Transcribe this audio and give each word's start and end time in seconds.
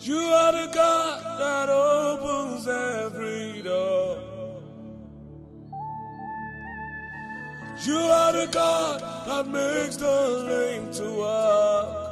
You 0.00 0.16
are 0.16 0.52
the 0.52 0.72
God 0.72 1.40
that 1.40 1.68
opens 1.68 2.68
every 2.68 3.62
door. 3.62 4.22
You 7.84 7.96
are 7.96 8.32
the 8.32 8.46
God 8.52 9.00
that 9.26 9.48
makes 9.48 9.96
the 9.96 10.06
lame 10.06 10.92
to 10.92 11.10
walk. 11.18 12.08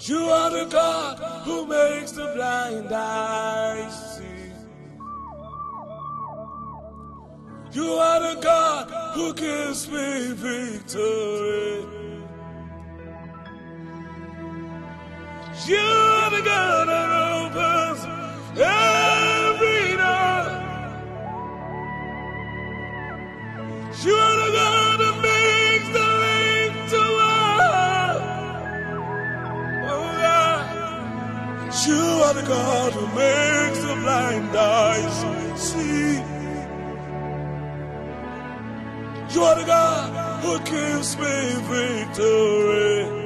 You 0.00 0.18
are 0.30 0.50
the 0.50 0.64
God 0.70 1.18
who 1.44 1.66
makes 1.66 2.12
the 2.12 2.32
blind 2.34 2.90
eyes 2.90 4.16
see. 4.16 4.24
You 7.72 7.92
are 7.92 8.34
the 8.34 8.40
God 8.40 9.14
who 9.14 9.34
gives 9.34 9.90
me 9.90 10.32
victory. 10.32 11.97
You're 15.68 16.30
the 16.30 16.42
God 16.46 16.88
that 16.88 17.10
opens 17.36 18.00
every 18.56 19.96
door. 20.00 20.46
You're 24.02 24.36
the 24.44 24.50
God 24.56 25.00
that 25.00 25.16
makes 25.28 25.88
the 25.96 26.06
rain 26.22 26.70
to 26.92 27.00
fall. 27.18 28.16
Oh 29.92 30.10
yeah. 30.24 30.58
You 31.86 32.02
are 32.24 32.34
the 32.34 32.46
God 32.48 32.92
who 32.94 33.06
makes 33.14 33.80
the 33.82 33.94
blind 34.00 34.56
eyes 34.56 35.16
see. 35.60 36.14
You 39.34 39.42
are 39.42 39.56
the 39.60 39.66
God 39.66 40.42
who 40.42 40.58
gives 40.60 41.16
me 41.18 41.34
victory. 41.68 43.17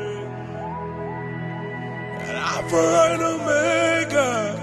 Alpha 2.62 3.12
and 3.12 3.22
Omega. 3.22 4.61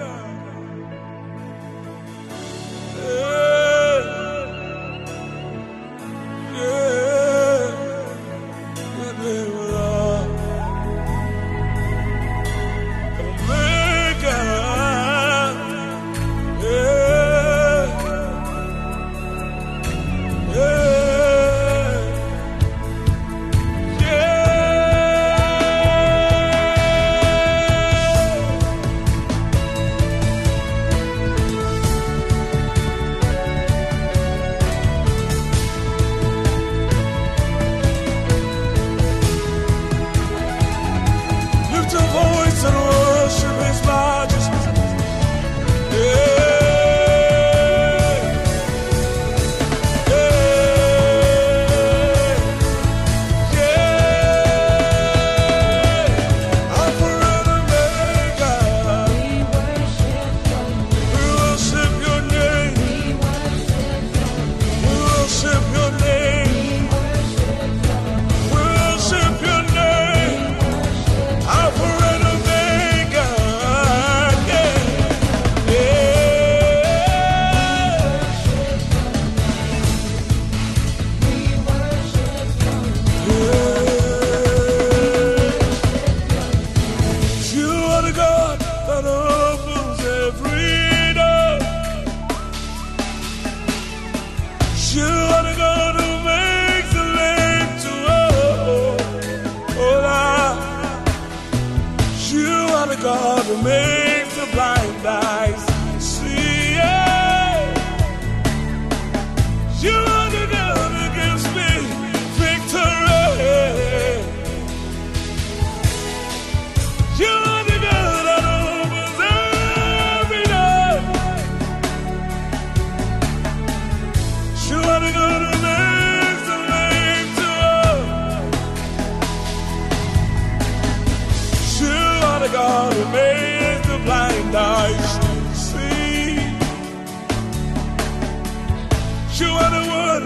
one 139.89 140.23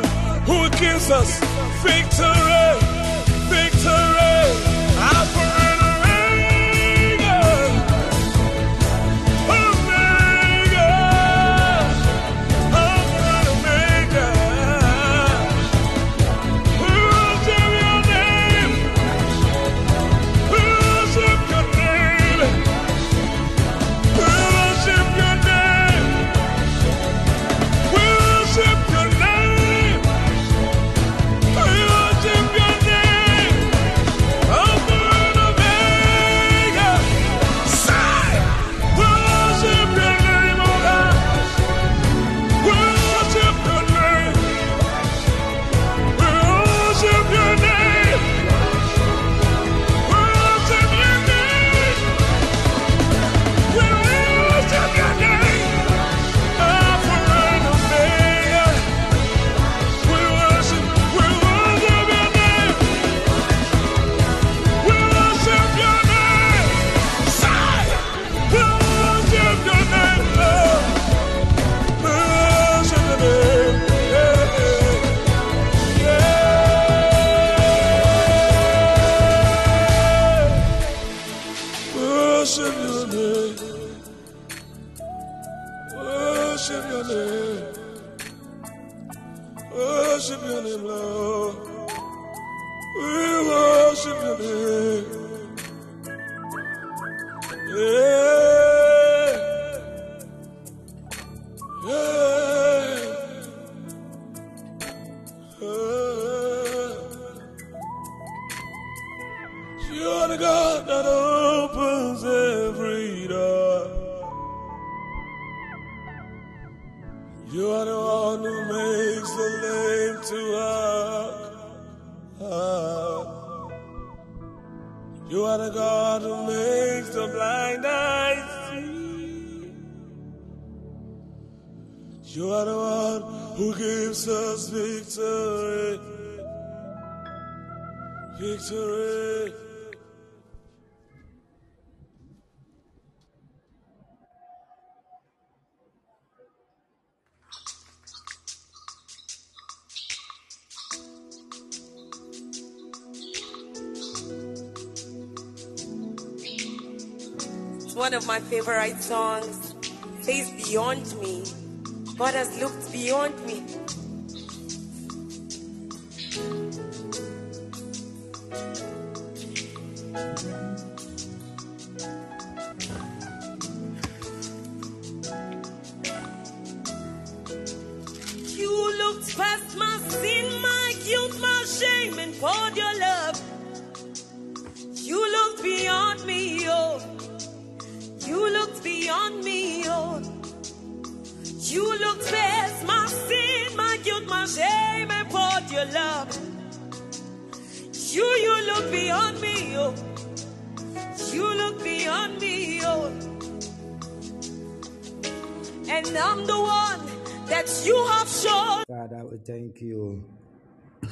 who 0.47 0.69
gives 0.77 1.09
us 1.09 1.39
victory, 1.83 2.79
victory. 3.49 4.12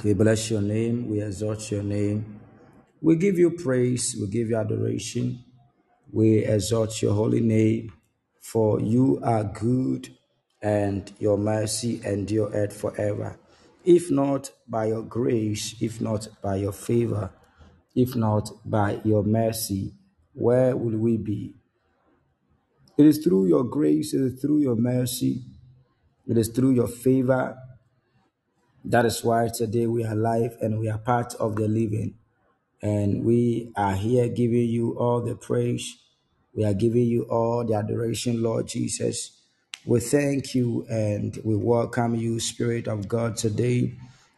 We 0.04 0.14
bless 0.14 0.50
your 0.50 0.62
name. 0.62 1.08
We 1.08 1.22
exalt 1.22 1.70
your 1.70 1.84
name. 1.84 2.40
We 3.00 3.16
give 3.16 3.38
you 3.38 3.50
praise. 3.52 4.16
We 4.20 4.26
give 4.28 4.50
you 4.50 4.56
adoration. 4.56 5.44
We 6.12 6.38
exalt 6.44 7.00
your 7.02 7.14
holy 7.14 7.40
name, 7.40 7.92
for 8.40 8.80
you 8.80 9.20
are 9.22 9.44
good 9.44 10.08
and 10.62 11.12
your 11.18 11.38
mercy 11.38 12.00
endureth 12.04 12.72
forever. 12.72 13.38
If 13.84 14.10
not 14.10 14.50
by 14.68 14.86
your 14.86 15.02
grace, 15.02 15.76
if 15.80 16.00
not 16.00 16.28
by 16.42 16.56
your 16.56 16.72
favor, 16.72 17.30
if 17.94 18.16
not 18.16 18.50
by 18.64 19.00
your 19.04 19.22
mercy, 19.24 19.94
where 20.34 20.76
will 20.76 20.98
we 20.98 21.16
be? 21.16 21.54
It 22.98 23.06
is 23.06 23.18
through 23.18 23.46
your 23.48 23.64
grace, 23.64 24.14
it 24.14 24.20
is 24.20 24.40
through 24.40 24.58
your 24.58 24.76
mercy, 24.76 25.42
it 26.28 26.38
is 26.38 26.48
through 26.48 26.72
your 26.72 26.88
favor. 26.88 27.56
That 28.84 29.06
is 29.06 29.24
why 29.24 29.48
today 29.48 29.86
we 29.86 30.04
are 30.04 30.12
alive 30.12 30.56
and 30.60 30.78
we 30.78 30.88
are 30.90 30.98
part 30.98 31.34
of 31.36 31.56
the 31.56 31.68
living. 31.68 32.14
And 32.82 33.24
we 33.24 33.72
are 33.76 33.94
here 33.94 34.28
giving 34.28 34.68
you 34.68 34.98
all 34.98 35.20
the 35.22 35.36
praise. 35.36 35.98
We 36.54 36.64
are 36.64 36.74
giving 36.74 37.04
you 37.06 37.24
all 37.24 37.64
the 37.64 37.74
adoration, 37.74 38.42
Lord 38.42 38.68
Jesus. 38.68 39.32
We 39.86 40.00
thank 40.00 40.54
you 40.54 40.86
and 40.90 41.38
we 41.44 41.56
welcome 41.56 42.14
you, 42.16 42.40
Spirit 42.40 42.88
of 42.88 43.08
God, 43.08 43.36
today 43.36 43.94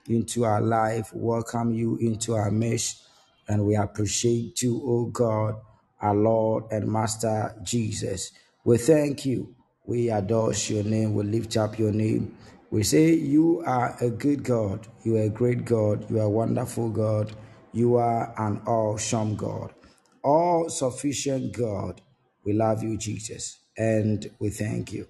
into 0.09 0.45
our 0.45 0.61
life. 0.61 1.11
Welcome 1.15 1.75
you 1.75 1.97
into 1.99 2.35
our 2.35 2.51
midst. 2.51 3.03
And 3.49 3.67
we 3.67 3.77
appreciate 3.77 4.63
you, 4.63 4.83
O 4.85 5.07
God, 5.07 5.57
our 6.03 6.15
Lord 6.17 6.65
and 6.71 6.89
Master 6.89 7.55
Jesus. 7.63 8.33
We 8.65 8.79
thank 8.79 9.27
you. 9.27 9.55
We 9.87 10.11
adore 10.11 10.55
your 10.55 10.85
name. 10.85 11.15
We 11.15 11.25
lift 11.25 11.57
up 11.57 11.79
your 11.79 11.93
name. 11.93 12.37
We 12.71 12.83
say, 12.83 13.13
You 13.15 13.63
are 13.67 13.97
a 14.01 14.11
good 14.11 14.43
God. 14.45 14.87
You 15.05 15.17
are 15.19 15.23
a 15.23 15.29
great 15.29 15.65
God. 15.65 16.11
You 16.11 16.19
are 16.21 16.25
a 16.25 16.31
wonderful 16.31 16.91
God. 16.91 17.33
You 17.73 17.97
are 17.97 18.35
an 18.39 18.61
awesome 18.67 19.37
God. 19.37 19.75
All 20.23 20.69
sufficient 20.69 21.53
God. 21.57 22.01
We 22.45 22.53
love 22.55 22.83
you, 22.83 22.97
Jesus. 22.99 23.59
And 23.77 24.31
we 24.41 24.51
thank 24.51 24.93
you. 24.93 25.07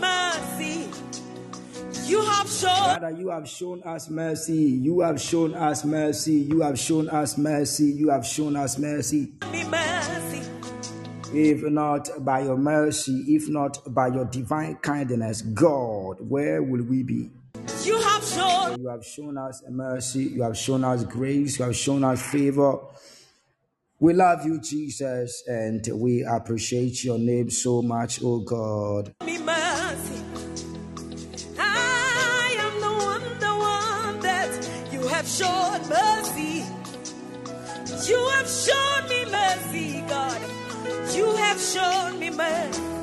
mercy. 0.00 0.88
You 2.04 2.20
have 2.22 2.48
shown 2.48 2.70
Father, 2.70 3.10
you 3.10 3.30
have 3.30 3.48
shown 3.48 3.82
us 3.84 4.08
mercy. 4.10 4.54
You 4.54 5.00
have 5.00 5.20
shown 5.20 5.54
us 5.54 5.84
mercy. 5.84 6.34
You 6.34 6.60
have 6.62 6.78
shown 6.78 7.08
us 7.10 7.36
mercy. 7.38 7.84
You 7.86 8.10
have 8.10 8.26
shown 8.26 8.56
us 8.56 8.78
mercy. 8.78 9.32
me 9.52 9.64
mercy. 9.64 10.05
If 11.32 11.62
not 11.64 12.08
by 12.20 12.40
your 12.40 12.56
mercy, 12.56 13.24
if 13.28 13.48
not 13.48 13.78
by 13.92 14.08
your 14.08 14.24
divine 14.26 14.76
kindness, 14.76 15.42
God, 15.42 16.18
where 16.20 16.62
will 16.62 16.82
we 16.84 17.02
be? 17.02 17.30
You 17.84 18.00
have 18.00 18.24
shown 18.24 18.80
You 18.80 18.88
have 18.88 19.04
shown 19.04 19.36
us 19.36 19.62
mercy. 19.68 20.24
You 20.24 20.42
have 20.42 20.56
shown 20.56 20.84
us 20.84 21.04
grace. 21.04 21.58
You 21.58 21.66
have 21.66 21.76
shown 21.76 22.04
us 22.04 22.22
favor. 22.22 22.78
We 23.98 24.12
love 24.12 24.44
you, 24.44 24.60
Jesus, 24.60 25.42
and 25.46 25.86
we 25.94 26.22
appreciate 26.22 27.02
your 27.02 27.18
name 27.18 27.50
so 27.50 27.80
much, 27.82 28.20
oh 28.22 28.40
God. 28.40 29.14
Have 41.56 41.62
shown 41.62 42.18
me 42.20 42.28
mercy. 42.28 42.95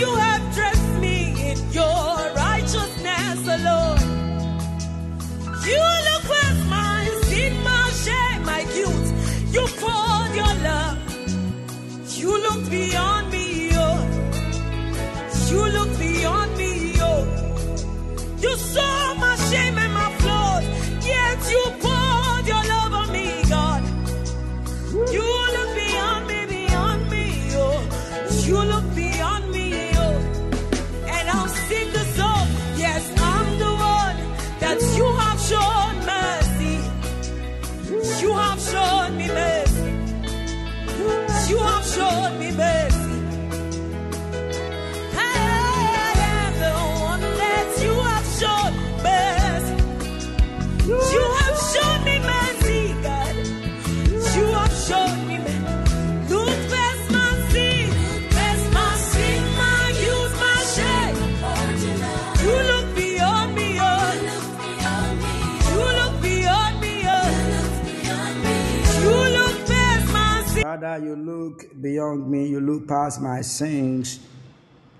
You 0.00 0.16
have 0.16 0.39
Father, 70.70 71.04
you 71.04 71.16
look 71.16 71.66
beyond 71.82 72.30
me, 72.30 72.46
you 72.46 72.60
look 72.60 72.86
past 72.86 73.20
my 73.20 73.40
sins, 73.40 74.20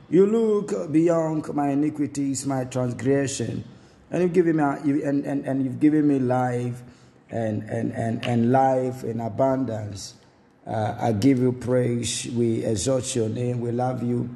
you 0.09 0.27
look 0.27 0.91
beyond 0.91 1.47
my 1.55 1.69
iniquities, 1.69 2.45
my 2.45 2.65
transgression, 2.65 3.63
and 4.11 4.21
you've 4.21 4.33
given 4.33 4.57
me 4.57 4.65
and, 4.65 5.25
and, 5.25 5.47
and 5.47 5.65
you've 5.65 5.79
given 5.79 6.09
me 6.09 6.19
life 6.19 6.83
and, 7.31 7.63
and, 7.71 7.93
and, 7.93 8.27
and 8.27 8.51
life 8.51 9.05
in 9.05 9.21
abundance. 9.21 10.15
Uh, 10.67 10.97
I 10.99 11.13
give 11.13 11.39
you 11.39 11.53
praise. 11.53 12.27
We 12.35 12.65
exalt 12.65 13.15
your 13.15 13.29
name. 13.29 13.61
We 13.61 13.71
love 13.71 14.03
you. 14.03 14.29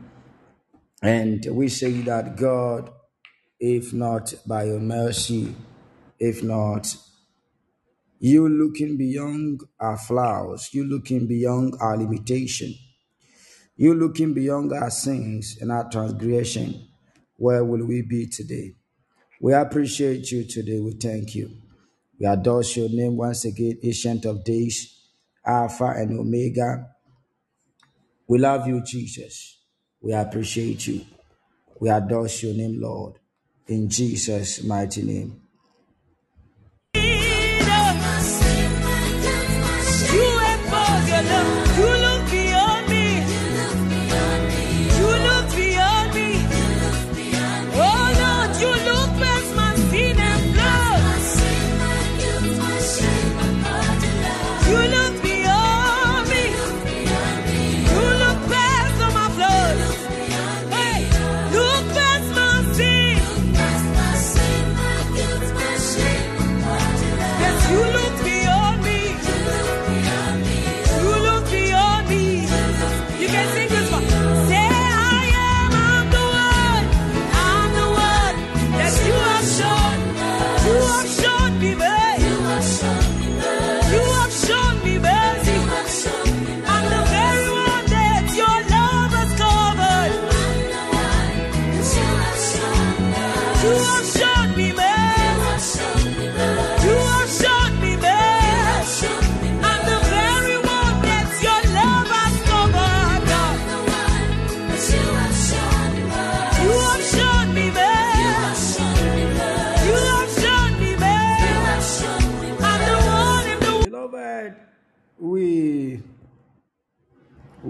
And 1.02 1.44
we 1.50 1.66
say 1.66 1.90
that 2.02 2.36
God, 2.36 2.92
if 3.58 3.92
not 3.92 4.34
by 4.46 4.66
your 4.66 4.78
mercy, 4.78 5.52
if 6.20 6.44
not 6.44 6.94
you 8.24 8.48
looking 8.48 8.96
beyond 8.96 9.60
our 9.78 9.98
flaws, 9.98 10.70
you 10.72 10.82
looking 10.82 11.26
beyond 11.26 11.74
our 11.78 11.94
limitation, 11.94 12.74
you 13.76 13.92
looking 13.92 14.32
beyond 14.32 14.72
our 14.72 14.88
sins 14.88 15.58
and 15.60 15.70
our 15.70 15.90
transgression, 15.90 16.88
where 17.36 17.62
will 17.62 17.84
we 17.84 18.00
be 18.00 18.26
today? 18.26 18.72
We 19.42 19.52
appreciate 19.52 20.32
you 20.32 20.44
today. 20.44 20.80
We 20.80 20.92
thank 20.92 21.34
you. 21.34 21.50
We 22.18 22.24
adore 22.24 22.62
your 22.62 22.88
name 22.88 23.18
once 23.18 23.44
again, 23.44 23.78
Ancient 23.82 24.24
of 24.24 24.42
Days, 24.42 24.98
Alpha 25.44 25.92
and 25.94 26.18
Omega. 26.18 26.86
We 28.26 28.38
love 28.38 28.66
you, 28.66 28.82
Jesus. 28.82 29.58
We 30.00 30.14
appreciate 30.14 30.86
you. 30.86 31.04
We 31.78 31.90
adore 31.90 32.28
your 32.28 32.54
name, 32.54 32.80
Lord. 32.80 33.18
In 33.66 33.90
Jesus' 33.90 34.64
mighty 34.64 35.02
name. 35.02 35.43
You 41.76 42.03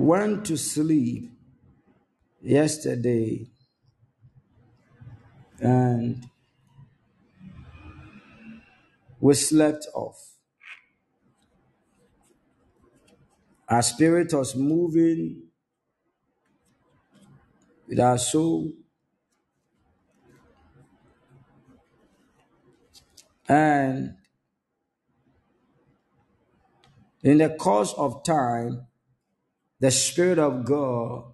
went 0.04 0.44
to 0.44 0.56
sleep 0.56 1.30
yesterday 2.42 3.46
and 5.60 6.26
we 9.18 9.32
slept 9.32 9.86
off. 9.94 10.32
Our 13.66 13.80
spirit 13.80 14.34
was 14.34 14.54
moving 14.54 15.44
with 17.88 17.98
our 17.98 18.18
soul. 18.18 18.72
And 23.48 24.16
in 27.22 27.38
the 27.38 27.50
course 27.50 27.94
of 27.96 28.22
time, 28.22 28.86
the 29.84 29.90
Spirit 29.90 30.38
of 30.38 30.64
God 30.64 31.24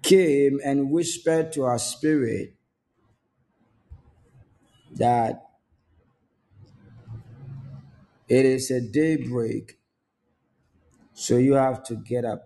came 0.00 0.58
and 0.64 0.90
whispered 0.90 1.52
to 1.52 1.64
our 1.64 1.78
spirit 1.78 2.54
that 4.94 5.50
it 8.26 8.46
is 8.46 8.70
a 8.70 8.80
daybreak, 8.80 9.78
so 11.12 11.36
you 11.36 11.52
have 11.52 11.84
to 11.84 11.96
get 11.96 12.24
up. 12.24 12.40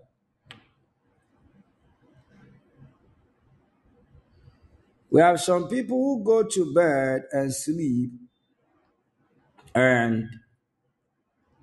We 5.09 5.21
have 5.21 5.39
some 5.39 5.69
people 5.69 5.95
who 5.97 6.21
go 6.21 6.43
to 6.43 6.73
bed 6.73 7.21
and 7.31 7.53
sleep 7.53 8.11
and 9.73 10.27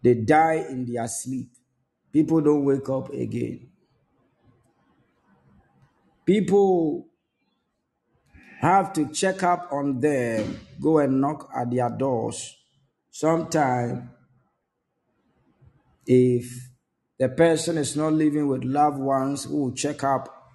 they 0.02 0.14
die 0.14 0.64
in 0.70 0.86
their 0.90 1.06
sleep. 1.08 1.53
People 2.14 2.40
don't 2.40 2.64
wake 2.64 2.88
up 2.88 3.12
again. 3.12 3.66
People 6.24 7.08
have 8.60 8.92
to 8.92 9.08
check 9.08 9.42
up 9.42 9.68
on 9.72 9.98
them, 9.98 10.60
go 10.80 10.98
and 10.98 11.20
knock 11.20 11.50
at 11.56 11.72
their 11.72 11.90
doors. 11.90 12.56
Sometimes, 13.10 14.04
if 16.06 16.70
the 17.18 17.30
person 17.30 17.78
is 17.78 17.96
not 17.96 18.12
living 18.12 18.46
with 18.46 18.62
loved 18.62 19.00
ones 19.00 19.42
who 19.42 19.56
will 19.56 19.72
check 19.72 20.04
up 20.04 20.52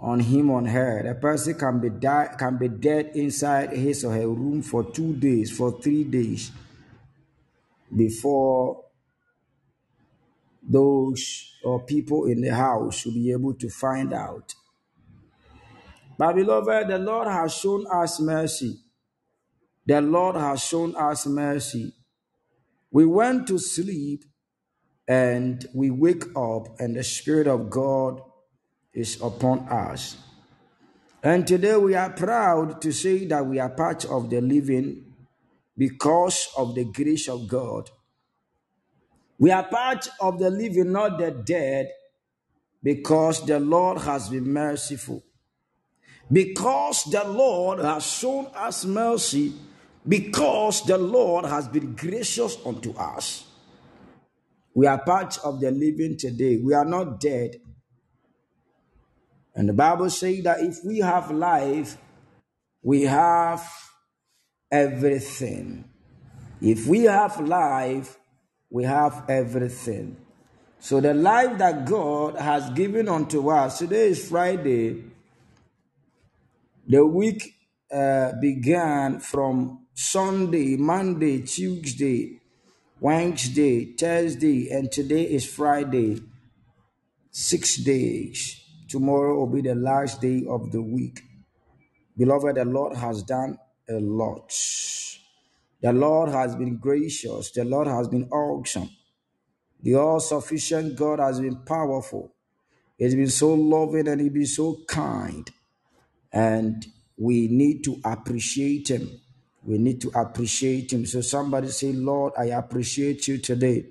on 0.00 0.18
him 0.18 0.50
on 0.50 0.66
her, 0.66 1.04
the 1.04 1.14
person 1.14 1.54
can 1.54 1.78
be 1.78 1.90
die, 1.90 2.34
can 2.36 2.58
be 2.58 2.66
dead 2.66 3.12
inside 3.14 3.70
his 3.70 4.04
or 4.04 4.14
her 4.14 4.26
room 4.26 4.62
for 4.62 4.82
two 4.82 5.14
days, 5.14 5.56
for 5.56 5.80
three 5.80 6.02
days 6.02 6.50
before 7.94 8.87
those 10.68 11.54
or 11.64 11.82
people 11.84 12.26
in 12.26 12.42
the 12.42 12.54
house 12.54 13.00
should 13.00 13.14
be 13.14 13.32
able 13.32 13.54
to 13.54 13.68
find 13.70 14.12
out. 14.12 14.54
But 16.18 16.34
beloved, 16.34 16.88
the 16.88 16.98
Lord 16.98 17.28
has 17.28 17.54
shown 17.54 17.86
us 17.90 18.20
mercy. 18.20 18.76
The 19.86 20.00
Lord 20.00 20.36
has 20.36 20.62
shown 20.62 20.94
us 20.96 21.26
mercy. 21.26 21.94
We 22.90 23.06
went 23.06 23.46
to 23.48 23.58
sleep 23.58 24.24
and 25.06 25.64
we 25.72 25.90
wake 25.90 26.24
up, 26.36 26.78
and 26.78 26.94
the 26.94 27.02
Spirit 27.02 27.46
of 27.46 27.70
God 27.70 28.20
is 28.92 29.18
upon 29.22 29.60
us. 29.70 30.18
And 31.22 31.46
today 31.46 31.76
we 31.76 31.94
are 31.94 32.10
proud 32.10 32.82
to 32.82 32.92
say 32.92 33.24
that 33.26 33.46
we 33.46 33.58
are 33.58 33.70
part 33.70 34.04
of 34.04 34.28
the 34.28 34.42
living 34.42 35.14
because 35.78 36.48
of 36.58 36.74
the 36.74 36.84
grace 36.84 37.26
of 37.28 37.48
God. 37.48 37.88
We 39.38 39.50
are 39.52 39.64
part 39.64 40.08
of 40.20 40.38
the 40.38 40.50
living, 40.50 40.92
not 40.92 41.18
the 41.18 41.30
dead, 41.30 41.90
because 42.82 43.44
the 43.46 43.60
Lord 43.60 43.98
has 43.98 44.28
been 44.28 44.52
merciful. 44.52 45.22
Because 46.30 47.04
the 47.04 47.24
Lord 47.24 47.78
has 47.78 48.04
shown 48.04 48.46
us 48.54 48.84
mercy, 48.84 49.52
because 50.06 50.84
the 50.84 50.98
Lord 50.98 51.44
has 51.44 51.68
been 51.68 51.94
gracious 51.94 52.56
unto 52.66 52.92
us. 52.96 53.46
We 54.74 54.86
are 54.86 54.98
part 54.98 55.38
of 55.44 55.60
the 55.60 55.70
living 55.70 56.16
today. 56.16 56.56
We 56.56 56.74
are 56.74 56.84
not 56.84 57.20
dead. 57.20 57.56
And 59.54 59.68
the 59.68 59.72
Bible 59.72 60.10
says 60.10 60.44
that 60.44 60.60
if 60.60 60.78
we 60.84 60.98
have 60.98 61.30
life, 61.30 61.96
we 62.82 63.02
have 63.02 63.68
everything. 64.70 65.84
If 66.60 66.86
we 66.86 67.04
have 67.04 67.40
life, 67.40 68.18
we 68.70 68.84
have 68.84 69.24
everything. 69.28 70.16
So 70.80 71.00
the 71.00 71.14
life 71.14 71.58
that 71.58 71.86
God 71.86 72.36
has 72.36 72.70
given 72.70 73.08
unto 73.08 73.48
us, 73.50 73.78
today 73.78 74.08
is 74.08 74.28
Friday. 74.28 75.04
The 76.86 77.04
week 77.04 77.54
uh, 77.92 78.32
began 78.40 79.20
from 79.20 79.86
Sunday, 79.94 80.76
Monday, 80.76 81.42
Tuesday, 81.42 82.40
Wednesday, 83.00 83.96
Thursday, 83.96 84.70
and 84.70 84.90
today 84.90 85.22
is 85.22 85.46
Friday. 85.46 86.22
Six 87.30 87.76
days. 87.76 88.64
Tomorrow 88.88 89.36
will 89.36 89.46
be 89.52 89.60
the 89.60 89.74
last 89.74 90.20
day 90.20 90.44
of 90.48 90.72
the 90.72 90.80
week. 90.80 91.20
Beloved, 92.16 92.56
the 92.56 92.64
Lord 92.64 92.96
has 92.96 93.22
done 93.22 93.58
a 93.88 94.00
lot. 94.00 94.52
The 95.82 95.92
Lord 95.92 96.30
has 96.30 96.56
been 96.56 96.76
gracious. 96.78 97.50
The 97.52 97.64
Lord 97.64 97.88
has 97.88 98.08
been 98.08 98.28
awesome. 98.30 98.90
The 99.82 99.94
all 99.96 100.20
sufficient 100.20 100.96
God 100.96 101.20
has 101.20 101.40
been 101.40 101.56
powerful. 101.64 102.34
He's 102.98 103.14
been 103.14 103.30
so 103.30 103.54
loving 103.54 104.08
and 104.08 104.20
he's 104.20 104.32
been 104.32 104.46
so 104.46 104.78
kind. 104.88 105.50
And 106.32 106.86
we 107.16 107.48
need 107.48 107.84
to 107.84 108.00
appreciate 108.04 108.90
him. 108.90 109.10
We 109.64 109.78
need 109.78 110.00
to 110.02 110.10
appreciate 110.14 110.92
him. 110.92 111.06
So 111.06 111.20
somebody 111.20 111.68
say, 111.68 111.92
Lord, 111.92 112.34
I 112.38 112.46
appreciate 112.46 113.28
you 113.28 113.38
today. 113.38 113.86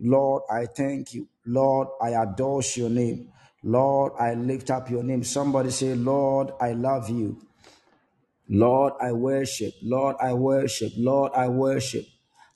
Lord, 0.00 0.42
I 0.50 0.66
thank 0.66 1.14
you. 1.14 1.28
Lord, 1.46 1.88
I 2.02 2.10
adore 2.10 2.62
your 2.76 2.90
name. 2.90 3.30
Lord, 3.62 4.12
I 4.20 4.34
lift 4.34 4.70
up 4.70 4.90
your 4.90 5.02
name. 5.02 5.24
Somebody 5.24 5.70
say, 5.70 5.94
Lord, 5.94 6.52
I 6.60 6.72
love 6.72 7.10
you. 7.10 7.40
Lord, 8.48 8.94
I 9.00 9.12
worship. 9.12 9.74
Lord, 9.82 10.16
I 10.20 10.34
worship. 10.34 10.92
Lord, 10.96 11.32
I 11.34 11.48
worship. 11.48 12.06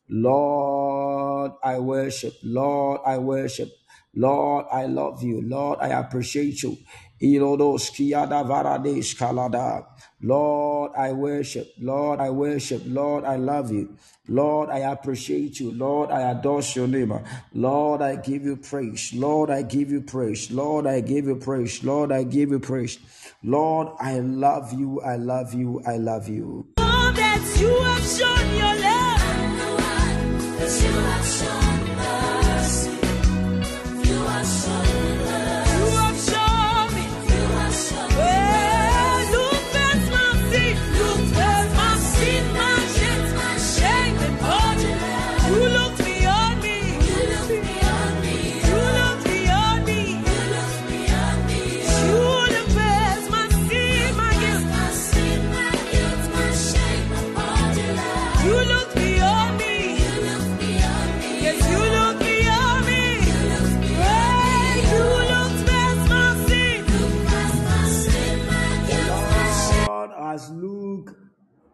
Lord, 0.09 1.53
I 1.63 1.79
worship. 1.79 2.35
Lord, 2.43 3.01
I 3.07 3.19
worship. 3.19 3.71
Lord, 4.15 4.67
I 4.73 4.87
love 4.87 5.23
you. 5.23 5.43
Lord, 5.43 5.79
I 5.81 5.89
appreciate 5.89 6.63
you. 6.63 6.79
Irodos 7.23 7.91
kiada 7.91 8.45
varades 8.47 9.15
kalada. 9.17 9.87
Lord, 10.23 10.93
I 10.97 11.13
worship. 11.13 11.73
Lord, 11.81 12.21
I 12.21 12.31
worship. 12.31 12.83
Lord, 12.87 13.25
I 13.25 13.37
love 13.37 13.73
you. 13.73 13.97
Lord, 14.29 14.71
I 14.71 14.81
appreciate 14.81 15.61
you. 15.61 15.73
Lord, 15.73 16.11
I 16.11 16.31
adore 16.31 16.63
your 16.75 16.89
name. 16.89 17.19
Lord, 17.55 18.03
I 18.03 18.17
give 18.17 18.45
you 18.45 18.57
praise. 18.57 19.13
Lord, 19.15 19.51
I 19.51 19.63
give 19.63 19.91
you 19.91 20.03
praise. 20.03 20.51
Lord, 20.51 20.87
I 20.87 21.01
give 21.01 21.27
you 21.27 21.37
praise. 21.37 21.85
Lord, 21.85 22.13
I 22.13 22.25
give 22.25 22.51
you 22.51 22.61
praise. 22.61 22.99
Lord, 23.45 23.89
I 24.01 24.19
love 24.19 24.73
you. 24.73 25.01
I 25.01 25.15
love 25.15 25.55
you. 25.55 25.81
I 25.87 25.97
love 25.97 26.29
you. 26.29 26.67
All 26.79 27.13
that 27.13 27.57
you 27.61 27.71
have 27.83 28.05
shown 28.05 28.57
your 28.57 28.83
love. 28.83 28.89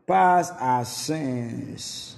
Past 0.07 0.53
our 0.61 0.85
sins, 0.85 2.17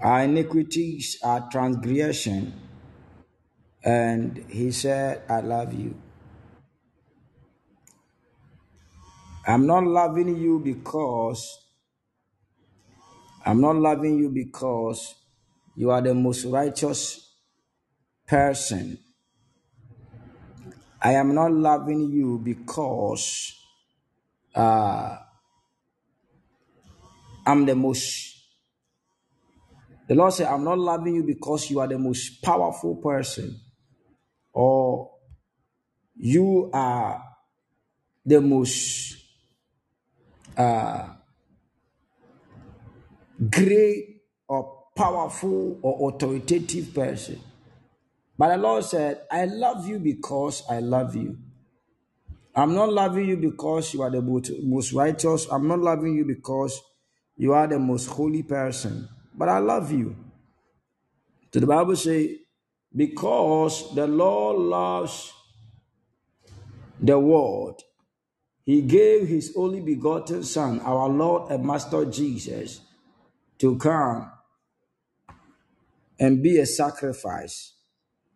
our 0.00 0.22
iniquities, 0.24 1.18
our 1.22 1.48
transgression, 1.50 2.52
and 3.84 4.44
He 4.48 4.70
said, 4.70 5.22
I 5.28 5.40
love 5.40 5.72
you. 5.72 5.94
I'm 9.46 9.66
not 9.66 9.84
loving 9.84 10.36
you 10.36 10.58
because 10.58 11.64
I'm 13.46 13.60
not 13.62 13.76
loving 13.76 14.18
you 14.18 14.28
because 14.28 15.14
you 15.74 15.90
are 15.90 16.02
the 16.02 16.12
most 16.12 16.44
righteous 16.44 17.32
person. 18.26 18.98
I 21.00 21.12
am 21.12 21.34
not 21.34 21.52
loving 21.52 22.10
you 22.10 22.38
because 22.44 23.54
uh, 24.54 25.16
I'm 27.48 27.64
the 27.64 27.74
most. 27.74 28.36
The 30.06 30.14
Lord 30.14 30.34
said, 30.34 30.48
I'm 30.48 30.64
not 30.64 30.78
loving 30.78 31.14
you 31.14 31.22
because 31.22 31.70
you 31.70 31.80
are 31.80 31.88
the 31.88 31.98
most 31.98 32.42
powerful 32.42 32.96
person 32.96 33.58
or 34.52 35.10
you 36.16 36.70
are 36.74 37.22
the 38.26 38.40
most 38.42 39.16
uh, 40.58 41.08
great 43.50 44.22
or 44.46 44.84
powerful 44.94 45.78
or 45.80 46.10
authoritative 46.10 46.94
person. 46.94 47.40
But 48.36 48.48
the 48.48 48.58
Lord 48.58 48.84
said, 48.84 49.22
I 49.30 49.46
love 49.46 49.88
you 49.88 49.98
because 49.98 50.62
I 50.68 50.80
love 50.80 51.16
you. 51.16 51.38
I'm 52.54 52.74
not 52.74 52.92
loving 52.92 53.26
you 53.26 53.36
because 53.38 53.94
you 53.94 54.02
are 54.02 54.10
the 54.10 54.20
most- 54.20 54.52
most 54.62 54.92
righteous. 54.92 55.46
I'm 55.50 55.66
not 55.66 55.78
loving 55.78 56.14
you 56.14 56.26
because 56.26 56.78
you 57.38 57.54
are 57.54 57.66
the 57.66 57.78
most 57.78 58.06
holy 58.06 58.42
person. 58.42 59.08
But 59.34 59.48
I 59.48 59.58
love 59.58 59.90
you. 59.92 60.16
So 61.54 61.60
the 61.60 61.66
Bible 61.66 61.96
says, 61.96 62.36
because 62.94 63.94
the 63.94 64.06
Lord 64.06 64.58
loves 64.58 65.32
the 67.00 67.18
world, 67.18 67.80
he 68.64 68.82
gave 68.82 69.28
his 69.28 69.54
only 69.56 69.80
begotten 69.80 70.42
Son, 70.42 70.80
our 70.80 71.08
Lord 71.08 71.50
and 71.50 71.64
Master 71.64 72.04
Jesus, 72.04 72.80
to 73.58 73.78
come 73.78 74.30
and 76.18 76.42
be 76.42 76.58
a 76.58 76.66
sacrifice 76.66 77.74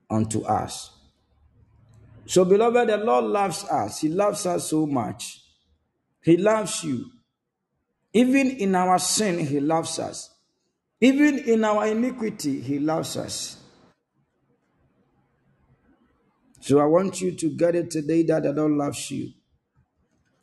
unto 0.08 0.42
us. 0.44 0.90
So, 2.26 2.44
beloved, 2.44 2.88
the 2.88 2.98
Lord 2.98 3.24
loves 3.24 3.64
us. 3.64 4.00
He 4.00 4.08
loves 4.08 4.46
us 4.46 4.70
so 4.70 4.86
much. 4.86 5.42
He 6.22 6.36
loves 6.36 6.84
you. 6.84 7.04
Even 8.12 8.50
in 8.50 8.74
our 8.74 8.98
sin, 8.98 9.38
He 9.46 9.60
loves 9.60 9.98
us. 9.98 10.30
Even 11.00 11.38
in 11.38 11.64
our 11.64 11.86
iniquity, 11.86 12.60
He 12.60 12.78
loves 12.78 13.16
us. 13.16 13.58
So, 16.60 16.78
I 16.78 16.84
want 16.84 17.20
you 17.20 17.32
to 17.32 17.48
get 17.50 17.74
it 17.74 17.90
today 17.90 18.22
that 18.24 18.44
the 18.44 18.52
Lord 18.52 18.72
loves 18.72 19.10
you. 19.10 19.32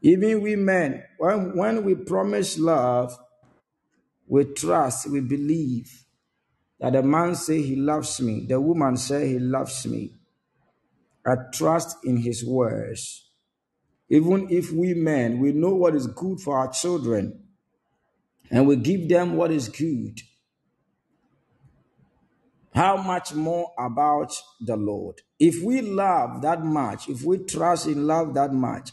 Even 0.02 0.42
we 0.42 0.56
men, 0.56 1.04
when, 1.18 1.56
when 1.56 1.84
we 1.84 1.96
promise 1.96 2.58
love, 2.58 3.18
we 4.28 4.46
trust, 4.46 5.10
we 5.10 5.22
believe 5.22 6.06
that 6.80 6.94
the 6.94 7.04
man 7.04 7.36
say 7.36 7.62
he 7.62 7.76
loves 7.76 8.22
me, 8.22 8.46
the 8.48 8.60
woman 8.60 8.96
say 8.96 9.28
he 9.28 9.40
loves 9.40 9.86
me. 9.86 10.14
I 11.26 11.36
trust 11.54 11.98
in 12.06 12.18
his 12.18 12.46
words. 12.46 13.30
Even 14.10 14.48
if 14.50 14.72
we 14.72 14.94
men, 14.94 15.40
we 15.40 15.52
know 15.52 15.76
what 15.76 15.96
is 15.96 16.08
good 16.08 16.40
for 16.40 16.58
our 16.58 16.72
children 16.72 17.44
and 18.52 18.68
we 18.68 18.76
give 18.76 19.08
them 19.08 19.36
what 19.36 19.52
is 19.52 19.70
good, 19.70 20.22
how 22.74 22.98
much 22.98 23.34
more 23.34 23.72
about 23.78 24.34
the 24.62 24.76
Lord? 24.76 25.22
If 25.40 25.64
we 25.64 25.82
love 25.82 26.42
that 26.42 26.64
much, 26.64 27.10
if 27.10 27.24
we 27.24 27.40
trust 27.40 27.88
in 27.88 28.08
love 28.08 28.34
that 28.36 28.54
much, 28.54 28.92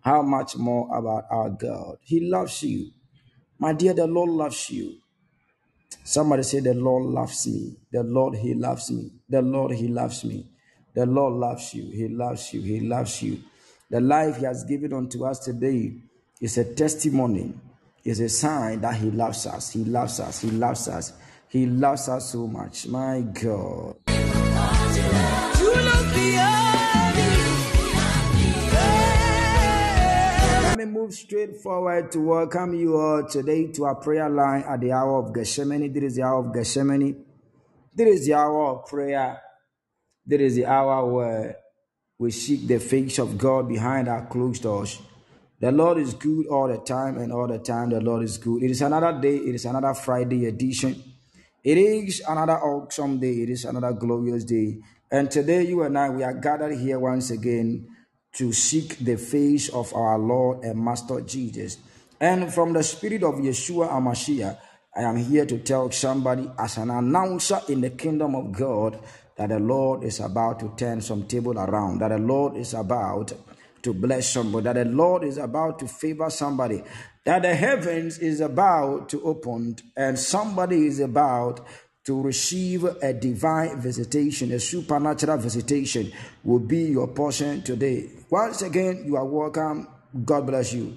how 0.00 0.22
much 0.22 0.56
more 0.56 0.88
about 0.96 1.24
our 1.30 1.50
God? 1.50 1.96
He 2.02 2.20
loves 2.28 2.62
you. 2.62 2.90
My 3.58 3.72
dear, 3.72 3.94
the 3.94 4.06
Lord 4.06 4.30
loves 4.30 4.70
you. 4.70 4.98
Somebody 6.04 6.42
say, 6.42 6.60
The 6.60 6.74
Lord 6.74 7.04
loves 7.04 7.46
me. 7.46 7.76
The 7.92 8.02
Lord, 8.02 8.34
He 8.34 8.54
loves 8.54 8.90
me. 8.90 9.10
The 9.28 9.42
Lord, 9.42 9.72
He 9.72 9.86
loves 9.88 10.24
me. 10.24 10.50
The 10.94 11.06
Lord 11.06 11.34
loves 11.34 11.72
you. 11.72 11.84
He 11.90 12.08
loves 12.08 12.52
you. 12.52 12.60
He 12.62 12.80
loves 12.80 13.22
you. 13.22 13.40
The 13.90 14.00
life 14.00 14.38
He 14.38 14.44
has 14.44 14.64
given 14.64 14.92
unto 14.92 15.24
us 15.24 15.38
today 15.38 15.94
is 16.40 16.58
a 16.58 16.74
testimony, 16.74 17.54
is 18.04 18.20
a 18.20 18.28
sign 18.28 18.80
that 18.80 18.96
He 18.96 19.10
loves 19.10 19.46
us. 19.46 19.70
He 19.70 19.84
loves 19.84 20.20
us. 20.20 20.40
He 20.40 20.50
loves 20.50 20.88
us. 20.88 21.12
He 21.48 21.66
loves 21.66 22.08
us 22.08 22.32
so 22.32 22.46
much. 22.46 22.86
My 22.88 23.20
God. 23.20 23.96
Let 30.62 30.78
me 30.78 30.84
move 30.86 31.12
straight 31.12 31.56
forward 31.56 32.10
to 32.12 32.20
welcome 32.20 32.74
you 32.74 32.96
all 32.96 33.24
today 33.28 33.66
to 33.72 33.84
our 33.84 33.96
prayer 33.96 34.28
line 34.30 34.64
at 34.68 34.80
the 34.80 34.92
hour 34.92 35.18
of 35.18 35.34
Gethsemane. 35.34 35.92
This 35.92 36.04
is 36.04 36.16
the 36.16 36.22
hour 36.22 36.38
of 36.38 36.54
Gethsemane. 36.54 37.24
This 37.94 38.20
is 38.20 38.26
the 38.26 38.34
hour 38.34 38.70
of 38.70 38.86
prayer. 38.86 39.40
This 40.24 40.40
is 40.40 40.56
the 40.56 40.66
hour 40.66 41.04
where 41.12 41.56
we 42.18 42.30
seek 42.30 42.66
the 42.66 42.78
face 42.78 43.18
of 43.18 43.36
God 43.36 43.68
behind 43.68 44.08
our 44.08 44.24
closed 44.26 44.62
doors. 44.62 44.98
The 45.62 45.70
Lord 45.70 45.98
is 45.98 46.14
good 46.14 46.48
all 46.48 46.66
the 46.66 46.78
time, 46.78 47.18
and 47.18 47.32
all 47.32 47.46
the 47.46 47.60
time 47.60 47.90
the 47.90 48.00
Lord 48.00 48.24
is 48.24 48.36
good. 48.36 48.64
It 48.64 48.72
is 48.72 48.82
another 48.82 49.20
day, 49.20 49.36
it 49.36 49.54
is 49.54 49.64
another 49.64 49.94
Friday 49.94 50.46
edition. 50.46 51.00
It 51.62 51.78
is 51.78 52.20
another 52.26 52.58
awesome 52.58 53.20
day. 53.20 53.42
It 53.42 53.50
is 53.50 53.64
another 53.64 53.92
glorious 53.92 54.42
day. 54.42 54.78
And 55.08 55.30
today, 55.30 55.62
you 55.62 55.84
and 55.84 55.96
I, 55.96 56.10
we 56.10 56.24
are 56.24 56.34
gathered 56.34 56.76
here 56.76 56.98
once 56.98 57.30
again 57.30 57.86
to 58.32 58.52
seek 58.52 58.98
the 58.98 59.16
face 59.16 59.68
of 59.68 59.94
our 59.94 60.18
Lord 60.18 60.64
and 60.64 60.84
Master 60.84 61.20
Jesus. 61.20 61.78
And 62.18 62.52
from 62.52 62.72
the 62.72 62.82
spirit 62.82 63.22
of 63.22 63.36
Yeshua 63.36 63.88
Amashiach, 63.88 64.58
I 64.96 65.02
am 65.02 65.16
here 65.16 65.46
to 65.46 65.58
tell 65.58 65.92
somebody 65.92 66.50
as 66.58 66.76
an 66.76 66.90
announcer 66.90 67.60
in 67.68 67.82
the 67.82 67.90
kingdom 67.90 68.34
of 68.34 68.50
God 68.50 68.98
that 69.36 69.50
the 69.50 69.60
Lord 69.60 70.02
is 70.02 70.18
about 70.18 70.58
to 70.58 70.72
turn 70.76 71.00
some 71.00 71.28
table 71.28 71.56
around, 71.56 72.00
that 72.00 72.08
the 72.08 72.18
Lord 72.18 72.56
is 72.56 72.74
about 72.74 73.32
to 73.82 73.92
bless 73.92 74.28
somebody, 74.28 74.64
that 74.64 74.74
the 74.74 74.84
Lord 74.84 75.24
is 75.24 75.38
about 75.38 75.78
to 75.80 75.88
favor 75.88 76.30
somebody, 76.30 76.82
that 77.24 77.42
the 77.42 77.54
heavens 77.54 78.18
is 78.18 78.40
about 78.40 79.08
to 79.10 79.22
open 79.22 79.76
and 79.96 80.18
somebody 80.18 80.86
is 80.86 81.00
about 81.00 81.66
to 82.04 82.20
receive 82.20 82.84
a 82.84 83.12
divine 83.12 83.80
visitation, 83.80 84.50
a 84.52 84.58
supernatural 84.58 85.38
visitation 85.38 86.12
will 86.42 86.58
be 86.58 86.82
your 86.84 87.06
portion 87.08 87.62
today. 87.62 88.10
Once 88.28 88.62
again, 88.62 89.04
you 89.06 89.16
are 89.16 89.24
welcome. 89.24 89.86
God 90.24 90.46
bless 90.46 90.72
you. 90.72 90.96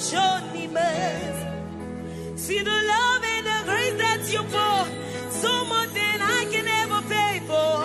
Have 0.00 0.08
shown 0.08 0.52
me 0.52 0.66
mercy. 0.66 1.46
See 2.36 2.60
the 2.60 2.70
love 2.70 3.22
and 3.22 3.46
the 3.46 3.62
grace 3.64 3.98
that 3.98 4.32
you 4.32 4.42
pour, 4.44 4.86
so 5.30 5.64
more 5.66 5.86
than 5.86 6.22
I 6.22 6.46
can 6.50 6.66
ever 6.82 7.02
pay 7.08 7.40
for. 7.46 7.84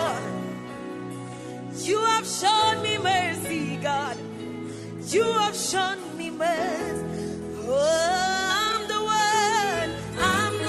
You 1.86 1.98
have 2.00 2.26
shown 2.26 2.82
me 2.82 2.98
mercy, 2.98 3.76
God. 3.76 4.16
You 5.08 5.24
have 5.24 5.56
shown 5.56 6.16
me 6.16 6.30
mercy. 6.30 7.04
Oh, 7.68 7.82
I'm 8.64 8.88
the 8.88 9.00
one. 9.04 9.90
I'm 10.18 10.66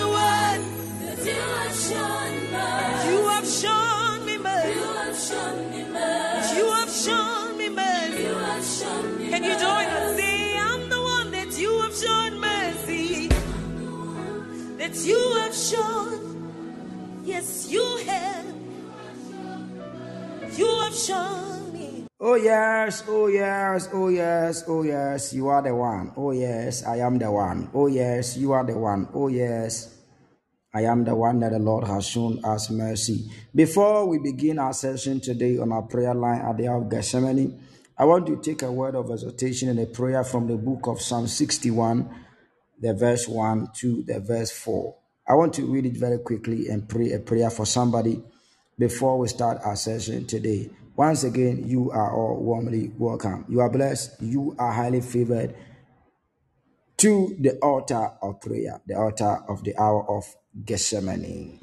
That 14.87 15.03
you 15.03 15.19
have 15.35 15.53
shown. 15.53 17.21
Yes, 17.25 17.67
you 17.69 17.83
have. 18.07 18.45
You 20.57 20.79
have 20.79 20.95
shown 20.95 21.73
me. 21.73 22.05
Oh, 22.21 22.35
yes, 22.35 23.03
oh, 23.05 23.27
yes, 23.27 23.89
oh, 23.91 24.07
yes, 24.07 24.63
oh, 24.65 24.83
yes, 24.83 25.33
you 25.33 25.49
are 25.49 25.61
the 25.61 25.75
one. 25.75 26.13
Oh, 26.15 26.31
yes, 26.31 26.85
I 26.85 26.99
am 26.99 27.19
the 27.19 27.29
one. 27.29 27.69
Oh, 27.73 27.87
yes, 27.87 28.37
you 28.37 28.53
are 28.53 28.63
the 28.63 28.77
one. 28.77 29.09
Oh, 29.13 29.27
yes. 29.27 29.93
I 30.73 30.83
am 30.83 31.03
the 31.03 31.15
one 31.15 31.41
that 31.41 31.51
the 31.51 31.59
Lord 31.59 31.83
has 31.83 32.07
shown 32.07 32.39
us 32.45 32.69
mercy. 32.69 33.29
Before 33.53 34.07
we 34.07 34.19
begin 34.19 34.57
our 34.57 34.71
session 34.71 35.19
today 35.19 35.57
on 35.57 35.73
our 35.73 35.81
prayer 35.81 36.13
line 36.15 36.39
at 36.39 36.55
the 36.55 36.69
hour 36.69 36.81
of 36.81 36.89
Gethsemane, 36.89 37.59
I 37.97 38.05
want 38.05 38.25
to 38.27 38.37
take 38.37 38.61
a 38.61 38.71
word 38.71 38.95
of 38.95 39.11
exhortation 39.11 39.67
and 39.67 39.79
a 39.79 39.85
prayer 39.85 40.23
from 40.23 40.47
the 40.47 40.55
book 40.55 40.87
of 40.87 41.01
Psalm 41.01 41.27
61, 41.27 42.09
the 42.79 42.93
verse 42.93 43.27
1 43.27 43.69
to 43.75 44.03
the 44.03 44.19
verse 44.19 44.51
4. 44.51 44.95
I 45.27 45.33
want 45.33 45.53
to 45.55 45.65
read 45.65 45.85
it 45.85 45.97
very 45.97 46.19
quickly 46.19 46.69
and 46.69 46.87
pray 46.87 47.11
a 47.11 47.19
prayer 47.19 47.49
for 47.49 47.65
somebody 47.65 48.23
before 48.79 49.17
we 49.17 49.27
start 49.27 49.59
our 49.63 49.75
session 49.75 50.25
today. 50.25 50.69
Once 50.95 51.23
again, 51.23 51.67
you 51.67 51.91
are 51.91 52.15
all 52.15 52.41
warmly 52.41 52.91
welcome. 52.97 53.45
You 53.49 53.59
are 53.59 53.69
blessed. 53.69 54.21
You 54.21 54.55
are 54.57 54.71
highly 54.71 55.01
favored 55.01 55.55
to 56.97 57.35
the 57.39 57.57
altar 57.59 58.11
of 58.21 58.41
prayer, 58.41 58.81
the 58.87 58.95
altar 58.95 59.43
of 59.47 59.63
the 59.63 59.77
hour 59.77 60.09
of 60.09 60.25
Gethsemane. 60.65 61.59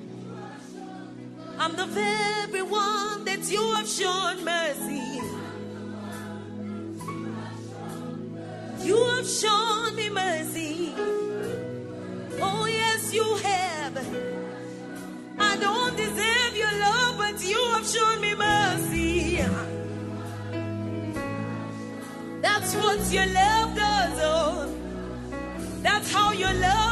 I'm 1.59 1.74
the 1.77 1.87
very 1.87 2.62
one 2.62 3.24
that 3.24 3.50
you 3.50 3.74
have 3.74 3.88
shown 3.88 4.44
mercy. 4.44 5.20
You 8.85 9.03
have 9.16 9.27
shown 9.27 9.96
me 9.96 10.11
mercy. 10.11 10.84
Don't 15.64 15.96
deserve 15.96 16.53
your 16.62 16.74
love, 16.87 17.12
but 17.22 17.37
you 17.50 17.61
have 17.72 17.87
shown 17.94 18.16
me 18.20 18.33
mercy. 18.35 19.42
That's 22.44 22.70
what 22.81 23.00
your 23.16 23.29
love 23.42 23.70
does, 23.85 24.16
oh. 24.33 24.68
That's 25.83 26.09
how 26.12 26.33
your 26.33 26.55
love 26.66 26.84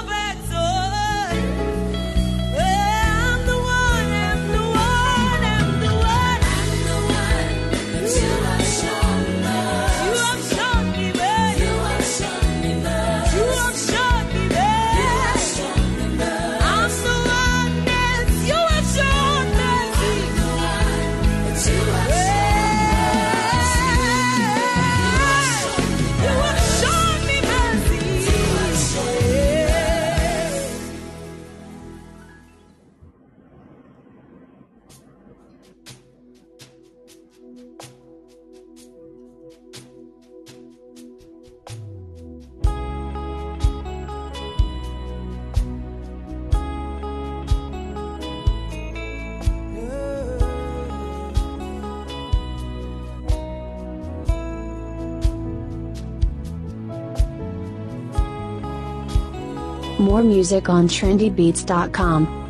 music 60.22 60.68
on 60.68 60.88
trendybeats.com. 60.88 62.41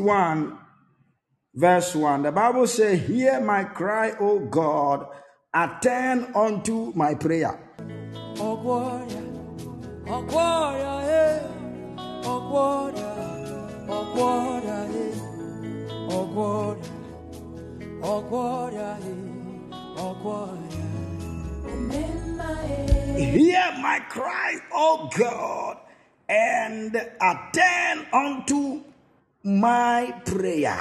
61, 0.00 0.56
verse 1.54 1.94
1. 1.94 2.22
The 2.22 2.32
Bible 2.32 2.66
says, 2.66 3.06
Hear 3.06 3.38
my 3.40 3.64
cry, 3.64 4.12
O 4.18 4.38
God, 4.38 5.06
attend 5.52 6.34
unto 6.34 6.92
my 6.94 7.14
prayer. 7.14 7.58
Oh 8.38 8.56
Gloria, 8.56 9.22
oh 10.08 10.22
Gloria, 10.22 11.00
eh. 11.04 11.42
oh 12.24 12.40
Gloria, 12.48 13.12
oh 13.90 14.14
Gloria, 14.14 14.88
eh. 14.88 15.14
oh 16.08 16.26
Gloria, 16.32 16.90
oh 18.02 18.22
Gloria, 18.22 18.98
eh. 19.02 19.76
oh 19.98 20.14
Gloria. 20.22 20.76
Hear 23.18 23.72
my 23.82 23.98
cry, 24.08 24.56
O 24.72 25.10
God, 25.14 25.76
and 26.28 26.96
attend 27.20 28.06
unto 28.14 28.82
my 29.42 30.12
prayer. 30.24 30.78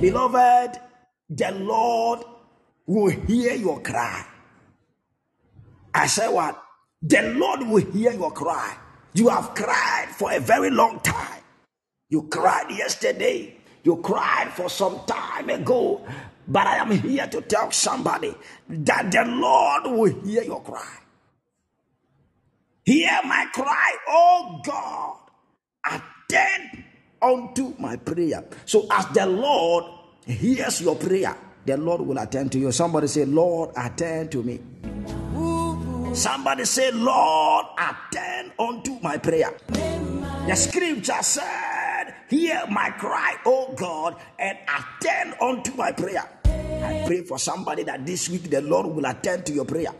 Beloved, 0.00 0.80
the 1.28 1.50
Lord 1.52 2.20
will 2.86 3.10
hear 3.10 3.54
your 3.54 3.80
cry. 3.80 4.24
I 5.94 6.06
say 6.06 6.28
what? 6.32 6.62
The 7.02 7.34
Lord 7.36 7.60
will 7.68 7.84
hear 7.92 8.12
your 8.12 8.32
cry. 8.32 8.76
You 9.14 9.28
have 9.28 9.54
cried 9.54 10.08
for 10.10 10.32
a 10.32 10.40
very 10.40 10.70
long 10.70 11.00
time. 11.00 11.42
You 12.08 12.22
cried 12.24 12.70
yesterday. 12.70 13.56
You 13.84 13.96
cried 13.96 14.52
for 14.52 14.70
some 14.70 15.00
time 15.06 15.50
ago, 15.50 16.06
but 16.46 16.66
I 16.66 16.76
am 16.76 16.90
here 16.90 17.26
to 17.26 17.40
tell 17.42 17.70
somebody 17.72 18.34
that 18.68 19.10
the 19.10 19.24
Lord 19.24 19.98
will 19.98 20.22
hear 20.24 20.44
your 20.44 20.62
cry. 20.62 20.98
Hear 22.84 23.20
my 23.24 23.46
cry, 23.52 23.96
oh 24.08 24.60
God. 24.64 25.18
Attend 25.84 26.81
unto 27.22 27.74
my 27.78 27.96
prayer. 27.96 28.44
So, 28.66 28.86
as 28.90 29.06
the 29.14 29.26
Lord 29.26 29.84
hears 30.26 30.82
your 30.82 30.96
prayer, 30.96 31.36
the 31.64 31.76
Lord 31.76 32.00
will 32.02 32.18
attend 32.18 32.52
to 32.52 32.58
you. 32.58 32.72
Somebody 32.72 33.06
say, 33.06 33.24
Lord, 33.24 33.70
attend 33.76 34.32
to 34.32 34.42
me. 34.42 34.60
Somebody 36.14 36.64
say, 36.66 36.90
Lord, 36.90 37.66
attend 37.78 38.52
unto 38.58 38.98
my 39.00 39.16
prayer. 39.16 39.54
The 39.68 40.54
scripture 40.56 41.22
said, 41.22 42.14
Hear 42.28 42.64
my 42.68 42.90
cry, 42.90 43.36
O 43.46 43.72
God, 43.76 44.16
and 44.38 44.58
attend 44.68 45.34
unto 45.40 45.72
my 45.74 45.92
prayer. 45.92 46.24
I 46.44 47.04
pray 47.06 47.22
for 47.22 47.38
somebody 47.38 47.84
that 47.84 48.04
this 48.04 48.28
week 48.28 48.50
the 48.50 48.60
Lord 48.60 48.86
will 48.86 49.06
attend 49.06 49.46
to 49.46 49.52
your 49.52 49.64
prayer. 49.64 49.92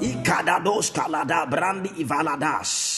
Ikadados 0.00 0.90
kalada 0.94 1.46
brandi 1.50 1.90
ivaladas. 2.00 2.93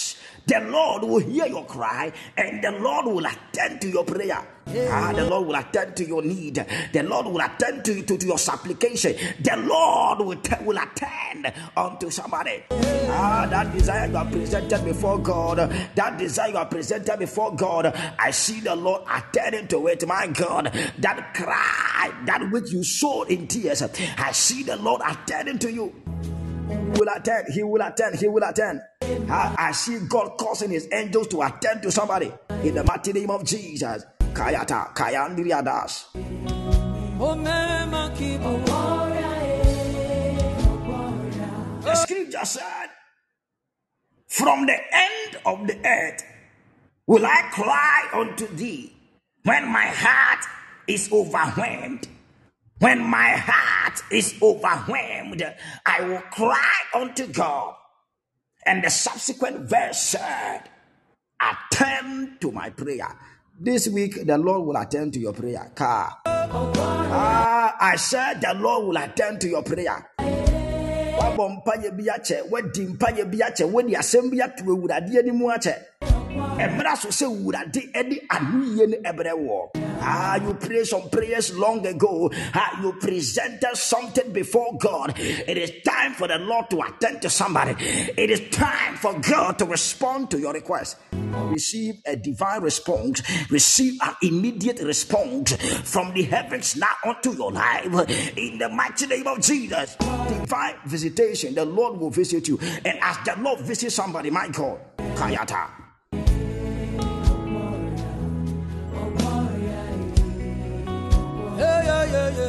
The 0.47 0.61
Lord 0.61 1.03
will 1.03 1.19
hear 1.19 1.47
your 1.47 1.65
cry 1.67 2.13
and 2.37 2.63
the 2.63 2.71
Lord 2.71 3.07
will 3.07 3.27
attend 3.27 3.81
to 3.81 3.89
your 3.89 4.05
prayer. 4.05 4.47
Ah, 4.69 5.13
the 5.15 5.25
Lord 5.25 5.49
will 5.49 5.57
attend 5.57 5.97
to 5.97 6.07
your 6.07 6.23
need. 6.23 6.65
The 6.93 7.03
Lord 7.03 7.27
will 7.27 7.41
attend 7.41 7.85
to, 7.85 8.03
to, 8.03 8.17
to 8.17 8.27
your 8.27 8.39
supplication. 8.39 9.17
The 9.41 9.57
Lord 9.57 10.19
will, 10.21 10.65
will 10.65 10.79
attend 10.79 11.53
unto 11.77 12.11
somebody. 12.11 12.65
Ah, 12.71 13.47
that 13.51 13.73
desire 13.73 14.07
you 14.07 14.31
presented 14.31 14.85
before 14.85 15.19
God. 15.19 15.59
That 15.95 16.19
desire 16.19 16.53
you 16.53 16.65
presented 16.67 17.19
before 17.19 17.55
God. 17.55 17.87
I 18.19 18.31
see 18.31 18.61
the 18.61 18.77
Lord 18.77 19.03
attending 19.13 19.67
to 19.69 19.87
it. 19.89 20.07
My 20.07 20.29
God, 20.29 20.67
that 20.99 21.35
cry, 21.35 22.13
that 22.27 22.51
which 22.53 22.71
you 22.71 22.85
sowed 22.85 23.31
in 23.31 23.49
tears. 23.49 23.83
I 23.83 24.31
see 24.33 24.63
the 24.63 24.77
Lord 24.77 25.03
attending 25.05 25.59
to 25.61 25.73
you 25.73 25.93
will 26.69 27.09
attend. 27.15 27.47
He 27.53 27.63
will 27.63 27.83
attend. 27.83 28.17
He 28.17 28.29
will 28.29 28.43
attend. 28.43 28.81
I, 29.31 29.55
I 29.59 29.73
see 29.73 29.99
God 30.09 30.37
causing 30.39 30.71
his 30.71 30.89
angels 30.93 31.29
to 31.29 31.43
attend 31.43 31.83
to 31.83 31.91
somebody 31.93 32.33
in 32.63 32.75
the 32.75 32.85
mighty 32.85 33.13
name 33.13 33.31
of 33.31 33.45
Jesus. 33.45 34.05
Kayata. 34.33 34.95
The 41.83 41.95
scripture 41.95 42.45
said, 42.45 42.89
From 44.27 44.67
the 44.67 44.77
end 44.93 45.37
of 45.47 45.67
the 45.67 45.79
earth 45.87 46.25
will 47.07 47.25
I 47.25 47.49
cry 47.53 48.09
unto 48.13 48.47
thee 48.49 48.93
when 49.45 49.67
my 49.69 49.87
heart 49.87 50.45
is 50.89 51.11
overwhelmed. 51.13 52.09
When 52.79 53.03
my 53.03 53.31
heart 53.31 54.03
is 54.11 54.35
overwhelmed, 54.43 55.43
I 55.87 56.03
will 56.03 56.21
cry 56.31 56.73
unto 56.95 57.27
God. 57.29 57.75
And 58.67 58.83
the 58.83 58.91
subsequent 58.91 59.69
verse 59.71 59.99
said, 59.99 60.63
Attend 61.41 62.41
to 62.41 62.51
my 62.51 62.71
prayer. 62.71 63.17
This 63.59 63.89
week, 63.89 64.27
the 64.27 64.37
Lord 64.37 64.67
will 64.67 64.77
attend 64.77 65.15
to 65.15 65.21
your 65.21 65.33
prayer. 65.33 65.71
Car. 65.75 66.19
Ah, 66.27 67.77
I 67.81 67.97
said, 67.97 68.41
The 68.41 68.55
Lord 68.55 68.89
will 68.89 68.97
attend 68.97 69.41
to 69.43 69.49
your 69.49 69.63
prayer. 69.63 70.11
Ɛmmerɛ 76.37 76.97
so 76.97 77.09
sɛ 77.09 77.27
wurade 77.43 77.73
de 77.73 78.21
anoyie 78.31 78.87
no 78.89 78.97
ɛbrɛ 79.11 79.33
wɔ 79.35 79.87
Ah, 80.09 80.37
you 80.37 80.55
pray 80.55 80.85
some 80.85 81.09
prayers 81.11 81.53
long 81.57 81.85
ago. 81.87 82.31
Ah, 82.55 82.81
you 82.81 82.93
presented 82.93 83.75
something 83.77 84.33
before 84.33 84.77
God. 84.79 85.15
It 85.19 85.59
is 85.59 85.73
time 85.85 86.15
for 86.15 86.29
the 86.29 86.39
Lord 86.39 86.71
to 86.71 86.81
attend 86.83 87.23
to 87.23 87.31
somebody. 87.31 87.75
It 88.17 88.31
is 88.31 88.41
time 88.51 88.95
for 88.97 89.19
God 89.19 89.59
to 89.59 89.65
respond 89.65 90.31
to 90.31 90.39
your 90.39 90.53
request. 90.53 90.97
Receive 91.51 91.97
a 92.07 92.15
divine 92.15 92.63
response. 92.63 93.23
Receive 93.51 93.99
an 94.03 94.15
immediate 94.23 94.81
response 94.81 95.55
from 95.83 96.15
the 96.15 96.23
heavens 96.23 96.77
now 96.77 96.95
unto 97.05 97.33
your 97.33 97.51
life. 97.53 97.87
In 98.37 98.59
the 98.59 98.69
mighty 98.69 99.07
name 99.07 99.27
of 99.27 99.41
Jesus. 99.41 99.97
Divine 99.97 100.75
visitation. 100.87 101.55
The 101.55 101.65
Lord 101.65 101.99
will 101.99 102.11
visit 102.11 102.47
you. 102.49 102.59
And 102.85 102.99
as 103.03 103.17
the 103.25 103.35
Lord 103.41 103.61
visits 103.61 103.97
somebody, 103.97 104.31
my 104.31 104.49
God, 104.49 104.79
Kayata. 104.99 105.86
Yeah, 112.07 112.47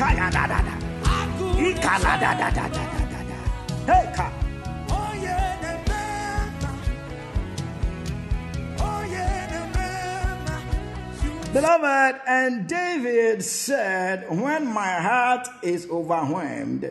Hey, 0.00 0.16
Kayadadada. 0.16 0.74
Akune 1.04 1.76
Ikaladadadadadada. 1.76 3.38
Hey, 3.84 4.04
Ka. 4.16 4.32
Oye, 4.96 5.38
ne 5.60 5.72
mema. 5.88 6.70
Oye, 8.80 9.26
ne 9.50 9.60
mema. 9.76 10.56
Beloved, 11.52 12.20
and 12.26 12.66
David 12.66 13.44
said, 13.44 14.24
When 14.30 14.66
my 14.72 14.92
heart 15.02 15.48
is 15.62 15.86
overwhelmed, 15.90 16.90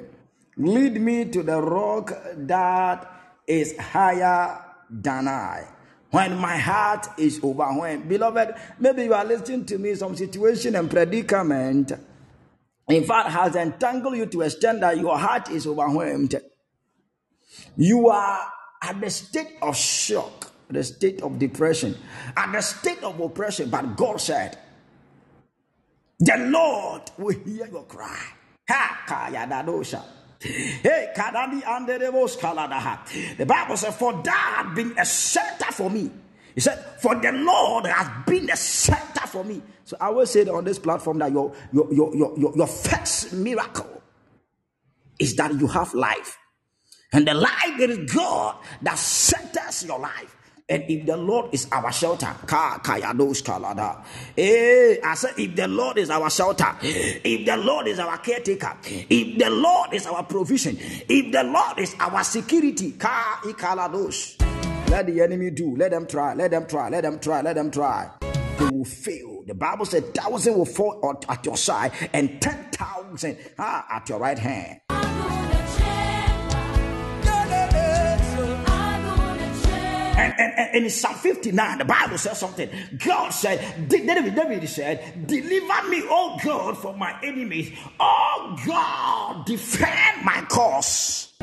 lead 0.58 1.02
me 1.02 1.26
to 1.26 1.42
the 1.42 1.60
rock 1.60 2.14
that 2.36 3.12
is 3.48 3.76
higher 3.78 4.64
than 4.88 5.28
I. 5.28 5.66
When 6.12 6.38
my 6.38 6.58
heart 6.58 7.08
is 7.18 7.44
overwhelmed, 7.44 8.08
beloved, 8.08 8.54
maybe 8.80 9.06
you 9.06 9.14
are 9.16 9.26
listening 9.26 9.66
to 9.66 9.80
me, 9.80 9.96
some 9.96 10.16
situation 10.16 10.76
and 10.76 10.90
predicament, 10.92 11.92
in 12.90 13.04
fact, 13.04 13.30
has 13.30 13.56
entangled 13.56 14.18
you 14.18 14.26
to 14.28 14.42
a 14.42 14.46
extent 14.46 14.82
that 14.82 14.98
your 14.98 15.18
heart 15.18 15.50
is 15.52 15.68
overwhelmed. 15.68 16.36
You 17.78 18.10
are 18.10 18.40
at 18.84 19.00
the 19.02 19.10
state 19.10 19.58
of 19.62 19.76
shock, 19.78 20.52
the 20.70 20.84
state 20.84 21.22
of 21.22 21.40
depression, 21.40 21.96
at 22.36 22.52
the 22.52 22.62
state 22.62 23.04
of 23.04 23.20
oppression. 23.20 23.70
But 23.70 23.96
God 23.98 24.20
said, 24.22 24.58
The 26.20 26.38
Lord 26.50 27.04
will 27.18 27.36
hear 27.46 27.68
your 27.68 27.84
cry. 27.86 28.20
Ha. 28.70 29.06
Hey, 30.42 31.14
anderebos 31.18 32.38
kaladaha. 32.38 33.38
The 33.38 33.46
Bible 33.46 33.78
said, 33.78 33.94
For 33.96 34.14
thou 34.24 34.32
hast 34.32 34.76
been 34.76 34.96
a 34.98 35.06
shelter 35.06 35.72
for 35.74 35.90
me. 35.90 36.12
He 36.60 36.62
said, 36.62 36.78
For 37.00 37.16
the 37.16 37.32
Lord 37.32 37.86
has 37.86 38.26
been 38.26 38.50
a 38.50 38.58
shelter 38.58 39.26
for 39.28 39.46
me. 39.46 39.62
So 39.86 39.96
I 40.02 40.10
will 40.10 40.26
say 40.26 40.46
on 40.46 40.66
this 40.66 40.78
platform 40.78 41.20
that 41.20 41.32
your 41.32 41.54
your 41.72 41.88
your 41.94 42.14
your, 42.18 42.54
your, 42.54 42.68
first 42.68 43.32
miracle 43.32 44.02
is 45.18 45.38
that 45.38 45.58
you 45.58 45.68
have 45.68 45.94
life. 45.94 46.38
And 47.14 47.26
the 47.26 47.34
life 47.34 47.80
is 47.80 48.12
God 48.14 48.58
that 48.82 48.98
centers 48.98 49.86
your 49.86 50.00
life. 50.00 50.36
And 50.68 50.84
if 50.90 51.06
the 51.06 51.16
Lord 51.16 51.54
is 51.54 51.66
our 51.72 51.94
shelter, 51.94 52.36
kalada. 52.46 54.04
Eh, 54.38 54.98
I 55.02 55.16
said, 55.16 55.36
if 55.38 55.56
the 55.56 55.68
Lord 55.70 55.98
is 55.98 56.10
our 56.10 56.30
shelter, 56.30 56.76
if 56.82 57.46
the 57.46 57.56
Lord 57.56 57.88
is 57.88 58.00
our 58.00 58.18
caretaker, 58.18 58.76
if 58.84 59.40
the 59.40 59.50
Lord 59.50 59.94
is 59.94 60.06
our 60.08 60.24
provision, 60.24 60.76
if 60.78 61.32
the 61.32 61.44
Lord 61.46 61.80
is 61.80 61.96
our 62.02 62.22
security, 62.26 62.92
ka 62.92 63.40
ikalados. 63.46 64.49
Let 64.90 65.06
the 65.06 65.22
enemy 65.22 65.52
do. 65.52 65.76
Let 65.78 65.92
them 65.92 66.08
try. 66.08 66.34
Let 66.34 66.50
them 66.50 66.66
try. 66.66 66.90
Let 66.90 67.02
them 67.02 67.20
try. 67.20 67.42
Let 67.42 67.56
them 67.56 67.70
try. 67.70 68.10
They 68.58 68.66
will 68.66 68.84
fail. 68.86 69.44
The 69.46 69.54
Bible 69.54 69.86
said, 69.86 70.16
thousand 70.16 70.58
will 70.58 70.66
fall 70.66 71.16
at- 71.30 71.46
your 71.46 71.58
side 71.58 71.92
and 72.12 72.42
ten 72.42 72.70
thousand 72.72 73.38
ah, 73.60 73.86
at 73.90 74.10
your 74.10 74.20
right 74.20 74.38
hand. 74.38 74.82
And, 80.22 80.34
and, 80.38 80.54
and, 80.58 80.84
in 80.84 80.90
Psalm 80.90 81.16
59, 81.16 81.78
the 81.78 81.86
Bible 81.86 82.18
says 82.18 82.40
something. 82.40 82.70
God 82.98 83.30
said, 83.30 83.88
David, 83.88 84.36
David 84.36 84.68
said, 84.68 85.26
Deliver 85.28 85.88
me, 85.90 86.02
oh 86.10 86.38
God, 86.44 86.78
from 86.78 87.00
my 87.00 87.18
enemies. 87.24 87.72
Oh 88.00 88.58
God, 88.66 89.46
defend 89.46 90.26
my 90.26 90.42
cause. 90.50 91.34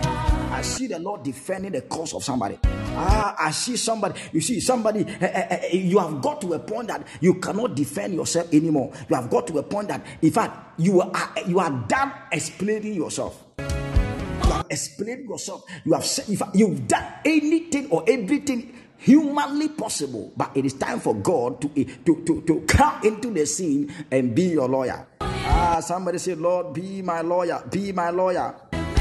I 0.56 0.62
see 0.62 0.86
the 0.86 0.98
Lord 0.98 1.22
defending 1.22 1.72
the 1.72 1.82
cause 1.82 2.14
of 2.14 2.24
somebody. 2.24 2.58
Ah, 2.64 3.36
I 3.38 3.50
see 3.50 3.76
somebody. 3.76 4.18
You 4.32 4.40
see 4.40 4.58
somebody. 4.60 5.00
eh, 5.00 5.16
eh, 5.20 5.46
eh, 5.70 5.76
you 5.76 5.98
have 5.98 6.22
got 6.22 6.40
to 6.40 6.54
a 6.54 6.58
point 6.58 6.88
that 6.88 7.06
you 7.20 7.34
cannot 7.34 7.74
defend 7.74 8.14
yourself 8.14 8.50
anymore. 8.54 8.90
You 9.10 9.16
have 9.16 9.28
got 9.28 9.46
to 9.48 9.58
a 9.58 9.62
point 9.62 9.88
that, 9.88 10.00
in 10.22 10.30
fact, 10.30 10.80
you 10.80 11.02
are 11.02 11.12
you 11.46 11.58
are 11.60 11.68
done 11.86 12.10
explaining 12.32 12.94
yourself. 12.94 13.44
You 13.58 14.50
have 14.50 14.66
explained 14.70 15.28
yourself. 15.28 15.62
You 15.84 15.92
have 15.92 16.06
said, 16.06 16.24
you've 16.54 16.88
done 16.88 17.04
anything 17.26 17.90
or 17.90 18.04
everything 18.08 18.72
humanly 18.96 19.68
possible, 19.68 20.32
but 20.38 20.56
it 20.56 20.64
is 20.64 20.72
time 20.72 21.00
for 21.00 21.14
God 21.14 21.60
to, 21.60 21.68
to, 21.84 22.24
to, 22.24 22.40
to 22.46 22.60
come 22.66 23.02
into 23.04 23.30
the 23.30 23.44
scene 23.44 23.92
and 24.10 24.34
be 24.34 24.44
your 24.44 24.68
lawyer. 24.70 25.06
Ah, 25.20 25.80
somebody 25.80 26.18
say, 26.18 26.34
Lord, 26.34 26.72
be 26.74 27.02
my 27.02 27.20
lawyer, 27.20 27.62
be 27.70 27.92
my 27.92 28.10
lawyer. 28.10 28.54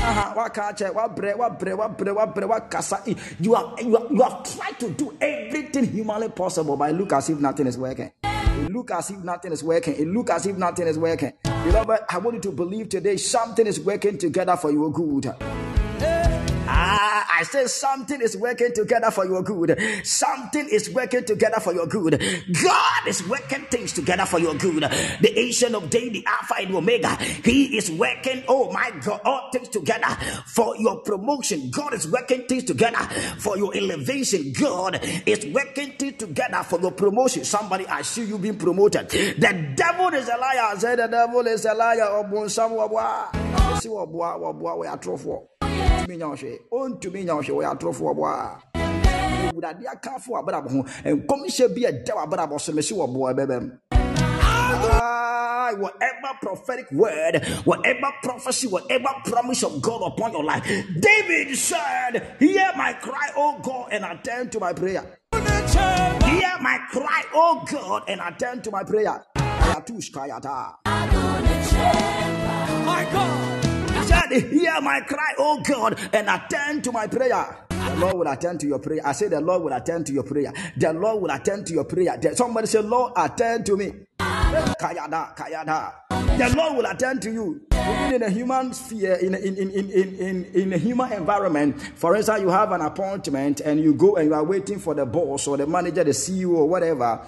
You- 0.05 0.11
kasa- 2.69 3.01
You 3.39 3.53
have, 3.55 3.81
you, 3.81 4.21
have 4.21 4.43
tried 4.43 4.79
to 4.79 4.89
do 4.91 5.13
everything 5.19 5.85
humanly 5.85 6.29
possible, 6.29 6.77
but 6.77 6.93
look 6.93 7.13
as 7.13 7.29
if 7.29 7.39
nothing 7.39 7.67
is 7.67 7.77
working. 7.77 8.11
It 8.23 8.71
look 8.71 8.91
as 8.91 9.09
if 9.09 9.23
nothing 9.23 9.51
is 9.51 9.63
working. 9.63 9.95
It 9.95 10.07
look 10.07 10.29
as 10.29 10.45
if 10.45 10.57
nothing 10.57 10.87
is 10.87 10.99
working. 10.99 11.33
Beloved, 11.43 11.99
I 12.09 12.17
want 12.19 12.35
you 12.35 12.41
to 12.41 12.51
believe 12.51 12.89
today 12.89 13.17
something 13.17 13.65
is 13.65 13.79
working 13.79 14.17
together 14.17 14.55
for 14.55 14.71
your 14.71 14.91
good. 14.91 15.33
Ah, 16.67 17.14
I 17.37 17.43
said 17.43 17.69
something 17.69 18.21
is 18.21 18.37
working 18.37 18.71
together 18.73 19.11
for 19.11 19.25
your 19.25 19.43
good. 19.43 19.77
Something 20.05 20.69
is 20.71 20.89
working 20.89 21.25
together 21.25 21.59
for 21.59 21.73
your 21.73 21.85
good. 21.85 22.21
God 22.63 23.07
is 23.07 23.27
working 23.27 23.65
things 23.65 23.91
together 23.91 24.25
for 24.25 24.39
your 24.39 24.55
good. 24.55 24.83
The 24.83 25.33
ancient 25.37 25.75
of 25.75 25.89
day, 25.89 26.07
the 26.07 26.25
Alpha 26.25 26.55
and 26.59 26.73
Omega, 26.73 27.13
He 27.17 27.77
is 27.77 27.91
working, 27.91 28.43
oh 28.47 28.71
my 28.71 28.89
God, 29.03 29.19
all 29.25 29.49
things 29.51 29.67
together 29.67 30.15
for 30.45 30.77
your 30.77 31.01
promotion. 31.01 31.71
God 31.71 31.93
is 31.93 32.09
working 32.09 32.47
things 32.47 32.63
together 32.63 33.03
for 33.37 33.57
your 33.57 33.75
elevation. 33.75 34.53
God 34.53 35.01
is 35.25 35.45
working 35.47 35.91
things 35.97 36.17
together 36.17 36.63
for 36.63 36.79
your 36.79 36.91
promotion. 36.91 37.43
Somebody, 37.43 37.85
I 37.87 38.01
see 38.03 38.23
you 38.23 38.37
being 38.37 38.57
promoted. 38.57 39.09
The 39.09 39.73
devil 39.75 40.07
is 40.13 40.29
a 40.29 40.37
liar. 40.37 40.71
I 40.71 40.77
said 40.77 40.99
the 40.99 41.07
devil 41.07 41.45
is 41.47 41.65
a 41.65 41.73
liar. 41.73 42.05
Ntumi 46.05 47.23
nya 47.25 47.35
nya 47.35 47.43
ho 47.43 47.61
bi 51.69 52.57
so 52.57 52.73
mesi 52.73 52.93
whatever 55.73 56.37
prophetic 56.41 56.91
word, 56.91 57.43
whatever 57.63 58.11
prophecy, 58.23 58.67
whatever 58.67 59.09
promise 59.25 59.63
of 59.63 59.81
God 59.81 60.13
upon 60.13 60.31
your 60.31 60.43
life. 60.43 60.63
David 60.99 61.55
said, 61.57 62.35
Hear 62.39 62.71
my 62.75 62.93
cry, 62.93 63.31
O 63.35 63.59
God, 63.63 63.89
and 63.91 64.05
attend 64.05 64.51
to 64.51 64.59
my 64.59 64.73
prayer. 64.73 65.19
Hear 65.33 66.57
my 66.61 66.79
cry, 66.91 67.23
O 67.33 67.63
God, 67.69 68.03
and 68.07 68.21
attend 68.21 68.63
to 68.65 68.71
my 68.71 68.83
prayer. 68.83 69.23
My 72.85 73.09
God. 73.11 73.54
Hear 74.31 74.81
my 74.81 75.01
cry, 75.01 75.33
oh 75.37 75.61
God, 75.61 75.99
and 76.13 76.29
attend 76.29 76.83
to 76.85 76.91
my 76.91 77.07
prayer. 77.07 77.65
The 77.69 77.95
Lord 77.97 78.15
will 78.15 78.27
attend 78.27 78.59
to 78.61 78.67
your 78.67 78.79
prayer. 78.79 79.01
I 79.05 79.11
say, 79.11 79.27
The 79.27 79.39
Lord 79.39 79.63
will 79.63 79.73
attend 79.73 80.07
to 80.07 80.13
your 80.13 80.23
prayer. 80.23 80.51
The 80.75 80.91
Lord 80.93 81.21
will 81.21 81.29
attend 81.29 81.67
to 81.67 81.73
your 81.73 81.83
prayer. 81.85 82.19
Somebody 82.35 82.67
say, 82.67 82.81
Lord, 82.81 83.13
attend 83.15 83.65
to 83.67 83.77
me. 83.77 83.93
Kayada, 84.19 85.35
kayada. 85.35 85.93
The 86.37 86.55
Lord 86.55 86.77
will 86.77 86.85
attend 86.85 87.21
to 87.23 87.31
you. 87.31 87.61
Even 87.71 88.13
in 88.15 88.23
a 88.23 88.29
human 88.29 88.73
sphere, 88.73 89.13
in, 89.15 89.35
in, 89.35 89.55
in, 89.57 89.71
in, 89.71 89.91
in, 89.91 90.45
in 90.45 90.73
a 90.73 90.77
human 90.77 91.13
environment, 91.13 91.79
for 91.95 92.15
instance, 92.15 92.41
you 92.41 92.49
have 92.49 92.71
an 92.71 92.81
appointment 92.81 93.61
and 93.61 93.79
you 93.79 93.93
go 93.93 94.15
and 94.15 94.27
you 94.27 94.33
are 94.33 94.43
waiting 94.43 94.79
for 94.79 94.93
the 94.95 95.05
boss 95.05 95.47
or 95.47 95.55
the 95.55 95.67
manager, 95.67 96.03
the 96.03 96.11
CEO, 96.11 96.49
or 96.55 96.67
whatever 96.67 97.21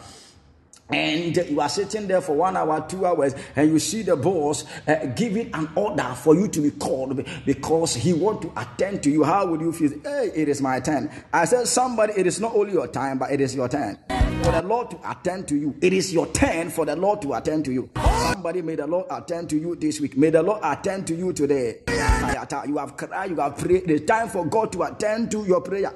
and 0.89 1.35
you 1.35 1.59
are 1.59 1.69
sitting 1.69 2.07
there 2.07 2.21
for 2.21 2.35
one 2.35 2.55
hour, 2.55 2.85
two 2.87 3.05
hours, 3.05 3.35
and 3.55 3.69
you 3.69 3.79
see 3.79 4.03
the 4.03 4.15
boss 4.15 4.65
uh, 4.87 5.05
giving 5.15 5.53
an 5.53 5.69
order 5.75 6.13
for 6.15 6.35
you 6.35 6.47
to 6.47 6.61
be 6.61 6.71
called 6.71 7.25
because 7.45 7.95
he 7.95 8.13
want 8.13 8.41
to 8.41 8.51
attend 8.55 9.03
to 9.03 9.09
you. 9.09 9.23
How 9.23 9.45
would 9.47 9.61
you 9.61 9.73
feel? 9.73 9.91
Hey, 10.03 10.31
it 10.35 10.47
is 10.47 10.61
my 10.61 10.79
turn. 10.79 11.11
I 11.33 11.45
said, 11.45 11.67
somebody, 11.67 12.13
it 12.15 12.27
is 12.27 12.39
not 12.39 12.55
only 12.55 12.73
your 12.73 12.87
time, 12.87 13.17
but 13.17 13.31
it 13.31 13.41
is 13.41 13.55
your 13.55 13.67
turn 13.69 13.97
for 14.43 14.51
the 14.51 14.61
Lord 14.61 14.91
to 14.91 15.11
attend 15.11 15.47
to 15.49 15.57
you. 15.57 15.75
It 15.81 15.91
is 15.91 16.13
your 16.13 16.27
turn 16.27 16.69
for 16.69 16.85
the 16.85 16.95
Lord 16.95 17.21
to 17.23 17.33
attend 17.33 17.65
to 17.65 17.73
you. 17.73 17.89
Somebody, 18.31 18.61
may 18.61 18.75
the 18.75 18.87
Lord 18.87 19.07
attend 19.09 19.49
to 19.49 19.57
you 19.57 19.75
this 19.75 19.99
week. 19.99 20.15
May 20.15 20.29
the 20.29 20.41
Lord 20.41 20.61
attend 20.63 21.07
to 21.07 21.15
you 21.15 21.33
today. 21.33 21.79
You 21.87 22.77
have 22.77 22.95
cried, 22.95 23.29
you 23.29 23.37
have 23.37 23.57
prayed. 23.57 23.83
It 23.83 23.89
is 23.89 24.01
time 24.01 24.29
for 24.29 24.45
God 24.45 24.71
to 24.71 24.83
attend 24.83 25.31
to 25.31 25.43
your 25.45 25.61
prayer. 25.61 25.93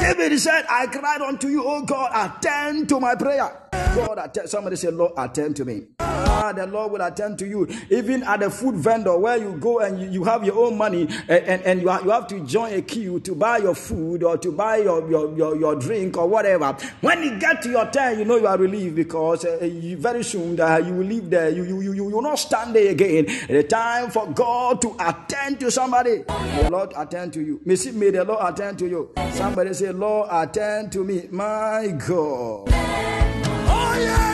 David 0.00 0.38
said, 0.40 0.64
I 0.68 0.86
cried 0.86 1.20
unto 1.20 1.48
you, 1.48 1.62
oh 1.64 1.82
God, 1.84 2.10
attend 2.14 2.88
to 2.88 2.98
my 2.98 3.14
prayer. 3.14 3.60
God, 3.94 4.18
attend. 4.18 4.48
Somebody 4.48 4.76
say, 4.76 4.90
Lord, 4.90 5.12
attend 5.16 5.56
to 5.56 5.64
me. 5.64 5.82
Ah, 5.98 6.52
the 6.52 6.66
Lord 6.66 6.92
will 6.92 7.00
attend 7.00 7.38
to 7.40 7.46
you. 7.46 7.68
Even 7.90 8.22
at 8.22 8.40
the 8.40 8.48
food 8.48 8.76
vendor 8.76 9.16
where 9.18 9.36
you 9.36 9.52
go 9.58 9.80
and 9.80 10.00
you, 10.00 10.08
you 10.08 10.24
have 10.24 10.44
your 10.44 10.64
own 10.64 10.78
money 10.78 11.02
and, 11.28 11.44
and, 11.44 11.62
and 11.62 11.82
you, 11.82 11.88
have, 11.88 12.04
you 12.04 12.10
have 12.10 12.26
to 12.28 12.40
join 12.46 12.72
a 12.72 12.82
queue 12.82 13.18
to 13.20 13.34
buy 13.34 13.58
your 13.58 13.74
food 13.74 14.22
or 14.22 14.38
to 14.38 14.52
buy 14.52 14.76
your, 14.76 15.08
your, 15.10 15.36
your, 15.36 15.56
your 15.56 15.74
drink 15.76 16.16
or 16.16 16.28
whatever. 16.28 16.76
When 17.00 17.22
you 17.22 17.38
get 17.38 17.62
to 17.62 17.70
your 17.70 17.90
turn, 17.90 18.18
you 18.18 18.24
know 18.24 18.36
you 18.36 18.46
are 18.46 18.56
relieved 18.56 18.94
because 18.94 19.44
uh, 19.44 19.58
you, 19.64 19.96
very 19.96 20.22
soon 20.22 20.58
uh, 20.60 20.76
you 20.76 20.94
will 20.94 21.06
leave 21.06 21.28
there. 21.28 21.50
You, 21.50 21.64
you, 21.64 21.80
you, 21.80 21.92
you 21.94 22.04
will 22.04 22.22
not 22.22 22.38
stand 22.38 22.74
there 22.76 22.90
again. 22.92 23.26
The 23.48 23.64
time 23.64 24.10
for 24.10 24.30
God 24.30 24.80
to 24.82 24.96
attend 25.00 25.58
to 25.60 25.70
somebody. 25.70 26.18
The 26.18 26.68
Lord 26.70 26.92
attend 26.96 27.32
to 27.34 27.40
you. 27.40 27.60
May, 27.64 27.76
may 27.92 28.10
the 28.10 28.24
Lord 28.24 28.38
attend 28.54 28.78
to 28.78 28.88
you. 28.88 29.10
Somebody 29.32 29.74
say, 29.74 29.89
Lord, 29.92 30.28
attend 30.30 30.92
to 30.92 31.04
me. 31.04 31.28
My 31.30 31.94
God. 32.06 32.68
Oh, 32.72 33.98
yeah, 34.00 34.29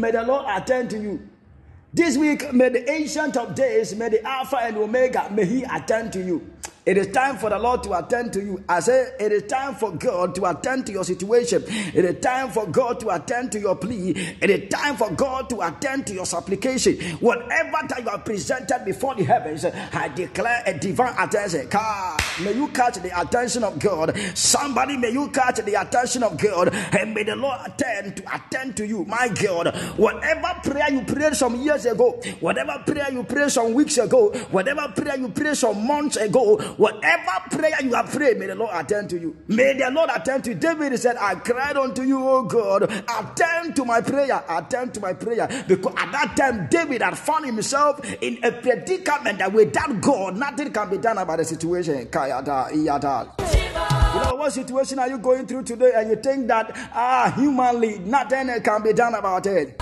may 0.00 0.10
the 0.10 0.22
Lord 0.22 0.46
attend 0.48 0.90
to 0.90 0.98
you. 0.98 1.28
This 1.92 2.16
week, 2.16 2.52
may 2.52 2.68
the 2.68 2.90
ancient 2.90 3.36
of 3.36 3.54
days, 3.54 3.94
may 3.94 4.08
the 4.10 4.22
Alpha 4.26 4.58
and 4.58 4.76
Omega, 4.76 5.28
may 5.30 5.44
He 5.46 5.62
attend 5.64 6.12
to 6.14 6.22
you. 6.22 6.50
It 6.88 6.96
is 6.96 7.08
time 7.08 7.36
for 7.36 7.50
the 7.50 7.58
Lord 7.58 7.82
to 7.82 7.98
attend 7.98 8.32
to 8.32 8.40
you. 8.40 8.64
I 8.66 8.80
say, 8.80 9.12
it 9.20 9.30
is 9.30 9.42
time 9.42 9.74
for 9.74 9.92
God 9.92 10.34
to 10.36 10.46
attend 10.46 10.86
to 10.86 10.92
your 10.92 11.04
situation. 11.04 11.62
It 11.68 12.02
is 12.02 12.18
time 12.22 12.48
for 12.48 12.66
God 12.66 12.98
to 13.00 13.10
attend 13.10 13.52
to 13.52 13.60
your 13.60 13.76
plea. 13.76 14.14
It 14.40 14.48
is 14.48 14.70
time 14.70 14.96
for 14.96 15.10
God 15.10 15.50
to 15.50 15.60
attend 15.60 16.06
to 16.06 16.14
your 16.14 16.24
supplication. 16.24 16.98
Whatever 17.18 17.76
that 17.90 17.98
you 18.02 18.08
have 18.08 18.24
presented 18.24 18.86
before 18.86 19.14
the 19.16 19.24
heavens, 19.24 19.66
I 19.66 20.08
declare 20.08 20.62
a 20.64 20.78
divine 20.78 21.12
attention. 21.18 21.68
May 22.42 22.54
you 22.54 22.68
catch 22.68 22.94
the 22.94 23.20
attention 23.20 23.64
of 23.64 23.78
God. 23.78 24.16
Somebody, 24.34 24.96
may 24.96 25.10
you 25.10 25.28
catch 25.28 25.56
the 25.56 25.74
attention 25.78 26.22
of 26.22 26.38
God, 26.38 26.72
and 26.72 27.12
may 27.12 27.24
the 27.24 27.36
Lord 27.36 27.58
attend 27.66 28.16
to 28.16 28.34
attend 28.34 28.78
to 28.78 28.86
you. 28.86 29.04
My 29.04 29.28
God, 29.28 29.76
whatever 29.98 30.58
prayer 30.64 30.90
you 30.90 31.02
prayed 31.02 31.34
some 31.34 31.56
years 31.56 31.84
ago, 31.84 32.12
whatever 32.40 32.82
prayer 32.86 33.12
you 33.12 33.24
prayed 33.24 33.50
some 33.50 33.74
weeks 33.74 33.98
ago, 33.98 34.30
whatever 34.52 34.90
prayer 34.96 35.18
you 35.18 35.28
prayed 35.28 35.56
some 35.58 35.86
months 35.86 36.16
ago, 36.16 36.56
whatever 36.78 37.30
prayer 37.50 37.76
you 37.82 37.92
have 37.94 38.10
prayed, 38.10 38.38
may 38.38 38.46
the 38.46 38.54
Lord 38.54 38.70
attend 38.72 39.10
to 39.10 39.18
you. 39.18 39.36
May 39.48 39.74
the 39.76 39.90
Lord 39.90 40.08
attend 40.14 40.44
to 40.44 40.50
you. 40.50 40.56
David 40.56 40.98
said, 40.98 41.16
I 41.18 41.34
cried 41.34 41.76
unto 41.76 42.02
you, 42.02 42.26
O 42.26 42.44
God, 42.44 42.84
attend 42.84 43.76
to 43.76 43.84
my 43.84 44.00
prayer, 44.00 44.42
attend 44.48 44.94
to 44.94 45.00
my 45.00 45.12
prayer. 45.12 45.46
Because 45.68 45.94
at 45.96 46.12
that 46.12 46.36
time, 46.36 46.68
David 46.70 47.02
had 47.02 47.18
found 47.18 47.44
himself 47.44 48.00
in 48.22 48.38
a 48.42 48.52
predicament 48.52 49.38
that 49.38 49.52
without 49.52 50.00
God, 50.00 50.36
nothing 50.36 50.72
can 50.72 50.88
be 50.88 50.98
done 50.98 51.18
about 51.18 51.38
the 51.38 51.44
situation. 51.44 52.08
You 54.08 54.24
know, 54.24 54.34
what 54.36 54.52
situation 54.52 54.98
are 54.98 55.08
you 55.08 55.18
going 55.18 55.46
through 55.46 55.64
today 55.64 55.92
and 55.94 56.08
you 56.08 56.16
think 56.16 56.48
that, 56.48 56.70
ah, 56.94 57.32
humanly, 57.36 57.98
nothing 57.98 58.48
can 58.62 58.82
be 58.82 58.92
done 58.92 59.14
about 59.14 59.46
it? 59.46 59.76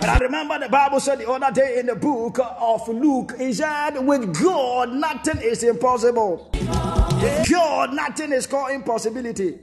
And 0.00 0.10
I 0.10 0.18
remember 0.18 0.58
the 0.58 0.68
Bible 0.68 1.00
said 1.00 1.18
the 1.18 1.30
other 1.30 1.50
day 1.52 1.78
in 1.78 1.86
the 1.86 1.94
book 1.96 2.38
of 2.38 2.86
Luke, 2.88 3.34
he 3.38 3.52
said, 3.52 3.98
with 3.98 4.40
God, 4.42 4.92
nothing 4.92 5.38
is 5.42 5.62
impossible. 5.62 6.50
God, 7.50 7.94
nothing 7.94 8.32
is 8.32 8.46
called 8.46 8.72
impossibility. 8.72 9.58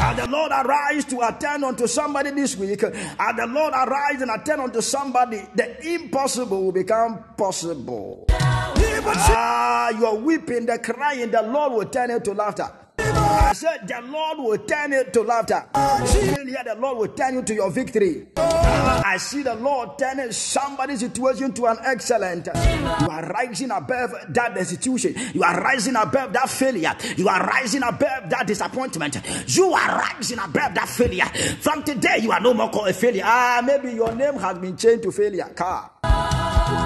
And 0.00 0.18
the 0.18 0.26
Lord 0.28 0.50
arise 0.52 1.04
to 1.06 1.20
attend 1.26 1.64
unto 1.64 1.86
somebody 1.86 2.30
this 2.30 2.56
week, 2.56 2.82
And 2.82 3.38
the 3.38 3.46
Lord 3.46 3.72
arise 3.74 4.20
and 4.22 4.30
attend 4.30 4.60
unto 4.60 4.80
somebody, 4.80 5.42
the 5.54 5.94
impossible 5.94 6.64
will 6.64 6.72
become 6.72 7.24
possible. 7.36 8.24
Ah, 8.30 9.90
you're 9.90 10.16
weeping, 10.16 10.66
the 10.66 10.78
crying, 10.78 11.30
the 11.30 11.42
Lord 11.42 11.72
will 11.72 11.86
turn 11.86 12.10
it 12.10 12.24
to 12.24 12.32
laughter. 12.32 12.70
I 13.18 13.52
said, 13.54 13.88
the 13.88 14.00
Lord 14.02 14.38
will 14.38 14.58
turn 14.58 14.92
it 14.92 15.12
to 15.14 15.22
laughter. 15.22 15.64
Here, 15.74 16.62
the 16.64 16.76
Lord 16.78 16.98
will 16.98 17.08
turn 17.08 17.34
you 17.34 17.42
to 17.42 17.54
your 17.54 17.70
victory. 17.70 18.26
I 18.36 19.16
see 19.18 19.42
the 19.42 19.54
Lord 19.54 19.98
turning 19.98 20.32
somebody's 20.32 21.00
situation 21.00 21.52
to 21.54 21.66
an 21.66 21.78
excellent. 21.84 22.46
You 22.46 23.08
are 23.08 23.26
rising 23.26 23.70
above 23.70 24.12
that 24.28 24.54
destitution. 24.54 25.14
You 25.34 25.42
are 25.42 25.60
rising 25.60 25.96
above 25.96 26.32
that 26.34 26.50
failure. 26.50 26.94
You 27.16 27.28
are 27.28 27.44
rising 27.46 27.82
above 27.82 28.30
that 28.30 28.46
disappointment. 28.46 29.18
You 29.46 29.72
are 29.72 29.98
rising 29.98 30.38
above 30.38 30.74
that 30.74 30.88
failure. 30.88 31.26
From 31.60 31.82
today, 31.82 32.18
you 32.20 32.30
are 32.32 32.40
no 32.40 32.54
more 32.54 32.70
called 32.70 32.88
a 32.88 32.92
failure. 32.92 33.22
Ah, 33.24 33.62
maybe 33.64 33.92
your 33.92 34.14
name 34.14 34.34
has 34.34 34.58
been 34.58 34.76
changed 34.76 35.02
to 35.04 35.12
failure. 35.12 35.48
Car. 35.56 35.90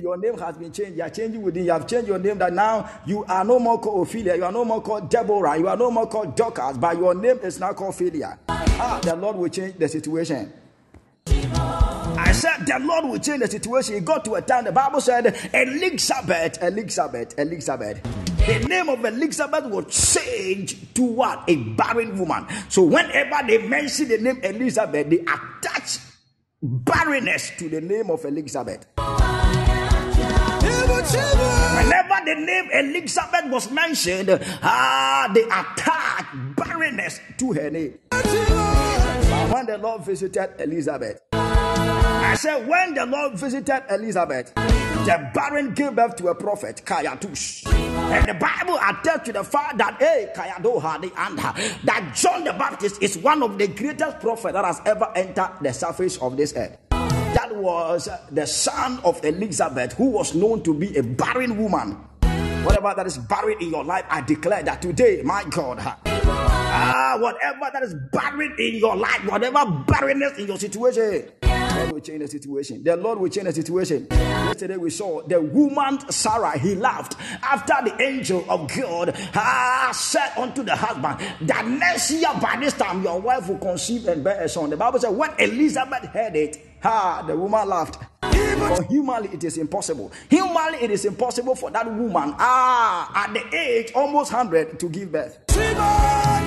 Your 0.03 0.17
name 0.17 0.39
has 0.39 0.57
been 0.57 0.73
changed. 0.73 0.97
You 0.97 1.03
are 1.03 1.11
changing 1.11 1.43
within. 1.43 1.65
You 1.65 1.73
have 1.73 1.87
changed 1.87 2.09
your 2.09 2.19
name 2.19 2.39
that 2.39 2.53
now 2.53 2.89
you 3.07 3.25
are 3.25 3.45
no 3.45 3.59
more 3.59 3.81
called 3.81 4.07
Ophelia. 4.07 4.37
You 4.37 4.45
are 4.45 4.53
no 4.53 4.65
more 4.65 4.83
called 4.83 5.09
Deborah. 5.11 5.59
You 5.59 5.69
are 5.69 5.77
no 5.77 5.91
more 5.91 6.07
called 6.09 6.37
Dorcas. 6.37 6.77
But 6.79 6.99
your 6.99 7.15
name 7.15 7.39
is 7.43 7.61
now 7.61 7.73
called 7.73 7.95
failure. 7.95 8.39
Ah, 8.49 9.01
the 9.03 9.15
Lord 9.17 9.37
will 9.37 9.49
change 9.49 9.77
the 9.79 9.89
situation. 9.89 10.53
I 11.27 12.33
said 12.33 12.67
the 12.67 12.79
Lord 12.81 13.05
will 13.07 13.19
change 13.19 13.41
the 13.41 13.49
situation. 13.49 13.95
He 13.95 14.01
got 14.01 14.25
to 14.25 14.35
a 14.35 14.43
time. 14.43 14.65
The 14.65 14.73
Bible 14.73 15.01
said 15.01 15.27
Elizabeth, 15.53 16.63
Elizabeth, 16.63 17.39
Elizabeth. 17.39 18.03
The 18.47 18.59
name 18.67 18.89
of 18.89 19.05
Elizabeth 19.05 19.67
will 19.67 19.85
change 19.85 20.93
to 20.95 21.03
what? 21.03 21.45
A 21.49 21.57
barren 21.57 22.19
woman. 22.19 22.47
So 22.69 22.83
whenever 22.83 23.47
they 23.47 23.59
mention 23.69 24.09
the 24.09 24.19
name 24.19 24.41
Elizabeth, 24.43 25.09
they 25.11 25.21
attach 25.21 25.99
barrenness 26.61 27.53
to 27.59 27.69
the 27.69 27.81
name 27.81 28.11
of 28.11 28.25
Elizabeth. 28.25 28.87
Whenever 31.03 32.25
the 32.25 32.35
name 32.35 32.71
Elizabeth 32.73 33.47
was 33.47 33.71
mentioned, 33.71 34.31
ah, 34.63 35.31
they 35.35 35.43
attacked 35.43 36.57
barrenness 36.57 37.21
to 37.39 37.53
her 37.53 37.71
name. 37.71 37.99
But 38.11 38.25
when 39.53 39.67
the 39.67 39.79
Lord 39.79 40.03
visited 40.05 40.51
Elizabeth, 40.61 41.21
I 41.33 42.37
said, 42.37 42.67
when 42.67 42.95
the 42.95 43.05
Lord 43.07 43.35
visited 43.35 43.83
Elizabeth, 43.91 44.55
the 44.55 45.31
barren 45.35 45.75
gave 45.75 45.97
birth 45.97 46.15
to 46.17 46.29
a 46.29 46.35
prophet, 46.35 46.83
Kayatush. 46.85 47.67
And 47.67 48.27
the 48.29 48.35
Bible 48.35 48.79
attests 48.79 49.27
to 49.27 49.33
the 49.33 49.43
fact 49.45 49.79
that, 49.79 49.97
hey, 49.99 50.31
Kayadoha, 50.35 51.01
the 51.01 51.13
and 51.21 51.39
that 51.39 52.13
John 52.15 52.45
the 52.45 52.53
Baptist 52.53 53.03
is 53.03 53.19
one 53.19 53.43
of 53.43 53.59
the 53.59 53.67
greatest 53.67 54.21
prophets 54.21 54.53
that 54.53 54.65
has 54.65 54.81
ever 54.87 55.11
entered 55.17 55.51
the 55.61 55.73
surface 55.73 56.17
of 56.19 56.37
this 56.37 56.55
earth. 56.57 56.79
That 57.35 57.57
was 57.57 58.09
the 58.31 58.47
son 58.47 59.01
of 59.05 59.25
Elizabeth, 59.25 59.95
who 59.95 60.11
was 60.11 60.35
known 60.35 60.63
to 60.65 60.75
be 60.75 60.97
a 60.97 61.03
barren 61.03 61.57
woman. 61.57 61.93
Whatever 62.65 62.93
that 62.95 63.07
is 63.07 63.19
barren 63.19 63.57
in 63.61 63.71
your 63.71 63.85
life, 63.85 64.05
I 64.09 64.21
declare 64.21 64.63
that 64.63 64.83
today, 64.83 65.23
my 65.25 65.43
God, 65.51 65.79
ah, 65.81 67.17
whatever 67.21 67.71
that 67.73 67.83
is 67.83 67.95
barren 68.13 68.55
in 68.59 68.77
your 68.77 68.97
life, 68.97 69.25
whatever 69.27 69.65
barrenness 69.87 70.39
in 70.39 70.47
your 70.47 70.59
situation, 70.59 71.29
God 71.41 71.93
will 71.93 72.01
change 72.01 72.21
the 72.21 72.29
situation. 72.29 72.85
The 72.85 72.97
Lord 72.97 73.19
will 73.19 73.29
change 73.31 73.47
the 73.47 73.53
situation. 73.53 74.07
Yesterday 74.11 74.77
we 74.77 74.91
saw 74.91 75.23
the 75.23 75.41
woman 75.41 75.99
Sarah, 76.11 76.59
he 76.59 76.75
laughed 76.75 77.17
after 77.43 77.75
the 77.85 78.01
angel 78.03 78.45
of 78.49 78.71
God 78.77 79.15
ah, 79.35 79.91
said 79.95 80.33
unto 80.37 80.63
the 80.63 80.77
husband 80.77 81.49
that 81.49 81.67
next 81.67 82.11
year 82.11 82.29
by 82.41 82.59
this 82.61 82.75
time 82.75 83.03
your 83.03 83.21
wife 83.21 83.49
will 83.49 83.59
conceive 83.59 84.07
and 84.07 84.23
bear 84.23 84.43
a 84.43 84.49
son. 84.49 84.71
The 84.71 84.77
Bible 84.77 85.01
said 85.01 85.11
when 85.11 85.31
Elizabeth 85.39 86.05
heard 86.11 86.37
it, 86.37 86.72
ah, 86.85 87.23
the 87.27 87.37
woman 87.37 87.69
laughed. 87.69 87.99
For 88.23 88.83
humanly, 88.85 89.31
it 89.33 89.43
is 89.45 89.57
impossible. 89.59 90.13
Humanly, 90.29 90.79
it 90.83 90.91
is 90.91 91.05
impossible 91.05 91.55
for 91.55 91.71
that 91.71 91.87
woman, 91.87 92.35
ah, 92.39 93.25
at 93.25 93.33
the 93.35 93.57
age 93.57 93.93
almost 93.95 94.33
100, 94.33 94.79
to 94.79 94.89
give 94.89 95.11
birth. 95.11 95.39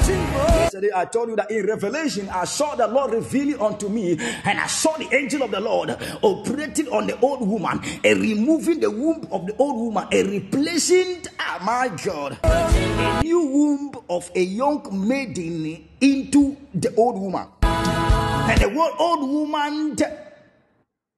Yesterday, 0.06 0.90
I 0.96 1.06
told 1.06 1.30
you 1.30 1.36
that 1.36 1.52
in 1.52 1.66
Revelation, 1.66 2.30
I 2.30 2.46
saw 2.46 2.76
the 2.76 2.88
Lord 2.88 3.12
revealing 3.14 3.60
unto 3.60 3.90
me, 3.90 4.18
and 4.44 4.60
I 4.60 4.68
saw 4.68 4.96
the 4.98 5.14
angel 5.16 5.44
of 5.44 5.52
the 5.52 5.60
Lord 5.60 5.90
operating 6.22 6.88
on 6.90 7.08
the 7.08 7.20
old 7.20 7.48
woman 7.48 7.82
and 8.04 8.22
removing 8.22 8.80
the 8.80 8.92
womb 8.92 9.28
of 9.32 9.46
the 9.48 9.56
old 9.58 9.76
woman 9.78 10.08
and 10.12 10.30
replacing, 10.30 11.24
ah, 11.40 11.60
my 11.64 11.90
God, 12.04 12.38
a 12.44 13.22
new 13.24 13.40
womb 13.46 13.92
of 14.10 14.30
a 14.36 14.42
young 14.42 14.88
maiden 15.08 15.88
into 16.02 16.56
the 16.74 16.94
old 16.96 17.20
woman. 17.20 17.48
And 17.64 18.62
the 18.62 18.96
old 19.00 19.30
woman 19.30 19.96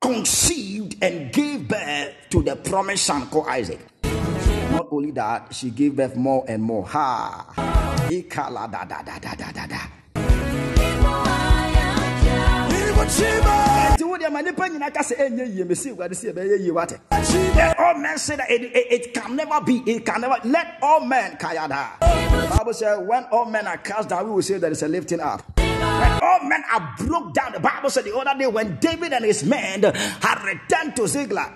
conceived 0.02 0.96
and 1.02 1.32
gave 1.34 1.68
birth 1.68 2.14
to 2.30 2.42
the 2.42 2.56
promised 2.56 3.06
son 3.06 3.28
called 3.28 3.48
Isaac. 3.48 3.80
Not 4.72 4.88
only 4.92 5.12
that, 5.12 5.54
she 5.54 5.70
gave 5.70 5.96
birth 5.96 6.16
more 6.16 6.46
and 6.48 6.62
more. 6.62 6.86
Ha! 6.88 7.54
Ikala 8.10 8.72
da 8.72 8.86
da 8.86 9.02
da 9.02 9.20
da 9.20 9.36
da 9.36 9.52
da 9.52 9.68
da. 9.68 9.82
All 17.80 17.94
men 17.96 18.18
say 18.18 18.36
that 18.36 18.50
it, 18.52 18.62
it, 18.64 18.92
it 18.92 19.14
can 19.14 19.36
never 19.36 19.62
be 19.62 19.84
it 19.86 20.06
can 20.06 20.22
never 20.22 20.36
let 20.44 20.78
all 20.82 21.00
men 21.06 21.38
kayada 21.38 22.00
bible 22.58 22.74
says 22.74 23.00
when 23.00 23.24
all 23.32 23.46
men 23.46 23.66
are 23.68 23.78
cast 23.78 24.10
down 24.10 24.26
we 24.26 24.32
will 24.32 24.42
say 24.42 24.56
is 24.56 24.84
a 24.84 24.88
lifting 24.88 25.20
up 25.20 25.42
when 26.00 26.12
all 26.22 26.44
men 26.44 26.64
are 26.72 26.96
broke 26.98 27.34
down 27.34 27.52
the 27.52 27.60
bible 27.60 27.90
said 27.90 28.06
the 28.06 28.16
other 28.16 28.38
day 28.38 28.48
when 28.48 28.78
david 28.80 29.14
and 29.14 29.26
his 29.26 29.44
men 29.44 29.84
had 29.84 30.44
returned 30.44 30.96
to 30.96 31.08
ziklag 31.08 31.52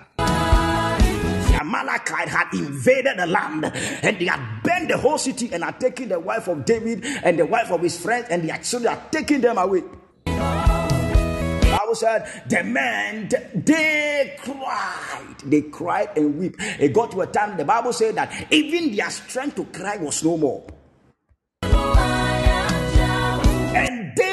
the 1.52 1.58
Amalekite 1.60 2.28
had 2.28 2.48
invaded 2.54 3.18
the 3.18 3.26
land 3.26 3.64
and 3.66 4.18
they 4.18 4.24
had 4.24 4.62
burned 4.62 4.88
the 4.88 4.96
whole 4.96 5.18
city 5.18 5.50
and 5.52 5.62
had 5.62 5.78
taken 5.78 6.08
the 6.08 6.18
wife 6.18 6.48
of 6.48 6.64
David 6.64 7.04
and 7.04 7.38
the 7.38 7.44
wife 7.44 7.70
of 7.70 7.82
his 7.82 8.00
friends 8.00 8.28
and 8.30 8.48
their 8.48 8.56
children 8.58 8.94
had 8.94 9.12
taken 9.12 9.42
them 9.42 9.58
away. 9.58 9.82
Bible 10.24 11.94
said 11.94 12.42
the 12.48 12.64
men 12.64 13.28
they 13.54 14.36
cried, 14.42 15.36
they 15.44 15.62
cried 15.62 16.16
and 16.16 16.38
weep. 16.38 16.56
It 16.58 16.94
got 16.94 17.10
to 17.12 17.20
a 17.20 17.26
time 17.26 17.56
the 17.56 17.64
Bible 17.64 17.92
said 17.92 18.14
that 18.14 18.46
even 18.50 18.96
their 18.96 19.10
strength 19.10 19.56
to 19.56 19.64
cry 19.66 19.96
was 19.98 20.24
no 20.24 20.36
more. 20.38 20.64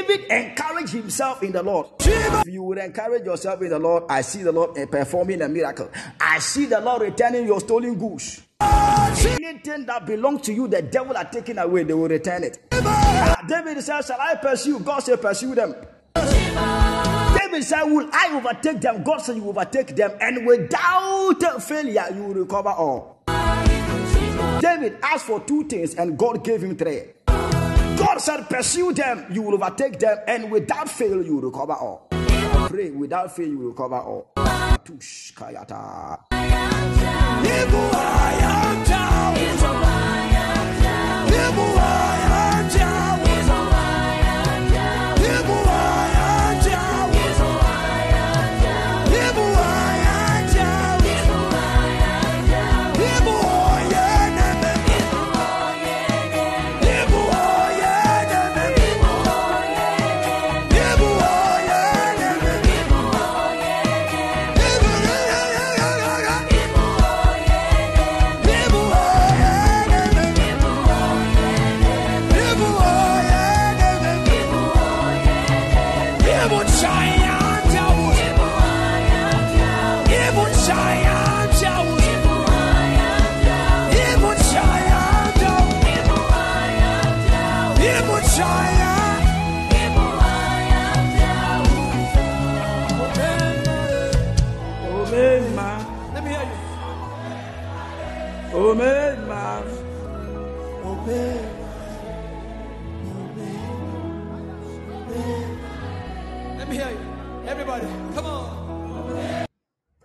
David 0.09 0.31
encouraged 0.31 0.93
himself 0.93 1.43
in 1.43 1.51
the 1.51 1.61
Lord. 1.61 1.85
If 1.99 2.47
you 2.47 2.63
would 2.63 2.79
encourage 2.79 3.25
yourself 3.25 3.61
in 3.61 3.69
the 3.69 3.77
Lord, 3.77 4.05
I 4.09 4.21
see 4.21 4.41
the 4.41 4.51
Lord 4.51 4.73
performing 4.89 5.43
a 5.43 5.47
miracle. 5.47 5.91
I 6.19 6.39
see 6.39 6.65
the 6.65 6.81
Lord 6.81 7.03
returning 7.03 7.45
your 7.45 7.59
stolen 7.59 7.93
goods. 7.95 8.41
Anything 8.59 9.85
that 9.85 10.07
belongs 10.07 10.41
to 10.43 10.53
you, 10.53 10.67
the 10.67 10.81
devil 10.81 11.15
are 11.15 11.25
taking 11.25 11.59
away, 11.59 11.83
they 11.83 11.93
will 11.93 12.07
return 12.07 12.43
it. 12.43 12.57
Uh, 12.71 13.35
David 13.47 13.83
said, 13.83 14.01
Shall 14.01 14.19
I 14.19 14.33
pursue? 14.33 14.79
God 14.79 15.01
said, 15.01 15.21
Pursue 15.21 15.53
them. 15.53 15.75
David 16.15 17.63
said, 17.63 17.83
Will 17.83 18.09
I 18.11 18.31
overtake 18.33 18.81
them? 18.81 19.03
God 19.03 19.19
said, 19.19 19.35
You 19.35 19.47
overtake 19.47 19.95
them, 19.95 20.11
and 20.19 20.47
without 20.47 21.61
failure, 21.61 22.05
you 22.15 22.23
will 22.23 22.33
recover 22.33 22.69
all. 22.69 23.21
David 24.59 24.97
asked 25.03 25.25
for 25.25 25.39
two 25.41 25.65
things, 25.65 25.93
and 25.93 26.17
God 26.17 26.43
gave 26.43 26.63
him 26.63 26.75
three. 26.75 27.03
God 27.99 28.17
said, 28.21 28.49
Pursue 28.49 28.93
them, 28.93 29.25
you 29.29 29.41
will 29.41 29.55
overtake 29.55 29.99
them, 29.99 30.17
and 30.25 30.49
without 30.49 30.89
fail, 30.89 31.21
you 31.21 31.35
will 31.35 31.51
recover 31.51 31.73
all. 31.73 32.07
Pray 32.69 32.91
without 32.91 33.35
fail, 33.35 33.47
you 33.47 33.57
will 33.57 33.69
recover 33.71 33.99
all. 33.99 34.31
Tush 34.85 35.33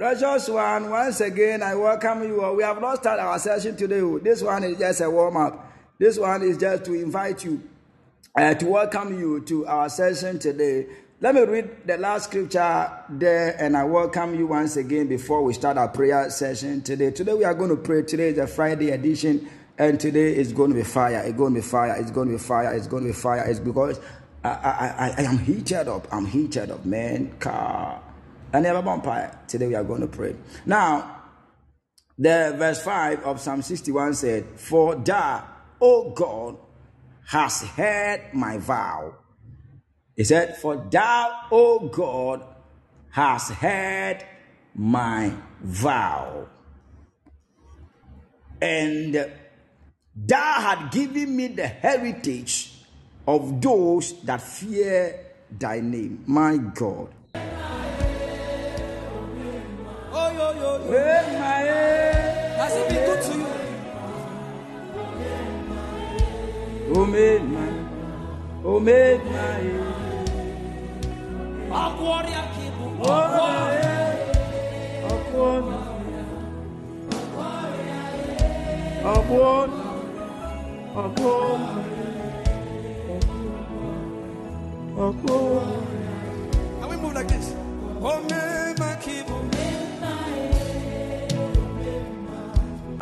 Precious 0.05 0.51
one, 0.51 0.91
once 0.91 1.23
again, 1.23 1.63
I 1.63 1.75
welcome 1.75 2.25
you. 2.25 2.53
We 2.55 2.63
have 2.63 2.79
not 2.79 2.99
started 2.99 3.23
our 3.23 3.39
session 3.39 3.75
today. 3.75 4.03
oh. 4.03 4.19
This 4.19 4.43
one 4.43 4.63
is 4.63 4.77
just 4.77 5.01
a 5.01 5.09
warm 5.09 5.39
up. 5.39 5.73
This 5.99 6.19
one 6.19 6.43
is 6.43 6.59
just 6.59 6.85
to 6.85 6.93
invite 6.93 7.43
you, 7.43 7.63
uh, 8.37 8.53
to 8.53 8.67
welcome 8.67 9.19
you 9.19 9.41
to 9.47 9.65
our 9.65 9.89
session 9.89 10.39
today. 10.39 10.89
Let 11.23 11.35
me 11.35 11.41
read 11.45 11.87
the 11.87 11.97
last 11.97 12.25
scripture 12.25 12.93
there 13.09 13.57
and 13.59 13.75
I 13.75 13.85
welcome 13.85 14.35
you 14.35 14.47
once 14.49 14.77
again 14.77 15.09
before 15.09 15.43
we 15.43 15.55
start 15.55 15.79
our 15.79 15.89
prayer 15.89 16.29
session 16.29 16.83
today. 16.83 17.11
Today 17.11 17.33
we 17.33 17.45
are 17.45 17.55
going 17.55 17.71
to 17.71 17.77
pray. 17.77 18.03
Today 18.03 18.29
is 18.29 18.37
a 18.37 18.47
Friday 18.47 18.91
edition 18.91 19.49
and 19.79 19.99
today 19.99 20.37
is 20.37 20.53
going 20.53 20.69
to 20.69 20.77
be 20.77 20.85
fire. 20.85 21.23
It's 21.25 21.39
going 21.39 21.55
to 21.55 21.61
be 21.63 21.67
fire. 21.67 21.97
It's 21.99 22.11
going 22.11 22.29
to 22.29 22.35
be 22.35 22.39
fire. 22.39 22.75
It's 22.75 22.89
going 22.89 23.05
to 23.05 23.09
be 23.09 23.15
fire. 23.15 23.43
It's 23.49 23.59
because 23.59 23.99
I, 24.45 24.51
I, 24.51 25.07
I, 25.09 25.15
I 25.17 25.23
am 25.23 25.39
heated 25.39 25.89
up. 25.89 26.07
I'm 26.13 26.27
heated 26.27 26.71
up, 26.71 26.85
man. 26.85 27.39
Car. 27.39 28.03
I 28.55 28.61
never 28.61 28.83
vampire. 28.83 29.37
Today 29.49 29.67
we 29.67 29.75
are 29.75 29.83
going 29.83 30.03
to 30.03 30.07
pray. 30.07 30.37
Now, 30.65 31.23
the 32.17 32.55
verse 32.57 32.81
5 32.83 33.25
of 33.25 33.41
Psalm 33.41 33.63
61 33.63 34.15
said, 34.15 34.47
For 34.61 34.95
thou, 34.95 35.45
O 35.81 36.11
God, 36.11 36.57
hast 37.27 37.65
heard 37.65 38.33
my 38.33 38.59
vow. 38.59 39.17
He 40.15 40.23
said, 40.23 40.57
For 40.57 40.77
thou, 40.77 41.47
O 41.51 41.89
God, 41.89 42.45
hast 43.11 43.51
heard 43.55 44.25
my 44.73 45.33
vow. 45.61 46.47
And 48.63 49.33
thou 50.15 50.61
had 50.61 50.93
given 50.93 51.37
me 51.37 51.49
the 51.49 51.67
heritage 51.67 52.73
of 53.27 53.61
those 53.61 54.23
that 54.23 54.41
fear 54.41 55.33
thy 55.51 55.81
name. 55.81 56.23
My 56.29 56.57
God. 56.57 57.09
Has 62.59 62.75
it 62.77 62.89
been 62.89 63.05
good 63.07 63.23
to 63.23 63.33
you? 63.39 63.47
Oh, 66.95 67.07
made 67.07 67.43
my, 67.43 67.69
oh, 68.65 68.81
made 68.81 69.25
my, 69.25 69.61
Our 71.71 71.97
warrior 72.01 72.45
oh, 73.01 73.11
Our 79.05 79.19
warrior. 79.29 79.75
upon. 84.97 85.85
Can 86.81 86.89
we 86.89 86.97
move 86.97 87.15
like 87.15 87.29
this? 87.29 87.55
Obey 88.01 88.75
my 88.79 88.94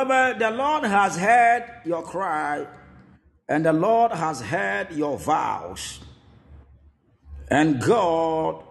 Beloved, 0.03 0.39
The 0.39 0.51
Lord 0.51 0.83
has 0.83 1.17
heard 1.17 1.63
your 1.85 2.03
cry, 2.03 2.67
and 3.47 3.65
the 3.65 3.71
Lord 3.71 4.11
has 4.11 4.41
heard 4.41 4.91
your 4.91 5.17
vows. 5.17 6.01
And 7.49 7.81
God 7.81 8.63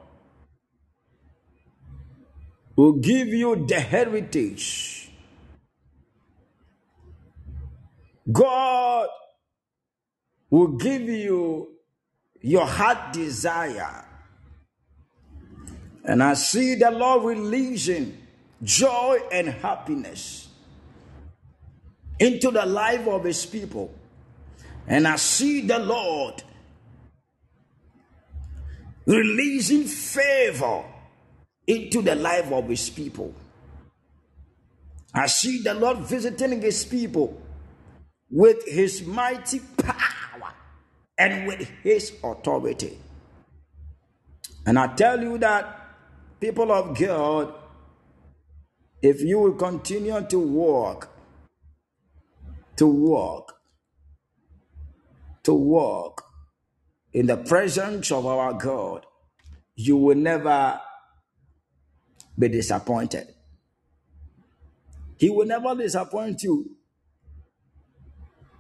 will 2.76 2.94
give 2.94 3.28
you 3.28 3.64
the 3.66 3.80
heritage. 3.80 5.10
God 8.30 9.08
will 10.50 10.68
give 10.68 11.02
you 11.02 11.68
your 12.42 12.66
heart 12.66 13.14
desire. 13.14 14.04
And 16.04 16.22
I 16.22 16.34
see 16.34 16.74
the 16.74 16.90
Lord 16.90 17.24
releasing 17.24 18.18
joy 18.62 19.18
and 19.32 19.48
happiness 19.48 20.41
into 22.22 22.52
the 22.52 22.64
life 22.64 23.08
of 23.08 23.24
his 23.24 23.44
people. 23.44 23.92
And 24.86 25.08
I 25.08 25.16
see 25.16 25.62
the 25.62 25.80
Lord 25.80 26.40
releasing 29.06 29.84
favor 29.84 30.84
into 31.66 32.00
the 32.00 32.14
life 32.14 32.52
of 32.52 32.68
his 32.68 32.88
people. 32.90 33.34
I 35.12 35.26
see 35.26 35.62
the 35.62 35.74
Lord 35.74 35.98
visiting 35.98 36.62
his 36.62 36.84
people 36.84 37.42
with 38.30 38.68
his 38.68 39.04
mighty 39.04 39.58
power 39.76 40.54
and 41.18 41.48
with 41.48 41.68
his 41.82 42.12
authority. 42.22 42.98
And 44.64 44.78
I 44.78 44.94
tell 44.94 45.20
you 45.20 45.38
that, 45.38 45.80
people 46.38 46.70
of 46.70 46.96
God, 46.96 47.52
if 49.02 49.20
you 49.20 49.40
will 49.40 49.54
continue 49.54 50.24
to 50.28 50.38
walk 50.38 51.11
to 52.82 52.88
walk, 52.88 53.60
to 55.44 55.54
walk 55.54 56.24
in 57.12 57.28
the 57.28 57.36
presence 57.36 58.10
of 58.10 58.26
our 58.26 58.54
God, 58.54 59.06
you 59.76 59.96
will 59.96 60.16
never 60.16 60.80
be 62.36 62.48
disappointed. 62.48 63.28
He 65.16 65.30
will 65.30 65.46
never 65.46 65.76
disappoint 65.76 66.42
you. 66.42 66.74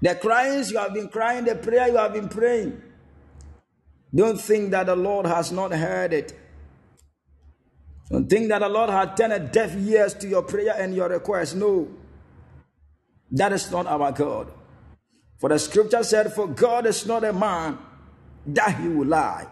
The 0.00 0.14
cryings 0.14 0.70
you 0.70 0.78
have 0.78 0.94
been 0.94 1.08
crying, 1.08 1.44
the 1.44 1.56
prayer 1.56 1.88
you 1.88 1.96
have 1.96 2.12
been 2.12 2.28
praying, 2.28 2.80
don't 4.14 4.40
think 4.40 4.70
that 4.70 4.86
the 4.86 4.94
Lord 4.94 5.26
has 5.26 5.50
not 5.50 5.72
heard 5.72 6.12
it. 6.12 6.32
Don't 8.08 8.30
think 8.30 8.50
that 8.50 8.60
the 8.60 8.68
Lord 8.68 8.88
has 8.88 9.18
turned 9.18 9.32
a 9.32 9.40
deaf 9.40 9.74
ears 9.76 10.14
to 10.14 10.28
your 10.28 10.44
prayer 10.44 10.76
and 10.78 10.94
your 10.94 11.08
request. 11.08 11.56
No. 11.56 12.01
That 13.32 13.52
is 13.52 13.70
not 13.70 13.86
our 13.86 14.12
God. 14.12 14.52
For 15.40 15.48
the 15.48 15.58
scripture 15.58 16.04
said, 16.04 16.32
For 16.32 16.46
God 16.46 16.86
is 16.86 17.06
not 17.06 17.24
a 17.24 17.32
man 17.32 17.78
that 18.46 18.78
he 18.78 18.88
will 18.88 19.06
lie. 19.06 19.46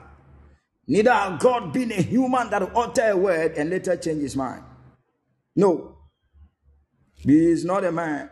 Neither 0.87 1.13
has 1.13 1.43
God 1.43 1.73
been 1.73 1.91
a 1.93 2.03
human 2.03 2.51
that 2.51 2.61
will 2.61 2.79
utter 2.79 3.11
a 3.11 3.17
word 3.17 3.53
and 3.57 3.71
later 3.71 3.97
change 3.97 4.23
his 4.23 4.37
mind. 4.37 4.63
No. 5.57 5.97
He 7.15 7.47
is 7.51 7.65
not 7.65 7.85
a 7.85 7.93
man. 7.93 8.31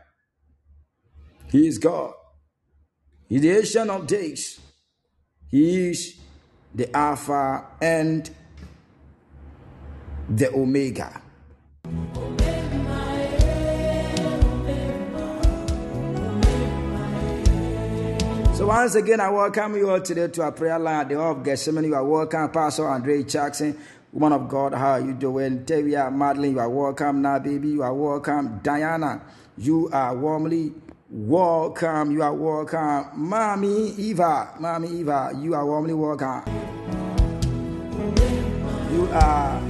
He 1.50 1.66
is 1.66 1.78
God. 1.78 2.12
He 3.28 3.36
is 3.36 3.42
the 3.42 3.56
ancient 3.56 3.90
of 3.90 4.06
days. 4.06 4.60
He 5.50 5.88
is 5.88 6.18
the 6.74 6.94
Alpha 6.94 7.66
and 7.80 8.30
the 10.28 10.52
Omega. 10.52 11.22
So 18.58 18.66
once 18.66 18.96
again, 18.96 19.20
I 19.20 19.30
welcome 19.30 19.76
you 19.76 19.88
all 19.88 20.00
today 20.00 20.26
to 20.26 20.42
our 20.42 20.50
prayer 20.50 20.80
line 20.80 21.02
at 21.02 21.08
the 21.08 21.14
Hall 21.14 21.30
of 21.30 21.44
Gethsemane. 21.44 21.84
You 21.84 21.94
are 21.94 22.02
welcome, 22.02 22.50
Pastor 22.50 22.88
Andre 22.88 23.22
Jackson, 23.22 23.78
woman 24.12 24.32
of 24.32 24.48
God. 24.48 24.74
How 24.74 24.94
are 24.94 25.00
you 25.00 25.12
doing? 25.12 25.64
Tevia 25.64 26.12
Madeline, 26.12 26.54
you 26.54 26.58
are 26.58 26.68
welcome. 26.68 27.22
Now, 27.22 27.38
baby, 27.38 27.68
you 27.68 27.84
are 27.84 27.94
welcome. 27.94 28.58
Diana, 28.64 29.22
you 29.56 29.88
are 29.92 30.12
warmly 30.16 30.72
welcome. 31.08 32.10
You 32.10 32.24
are 32.24 32.34
welcome. 32.34 33.10
Mommy 33.14 33.90
Eva, 33.90 34.54
Mommy 34.58 34.88
Eva, 34.88 35.30
you 35.40 35.54
are 35.54 35.64
warmly 35.64 35.94
welcome. 35.94 36.42
You 38.90 39.08
are. 39.12 39.62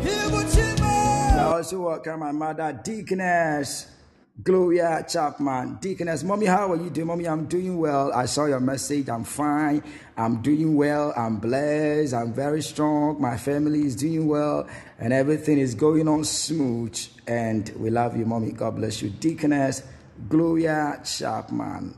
Chima. 0.00 0.80
I 0.82 1.42
also 1.42 1.80
welcome 1.80 2.20
my 2.20 2.30
mother, 2.30 2.72
Deaconess 2.84 3.99
Gloria 4.44 5.04
Chapman. 5.08 5.78
Deaconess, 5.80 6.22
Mommy, 6.22 6.46
how 6.46 6.70
are 6.70 6.76
you 6.76 6.88
doing? 6.88 7.08
Mommy, 7.08 7.26
I'm 7.26 7.46
doing 7.46 7.76
well. 7.78 8.12
I 8.12 8.26
saw 8.26 8.46
your 8.46 8.60
message. 8.60 9.08
I'm 9.08 9.24
fine. 9.24 9.82
I'm 10.16 10.40
doing 10.40 10.76
well. 10.76 11.12
I'm 11.16 11.38
blessed. 11.38 12.14
I'm 12.14 12.32
very 12.32 12.62
strong. 12.62 13.20
My 13.20 13.36
family 13.36 13.80
is 13.80 13.96
doing 13.96 14.28
well. 14.28 14.68
And 15.00 15.12
everything 15.12 15.58
is 15.58 15.74
going 15.74 16.06
on 16.06 16.22
smooth. 16.24 16.96
And 17.26 17.68
we 17.76 17.90
love 17.90 18.16
you, 18.16 18.24
Mommy. 18.24 18.52
God 18.52 18.76
bless 18.76 19.02
you. 19.02 19.10
Deaconess 19.10 19.82
Gloria 20.28 21.00
Chapman. 21.04 21.96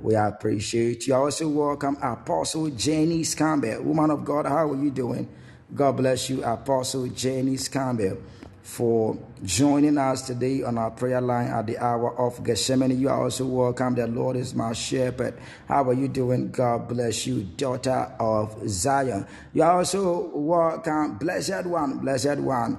We 0.00 0.14
appreciate 0.14 1.06
you. 1.08 1.14
I 1.14 1.18
also 1.18 1.48
welcome 1.48 1.96
Apostle 2.00 2.70
Jenny 2.70 3.24
Campbell. 3.24 3.82
Woman 3.82 4.10
of 4.10 4.24
God, 4.24 4.46
how 4.46 4.70
are 4.70 4.76
you 4.76 4.90
doing? 4.90 5.28
God 5.74 5.96
bless 5.96 6.30
you, 6.30 6.44
Apostle 6.44 7.08
Jenny 7.08 7.56
Campbell. 7.56 8.18
For 8.62 9.18
joining 9.42 9.98
us 9.98 10.22
today 10.22 10.62
on 10.62 10.78
our 10.78 10.90
prayer 10.90 11.20
line 11.20 11.48
at 11.48 11.66
the 11.66 11.78
hour 11.78 12.16
of 12.18 12.42
Gethsemane. 12.44 12.98
You 12.98 13.08
are 13.08 13.24
also 13.24 13.44
welcome. 13.44 13.94
The 13.94 14.06
Lord 14.06 14.36
is 14.36 14.54
my 14.54 14.72
shepherd. 14.72 15.34
How 15.66 15.84
are 15.88 15.92
you 15.92 16.08
doing? 16.08 16.50
God 16.50 16.88
bless 16.88 17.26
you, 17.26 17.42
daughter 17.42 18.14
of 18.20 18.56
Zion. 18.68 19.26
You 19.52 19.64
are 19.64 19.78
also 19.78 20.30
welcome, 20.34 21.18
blessed 21.18 21.66
one, 21.66 21.98
blessed 21.98 22.38
one. 22.38 22.78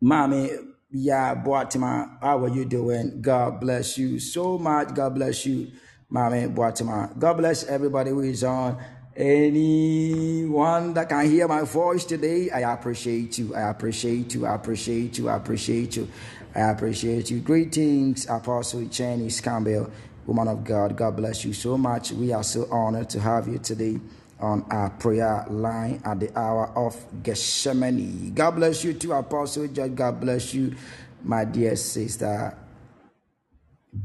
Mommy, 0.00 0.50
yeah, 0.90 1.34
Boatima, 1.34 2.18
how 2.20 2.44
are 2.44 2.48
you 2.48 2.64
doing? 2.64 3.22
God 3.22 3.60
bless 3.60 3.96
you 3.96 4.18
so 4.18 4.58
much. 4.58 4.92
God 4.94 5.14
bless 5.14 5.46
you, 5.46 5.70
Mommy 6.08 6.48
Boatima. 6.48 7.16
God 7.16 7.34
bless 7.34 7.64
everybody 7.64 8.10
who 8.10 8.20
is 8.20 8.42
on. 8.42 8.82
Anyone 9.16 10.94
that 10.94 11.08
can 11.08 11.30
hear 11.30 11.48
my 11.48 11.62
voice 11.62 12.04
today, 12.04 12.50
I 12.50 12.60
appreciate 12.74 13.38
you. 13.38 13.54
I 13.54 13.70
appreciate 13.70 14.34
you. 14.34 14.46
I 14.46 14.54
appreciate 14.56 15.18
you. 15.18 15.28
I 15.30 15.36
appreciate 15.36 15.96
you. 15.96 16.08
I 16.56 16.60
appreciate 16.70 17.30
you. 17.30 17.40
Greetings, 17.40 18.26
Apostle 18.28 18.88
Chinese 18.88 19.40
Campbell, 19.40 19.90
woman 20.26 20.48
of 20.48 20.64
God. 20.64 20.96
God 20.96 21.16
bless 21.16 21.44
you 21.44 21.52
so 21.54 21.78
much. 21.78 22.12
We 22.12 22.32
are 22.32 22.42
so 22.44 22.68
honored 22.72 23.10
to 23.10 23.20
have 23.20 23.48
you 23.48 23.58
today 23.58 24.00
on 24.40 24.64
our 24.70 24.90
prayer 24.90 25.46
line 25.50 26.02
at 26.04 26.20
the 26.20 26.36
hour 26.38 26.68
of 26.76 26.96
Gethsemane. 27.22 28.34
God 28.34 28.52
bless 28.52 28.84
you 28.84 28.94
too, 28.94 29.12
Apostle 29.12 29.68
Judge. 29.68 29.94
God 29.94 30.20
bless 30.20 30.54
you, 30.54 30.74
my 31.22 31.44
dear 31.44 31.76
sister 31.76 32.56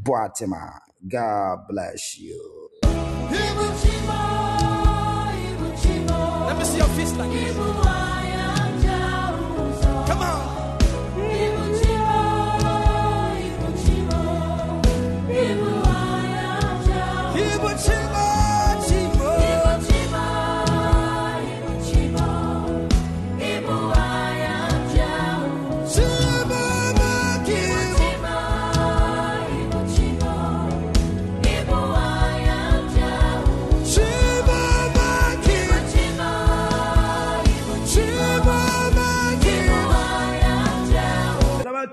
Boatima. 0.03 0.79
God 1.07 1.67
bless 1.69 2.19
you. 2.19 2.69
Let 6.77 6.89
me 6.89 6.95
see 6.95 6.99
your 6.99 7.07
fist 7.07 7.17
like 7.17 7.31
this. 7.31 7.55
Come 10.07 10.21
on. 10.21 10.34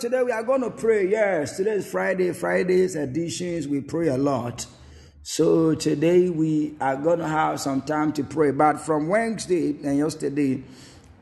Today 0.03 0.25
we 0.25 0.33
are 0.33 0.43
going 0.43 0.63
to 0.63 0.71
pray. 0.71 1.09
Yes, 1.09 1.57
today 1.57 1.75
is 1.75 1.89
Friday. 1.89 2.33
Fridays 2.33 2.97
editions 2.97 3.69
we 3.69 3.81
pray 3.81 4.09
a 4.09 4.17
lot. 4.17 4.67
So 5.23 5.77
today 5.77 6.29
we 6.29 6.75
are 6.81 6.97
going 6.97 7.21
to 7.21 7.29
have 7.29 7.61
some 7.61 7.83
time 7.83 8.13
to 8.15 8.25
pray. 8.25 8.51
But 8.51 8.81
from 8.81 9.07
Wednesday 9.07 9.69
and 9.85 9.99
yesterday, 9.99 10.65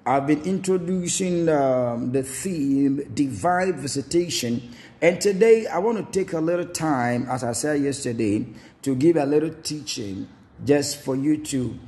I've 0.06 0.26
been 0.26 0.40
introducing 0.44 1.46
um, 1.50 2.12
the 2.12 2.22
theme 2.22 3.12
divine 3.12 3.74
visitation. 3.74 4.70
And 5.02 5.20
today 5.20 5.66
I 5.66 5.76
want 5.76 5.98
to 5.98 6.18
take 6.18 6.32
a 6.32 6.40
little 6.40 6.64
time, 6.64 7.26
as 7.28 7.44
I 7.44 7.52
said 7.52 7.82
yesterday, 7.82 8.46
to 8.80 8.94
give 8.94 9.16
a 9.16 9.26
little 9.26 9.52
teaching 9.62 10.26
just 10.64 11.02
for 11.02 11.16
you 11.16 11.44
to 11.44 11.78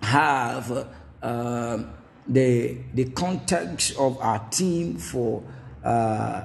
have 0.00 0.86
uh, 1.20 1.82
the 2.28 2.78
the 2.94 3.06
context 3.06 3.98
of 3.98 4.16
our 4.20 4.48
team 4.50 4.96
for 4.96 5.42
uh, 5.84 6.44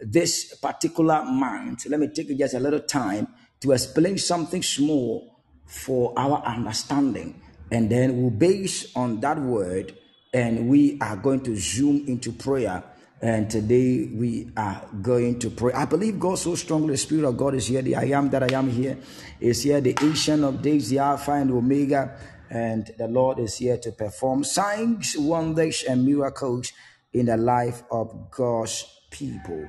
this 0.00 0.54
particular 0.56 1.24
month. 1.24 1.86
Let 1.86 2.00
me 2.00 2.08
take 2.08 2.36
just 2.36 2.54
a 2.54 2.60
little 2.60 2.80
time 2.80 3.28
to 3.60 3.72
explain 3.72 4.18
something 4.18 4.62
small 4.62 5.40
for 5.66 6.12
our 6.16 6.42
understanding, 6.44 7.40
and 7.70 7.88
then 7.88 8.20
we'll 8.20 8.30
base 8.30 8.94
on 8.96 9.20
that 9.20 9.38
word, 9.38 9.94
and 10.34 10.68
we 10.68 10.98
are 11.00 11.16
going 11.16 11.40
to 11.42 11.56
zoom 11.56 12.04
into 12.08 12.32
prayer. 12.32 12.82
And 13.22 13.48
today 13.48 14.10
we 14.12 14.50
are 14.56 14.84
going 15.00 15.38
to 15.38 15.50
pray. 15.50 15.72
I 15.72 15.84
believe 15.84 16.18
God 16.18 16.38
so 16.38 16.56
strongly. 16.56 16.94
The 16.94 16.96
Spirit 16.96 17.24
of 17.28 17.36
God 17.36 17.54
is 17.54 17.68
here. 17.68 17.80
The 17.80 17.94
I 17.94 18.06
am 18.06 18.30
that 18.30 18.42
I 18.42 18.52
am 18.52 18.68
here 18.68 18.98
is 19.38 19.62
here. 19.62 19.80
The 19.80 19.96
Ancient 20.02 20.42
of 20.42 20.60
Days, 20.60 20.88
the 20.88 20.98
Alpha 20.98 21.30
and 21.30 21.52
Omega. 21.52 22.18
And 22.50 22.90
the 22.98 23.06
Lord 23.06 23.38
is 23.38 23.58
here 23.58 23.78
to 23.78 23.92
perform 23.92 24.42
signs, 24.42 25.16
wonders, 25.16 25.84
and 25.88 26.04
miracles 26.04 26.72
in 27.12 27.26
the 27.26 27.36
life 27.36 27.82
of 27.90 28.30
God's 28.30 28.84
people. 29.10 29.68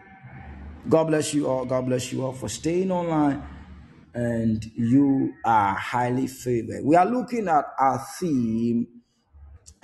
God 0.88 1.06
bless 1.06 1.34
you 1.34 1.48
all. 1.48 1.66
God 1.66 1.86
bless 1.86 2.12
you 2.12 2.26
all 2.26 2.34
for 2.34 2.50
staying 2.50 2.92
online. 2.92 3.44
And 4.14 4.64
you 4.76 5.34
are 5.44 5.74
highly 5.74 6.28
favored. 6.28 6.84
We 6.84 6.96
are 6.96 7.06
looking 7.06 7.48
at 7.48 7.66
our 7.80 8.00
theme 8.20 8.88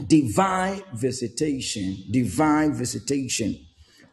divine 0.05 0.83
visitation. 0.93 2.03
Divine 2.11 2.73
visitation. 2.73 3.57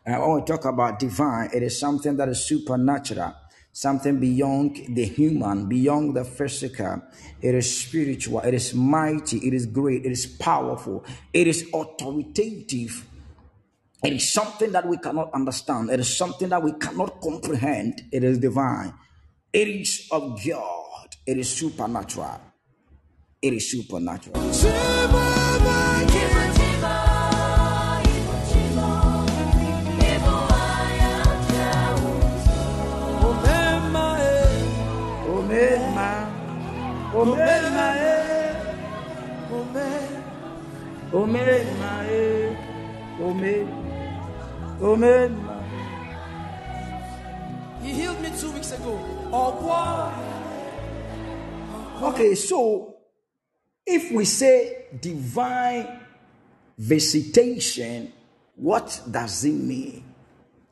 And 0.04 0.14
I 0.14 0.18
want 0.18 0.46
to 0.46 0.52
talk 0.52 0.64
about 0.64 0.98
divine. 0.98 1.50
It 1.52 1.62
is 1.62 1.78
something 1.78 2.16
that 2.16 2.28
is 2.28 2.44
supernatural, 2.44 3.34
something 3.72 4.18
beyond 4.18 4.78
the 4.96 5.04
human, 5.04 5.68
beyond 5.68 6.16
the 6.16 6.24
physical. 6.24 7.02
It 7.42 7.54
is 7.54 7.80
spiritual. 7.80 8.40
It 8.40 8.54
is 8.54 8.72
mighty. 8.72 9.38
It 9.38 9.52
is 9.52 9.66
great. 9.66 10.06
It 10.06 10.12
is 10.12 10.26
powerful. 10.26 11.04
It 11.32 11.46
is 11.46 11.68
authoritative. 11.74 13.04
It 14.06 14.12
is 14.12 14.32
something 14.32 14.70
that 14.70 14.86
we 14.86 14.98
cannot 14.98 15.34
understand. 15.34 15.90
It 15.90 15.98
is 15.98 16.16
something 16.16 16.48
that 16.50 16.62
we 16.62 16.72
cannot 16.74 17.20
comprehend. 17.20 18.02
It 18.12 18.22
is 18.22 18.38
divine. 18.38 18.94
It 19.52 19.66
is 19.66 20.06
of 20.12 20.40
God. 20.46 21.08
It 21.26 21.38
is 21.38 21.50
supernatural. 21.50 22.40
It 23.42 23.54
is 23.54 23.68
supernatural. 23.68 24.36
Chima, 24.52 25.18
makibu. 25.66 26.36
Omema, 43.18 43.85
omema. 44.80 45.62
He 47.82 47.92
healed 47.92 48.20
me 48.20 48.30
two 48.38 48.50
weeks 48.52 48.72
ago. 48.72 48.98
Okay, 52.02 52.34
so 52.34 52.96
if 53.86 54.12
we 54.12 54.24
say 54.24 54.86
divine 55.00 56.00
visitation, 56.76 58.12
what 58.56 59.00
does 59.10 59.44
it 59.44 59.52
mean? 59.52 60.04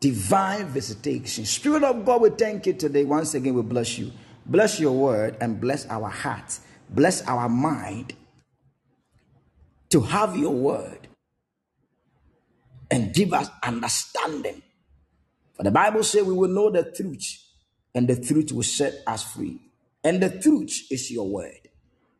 Divine 0.00 0.66
visitation. 0.66 1.44
Spirit 1.44 1.84
of 1.84 2.04
God, 2.04 2.20
we 2.20 2.30
thank 2.30 2.66
you 2.66 2.74
today. 2.74 3.04
Once 3.04 3.34
again, 3.34 3.54
we 3.54 3.62
bless 3.62 3.98
you. 3.98 4.12
Bless 4.46 4.78
your 4.78 4.92
word 4.92 5.36
and 5.40 5.60
bless 5.60 5.86
our 5.86 6.08
hearts. 6.08 6.60
Bless 6.90 7.22
our 7.26 7.48
mind 7.48 8.12
to 9.88 10.00
have 10.00 10.36
your 10.36 10.52
word 10.52 11.03
and 12.90 13.14
give 13.14 13.32
us 13.32 13.48
understanding. 13.62 14.62
For 15.54 15.62
the 15.62 15.70
Bible 15.70 16.02
says 16.02 16.24
we 16.24 16.34
will 16.34 16.50
know 16.50 16.70
the 16.70 16.90
truth, 16.90 17.42
and 17.94 18.08
the 18.08 18.20
truth 18.20 18.52
will 18.52 18.62
set 18.62 18.94
us 19.06 19.22
free. 19.22 19.60
And 20.02 20.22
the 20.22 20.30
truth 20.30 20.86
is 20.90 21.10
your 21.10 21.28
word. 21.28 21.68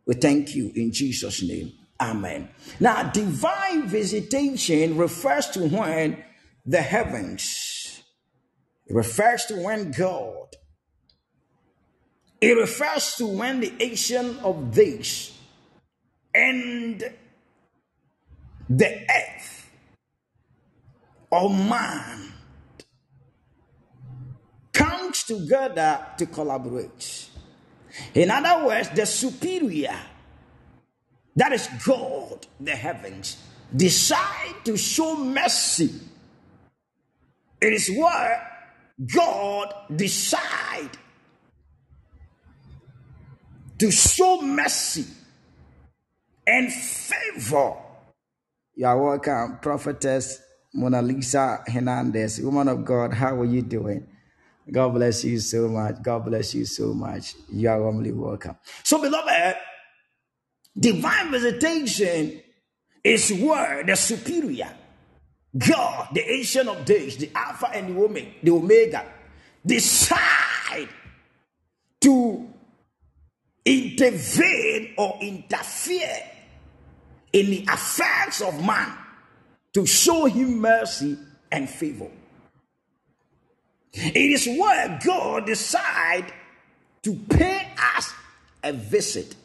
We 0.07 0.15
thank 0.15 0.55
you 0.55 0.73
in 0.75 0.93
Jesus' 0.93 1.43
name. 1.43 1.73
Amen. 2.01 2.49
Now, 2.81 3.11
divine 3.11 3.87
visitation 3.87 4.97
refers 4.97 5.49
to 5.51 5.67
when 5.69 6.23
the 6.67 6.81
heavens, 6.81 8.03
it 8.87 8.95
refers 8.95 9.47
to 9.47 9.57
when 9.57 9.93
God, 9.93 10.57
it 12.41 12.57
refers 12.57 13.15
to 13.17 13.27
when 13.27 13.61
the 13.61 13.73
ancient 13.81 14.43
of 14.43 14.73
days 14.73 15.33
and 16.35 17.03
the 18.69 19.07
earth 19.11 19.54
or 21.35 21.51
man 21.51 22.33
comes 24.73 25.25
together 25.25 26.07
to 26.17 26.27
collaborate. 26.27 27.29
In 28.15 28.31
other 28.31 28.67
words, 28.67 28.91
the 28.91 29.05
superior, 29.05 29.99
that 31.35 31.53
is 31.53 31.69
God, 31.85 32.47
the 32.61 32.71
heavens, 32.71 33.37
decide 33.75 34.55
to 34.65 34.77
show 34.77 35.17
mercy. 35.17 35.93
It 37.61 37.73
is 37.73 37.91
where 37.91 38.51
God 39.13 39.75
decide 39.97 40.91
to 43.79 43.91
show 43.91 44.41
mercy 44.41 45.07
and 46.47 46.73
favor. 46.73 47.75
You 48.77 48.87
are 48.87 49.03
welcome, 49.03 49.59
prophetess 49.61 50.44
Mona 50.75 51.01
Lisa 51.01 51.63
Hernandez, 51.67 52.41
woman 52.41 52.67
of 52.67 52.85
God, 52.85 53.15
how 53.15 53.41
are 53.41 53.45
you 53.45 53.63
doing? 53.63 54.07
God 54.71 54.89
bless 54.89 55.25
you 55.25 55.39
so 55.39 55.69
much. 55.69 56.03
God 56.03 56.25
bless 56.25 56.55
you 56.55 56.65
so 56.65 56.93
much. 56.93 57.35
You 57.49 57.69
are 57.69 57.81
warmly 57.81 58.11
welcome. 58.11 58.57
So, 58.83 59.01
beloved, 59.01 59.57
divine 60.77 61.31
visitation 61.31 62.43
is 63.05 63.33
where 63.35 63.85
the 63.85 63.95
superior 63.95 64.71
God, 65.57 66.09
the 66.13 66.29
ancient 66.29 66.69
of 66.69 66.85
days, 66.85 67.19
the 67.19 67.31
Alpha 67.35 67.71
and 67.73 67.95
the 67.95 68.01
Omega, 68.03 68.31
the 68.43 68.51
Omega, 68.51 69.05
decide 69.65 70.89
to 72.01 72.49
intervene 73.65 74.95
or 74.99 75.19
interfere 75.21 76.19
in 77.33 77.51
the 77.51 77.67
affairs 77.71 78.43
of 78.43 78.65
man 78.65 79.04
to 79.75 79.87
show 79.87 80.27
him 80.27 80.61
mercy 80.61 81.19
and 81.51 81.69
favor. 81.69 82.11
It 83.93 84.17
is 84.17 84.47
where 84.59 84.99
God 85.05 85.47
decide 85.47 86.33
to 87.03 87.15
pay 87.29 87.69
us 87.97 88.13
a 88.63 88.73
visit. 88.73 89.37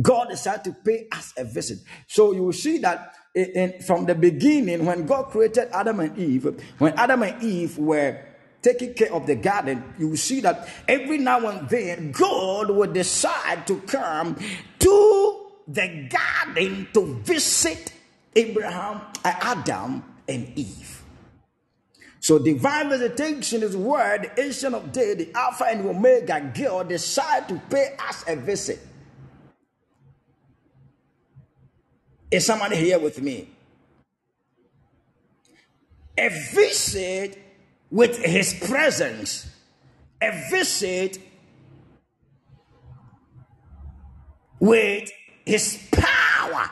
God 0.00 0.28
decided 0.30 0.64
to 0.64 0.72
pay 0.84 1.06
us 1.12 1.32
a 1.36 1.44
visit. 1.44 1.78
So 2.06 2.32
you 2.32 2.44
will 2.44 2.52
see 2.52 2.78
that 2.78 3.14
in, 3.34 3.44
in- 3.50 3.82
from 3.82 4.06
the 4.06 4.14
beginning, 4.14 4.84
when 4.86 5.06
God 5.06 5.24
created 5.30 5.68
Adam 5.72 6.00
and 6.00 6.16
Eve, 6.18 6.62
when 6.78 6.94
Adam 6.94 7.22
and 7.22 7.42
Eve 7.42 7.78
were 7.78 8.18
taking 8.62 8.94
care 8.94 9.12
of 9.12 9.26
the 9.26 9.34
garden, 9.34 9.82
you 9.98 10.08
will 10.10 10.16
see 10.16 10.40
that 10.40 10.68
every 10.86 11.18
now 11.18 11.46
and 11.48 11.68
then 11.68 12.12
God 12.12 12.70
would 12.70 12.92
decide 12.92 13.66
to 13.66 13.80
come 13.80 14.36
to 14.78 15.46
the 15.66 16.08
garden 16.08 16.88
to 16.94 17.14
visit 17.24 17.92
Abraham, 18.34 19.00
Adam, 19.24 20.02
and 20.28 20.52
Eve. 20.56 21.02
So 22.20 22.38
divine 22.38 22.88
visitation 22.88 23.62
is 23.62 23.76
where 23.76 24.18
the 24.18 24.40
ancient 24.40 24.74
of 24.74 24.92
day, 24.92 25.14
the 25.14 25.32
Alpha 25.34 25.64
and 25.64 25.84
Omega 25.86 26.52
God 26.56 26.88
decide 26.88 27.48
to 27.48 27.60
pay 27.68 27.96
us 28.08 28.24
a 28.28 28.36
visit. 28.36 28.78
Is 32.30 32.46
somebody 32.46 32.76
here 32.76 32.98
with 32.98 33.20
me? 33.20 33.50
A 36.16 36.28
visit 36.52 37.38
with 37.90 38.16
his 38.18 38.54
presence, 38.54 39.50
a 40.22 40.30
visit 40.50 41.18
with 44.60 45.10
his 45.44 45.88
power 45.90 46.70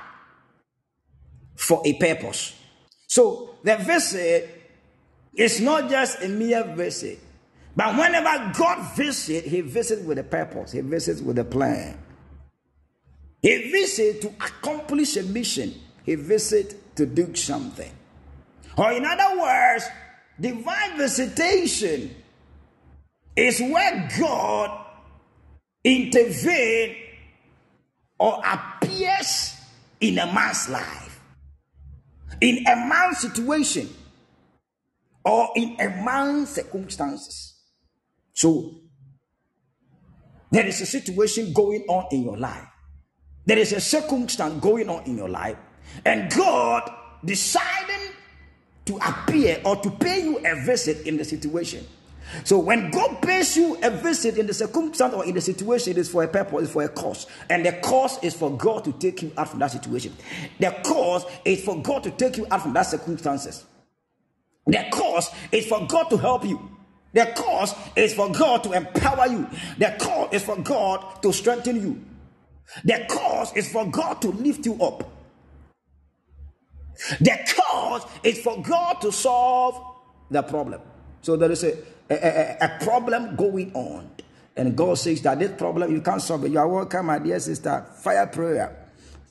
for 1.60 1.82
a 1.84 1.92
purpose. 1.94 2.54
So 3.06 3.56
the 3.62 3.76
visit 3.76 4.48
eh, 4.48 5.42
is 5.44 5.60
not 5.60 5.90
just 5.90 6.22
a 6.22 6.28
mere 6.28 6.64
visit, 6.74 7.18
eh, 7.18 7.26
but 7.76 7.96
whenever 7.96 8.52
God 8.56 8.96
visits, 8.96 9.46
eh, 9.46 9.48
he 9.48 9.60
visits 9.60 10.02
with 10.02 10.18
a 10.18 10.24
purpose, 10.24 10.72
he 10.72 10.80
visits 10.80 11.20
with 11.20 11.38
a 11.38 11.44
plan. 11.44 11.98
He 13.42 13.70
visits 13.70 14.20
to 14.20 14.28
accomplish 14.28 15.16
a 15.16 15.22
mission. 15.22 15.74
He 16.04 16.14
visits 16.14 16.74
to 16.96 17.06
do 17.06 17.34
something. 17.34 17.90
Or 18.76 18.92
in 18.92 19.04
other 19.04 19.40
words, 19.40 19.84
divine 20.38 20.98
visitation 20.98 22.14
is 23.36 23.60
where 23.60 24.08
God 24.18 24.86
intervenes 25.84 26.96
or 28.18 28.42
appears 28.44 29.56
in 30.00 30.18
a 30.18 30.26
man's 30.26 30.68
life, 30.68 30.99
in 32.40 32.66
a 32.66 32.76
man's 32.76 33.18
situation, 33.18 33.88
or 35.24 35.50
in 35.56 35.76
a 35.80 35.88
man's 36.02 36.50
circumstances. 36.50 37.60
So 38.32 38.80
there 40.50 40.66
is 40.66 40.80
a 40.80 40.86
situation 40.86 41.52
going 41.52 41.84
on 41.88 42.06
in 42.10 42.22
your 42.22 42.38
life. 42.38 42.66
There 43.46 43.58
is 43.58 43.72
a 43.72 43.80
circumstance 43.80 44.60
going 44.60 44.88
on 44.88 45.04
in 45.04 45.16
your 45.16 45.28
life, 45.28 45.56
and 46.04 46.30
God 46.32 46.90
deciding 47.24 48.12
to 48.86 48.96
appear 48.96 49.60
or 49.64 49.76
to 49.76 49.90
pay 49.90 50.22
you 50.24 50.38
a 50.44 50.64
visit 50.64 51.06
in 51.06 51.16
the 51.16 51.24
situation. 51.24 51.86
So 52.44 52.58
when 52.58 52.90
God 52.90 53.20
pays 53.22 53.56
you 53.56 53.76
a 53.82 53.90
visit 53.90 54.38
in 54.38 54.46
the 54.46 54.54
circumstance 54.54 55.14
or 55.14 55.24
in 55.24 55.34
the 55.34 55.40
situation, 55.40 55.92
it 55.92 55.98
is 55.98 56.08
for 56.08 56.22
a 56.22 56.28
purpose, 56.28 56.64
it's 56.64 56.72
for 56.72 56.82
a 56.82 56.88
cause. 56.88 57.26
And 57.48 57.64
the 57.64 57.72
cause 57.72 58.22
is 58.22 58.34
for 58.34 58.56
God 58.56 58.84
to 58.84 58.92
take 58.92 59.22
you 59.22 59.32
out 59.36 59.48
from 59.48 59.58
that 59.60 59.72
situation. 59.72 60.16
The 60.58 60.76
cause 60.84 61.24
is 61.44 61.64
for 61.64 61.80
God 61.82 62.04
to 62.04 62.10
take 62.10 62.36
you 62.36 62.46
out 62.50 62.62
from 62.62 62.72
that 62.74 62.82
circumstances. 62.82 63.64
The 64.66 64.84
cause 64.92 65.30
is 65.52 65.66
for 65.66 65.86
God 65.86 66.04
to 66.10 66.16
help 66.16 66.44
you. 66.44 66.70
The 67.12 67.32
cause 67.34 67.74
is 67.96 68.14
for 68.14 68.30
God 68.30 68.62
to 68.64 68.72
empower 68.72 69.26
you. 69.26 69.48
The 69.78 69.96
cause 69.98 70.32
is 70.32 70.44
for 70.44 70.56
God 70.56 71.22
to 71.22 71.32
strengthen 71.32 71.76
you. 71.82 72.04
The 72.84 73.04
cause 73.08 73.52
is 73.56 73.70
for 73.70 73.84
God 73.90 74.22
to 74.22 74.28
lift 74.28 74.64
you 74.64 74.74
up. 74.80 75.10
The 77.20 77.38
cause 77.56 78.06
is 78.22 78.40
for 78.40 78.62
God 78.62 79.00
to 79.00 79.10
solve 79.10 79.82
the 80.30 80.42
problem. 80.42 80.80
So 81.22 81.36
there 81.36 81.50
is 81.50 81.64
a, 81.64 81.72
a, 82.10 82.14
a- 82.14 82.56
a 82.66 82.84
problem 82.84 83.36
going 83.36 83.72
on. 83.74 84.10
And 84.56 84.76
God 84.76 84.98
says 84.98 85.22
that 85.22 85.38
this 85.38 85.52
problem 85.56 85.92
you 85.92 86.00
can't 86.02 86.20
solve 86.20 86.44
it. 86.44 86.52
You 86.52 86.58
are 86.58 86.68
welcome, 86.68 87.06
my 87.06 87.18
dear 87.18 87.40
sister. 87.40 87.86
Fire 88.02 88.26
prayer. 88.26 88.76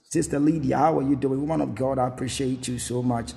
Sister 0.10 0.40
Lydia, 0.40 0.78
how 0.78 1.00
are 1.00 1.04
you 1.04 1.16
doing? 1.16 1.40
Woman 1.42 1.62
of 1.62 1.76
God, 1.76 2.00
I 2.00 2.08
appreciate 2.08 2.68
you 2.68 2.80
so 2.80 3.04
much. 3.04 3.34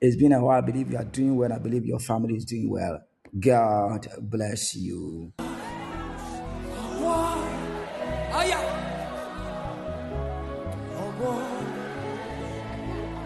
It's 0.00 0.16
been 0.16 0.32
a 0.32 0.42
while. 0.42 0.58
I 0.58 0.60
believe 0.62 0.90
you 0.90 0.96
are 0.98 1.04
doing 1.04 1.36
well. 1.36 1.52
I 1.52 1.58
believe 1.58 1.84
your 1.86 2.00
family 2.00 2.34
is 2.36 2.44
doing 2.44 2.70
well. 2.70 3.00
God 3.38 4.06
bless 4.20 4.74
you. 4.76 5.32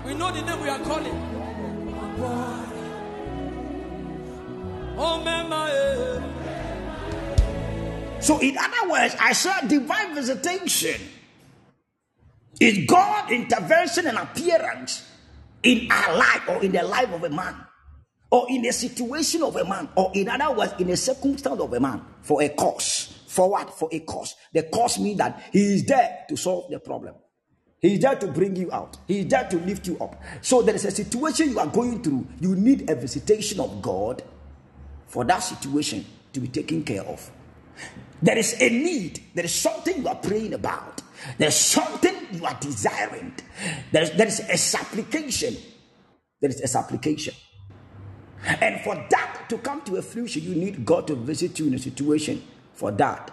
We 0.05 0.15
know 0.15 0.33
the 0.33 0.43
name 0.43 0.61
we 0.63 0.69
are 0.69 0.81
calling. 0.81 1.32
So, 8.23 8.39
in 8.39 8.57
other 8.57 8.89
words, 8.89 9.17
I 9.19 9.33
saw 9.33 9.61
divine 9.67 10.15
visitation 10.15 11.01
is 12.61 12.87
God 12.87 13.33
intervention 13.33 14.07
and 14.07 14.17
appearance 14.17 15.05
in 15.65 15.91
our 15.91 16.17
life 16.17 16.49
or 16.49 16.63
in 16.63 16.71
the 16.71 16.85
life 16.85 17.13
of 17.13 17.25
a 17.25 17.31
man 17.31 17.57
or 18.31 18.47
in 18.49 18.65
a 18.65 18.73
situation 18.73 19.43
of 19.43 19.57
a 19.57 19.65
man 19.65 19.89
or 19.97 20.13
in 20.15 20.29
other 20.29 20.55
words 20.55 20.75
in 20.79 20.91
a 20.91 20.97
circumstance 20.97 21.61
of 21.61 21.73
a 21.73 21.81
man 21.81 22.01
for 22.21 22.41
a 22.41 22.49
cause. 22.51 23.25
For 23.27 23.51
what? 23.51 23.77
For 23.77 23.89
a 23.91 23.99
cause. 24.01 24.37
The 24.53 24.63
cause 24.65 25.01
means 25.01 25.19
that 25.19 25.43
he 25.53 25.75
is 25.75 25.85
there 25.85 26.25
to 26.29 26.37
solve 26.37 26.71
the 26.71 26.79
problem. 26.79 27.17
He 27.81 27.95
is 27.95 28.01
there 28.01 28.15
to 28.15 28.29
bring 28.29 28.55
you 28.55 28.71
out. 28.71 28.99
He 29.09 29.21
is 29.21 29.27
there 29.27 29.49
to 29.49 29.57
lift 29.57 29.89
you 29.89 29.99
up. 29.99 30.23
So 30.43 30.63
there 30.63 30.77
is 30.77 30.85
a 30.85 30.93
situation 30.93 31.51
you 31.51 31.59
are 31.59 31.67
going 31.67 32.05
through. 32.05 32.25
You 32.39 32.55
need 32.55 32.89
a 32.89 32.95
visitation 32.95 33.59
of 33.59 33.83
god 33.83 34.23
for 35.13 35.25
that 35.27 35.41
situation 35.41 36.07
to 36.33 36.41
be 36.41 36.49
taken 36.49 36.83
care 36.83 37.03
of. 37.03 37.31
There 38.23 38.39
is 38.39 38.57
a 38.59 38.71
need. 38.71 39.23
There 39.35 39.45
is 39.45 39.55
something 39.55 40.01
you 40.01 40.09
are 40.09 40.15
praying 40.15 40.55
about. 40.55 41.03
There 41.37 41.49
is 41.49 41.55
something 41.55 42.15
you 42.33 42.47
are 42.47 42.57
desiring. 42.59 43.35
There 43.93 44.05
is, 44.05 44.13
there 44.13 44.27
is 44.27 44.41
a 44.41 44.57
supplication. 44.57 45.55
There 46.41 46.49
is 46.49 46.63
a 46.63 46.67
supplication. 46.67 47.35
And 48.63 48.81
for 48.81 48.95
that 49.11 49.45
to 49.51 49.59
come 49.59 49.83
to 49.83 49.97
a 49.97 50.03
fruition, 50.03 50.45
you 50.45 50.55
need 50.55 50.87
God 50.87 51.07
to 51.09 51.15
visit 51.15 51.59
you 51.59 51.67
in 51.67 51.75
a 51.75 51.79
situation 51.79 52.43
for 52.73 52.91
that 52.93 53.31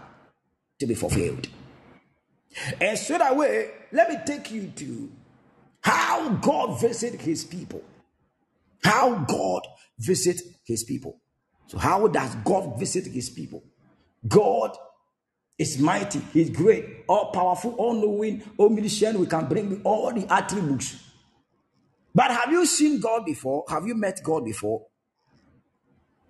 to 0.80 0.86
be 0.86 0.96
fulfilled. 0.96 1.48
And 2.82 3.00
straight 3.00 3.22
away, 3.24 3.72
let 3.94 4.10
me 4.10 4.18
take 4.26 4.52
you 4.52 4.68
to 4.76 5.10
how 5.80 6.30
God 6.30 6.82
visit 6.82 7.22
his 7.22 7.46
people. 7.46 7.82
How 8.84 9.16
God 9.20 9.62
visit 9.98 10.42
his 10.66 10.84
people. 10.84 11.22
So, 11.70 11.78
how 11.78 12.08
does 12.08 12.34
God 12.44 12.80
visit 12.80 13.06
his 13.06 13.30
people? 13.30 13.64
God 14.28 14.76
is 15.56 15.78
mighty, 15.78 16.20
he's 16.34 16.50
great, 16.50 17.04
all 17.08 17.32
powerful, 17.32 17.76
all 17.76 17.94
knowing, 17.94 18.42
omniscient. 18.60 19.20
We 19.20 19.28
can 19.28 19.46
bring 19.48 19.80
all 19.84 20.12
the 20.12 20.26
attributes. 20.34 20.98
But 22.14 22.32
have 22.32 22.52
you 22.52 22.66
seen 22.66 23.00
God 23.00 23.24
before? 23.24 23.66
Have 23.70 23.86
you 23.86 23.94
met 23.94 24.20
God 24.24 24.46
before? 24.46 24.88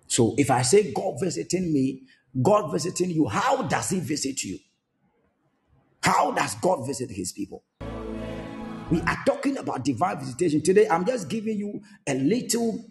So, 0.06 0.34
if 0.36 0.50
I 0.50 0.60
say 0.60 0.92
God 0.92 1.14
visiting 1.18 1.72
me, 1.72 2.02
God 2.42 2.70
visiting 2.70 3.10
you, 3.10 3.26
how 3.26 3.62
does 3.62 3.88
he 3.88 4.00
visit 4.00 4.44
you? 4.44 4.58
How 6.02 6.32
does 6.32 6.54
God 6.56 6.86
visit 6.86 7.10
his 7.10 7.32
people? 7.32 7.64
We 8.90 9.00
are 9.00 9.18
talking 9.24 9.56
about 9.56 9.84
divine 9.86 10.18
visitation. 10.18 10.60
Today, 10.60 10.86
I'm 10.86 11.06
just 11.06 11.30
giving 11.30 11.56
you 11.56 11.80
a 12.06 12.14
little 12.14 12.84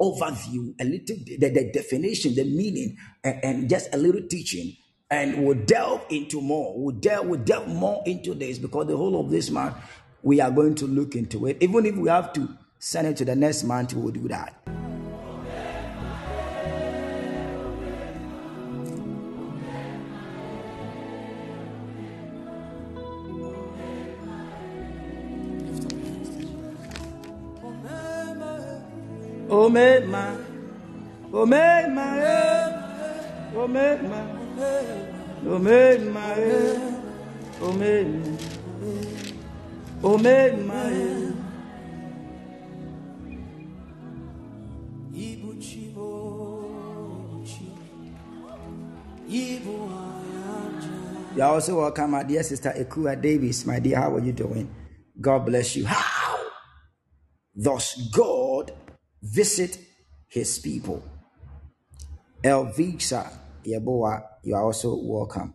overview, 0.00 0.74
a 0.80 0.84
little 0.84 1.16
the, 1.26 1.50
the 1.50 1.70
definition, 1.72 2.34
the 2.34 2.44
meaning, 2.44 2.96
and, 3.22 3.44
and 3.44 3.70
just 3.70 3.94
a 3.94 3.96
little 3.96 4.22
teaching. 4.28 4.76
And 5.10 5.44
we'll 5.44 5.64
delve 5.64 6.06
into 6.10 6.40
more. 6.40 6.72
We'll 6.76 6.94
delve, 6.94 7.26
we'll 7.26 7.40
delve 7.40 7.68
more 7.68 8.02
into 8.06 8.34
this 8.34 8.58
because 8.58 8.86
the 8.86 8.96
whole 8.96 9.20
of 9.20 9.30
this 9.30 9.50
month 9.50 9.76
we 10.22 10.40
are 10.40 10.50
going 10.50 10.74
to 10.76 10.86
look 10.86 11.14
into 11.16 11.46
it. 11.46 11.56
Even 11.60 11.86
if 11.86 11.96
we 11.96 12.08
have 12.08 12.32
to 12.34 12.48
send 12.78 13.08
it 13.08 13.16
to 13.18 13.24
the 13.24 13.36
next 13.36 13.64
month, 13.64 13.94
we 13.94 14.02
will 14.02 14.10
do 14.10 14.28
that. 14.28 14.89
Omema, 29.50 30.36
Omema, 31.32 32.16
eh. 32.18 33.56
Omema, 33.56 34.20
Omema, 35.46 36.24
eh. 36.38 36.80
Omema, 37.62 38.38
Omema. 40.02 40.84
Eh. 40.92 41.32
Ibu 45.12 45.54
chibo, 45.60 46.64
chibo, 47.44 48.54
Ibu 49.28 49.90
ayanja. 49.90 51.36
You 51.36 51.42
are 51.42 51.54
also 51.54 51.78
welcome, 51.80 52.10
my 52.12 52.22
dear 52.22 52.42
sister 52.42 52.72
Ekua 52.76 53.20
Davis. 53.20 53.66
My 53.66 53.78
dear, 53.80 53.96
how 53.98 54.14
are 54.16 54.20
you 54.24 54.32
doing? 54.32 54.68
God 55.20 55.46
bless 55.46 55.76
you. 55.76 55.86
How 55.86 56.38
does 57.60 58.10
God 58.14 58.39
visit 59.22 59.78
his 60.28 60.58
people? 60.58 61.02
Elvixa 62.42 63.30
Yeboah, 63.64 64.22
you 64.42 64.54
are 64.54 64.62
also 64.62 64.96
welcome. 65.02 65.54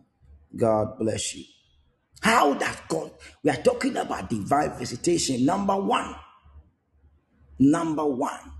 God 0.54 0.98
bless 0.98 1.34
you. 1.34 1.44
How 2.20 2.54
does 2.54 2.76
God? 2.88 3.10
We 3.42 3.50
are 3.50 3.62
talking 3.62 3.96
about 3.96 4.30
divine 4.30 4.78
visitation. 4.78 5.44
Number 5.44 5.76
one. 5.76 6.14
Number 7.58 8.04
one. 8.04 8.52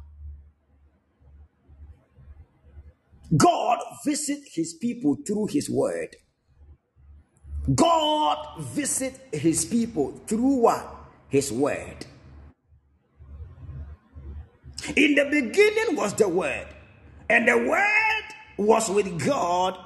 God 3.36 3.78
visit 4.04 4.40
his 4.52 4.74
people 4.74 5.16
through 5.26 5.46
his 5.46 5.68
word. 5.68 6.14
God 7.74 8.60
visit 8.60 9.18
his 9.32 9.64
people 9.64 10.12
through 10.26 10.58
what? 10.58 10.94
His 11.28 11.50
word. 11.50 12.06
In 14.96 15.14
the 15.14 15.24
beginning 15.24 15.96
was 15.96 16.14
the 16.14 16.28
word, 16.28 16.66
and 17.28 17.48
the 17.48 17.56
word 17.56 18.24
was 18.56 18.90
with 18.90 19.24
God, 19.24 19.78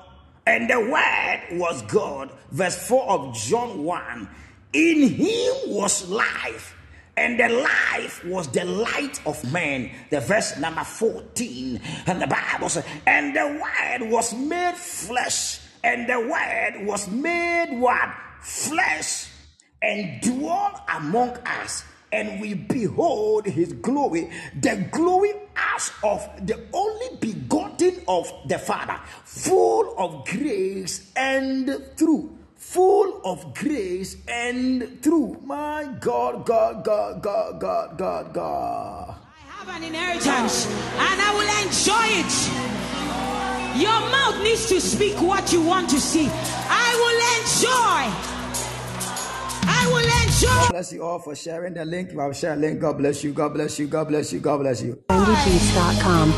and 0.47 0.69
the 0.69 0.81
word 0.81 1.59
was 1.59 1.83
God. 1.83 2.31
Verse 2.51 2.87
4 2.89 3.09
of 3.09 3.35
John 3.35 3.85
1. 3.85 4.29
In 4.73 5.09
him 5.09 5.55
was 5.67 6.09
life, 6.09 6.77
and 7.17 7.39
the 7.39 7.49
life 7.49 8.25
was 8.25 8.49
the 8.49 8.65
light 8.65 9.21
of 9.27 9.53
man. 9.53 9.91
The 10.11 10.21
verse 10.21 10.57
number 10.59 10.85
14. 10.85 11.81
And 12.07 12.23
the 12.23 12.27
Bible 12.27 12.69
says, 12.69 12.85
and 13.07 13.35
the 13.35 13.47
word 13.47 14.11
was 14.11 14.35
made 14.35 14.75
flesh, 14.75 15.61
and 15.83 16.09
the 16.09 16.21
word 16.21 16.87
was 16.87 17.09
made 17.09 17.79
what? 17.79 18.11
Flesh, 18.43 19.29
and 19.83 20.21
dwelt 20.21 20.81
among 20.89 21.31
us. 21.47 21.85
And 22.13 22.41
we 22.41 22.55
behold 22.55 23.47
his 23.47 23.73
glory, 23.75 24.31
the 24.59 24.89
glory 24.91 25.33
as 25.57 25.93
of 26.03 26.29
the 26.45 26.61
only 26.73 27.17
begotten 27.21 28.03
of 28.09 28.33
the 28.47 28.59
Father, 28.59 28.99
full 29.25 29.95
of 29.97 30.27
grace 30.27 31.13
and 31.17 31.85
truth 31.97 32.31
full 32.61 33.21
of 33.25 33.53
grace 33.55 34.17
and 34.29 35.03
truth. 35.03 35.43
My 35.43 35.89
God, 35.99 36.47
God, 36.47 36.85
God, 36.85 37.21
God, 37.21 37.61
God, 37.61 37.99
God, 37.99 38.33
God. 38.33 39.15
I 39.17 39.51
have 39.51 39.69
an 39.77 39.83
inheritance 39.83 40.67
and 40.67 41.21
I 41.21 41.31
will 41.35 41.51
enjoy 41.67 42.07
it. 42.23 42.71
Your 43.83 44.01
mouth 44.11 44.45
needs 44.45 44.69
to 44.69 44.81
speak 44.81 45.17
what 45.21 45.53
you 45.53 45.63
want 45.63 45.91
to 45.91 46.01
see. 46.01 46.29
I 46.31 46.91
will 47.03 47.21
enjoy. 47.41 48.30
I 49.63 49.87
will 49.89 49.99
enjoy. 50.27 50.69
Bless 50.71 50.93
you 50.93 51.03
all 51.03 51.19
for 51.19 51.35
sharing 51.35 51.75
the 51.75 51.85
link. 51.85 52.13
You 52.13 52.21
have 52.21 52.37
shared 52.37 52.59
a 52.59 52.61
link. 52.61 52.81
God 52.81 52.99
bless 52.99 53.23
you. 53.25 53.33
God 53.33 53.55
bless 53.55 53.79
you. 53.79 53.87
God 53.87 54.09
bless 54.09 54.33
you. 54.33 54.41
God 54.41 54.59
bless 54.59 54.83
you. 54.83 55.03
trendybeats.com. 55.09 56.33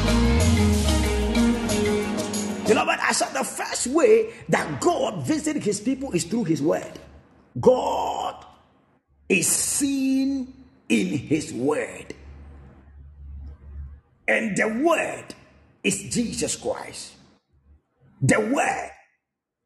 You 2.67 2.75
know 2.75 2.85
what? 2.85 3.01
I 3.01 3.13
said 3.13 3.33
the 3.35 3.45
first 3.45 3.89
way 3.89 4.33
that 4.49 4.81
God 4.81 5.27
visited 5.27 5.63
his 5.63 5.81
people 5.81 6.13
is 6.13 6.25
through 6.25 6.45
his 6.45 6.63
word. 6.63 6.93
God 7.61 8.45
is 9.29 9.47
seen 9.47 10.53
in 10.89 11.09
his 11.19 11.53
word. 11.53 12.15
And 14.29 14.57
the 14.57 14.69
word 14.69 15.35
is 15.83 16.03
Jesus 16.15 16.57
Christ. 16.57 17.13
The 18.23 18.41
word 18.41 18.91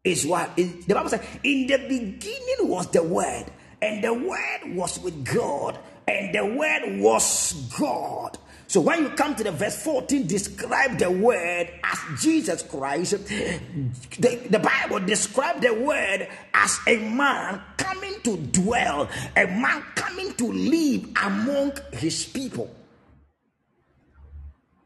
is 0.07 0.25
what 0.27 0.51
is 0.57 0.87
the 0.87 0.95
Bible 0.95 1.11
says, 1.11 1.27
in 1.43 1.67
the 1.67 1.79
beginning 1.79 2.69
was 2.69 2.91
the 2.91 3.03
word, 3.03 3.47
and 3.83 4.03
the 4.03 4.15
word 4.15 4.77
was 4.77 4.99
with 5.01 5.25
God, 5.25 5.79
and 6.07 6.35
the 6.35 6.45
word 6.45 7.01
was 7.01 7.53
God. 7.79 8.39
So 8.69 8.81
when 8.81 9.03
you 9.03 9.11
come 9.11 9.35
to 9.37 9.45
the 9.45 9.53
verse 9.53 9.81
14, 9.83 10.27
describe 10.27 10.99
the 10.99 11.11
word 11.11 11.71
as 11.85 12.21
Jesus 12.21 12.63
Christ. 12.63 13.13
The, 13.29 14.41
the 14.51 14.59
Bible 14.59 15.01
described 15.01 15.63
the 15.63 15.73
word 15.73 16.29
as 16.53 16.79
a 16.87 16.97
man 16.97 17.61
coming 17.77 18.21
to 18.25 18.37
dwell, 18.37 19.09
a 19.37 19.47
man 19.47 19.83
coming 19.95 20.33
to 20.35 20.53
live 20.53 21.09
among 21.23 21.79
his 21.93 22.25
people. 22.27 22.75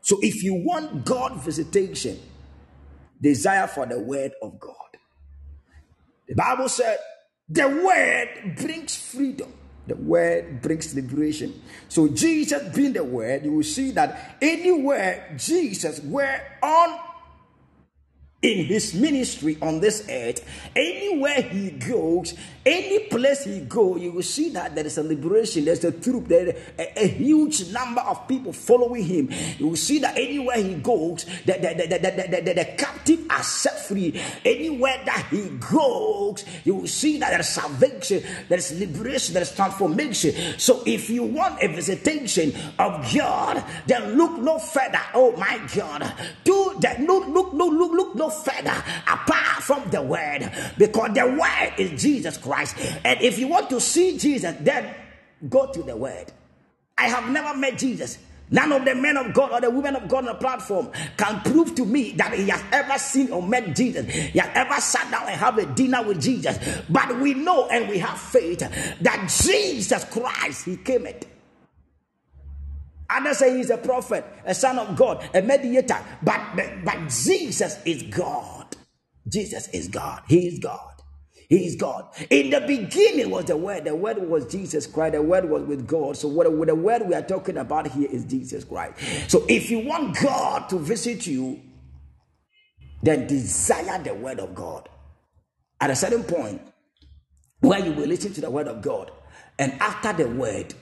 So 0.03 0.19
if 0.21 0.43
you 0.43 0.55
want 0.55 1.05
God 1.05 1.43
visitation, 1.43 2.19
desire 3.21 3.67
for 3.67 3.87
the 3.87 3.99
word 3.99 4.33
of 4.43 4.59
God. 4.61 4.90
The 6.31 6.37
Bible 6.37 6.69
said 6.69 6.99
the 7.49 7.67
word 7.67 8.57
brings 8.57 8.95
freedom. 8.95 9.53
The 9.89 9.97
word 9.97 10.63
brings 10.63 10.95
liberation. 10.95 11.61
So 11.89 12.07
Jesus 12.07 12.73
being 12.73 12.93
the 12.93 13.03
word, 13.03 13.45
you 13.45 13.53
will 13.53 13.65
see 13.65 13.91
that 13.93 14.37
anywhere 14.41 15.35
Jesus 15.37 15.99
were 16.05 16.41
on 16.63 17.01
in 18.43 18.65
his 18.65 18.95
ministry 18.95 19.59
on 19.61 19.81
this 19.81 20.09
earth, 20.09 20.47
anywhere 20.75 21.43
he 21.43 21.71
goes, 21.73 22.35
any 22.65 23.01
place 23.01 23.45
he 23.45 23.61
go, 23.61 23.97
you 23.97 24.13
will 24.13 24.23
see 24.23 24.51
that 24.51 24.75
there 24.75 24.87
is 24.87 24.97
a 24.97 25.03
liberation, 25.03 25.65
there's 25.65 25.85
a 25.85 25.93
troop 25.93 26.27
there 26.29 26.57
a, 26.79 27.05
a 27.05 27.07
huge 27.07 27.71
number 27.71 28.01
of 28.01 28.27
people 28.29 28.53
following 28.53 29.05
him. 29.05 29.29
You 29.59 29.69
will 29.69 29.77
see 29.77 29.99
that 29.99 30.17
anywhere 30.17 30.57
he 30.57 30.75
goes, 30.75 31.27
the, 31.45 31.53
the, 31.53 31.75
the, 31.77 31.99
the, 31.99 31.99
the, 31.99 32.41
the, 32.41 32.55
the 32.55 32.75
captive 32.79 33.27
are 33.29 33.43
set 33.43 33.79
free. 33.87 34.19
Anywhere 34.45 35.03
that 35.05 35.27
he 35.31 35.49
goes, 35.71 36.45
you 36.65 36.77
will 36.77 36.87
see 36.87 37.19
that 37.19 37.31
there 37.31 37.41
is 37.41 37.49
salvation, 37.49 38.23
there 38.49 38.59
is 38.59 38.79
liberation, 38.79 39.35
there 39.35 39.43
is 39.43 39.55
transformation. 39.55 40.59
So 40.59 40.83
if 40.87 41.11
you 41.11 41.25
want 41.25 41.63
a 41.63 41.69
visitation 41.69 42.55
of 42.79 43.13
God, 43.15 43.65
then 43.87 44.17
look 44.17 44.39
no 44.39 44.59
further. 44.59 45.01
Oh 45.15 45.37
my 45.37 45.61
God. 45.75 46.13
Do 46.45 46.77
that. 46.81 47.01
Look, 47.01 47.29
look, 47.29 47.53
look, 47.53 47.73
look, 47.73 47.93
look 47.93 48.15
no 48.15 48.30
further 48.31 48.85
apart 49.07 49.63
from 49.63 49.91
the 49.91 50.03
word. 50.03 50.51
Because 50.79 51.15
the 51.15 51.27
word 51.27 51.75
is 51.79 52.03
Jesus 52.03 52.37
Christ. 52.37 52.77
And 53.05 53.21
if 53.21 53.39
you 53.39 53.49
want 53.49 53.71
to 53.71 53.81
see 53.81 54.19
Jesus, 54.19 54.57
then 54.61 54.95
go 55.49 55.71
to 55.73 55.83
the 55.83 55.97
word. 55.97 56.33
I 56.97 57.09
have 57.09 57.31
never 57.31 57.57
met 57.57 57.79
Jesus. 57.79 58.19
None 58.53 58.73
of 58.73 58.85
the 58.85 58.97
men 58.97 59.17
of 59.17 59.33
God 59.33 59.53
or 59.53 59.61
the 59.61 59.71
women 59.71 59.95
of 59.95 60.09
God 60.09 60.19
on 60.19 60.25
the 60.27 60.35
platform 60.35 60.91
can 61.17 61.41
prove 61.41 61.75
to 61.77 61.85
me 61.85 62.13
that 62.13 62.35
he 62.35 62.49
has 62.49 62.63
ever 62.73 62.99
seen 62.99 63.31
or 63.31 63.43
met 63.43 63.77
Jesus. 63.77 64.13
He 64.13 64.39
has 64.41 64.51
ever 64.55 64.81
sat 64.81 65.09
down 65.11 65.29
and 65.29 65.39
have 65.39 65.57
a 65.59 65.67
dinner 65.67 66.03
with 66.03 66.21
Jesus. 66.21 66.59
But 66.89 67.21
we 67.21 67.35
know 67.35 67.69
and 67.69 67.89
we 67.89 67.99
have 67.99 68.19
faith 68.19 68.59
that 68.59 69.43
Jesus 69.45 70.05
Christ, 70.07 70.65
he 70.65 70.77
came 70.79 71.07
it. 71.07 71.27
Others 73.11 73.39
say 73.39 73.57
he's 73.57 73.71
a 73.71 73.79
prophet, 73.79 74.25
a 74.45 74.55
son 74.55 74.79
of 74.79 74.97
God, 74.97 75.29
a 75.35 75.43
mediator. 75.43 75.99
But, 76.23 76.41
but, 76.55 76.85
but 76.85 77.09
Jesus 77.09 77.79
is 77.85 78.03
God. 78.05 78.77
Jesus 79.29 79.69
is 79.69 79.89
God. 79.89 80.23
He 80.29 80.47
is 80.47 80.59
God. 80.59 80.91
He 81.49 81.67
is 81.67 81.75
God. 81.75 82.09
In 82.31 82.51
the 82.51 82.61
beginning 82.61 83.29
was 83.31 83.47
the 83.47 83.57
Word. 83.57 83.85
The 83.85 83.95
Word 83.95 84.19
was 84.19 84.47
Jesus 84.47 84.87
Christ. 84.87 85.15
The 85.15 85.23
Word 85.23 85.47
was 85.51 85.65
with 85.65 85.85
God. 85.85 86.17
So, 86.17 86.29
what 86.29 86.45
the 86.45 86.75
Word 86.75 87.09
we 87.09 87.15
are 87.15 87.23
talking 87.23 87.57
about 87.57 87.89
here 87.89 88.09
is 88.09 88.25
Jesus 88.25 88.63
Christ. 88.63 88.95
So, 89.29 89.45
if 89.49 89.69
you 89.69 89.81
want 89.81 90.17
God 90.23 90.69
to 90.69 90.79
visit 90.79 91.27
you, 91.27 91.61
then 93.03 93.27
desire 93.27 94.01
the 94.01 94.15
Word 94.15 94.39
of 94.39 94.55
God. 94.55 94.89
At 95.81 95.91
a 95.91 95.97
certain 95.97 96.23
point, 96.23 96.63
where 97.61 97.85
you 97.85 97.93
will 97.93 98.07
listen 98.07 98.33
to 98.35 98.41
the 98.41 98.51
Word 98.51 98.69
of 98.69 98.81
God, 98.81 99.11
and 99.59 99.73
after 99.81 100.13
the 100.13 100.29
Word, 100.29 100.75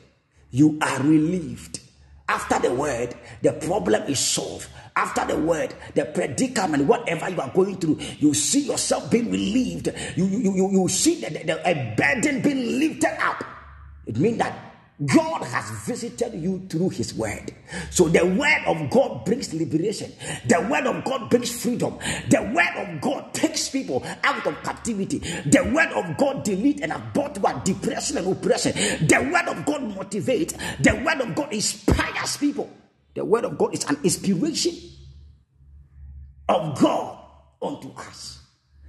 you 0.51 0.79
are 0.83 1.01
relieved. 1.03 1.81
After 2.29 2.59
the 2.59 2.75
word, 2.75 3.15
the 3.43 3.53
problem 3.55 4.03
is 4.03 4.19
solved. 4.21 4.69
After 4.97 5.25
the 5.25 5.39
word, 5.39 5.75
the 5.95 6.05
predicament, 6.07 6.85
whatever 6.85 7.31
you 7.31 7.41
are 7.41 7.51
going 7.55 7.77
through, 7.79 7.99
you 8.19 8.35
see 8.35 8.61
yourself 8.67 9.11
being 9.11 9.31
relieved. 9.31 9.89
You, 10.17 10.27
you, 10.27 10.53
you, 10.55 10.71
you 10.73 10.89
see 10.89 11.21
the, 11.21 11.31
the- 11.31 11.69
a 11.69 11.95
burden 11.97 12.43
being 12.43 12.79
lifted 12.79 13.17
up. 13.23 13.43
It 14.07 14.17
means 14.19 14.39
that 14.39 14.68
God 15.07 15.45
has 15.45 15.71
visited 15.87 16.35
you 16.35 16.67
through 16.69 16.89
His 16.89 17.15
word. 17.15 17.55
So 17.91 18.09
the 18.09 18.27
word 18.27 18.63
of 18.67 18.91
God 18.91 19.25
brings 19.25 19.55
liberation. 19.55 20.13
The 20.47 20.67
word 20.69 20.87
of 20.87 21.05
God 21.05 21.31
brings 21.31 21.63
freedom. 21.63 21.99
The 22.31 22.43
word 22.53 22.89
of 22.89 23.01
God 23.01 23.33
takes 23.33 23.69
people 23.69 24.05
out 24.25 24.45
of 24.45 24.61
captivity. 24.65 25.19
The 25.19 25.71
word 25.73 25.93
of 25.93 26.17
God 26.17 26.43
delete 26.43 26.81
and 26.81 26.93
abort 26.93 27.39
what 27.39 27.65
depression 27.65 28.19
and 28.19 28.27
oppression. 28.27 28.73
The 29.07 29.31
word 29.33 29.57
of 29.57 29.65
God 29.65 29.83
motivates. 29.83 30.59
The 30.83 31.01
word 31.05 31.21
of 31.21 31.35
God 31.37 31.53
inspires 31.53 32.37
people. 32.37 32.69
The 33.15 33.25
word 33.25 33.45
of 33.45 33.57
God 33.57 33.75
is 33.75 33.85
an 33.85 33.99
inspiration 34.03 34.75
of 36.49 36.77
God 36.81 37.19
unto 37.63 37.93
us. 37.93 38.41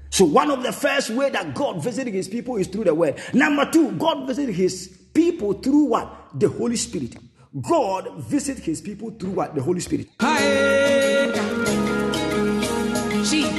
So 0.10 0.26
one 0.26 0.50
of 0.50 0.64
the 0.64 0.72
first 0.72 1.12
way 1.12 1.30
that 1.30 1.54
God 1.54 1.84
visited 1.84 2.14
his 2.14 2.28
people 2.28 2.58
is 2.58 2.68
through 2.68 2.86
the 2.86 2.96
word. 2.96 3.22
Number 3.34 3.70
two, 3.70 3.92
God 3.92 4.28
visited 4.28 4.56
his 4.56 4.99
people 5.14 5.54
through 5.54 5.86
what? 5.86 6.30
The 6.34 6.50
Holy 6.50 6.76
Spirit. 6.76 7.16
God 7.62 8.14
visited 8.18 8.64
his 8.64 8.82
people 8.82 9.12
through 9.12 9.32
what? 9.32 9.56
The 9.56 9.62
Holy 9.62 9.80
Spirit. 9.80 10.08
Hey. 10.20 11.32
See, 13.24 13.50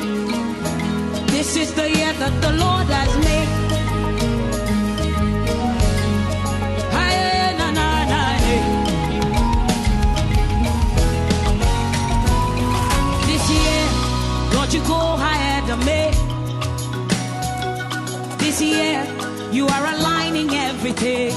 this 1.26 1.56
is 1.56 1.74
the 1.74 1.88
year 1.88 2.12
that 2.12 2.40
the 2.40 2.52
Lord 2.52 2.86
has 2.86 3.16
made. 3.18 3.48
Hey, 6.90 7.54
na, 7.58 7.70
na, 7.70 8.04
na, 8.12 8.22
hey. 8.46 8.62
This 13.26 13.44
year, 13.50 13.82
Lord, 14.54 14.72
you 14.72 14.82
go 14.86 15.14
ahead 15.14 15.70
of 15.70 15.78
me. 15.84 16.10
This 18.38 18.60
year, 18.62 19.04
you 19.52 19.66
are 19.66 19.86
aligning 19.94 20.48
everything. 20.80 21.28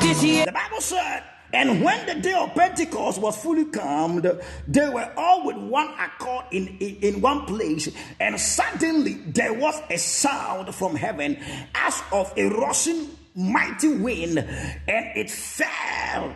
This 0.00 0.22
year. 0.22 0.46
The 0.46 0.52
Bible 0.52 0.80
said, 0.80 1.24
and 1.52 1.82
when 1.82 2.06
the 2.06 2.14
day 2.14 2.34
of 2.34 2.54
Pentecost 2.54 3.20
was 3.20 3.36
fully 3.36 3.64
come, 3.64 4.22
they 4.68 4.88
were 4.88 5.12
all 5.16 5.44
with 5.44 5.56
one 5.56 5.88
accord 5.98 6.44
in, 6.52 6.68
in, 6.78 6.96
in 7.02 7.20
one 7.20 7.44
place, 7.46 7.88
and 8.20 8.38
suddenly 8.38 9.14
there 9.26 9.52
was 9.52 9.74
a 9.90 9.96
sound 9.98 10.72
from 10.72 10.94
heaven 10.94 11.36
as 11.74 12.00
of 12.12 12.32
a 12.36 12.46
rushing 12.46 13.08
mighty 13.34 13.96
wind, 13.96 14.38
and 14.38 15.16
it 15.16 15.28
fell 15.28 16.32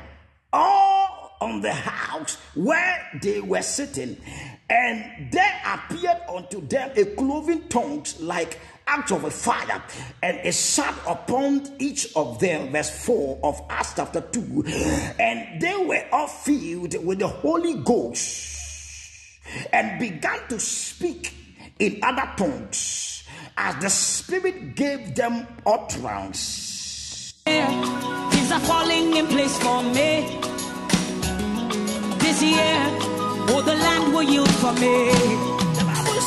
all 0.53 1.37
on 1.41 1.61
the 1.61 1.73
house 1.73 2.37
where 2.55 3.07
they 3.23 3.41
were 3.41 3.63
sitting, 3.63 4.17
and 4.69 5.33
there 5.33 5.63
appeared 5.67 6.19
unto 6.29 6.67
them 6.67 6.91
a 6.97 7.05
cloven 7.05 7.69
tongues 7.69 8.21
like 8.21 8.59
out 8.87 9.11
of 9.13 9.25
a 9.25 9.31
fire, 9.31 9.83
and 10.23 10.39
it 10.45 10.53
sat 10.53 10.95
upon 11.07 11.67
each 11.79 12.15
of 12.17 12.39
them. 12.41 12.73
Verse 12.73 12.91
4 13.05 13.41
of 13.43 13.61
Acts 13.71 13.95
chapter 13.97 14.21
2. 14.21 14.65
And 15.19 15.61
they 15.61 15.77
were 15.77 16.05
all 16.13 16.27
filled 16.27 17.05
with 17.05 17.19
the 17.21 17.29
Holy 17.29 17.75
Ghost 17.75 19.39
and 19.73 19.99
began 19.99 20.47
to 20.49 20.59
speak 20.59 21.35
in 21.79 22.01
other 22.03 22.31
tongues 22.37 23.25
as 23.57 23.83
the 23.83 23.91
Spirit 23.91 24.75
gave 24.75 25.15
them 25.15 25.47
utterance. 25.67 26.69
Falling 28.65 29.17
in 29.17 29.27
place 29.27 29.57
for 29.59 29.83
me. 29.83 30.39
This 32.19 32.43
year, 32.43 32.81
oh, 33.49 33.63
the 33.65 33.75
land 33.75 34.13
will 34.13 34.23
yield 34.23 34.51
for 34.57 34.73
me. 34.75 35.60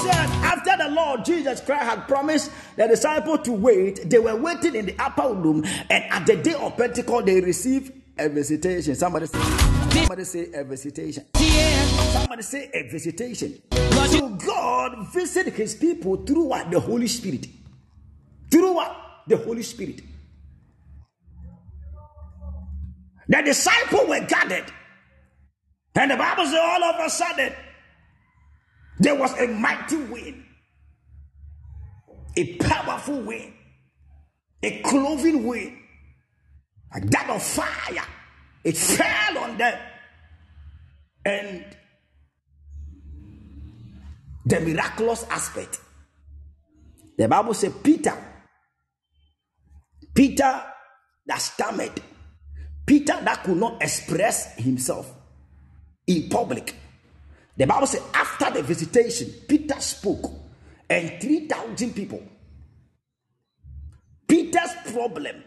Said, 0.04 0.30
after 0.44 0.84
the 0.84 0.90
Lord 0.90 1.26
Jesus 1.26 1.62
Christ 1.62 1.84
had 1.84 2.08
promised 2.08 2.52
the 2.76 2.88
disciples 2.88 3.40
to 3.44 3.52
wait, 3.52 4.10
they 4.10 4.20
were 4.20 4.36
waiting 4.36 4.76
in 4.76 4.86
the 4.86 4.96
upper 5.00 5.34
room, 5.34 5.64
and 5.90 6.04
at 6.12 6.26
the 6.26 6.36
day 6.36 6.54
of 6.54 6.76
Pentecost, 6.78 7.26
they 7.26 7.40
received 7.42 7.94
a 8.18 8.30
visitation. 8.30 8.96
Somebody 8.96 9.28
say, 9.28 9.40
somebody 9.40 10.24
say 10.24 10.52
a 10.54 10.64
visitation. 10.64 11.26
Somebody 11.34 12.44
say 12.44 12.70
a 12.74 12.90
visitation. 12.92 13.62
So 13.72 14.30
God 14.30 15.08
visited 15.14 15.54
his 15.54 15.76
people 15.76 16.18
through 16.18 16.44
what? 16.44 16.70
The 16.70 16.80
Holy 16.80 17.08
Spirit. 17.08 17.48
Through 18.52 18.74
what? 18.74 18.96
The 19.28 19.38
Holy 19.38 19.64
Spirit. 19.64 20.02
The 23.28 23.42
disciples 23.42 24.08
were 24.10 24.20
gathered. 24.28 24.66
And 25.96 26.12
the 26.12 26.18
Bible 26.18 26.46
says 26.46 26.60
all 26.62 26.84
of 26.84 27.06
a 27.06 27.10
sudden 27.10 27.54
there 29.00 29.16
was 29.16 29.34
a 29.40 29.48
mighty 29.48 29.98
wind, 29.98 30.44
a 32.38 32.58
powerful 32.58 33.22
wind, 33.22 33.54
a 34.62 34.82
cloven 34.82 35.44
wind, 35.44 35.78
like 36.94 37.10
that 37.10 37.30
of 37.30 37.42
fire. 37.42 38.06
It 38.64 38.78
fell 38.78 39.38
on 39.40 39.58
them. 39.58 39.78
And 41.26 41.66
the 44.46 44.60
miraculous 44.60 45.26
aspect. 45.30 45.80
The 47.18 47.28
Bible 47.28 47.54
says 47.54 47.74
Peter, 47.84 48.16
Peter 50.14 50.64
that 51.26 51.38
stammered, 51.42 52.02
Peter 52.86 53.18
that 53.22 53.44
could 53.44 53.58
not 53.58 53.82
express 53.82 54.56
himself 54.56 55.12
in 56.08 56.30
public. 56.30 56.76
The 57.56 57.68
Bible 57.68 57.88
says 57.88 58.04
after 58.14 58.52
the 58.52 58.64
visitation, 58.64 59.32
Peter 59.48 59.80
spoke, 59.80 60.32
and 60.90 61.22
3,000 61.22 61.94
people. 61.94 62.22
Peter's 64.28 64.72
problem 64.92 65.44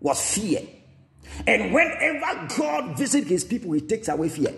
was 0.00 0.34
fear. 0.34 0.60
And 1.46 1.72
whenever 1.72 2.48
God 2.56 2.96
visits 2.96 3.28
his 3.28 3.44
people, 3.44 3.72
he 3.72 3.80
takes 3.80 4.08
away 4.08 4.28
fear. 4.28 4.54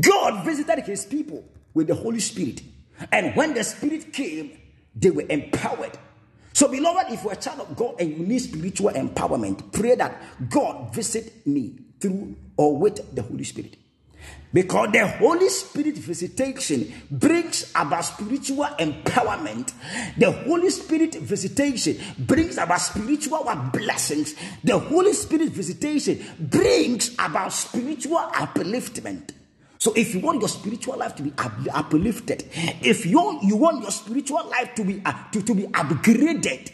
God 0.00 0.44
visited 0.44 0.84
his 0.84 1.04
people 1.04 1.44
with 1.72 1.88
the 1.88 1.94
Holy 1.94 2.20
Spirit. 2.20 2.62
And 3.12 3.34
when 3.36 3.54
the 3.54 3.64
Spirit 3.64 4.12
came, 4.12 4.58
they 4.94 5.10
were 5.10 5.24
empowered. 5.28 5.98
So, 6.52 6.68
beloved, 6.68 7.12
if 7.12 7.24
you're 7.24 7.32
a 7.32 7.36
child 7.36 7.60
of 7.60 7.76
God 7.76 7.96
and 7.98 8.16
you 8.16 8.26
need 8.26 8.38
spiritual 8.38 8.90
empowerment, 8.90 9.72
pray 9.72 9.96
that 9.96 10.22
God 10.48 10.94
visit 10.94 11.46
me 11.46 11.76
through 12.00 12.36
or 12.56 12.76
with 12.76 13.14
the 13.14 13.22
Holy 13.22 13.44
Spirit. 13.44 13.76
Because 14.54 14.92
the 14.92 15.04
Holy 15.04 15.48
Spirit 15.48 15.98
visitation 15.98 16.94
brings 17.10 17.72
about 17.74 18.04
spiritual 18.04 18.66
empowerment. 18.78 19.72
The 20.16 20.30
Holy 20.30 20.70
Spirit 20.70 21.16
visitation 21.16 21.98
brings 22.20 22.56
about 22.56 22.80
spiritual 22.80 23.44
blessings. 23.72 24.36
The 24.62 24.78
Holy 24.78 25.12
Spirit 25.12 25.48
visitation 25.48 26.24
brings 26.38 27.14
about 27.14 27.52
spiritual 27.52 28.18
upliftment. 28.32 29.30
So 29.78 29.92
if 29.96 30.14
you 30.14 30.20
want 30.20 30.38
your 30.40 30.48
spiritual 30.48 30.98
life 30.98 31.16
to 31.16 31.24
be 31.24 31.32
uplifted, 31.70 32.44
if 32.80 33.04
you, 33.04 33.40
you 33.42 33.56
want 33.56 33.82
your 33.82 33.90
spiritual 33.90 34.48
life 34.48 34.72
to 34.76 34.84
be 34.84 35.02
uh, 35.04 35.12
to, 35.32 35.42
to 35.42 35.52
be 35.52 35.64
upgraded, 35.64 36.70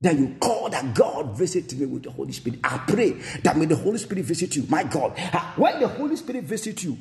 then 0.00 0.18
you 0.18 0.36
call 0.40 0.68
that 0.68 0.94
God 0.94 1.36
visit 1.36 1.72
me 1.74 1.86
with 1.86 2.02
the 2.02 2.10
Holy 2.10 2.32
Spirit. 2.32 2.60
I 2.62 2.78
pray 2.86 3.12
that 3.42 3.56
may 3.56 3.64
the 3.64 3.76
Holy 3.76 3.98
Spirit 3.98 4.24
visit 4.24 4.54
you. 4.56 4.66
My 4.68 4.84
God, 4.84 5.14
uh, 5.16 5.52
when 5.56 5.80
the 5.80 5.88
Holy 5.88 6.16
Spirit 6.16 6.44
visits 6.44 6.84
you, 6.84 6.98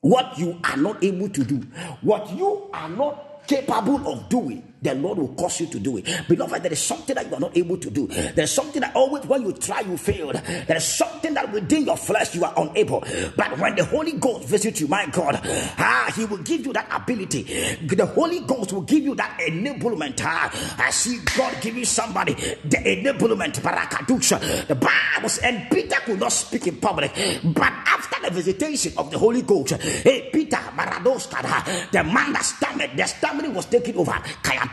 what 0.00 0.38
you 0.38 0.60
are 0.64 0.76
not 0.76 1.02
able 1.02 1.28
to 1.28 1.44
do, 1.44 1.56
what 2.02 2.30
you 2.32 2.68
are 2.72 2.88
not 2.88 3.46
capable 3.46 4.06
of 4.12 4.28
doing, 4.28 4.71
the 4.82 4.94
Lord 4.94 5.18
will 5.18 5.34
cause 5.34 5.60
you 5.60 5.66
to 5.68 5.78
do 5.78 5.98
it. 5.98 6.06
Beloved, 6.28 6.62
there 6.62 6.72
is 6.72 6.80
something 6.80 7.14
that 7.14 7.28
you 7.28 7.34
are 7.34 7.40
not 7.40 7.56
able 7.56 7.76
to 7.78 7.90
do. 7.90 8.06
There's 8.06 8.50
something 8.50 8.80
that 8.80 8.94
always 8.94 9.24
when 9.26 9.42
you 9.42 9.52
try, 9.52 9.80
you 9.80 9.96
failed. 9.96 10.34
There 10.34 10.76
is 10.76 10.84
something 10.84 11.34
that 11.34 11.52
within 11.52 11.84
your 11.86 11.96
flesh 11.96 12.34
you 12.34 12.44
are 12.44 12.54
unable. 12.56 13.00
But 13.36 13.58
when 13.58 13.76
the 13.76 13.84
Holy 13.84 14.12
Ghost 14.12 14.48
visits 14.48 14.80
you, 14.80 14.88
my 14.88 15.06
God, 15.06 15.40
ah, 15.44 16.12
He 16.14 16.24
will 16.24 16.38
give 16.38 16.66
you 16.66 16.72
that 16.72 16.88
ability. 16.90 17.42
The 17.86 18.06
Holy 18.06 18.40
Ghost 18.40 18.72
will 18.72 18.82
give 18.82 19.02
you 19.02 19.14
that 19.14 19.38
enablement. 19.40 20.20
Ah, 20.22 20.50
I 20.78 20.90
see 20.90 21.20
God 21.36 21.56
giving 21.60 21.84
somebody 21.84 22.34
the 22.34 22.76
enablement. 22.78 23.60
Barakadusha. 23.62 24.66
The 24.66 24.74
Bible 24.74 25.30
and 25.42 25.70
Peter 25.70 25.96
could 26.04 26.20
not 26.20 26.32
speak 26.32 26.66
in 26.66 26.76
public, 26.76 27.12
but 27.44 27.72
after 27.86 28.20
the 28.22 28.30
visitation 28.30 28.92
of 28.96 29.10
the 29.10 29.18
Holy 29.18 29.42
Ghost, 29.42 29.72
hey, 29.74 30.30
Peter, 30.32 30.56
Maradoskada, 30.56 31.90
the 31.90 32.04
man 32.04 32.32
that 32.32 32.44
stammered, 32.44 32.96
the 32.96 33.06
stammering 33.06 33.54
was 33.54 33.66
taken 33.66 33.96
over. 33.96 34.18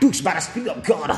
Kayatush 0.00 0.24
by 0.24 0.34
the 0.34 0.40
Spirit 0.40 0.68
of 0.68 0.84
God. 0.84 1.10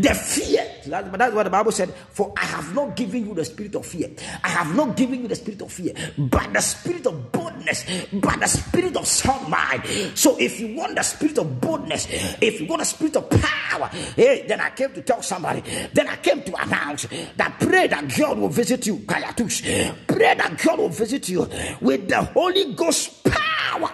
The 0.00 0.14
fear. 0.14 0.64
That- 0.86 1.12
That's 1.12 1.34
what 1.34 1.42
the 1.44 1.50
Bible 1.50 1.72
said. 1.72 1.92
For 2.10 2.32
I 2.36 2.44
have 2.46 2.74
not 2.74 2.96
given 2.96 3.26
you 3.26 3.34
the 3.34 3.44
spirit 3.44 3.74
of 3.74 3.84
fear. 3.86 4.10
I 4.44 4.48
have 4.48 4.74
not 4.74 4.96
given 4.96 5.22
you 5.22 5.28
the 5.28 5.34
spirit 5.36 5.60
of 5.62 5.72
fear, 5.72 5.92
but 6.16 6.52
the 6.52 6.60
spirit 6.60 7.06
of 7.06 7.32
boldness, 7.32 7.84
but 8.12 8.40
the 8.40 8.46
spirit 8.46 8.96
of 8.96 9.06
sound 9.06 9.48
mind. 9.48 9.82
So 10.14 10.36
if 10.38 10.60
you 10.60 10.74
want 10.76 10.94
the 10.96 11.02
spirit 11.02 11.38
of 11.38 11.60
boldness, 11.60 12.06
if 12.40 12.60
you 12.60 12.66
want 12.66 12.80
the 12.80 12.86
spirit 12.86 13.16
of 13.16 13.28
power, 13.30 13.88
hey, 14.16 14.44
then 14.48 14.60
I 14.60 14.70
came 14.70 14.92
to 14.94 15.02
tell 15.02 15.22
somebody. 15.22 15.62
Then 15.92 16.08
I 16.08 16.16
came 16.16 16.42
to 16.42 16.62
announce 16.62 17.06
that 17.36 17.56
pray 17.60 17.86
that 17.88 18.14
God 18.16 18.38
will 18.38 18.48
visit 18.48 18.86
you. 18.86 18.98
Pray 19.06 20.34
that 20.34 20.60
God 20.64 20.78
will 20.78 20.88
visit 20.88 21.28
you 21.28 21.48
with 21.80 22.08
the 22.08 22.22
Holy 22.34 22.74
Ghost 22.74 23.24
power. 23.24 23.90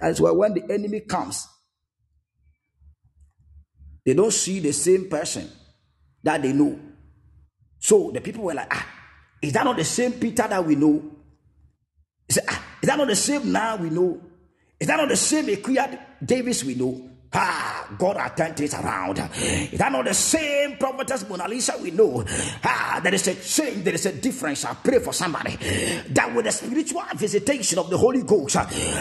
That's 0.00 0.20
why 0.20 0.30
when 0.32 0.54
the 0.54 0.64
enemy 0.72 1.00
comes, 1.00 1.46
They 4.04 4.14
don't 4.14 4.32
see 4.32 4.60
the 4.60 4.72
same 4.72 5.08
person 5.08 5.48
that 6.22 6.42
they 6.42 6.52
know. 6.52 6.78
So 7.78 8.10
the 8.12 8.20
people 8.20 8.44
were 8.44 8.54
like, 8.54 8.72
ah, 8.74 8.86
is 9.40 9.52
that 9.52 9.64
not 9.64 9.76
the 9.76 9.84
same 9.84 10.12
Peter 10.12 10.46
that 10.48 10.64
we 10.64 10.74
know? 10.74 11.02
He 12.26 12.32
said, 12.34 12.44
ah, 12.48 12.64
is 12.80 12.88
that 12.88 12.98
not 12.98 13.08
the 13.08 13.16
same 13.16 13.52
now 13.52 13.76
we 13.76 13.90
know? 13.90 14.20
Is 14.78 14.88
that 14.88 14.96
not 14.96 15.08
the 15.08 15.16
same 15.16 15.46
Equia 15.46 15.98
Davis 16.24 16.64
we 16.64 16.74
know? 16.74 17.10
Ah, 17.34 17.86
God 17.98 18.16
has 18.18 18.32
turned 18.36 18.56
things 18.56 18.74
around. 18.74 19.18
Is 19.18 19.78
that 19.78 19.90
not 19.90 20.04
the 20.04 20.12
same 20.14 20.76
prophetess 20.76 21.26
Mona 21.28 21.48
Lisa 21.48 21.74
we 21.80 21.90
know? 21.90 22.24
Ah, 22.62 23.00
there 23.02 23.14
is 23.14 23.26
a 23.28 23.34
change, 23.34 23.84
there 23.84 23.94
is 23.94 24.04
a 24.06 24.12
difference. 24.12 24.64
I 24.64 24.74
pray 24.74 24.98
for 24.98 25.12
somebody 25.12 25.56
that 26.10 26.34
with 26.34 26.44
the 26.44 26.52
spiritual 26.52 27.02
visitation 27.14 27.78
of 27.78 27.88
the 27.88 27.96
Holy 27.96 28.22
Ghost, 28.22 28.56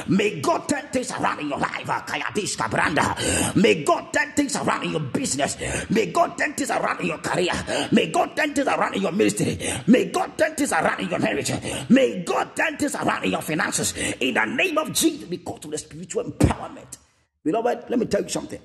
may 0.07 0.39
God 0.39 0.67
turn 0.69 0.87
things 0.93 1.11
around 1.11 1.39
in 1.39 1.49
your 1.49 1.59
life. 1.59 1.85
Ah, 1.89 3.51
May 3.55 3.83
God 3.83 4.13
turn 4.13 4.31
things 4.33 4.55
around 4.55 4.83
in 4.83 4.91
your 4.91 4.99
business. 5.01 5.57
May 5.89 6.05
God 6.11 6.37
turn 6.37 6.53
things 6.53 6.71
around 6.71 7.01
in 7.01 7.07
your 7.07 7.17
career. 7.17 7.51
May 7.91 8.11
God 8.11 8.35
turn 8.35 8.53
things 8.53 8.67
around 8.67 8.95
in 8.95 9.01
your 9.01 9.11
ministry. 9.11 9.57
May 9.87 10.05
God 10.09 10.37
turn 10.37 10.55
things 10.55 10.71
around 10.71 11.01
in 11.01 11.09
your 11.09 11.19
marriage. 11.19 11.51
May 11.89 12.23
God 12.23 12.55
turn 12.55 12.77
things 12.77 12.95
around 12.95 13.25
in 13.25 13.31
your 13.31 13.41
finances. 13.41 13.93
In 14.19 14.33
the 14.35 14.45
name 14.45 14.77
of 14.77 14.93
Jesus, 14.93 15.27
we 15.29 15.37
because 15.41 15.65
of 15.65 15.71
the 15.71 15.77
spiritual 15.77 16.23
empowerment. 16.23 16.97
Beloved, 17.43 17.89
let 17.89 17.99
me 17.99 18.05
tell 18.05 18.21
you 18.21 18.29
something. 18.29 18.61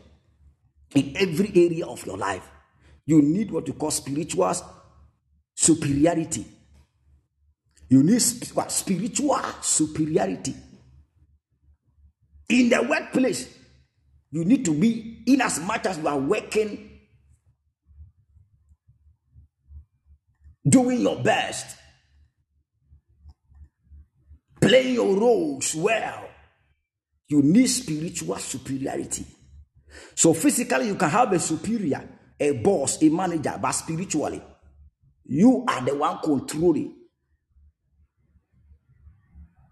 In 0.94 1.16
every 1.16 1.50
area 1.54 1.86
of 1.86 2.04
your 2.06 2.16
life, 2.16 2.48
you 3.06 3.22
need 3.22 3.50
what 3.50 3.66
you 3.66 3.74
call 3.74 3.90
spiritual 3.90 4.54
superiority. 5.54 6.46
You 7.88 8.02
need 8.02 8.22
what? 8.54 8.72
spiritual 8.72 9.40
superiority. 9.62 10.54
In 12.48 12.68
the 12.68 12.82
workplace, 12.82 13.52
you 14.30 14.44
need 14.44 14.64
to 14.64 14.74
be, 14.74 15.22
in 15.26 15.40
as 15.40 15.60
much 15.60 15.86
as 15.86 15.98
you 15.98 16.06
are 16.08 16.18
working, 16.18 16.90
doing 20.68 21.00
your 21.00 21.22
best, 21.22 21.76
playing 24.60 24.94
your 24.94 25.16
roles 25.16 25.74
well, 25.74 26.25
you 27.28 27.42
need 27.42 27.66
spiritual 27.66 28.36
superiority. 28.36 29.26
So 30.14 30.34
physically, 30.34 30.88
you 30.88 30.94
can 30.94 31.10
have 31.10 31.32
a 31.32 31.38
superior, 31.38 32.08
a 32.38 32.52
boss, 32.52 33.02
a 33.02 33.08
manager, 33.08 33.58
but 33.60 33.72
spiritually, 33.72 34.42
you 35.24 35.64
are 35.68 35.80
the 35.82 35.94
one 35.94 36.18
controlling. 36.22 36.94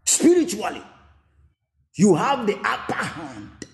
Spiritually, 0.04 0.82
you 1.96 2.14
have 2.14 2.46
the 2.46 2.56
upper 2.64 2.94
hand. 2.94 3.66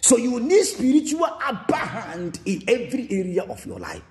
So 0.00 0.16
you 0.16 0.40
need 0.40 0.64
spiritual 0.64 1.24
upper 1.24 1.76
hand 1.76 2.40
in 2.44 2.62
every 2.66 3.06
area 3.10 3.42
of 3.42 3.64
your 3.66 3.78
life. 3.78 4.02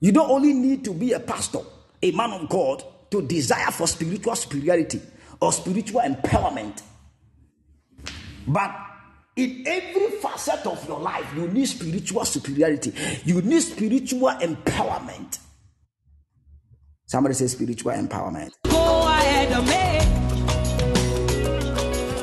You 0.00 0.12
don't 0.12 0.30
only 0.30 0.52
need 0.52 0.84
to 0.84 0.92
be 0.92 1.12
a 1.12 1.20
pastor, 1.20 1.60
a 2.02 2.10
man 2.12 2.32
of 2.32 2.48
God, 2.48 2.84
to 3.10 3.22
desire 3.22 3.70
for 3.70 3.86
spiritual 3.86 4.36
superiority 4.36 5.00
or 5.40 5.52
spiritual 5.52 6.00
empowerment. 6.00 6.82
But 8.46 8.74
in 9.36 9.64
every 9.66 10.10
facet 10.20 10.66
of 10.66 10.86
your 10.88 11.00
life, 11.00 11.26
you 11.34 11.48
need 11.48 11.66
spiritual 11.66 12.24
superiority. 12.24 12.92
You 13.24 13.40
need 13.42 13.62
spiritual 13.62 14.30
empowerment. 14.30 15.38
Somebody 17.06 17.34
say 17.34 17.46
spiritual 17.46 17.92
empowerment. 17.92 18.52
Go 18.64 19.06
ahead. 19.06 19.48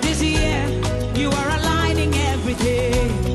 This 0.01 0.21
year, 0.21 0.67
you 1.15 1.29
are 1.29 1.49
aligning 1.59 2.13
everything. 2.13 3.28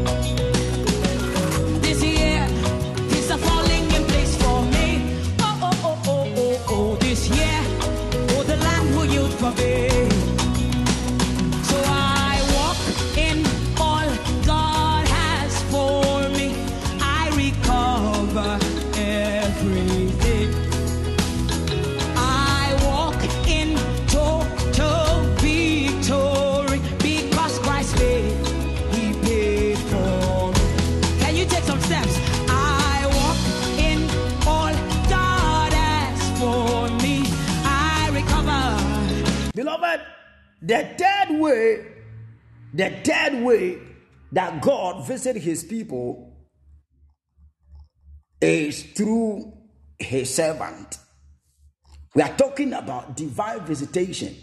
The 40.64 40.88
third 40.98 41.40
way, 41.40 41.86
the 42.72 42.90
third 43.04 43.44
way 43.44 43.78
that 44.32 44.62
God 44.62 45.06
visited 45.06 45.42
his 45.42 45.62
people 45.62 46.36
is 48.40 48.82
through 48.82 49.52
his 49.98 50.34
servant. 50.34 50.98
We 52.14 52.22
are 52.22 52.36
talking 52.36 52.72
about 52.72 53.16
divine 53.16 53.60
visitation. 53.60 54.34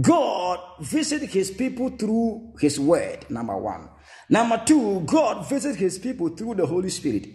God 0.00 0.58
visited 0.80 1.28
his 1.28 1.50
people 1.50 1.90
through 1.90 2.54
his 2.60 2.80
word, 2.80 3.28
number 3.28 3.56
one. 3.56 3.90
Number 4.30 4.62
two, 4.64 5.00
God 5.00 5.48
visited 5.48 5.78
his 5.78 5.98
people 5.98 6.30
through 6.30 6.54
the 6.54 6.66
Holy 6.66 6.88
Spirit. 6.88 7.28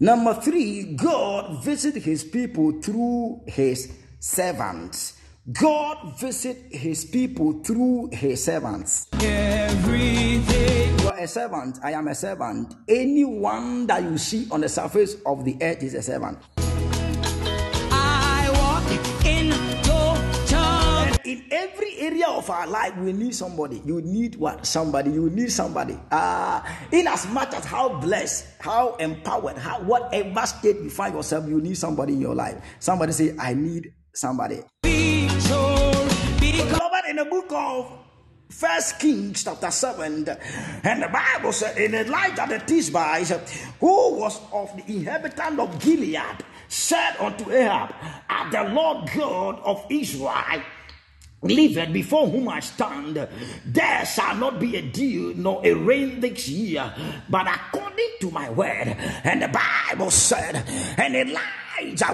Number 0.00 0.34
three, 0.34 0.94
God 0.96 1.64
visited 1.64 2.02
his 2.02 2.24
people 2.24 2.82
through 2.82 3.40
his 3.46 3.90
servants. 4.18 5.18
God 5.52 6.18
visit 6.18 6.72
his 6.72 7.04
people 7.04 7.62
through 7.62 8.08
his 8.12 8.42
servants. 8.42 9.08
Everything. 9.20 10.98
You 10.98 11.08
are 11.08 11.18
a 11.18 11.28
servant. 11.28 11.78
I 11.84 11.92
am 11.92 12.08
a 12.08 12.14
servant. 12.14 12.74
Anyone 12.88 13.86
that 13.88 14.02
you 14.04 14.16
see 14.16 14.48
on 14.50 14.62
the 14.62 14.70
surface 14.70 15.16
of 15.26 15.44
the 15.44 15.58
earth 15.60 15.82
is 15.82 15.92
a 15.92 16.00
servant. 16.00 16.38
I 16.56 18.48
walk 18.54 19.26
in 19.26 19.50
total. 19.82 21.20
In 21.30 21.44
every 21.50 21.98
area 21.98 22.28
of 22.28 22.48
our 22.48 22.66
life, 22.66 22.96
we 22.96 23.12
need 23.12 23.34
somebody. 23.34 23.82
You 23.84 24.00
need 24.00 24.36
what? 24.36 24.64
Somebody. 24.64 25.10
You 25.10 25.28
need 25.28 25.52
somebody. 25.52 26.00
Uh, 26.10 26.62
in 26.90 27.06
as 27.06 27.28
much 27.28 27.52
as 27.52 27.66
how 27.66 28.00
blessed, 28.00 28.46
how 28.60 28.94
empowered, 28.94 29.58
how 29.58 29.82
whatever 29.82 30.46
state 30.46 30.76
you 30.76 30.88
find 30.88 31.14
yourself, 31.14 31.46
you 31.46 31.60
need 31.60 31.76
somebody 31.76 32.14
in 32.14 32.20
your 32.22 32.34
life. 32.34 32.64
Somebody 32.78 33.12
say, 33.12 33.36
I 33.38 33.52
need 33.52 33.92
somebody. 34.14 34.62
In 37.14 37.18
the 37.18 37.26
book 37.26 37.52
of 37.52 37.92
First 38.48 38.98
Kings 38.98 39.44
chapter 39.44 39.70
7, 39.70 40.28
and 40.82 41.00
the 41.00 41.06
Bible 41.06 41.52
said, 41.52 41.78
in 41.78 41.94
Elijah 41.94 42.44
the 42.48 42.58
Tishbite, 42.58 43.28
who 43.78 44.16
was 44.18 44.40
of 44.52 44.76
the 44.76 44.96
inhabitant 44.96 45.60
of 45.60 45.78
Gilead, 45.78 46.44
said 46.66 47.14
unto 47.20 47.52
Ahab, 47.52 47.94
At 48.28 48.50
the 48.50 48.74
Lord 48.74 49.08
God 49.16 49.60
of 49.60 49.86
Israel, 49.90 50.60
liveth 51.40 51.92
before 51.92 52.26
whom 52.26 52.48
I 52.48 52.58
stand, 52.58 53.28
there 53.64 54.06
shall 54.06 54.34
not 54.34 54.58
be 54.58 54.74
a 54.74 54.82
dew 54.82 55.34
nor 55.36 55.64
a 55.64 55.72
rain 55.72 56.18
this 56.18 56.48
year, 56.48 56.92
but 57.30 57.46
according 57.46 58.10
to 58.22 58.30
my 58.32 58.50
word. 58.50 58.88
And 59.22 59.40
the 59.40 59.56
Bible 59.86 60.10
said, 60.10 60.56
and 60.98 61.14
Elijah 61.14 61.63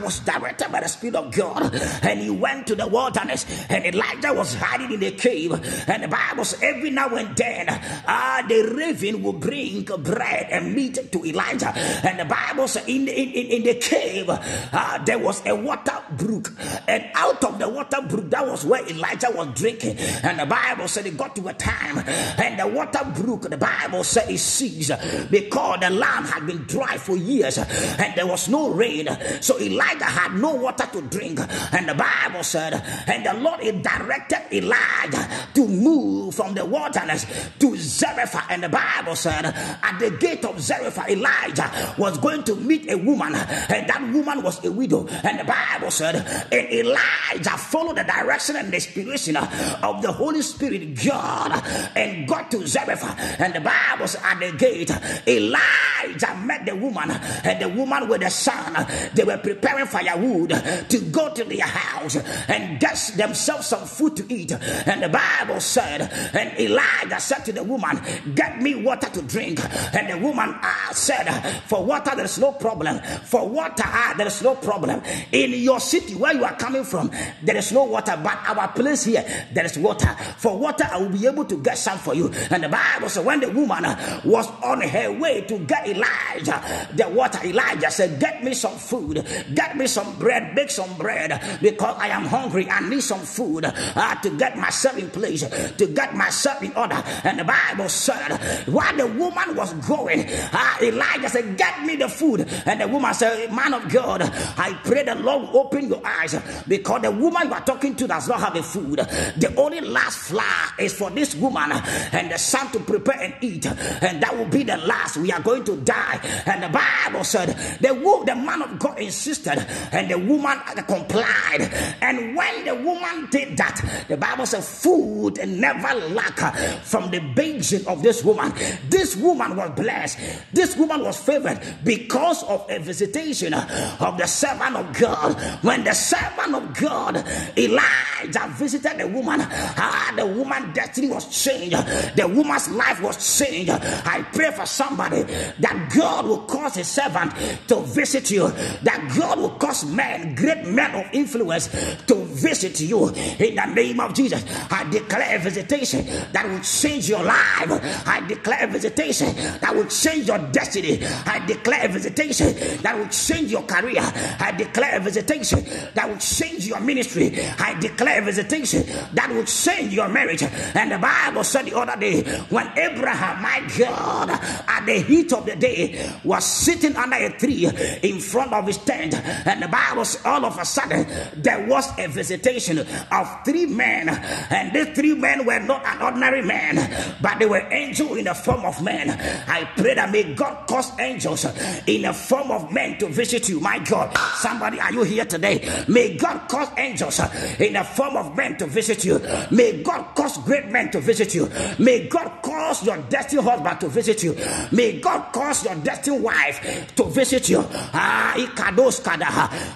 was 0.02 0.20
directed 0.20 0.72
by 0.72 0.80
the 0.80 0.88
Spirit 0.88 1.16
of 1.16 1.34
God, 1.34 1.74
and 2.02 2.20
he 2.20 2.30
went 2.30 2.66
to 2.68 2.74
the 2.74 2.86
wilderness, 2.86 3.46
and 3.68 3.84
Elijah 3.84 4.32
was 4.32 4.54
hiding 4.54 4.92
in 4.92 5.02
a 5.02 5.10
cave. 5.10 5.52
And 5.88 6.02
the 6.02 6.08
Bible 6.08 6.44
says, 6.44 6.62
every 6.62 6.90
now 6.90 7.08
and 7.14 7.36
then, 7.36 7.68
uh, 7.68 8.42
the 8.48 8.74
raven 8.74 9.22
will 9.22 9.34
bring 9.34 9.84
bread 9.84 10.48
and 10.50 10.74
meat 10.74 11.12
to 11.12 11.24
Elijah. 11.24 11.72
And 11.76 12.18
the 12.18 12.24
Bible 12.24 12.68
says, 12.68 12.86
in, 12.88 13.08
in, 13.08 13.30
in, 13.30 13.46
in 13.46 13.62
the 13.62 13.74
cave, 13.74 14.26
uh, 14.28 14.98
there 15.04 15.18
was 15.18 15.44
a 15.46 15.54
water 15.54 15.98
brook, 16.12 16.52
and 16.88 17.04
out 17.14 17.42
of 17.44 17.58
the 17.58 17.68
water 17.68 18.02
brook, 18.02 18.30
that 18.30 18.46
was 18.46 18.64
where 18.64 18.86
Elijah 18.88 19.30
was 19.30 19.48
drinking. 19.54 19.96
And 20.22 20.38
the 20.38 20.46
Bible 20.46 20.88
said 20.88 21.06
it 21.06 21.16
got 21.16 21.36
to 21.36 21.48
a 21.48 21.54
time, 21.54 21.98
and 22.38 22.58
the 22.58 22.66
water 22.66 23.04
brook, 23.14 23.42
the 23.42 23.56
Bible 23.56 24.04
said 24.04 24.30
it 24.30 24.38
ceased 24.38 24.92
because 25.30 25.80
the 25.80 25.90
land 25.90 26.26
had 26.26 26.46
been 26.46 26.64
dry 26.64 26.96
for 26.96 27.16
years, 27.16 27.58
and 27.58 28.14
there 28.16 28.26
was 28.26 28.48
no 28.48 28.70
rain. 28.70 29.08
So 29.40 29.49
Elijah 29.58 30.04
had 30.04 30.34
no 30.34 30.54
water 30.54 30.86
to 30.92 31.02
drink. 31.02 31.40
And 31.72 31.88
the 31.88 31.94
Bible 31.94 32.42
said, 32.42 32.74
and 33.06 33.24
the 33.24 33.34
Lord 33.34 33.60
directed 33.60 34.40
Elijah 34.52 35.28
to 35.54 35.66
move 35.66 36.34
from 36.34 36.54
the 36.54 36.64
wilderness 36.64 37.26
to 37.58 37.76
Zarephath, 37.76 38.46
and 38.50 38.62
the 38.62 38.68
Bible 38.68 39.16
said, 39.16 39.44
at 39.46 39.98
the 39.98 40.10
gate 40.18 40.44
of 40.44 40.60
Zarephath, 40.60 41.08
Elijah 41.08 41.94
was 41.98 42.18
going 42.18 42.44
to 42.44 42.54
meet 42.56 42.90
a 42.90 42.96
woman, 42.96 43.34
and 43.34 43.88
that 43.88 44.00
woman 44.12 44.42
was 44.42 44.64
a 44.64 44.70
widow. 44.70 45.06
And 45.08 45.40
the 45.40 45.44
Bible 45.44 45.90
said, 45.90 46.16
and 46.52 46.72
Elijah 46.72 47.56
followed 47.58 47.96
the 47.96 48.04
direction 48.04 48.56
and 48.56 48.70
the 48.70 48.76
inspiration 48.76 49.36
of 49.36 50.02
the 50.02 50.12
Holy 50.12 50.42
Spirit, 50.42 50.94
God, 51.04 51.62
and 51.96 52.28
got 52.28 52.50
to 52.50 52.66
Zarephath. 52.66 53.40
And 53.40 53.54
the 53.54 53.60
Bible 53.60 54.08
said, 54.08 54.22
at 54.24 54.40
the 54.40 54.52
gate, 54.56 54.90
Elijah 55.26 56.36
met 56.44 56.66
the 56.66 56.76
woman, 56.76 57.10
and 57.10 57.60
the 57.60 57.68
woman 57.68 58.08
with 58.08 58.20
the 58.20 58.30
son, 58.30 58.86
they 59.14 59.24
were 59.24 59.38
preparing 59.42 59.86
firewood 59.86 60.50
to 60.88 60.98
go 61.10 61.32
to 61.32 61.44
their 61.44 61.66
house 61.66 62.16
and 62.48 62.80
get 62.80 62.96
themselves 63.16 63.66
some 63.66 63.86
food 63.86 64.16
to 64.16 64.34
eat. 64.34 64.52
And 64.52 65.02
the 65.02 65.08
Bible 65.08 65.60
said, 65.60 66.02
and 66.34 66.58
Elijah 66.58 67.20
said 67.20 67.44
to 67.46 67.52
the 67.52 67.62
woman, 67.62 68.00
Get 68.34 68.60
me 68.60 68.74
water 68.74 69.08
to 69.10 69.22
drink. 69.22 69.60
And 69.94 70.10
the 70.10 70.18
woman 70.18 70.54
uh, 70.62 70.92
said, 70.92 71.26
For 71.66 71.84
water, 71.84 72.14
there 72.14 72.24
is 72.24 72.38
no 72.38 72.52
problem. 72.52 73.00
For 73.24 73.48
water, 73.48 73.84
uh, 73.86 74.14
there 74.14 74.26
is 74.26 74.42
no 74.42 74.54
problem. 74.54 75.02
In 75.32 75.52
your 75.52 75.80
city 75.80 76.14
where 76.14 76.34
you 76.34 76.44
are 76.44 76.56
coming 76.56 76.84
from, 76.84 77.10
there 77.42 77.56
is 77.56 77.72
no 77.72 77.84
water, 77.84 78.18
but 78.22 78.38
our 78.46 78.68
place 78.68 79.04
here, 79.04 79.24
there 79.52 79.64
is 79.64 79.78
water. 79.78 80.14
For 80.38 80.56
water, 80.56 80.84
I 80.90 80.98
will 80.98 81.10
be 81.10 81.26
able 81.26 81.44
to 81.46 81.56
get 81.62 81.78
some 81.78 81.98
for 81.98 82.14
you. 82.14 82.30
And 82.50 82.64
the 82.64 82.68
Bible 82.68 83.08
said, 83.08 83.24
When 83.24 83.40
the 83.40 83.50
woman 83.50 83.84
uh, 83.84 84.20
was 84.24 84.48
on 84.62 84.80
her 84.82 85.12
way 85.12 85.42
to 85.42 85.58
get 85.60 85.86
Elijah 85.88 86.88
the 86.94 87.08
water, 87.08 87.38
Elijah 87.44 87.90
said, 87.90 88.20
Get 88.20 88.42
me 88.42 88.54
some 88.54 88.76
food, 88.76 89.26
get 89.54 89.76
me 89.76 89.86
some 89.86 90.18
bread, 90.18 90.54
bake 90.54 90.70
some 90.70 90.96
bread, 90.96 91.58
because 91.60 91.96
I 91.98 92.08
am 92.08 92.24
hungry. 92.24 92.68
I 92.68 92.80
need 92.88 93.02
some 93.02 93.20
food 93.20 93.64
uh, 93.64 94.14
to 94.16 94.30
get 94.36 94.56
myself 94.56 94.96
in 94.98 95.10
place, 95.10 95.42
to 95.42 95.86
get 95.86 96.14
myself 96.14 96.62
in 96.62 96.72
order. 96.74 97.02
And 97.24 97.38
the 97.38 97.44
Bible 97.44 97.88
said, 97.88 98.38
while 98.66 98.96
the 98.96 99.06
woman 99.06 99.56
was 99.56 99.72
going, 99.86 100.26
uh, 100.52 100.74
Elijah 100.82 101.28
said, 101.28 101.56
Get 101.56 101.84
me 101.84 101.96
the 101.96 102.08
food. 102.08 102.46
And 102.66 102.80
the 102.80 102.88
woman 102.88 103.12
said, 103.14 103.52
Man 103.52 103.74
of 103.74 103.88
God, 103.88 104.22
I 104.22 104.78
pray 104.84 105.04
the 105.04 105.14
Lord 105.14 105.48
open 105.52 105.88
your 105.88 106.04
eyes 106.04 106.36
because 106.66 107.02
the 107.02 107.10
woman 107.10 107.48
you 107.48 107.54
are 107.54 107.64
talking 107.64 107.94
to 107.96 108.06
does 108.06 108.28
not 108.28 108.40
have 108.40 108.54
the 108.54 108.62
food. 108.62 108.98
The 108.98 109.54
only 109.56 109.80
last 109.80 110.18
flour 110.18 110.72
is 110.78 110.94
for 110.94 111.10
this 111.10 111.34
woman 111.34 111.72
and 111.72 112.30
the 112.30 112.38
son 112.38 112.70
to 112.72 112.80
prepare 112.80 113.20
and 113.20 113.34
eat, 113.40 113.66
and 113.66 114.22
that 114.22 114.36
will 114.36 114.46
be 114.46 114.62
the 114.62 114.76
last. 114.78 115.16
We 115.16 115.32
are 115.32 115.40
going 115.40 115.64
to 115.64 115.76
die. 115.76 116.20
And 116.46 116.62
the 116.62 116.68
Bible 116.68 117.24
said, 117.24 117.48
The, 117.80 117.94
the 118.26 118.34
man 118.36 118.62
of 118.62 118.78
God 118.78 118.98
insisted, 119.20 119.66
and 119.92 120.10
the 120.10 120.18
woman 120.18 120.58
complied. 120.86 121.68
And 122.00 122.34
when 122.34 122.64
the 122.64 122.74
woman 122.74 123.28
did 123.30 123.56
that, 123.58 124.04
the 124.08 124.16
Bible 124.16 124.46
said, 124.46 124.64
Food 124.64 125.38
never 125.46 125.94
lack 126.08 126.38
from 126.84 127.10
the 127.10 127.18
basin 127.34 127.86
of 127.86 128.02
this 128.02 128.24
woman. 128.24 128.52
This 128.88 129.16
woman 129.16 129.56
was 129.56 129.70
blessed. 129.76 130.18
This 130.52 130.76
woman 130.76 131.04
was 131.04 131.18
favored 131.18 131.60
because 131.84 132.42
of 132.44 132.66
a 132.70 132.78
visitation 132.78 133.52
of 133.54 134.16
the 134.16 134.26
servant 134.26 134.76
of 134.76 134.92
God. 134.98 135.34
When 135.62 135.84
the 135.84 135.92
servant 135.92 136.54
of 136.54 136.74
God, 136.74 137.16
Elijah, 137.56 138.48
visited 138.56 138.98
the 138.98 139.06
woman, 139.06 139.40
ah, 139.42 140.12
the 140.16 140.26
woman's 140.26 140.74
destiny 140.74 141.08
was 141.08 141.26
changed. 141.44 141.76
The 142.16 142.26
woman's 142.26 142.68
life 142.70 143.00
was 143.02 143.38
changed. 143.38 143.70
I 143.70 144.22
pray 144.32 144.50
for 144.52 144.66
somebody 144.66 145.22
that 145.22 145.92
God 145.94 146.26
will 146.26 146.42
cause 146.42 146.74
his 146.76 146.88
servant 146.88 147.32
to 147.68 147.80
visit 147.80 148.30
you, 148.30 148.48
that 148.48 149.09
God 149.16 149.38
will 149.38 149.50
cause 149.50 149.84
men, 149.84 150.34
great 150.34 150.66
men 150.66 150.94
of 150.94 151.06
influence, 151.12 151.68
to 152.06 152.19
visit 152.30 152.80
you 152.80 153.08
in 153.08 153.54
the 153.54 153.72
name 153.74 154.00
of 154.00 154.14
Jesus. 154.14 154.44
I 154.70 154.88
declare 154.90 155.36
a 155.36 155.38
visitation 155.38 156.06
that 156.32 156.48
will 156.48 156.60
change 156.60 157.08
your 157.08 157.22
life. 157.22 158.06
I 158.06 158.24
declare 158.26 158.64
a 158.64 158.66
visitation 158.66 159.34
that 159.60 159.74
will 159.74 159.86
change 159.86 160.28
your 160.28 160.38
destiny. 160.38 161.04
I 161.04 161.44
declare 161.46 161.84
a 161.84 161.88
visitation 161.88 162.54
that 162.82 162.96
will 162.96 163.08
change 163.08 163.50
your 163.50 163.62
career. 163.62 164.00
I 164.02 164.54
declare 164.56 164.96
a 164.96 165.00
visitation 165.00 165.64
that 165.94 166.08
will 166.08 166.18
change 166.18 166.66
your 166.66 166.80
ministry. 166.80 167.38
I 167.58 167.78
declare 167.80 168.22
a 168.22 168.24
visitation 168.24 168.84
that 169.14 169.30
will 169.30 169.44
change 169.44 169.94
your 169.94 170.08
marriage. 170.08 170.42
And 170.42 170.92
the 170.92 170.98
Bible 170.98 171.44
said 171.44 171.66
the 171.66 171.76
other 171.76 171.98
day 171.98 172.22
when 172.50 172.66
Abraham, 172.78 173.42
my 173.42 173.66
God, 173.78 174.30
at 174.30 174.84
the 174.86 175.00
heat 175.00 175.32
of 175.32 175.46
the 175.46 175.56
day, 175.56 176.10
was 176.24 176.44
sitting 176.44 176.96
under 176.96 177.16
a 177.16 177.30
tree 177.38 177.68
in 178.02 178.20
front 178.20 178.52
of 178.52 178.66
his 178.66 178.78
tent, 178.78 179.14
and 179.14 179.62
the 179.62 179.68
Bible 179.68 180.04
said 180.04 180.24
all 180.24 180.44
of 180.44 180.58
a 180.58 180.64
sudden 180.64 181.06
there 181.36 181.66
was 181.66 181.86
a 181.98 182.08
visitation 182.20 182.78
of 182.78 183.44
three 183.44 183.64
men, 183.64 184.08
and 184.08 184.72
these 184.74 184.94
three 184.94 185.14
men 185.14 185.46
were 185.46 185.58
not 185.60 185.84
an 185.86 186.02
ordinary 186.02 186.42
man, 186.42 186.76
but 187.22 187.38
they 187.38 187.46
were 187.46 187.66
angels 187.72 188.18
in 188.18 188.24
the 188.24 188.34
form 188.34 188.64
of 188.64 188.82
men. 188.82 189.08
I 189.48 189.64
pray 189.76 189.94
that 189.94 190.10
may 190.10 190.34
God 190.34 190.66
cause 190.68 190.92
angels 191.00 191.46
in 191.86 192.02
the 192.02 192.12
form 192.12 192.50
of 192.50 192.70
men 192.72 192.98
to 192.98 193.08
visit 193.08 193.48
you. 193.48 193.58
My 193.60 193.78
God, 193.78 194.14
somebody, 194.36 194.78
are 194.80 194.92
you 194.92 195.02
here 195.04 195.24
today? 195.24 195.66
May 195.88 196.16
God 196.16 196.48
cause 196.48 196.68
angels 196.76 197.20
in 197.58 197.72
the 197.72 197.84
form 197.84 198.16
of 198.16 198.36
men 198.36 198.58
to 198.58 198.66
visit 198.66 199.04
you. 199.04 199.18
May 199.50 199.82
God 199.82 200.14
cause 200.14 200.36
great 200.38 200.66
men 200.66 200.90
to 200.90 201.00
visit 201.00 201.34
you. 201.34 201.48
May 201.78 202.06
God 202.08 202.42
cause 202.42 202.84
your 202.84 202.98
destined 203.08 203.44
husband 203.44 203.80
to 203.80 203.88
visit 203.88 204.22
you. 204.22 204.36
May 204.72 205.00
God 205.00 205.32
cause 205.32 205.64
your 205.64 205.74
destined 205.76 206.22
wife 206.22 206.94
to 206.96 207.04
visit 207.04 207.48
you. 207.48 207.64
Ah. 207.72 208.36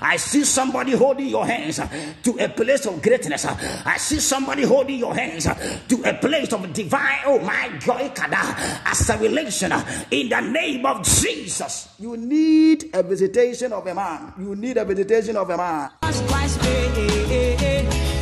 I 0.03 0.16
see 0.16 0.45
somebody 0.45 0.93
holding 0.93 1.29
your 1.29 1.47
hands 1.47 1.77
to 1.77 2.34
a 2.39 2.48
place 2.48 2.86
of 2.86 3.01
greatness. 3.02 3.44
I 3.47 3.97
see 3.97 4.20
somebody 4.20 4.62
holding 4.62 4.98
your 4.98 5.15
hands 5.15 5.44
to 5.44 6.02
a 6.05 6.15
place 6.15 6.52
of 6.52 6.73
divine. 6.73 7.20
Oh 7.27 7.39
my 7.40 7.69
God, 7.85 8.15
ikada, 8.15 8.85
acceleration 8.86 9.73
in 10.11 10.28
the 10.28 10.40
name 10.40 10.86
of 10.86 11.02
Jesus. 11.02 11.89
You 11.98 12.16
need 12.16 12.90
a 12.93 13.02
visitation 13.02 13.73
of 13.73 13.86
a 13.86 13.94
man. 13.94 14.32
You 14.39 14.55
need 14.55 14.77
a 14.77 14.85
visitation 14.85 15.36
of 15.36 15.51
a 15.51 15.56
man. 15.56 15.90
Jesus 16.05 16.31
Christ 16.31 16.61
paid. 16.61 16.94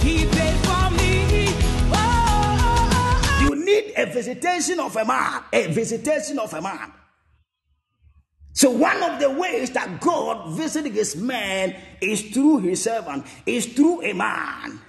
He 0.02 0.26
paid 0.26 0.56
for 0.64 0.90
me. 0.96 1.46
Oh, 1.92 1.94
oh, 1.94 2.90
oh, 2.92 3.48
you 3.48 3.64
need 3.64 3.92
a 3.96 4.06
visitation 4.06 4.80
of 4.80 4.96
a 4.96 5.04
man. 5.04 5.42
A 5.52 5.66
visitation 5.68 6.38
of 6.38 6.52
a 6.52 6.60
man. 6.60 6.92
So 8.54 8.70
one 8.70 9.02
of 9.02 9.18
the 9.18 9.30
ways 9.30 9.70
that 9.70 10.00
God 10.00 10.50
visiting 10.56 10.92
his 10.92 11.16
man 11.16 11.74
is 12.00 12.20
through 12.30 12.58
his 12.58 12.82
servant, 12.82 13.26
is 13.46 13.66
through 13.66 14.02
a 14.02 14.12
man. 14.12 14.80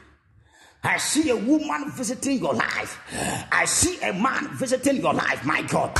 I 0.85 0.97
see 0.97 1.29
a 1.29 1.35
woman 1.35 1.91
visiting 1.91 2.39
your 2.39 2.53
life. 2.53 2.99
I 3.51 3.63
see 3.63 4.01
a 4.01 4.11
man 4.11 4.49
visiting 4.57 4.97
your 4.97 5.13
life. 5.13 5.45
My 5.45 5.61
God. 5.61 5.97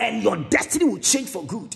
And 0.00 0.22
your 0.22 0.36
destiny 0.50 0.84
will 0.84 0.98
change 0.98 1.28
for 1.30 1.44
good. 1.44 1.74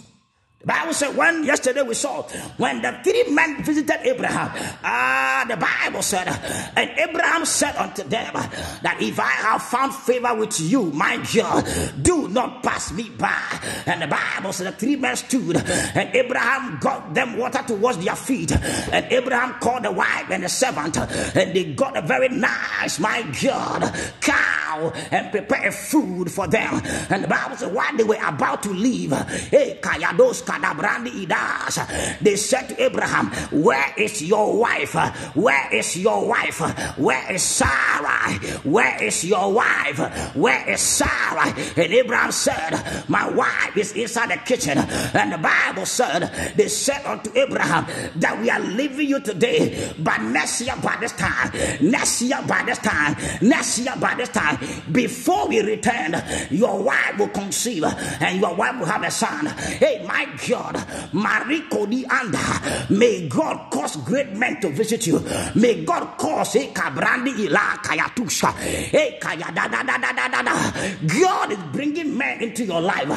The 0.60 0.66
Bible 0.66 0.92
said 0.92 1.16
when 1.16 1.42
yesterday 1.44 1.80
we 1.80 1.94
saw 1.94 2.20
when 2.58 2.82
the 2.82 2.92
three 3.02 3.32
men 3.32 3.64
visited 3.64 3.96
Abraham, 4.02 4.50
ah, 4.84 5.46
the 5.48 5.56
Bible 5.56 6.02
said, 6.02 6.28
and 6.76 6.90
Abraham 6.98 7.46
said 7.46 7.74
unto 7.76 8.02
them 8.02 8.34
that 8.34 8.98
if 9.00 9.18
I 9.18 9.30
have 9.30 9.62
found 9.62 9.94
favor 9.94 10.34
with 10.34 10.60
you, 10.60 10.92
my 10.92 11.16
God, 11.34 11.66
do 12.02 12.28
not 12.28 12.62
pass 12.62 12.92
me 12.92 13.08
by. 13.08 13.40
And 13.86 14.02
the 14.02 14.06
Bible 14.06 14.52
said 14.52 14.66
the 14.66 14.76
three 14.76 14.96
men 14.96 15.16
stood, 15.16 15.56
and 15.56 16.14
Abraham 16.14 16.78
got 16.78 17.14
them 17.14 17.38
water 17.38 17.62
to 17.66 17.74
wash 17.76 17.96
their 17.96 18.14
feet, 18.16 18.52
and 18.52 19.10
Abraham 19.10 19.54
called 19.60 19.84
the 19.84 19.92
wife 19.92 20.28
and 20.28 20.44
the 20.44 20.48
servant, 20.50 20.98
and 20.98 21.56
they 21.56 21.72
got 21.72 21.96
a 21.96 22.02
very 22.02 22.28
nice, 22.28 22.98
my 22.98 23.22
God, 23.42 23.94
cow 24.20 24.92
and 25.10 25.30
prepared 25.30 25.72
food 25.72 26.30
for 26.30 26.46
them. 26.46 26.82
And 27.08 27.24
the 27.24 27.28
Bible 27.28 27.56
said 27.56 27.72
while 27.72 27.96
they 27.96 28.04
were 28.04 28.22
about 28.22 28.62
to 28.64 28.70
leave, 28.70 29.12
hey, 29.48 29.78
kayados 29.80 30.49
kadabrandi 30.50 31.10
idas, 31.26 31.78
they 32.20 32.36
said 32.36 32.68
to 32.68 32.82
Abraham, 32.82 33.30
Where 33.50 33.94
is 33.96 34.22
your 34.22 34.58
wife? 34.58 34.94
Where 35.36 35.74
is 35.74 35.96
your 35.96 36.26
wife? 36.26 36.58
Where 36.98 37.32
is 37.32 37.42
Sarah? 37.42 38.34
Where 38.64 39.02
is 39.02 39.24
your 39.24 39.52
wife? 39.52 40.34
Where 40.34 40.68
is 40.68 40.80
Sarah? 40.80 41.54
And 41.76 41.92
Abraham 41.92 42.32
said, 42.32 43.04
My 43.08 43.28
wife 43.30 43.76
is 43.76 43.92
inside 43.92 44.30
the 44.30 44.36
kitchen. 44.38 44.78
And 44.78 45.32
the 45.32 45.38
Bible 45.38 45.86
said, 45.86 46.54
They 46.56 46.68
said 46.68 47.04
unto 47.06 47.30
Abraham 47.38 47.86
that 48.16 48.40
we 48.40 48.50
are 48.50 48.60
leaving 48.60 49.08
you 49.08 49.20
today, 49.20 49.92
but 49.98 50.20
next 50.22 50.60
year 50.60 50.74
by 50.82 50.96
this 51.00 51.12
time, 51.12 51.52
next 51.80 52.22
year 52.22 52.42
by 52.46 52.62
this 52.64 52.78
time, 52.78 53.16
next 53.40 53.78
year 53.78 53.94
by 54.00 54.14
this 54.14 54.28
time, 54.30 54.58
before 54.90 55.48
we 55.48 55.60
return, 55.60 56.22
your 56.50 56.82
wife 56.82 57.18
will 57.18 57.28
conceive 57.28 57.84
and 57.84 58.40
your 58.40 58.54
wife 58.54 58.78
will 58.78 58.86
have 58.86 59.02
a 59.02 59.10
son. 59.10 59.46
Hey, 59.46 60.04
my 60.06 60.26
God, 60.48 60.74
Mariko 61.12 61.88
di 61.88 62.04
Anda, 62.06 62.86
may 62.90 63.28
God 63.28 63.70
cause 63.70 63.96
great 63.96 64.32
men 64.32 64.60
to 64.60 64.70
visit 64.70 65.06
you. 65.06 65.20
May 65.54 65.84
God 65.84 66.16
cause 66.16 66.54
hey, 66.54 66.68
Kabrandi 66.72 67.46
Ila 67.46 67.78
Kayatusha. 67.82 68.52
Hey, 68.54 69.18
da 69.20 69.34
da 69.34 69.68
da 69.68 69.82
da 69.82 69.98
da 69.98 70.28
da 70.28 70.42
da. 70.42 70.70
God 71.06 71.52
is 71.52 71.58
bringing 71.72 72.16
men 72.16 72.42
into 72.42 72.64
your 72.64 72.80
life 72.80 73.08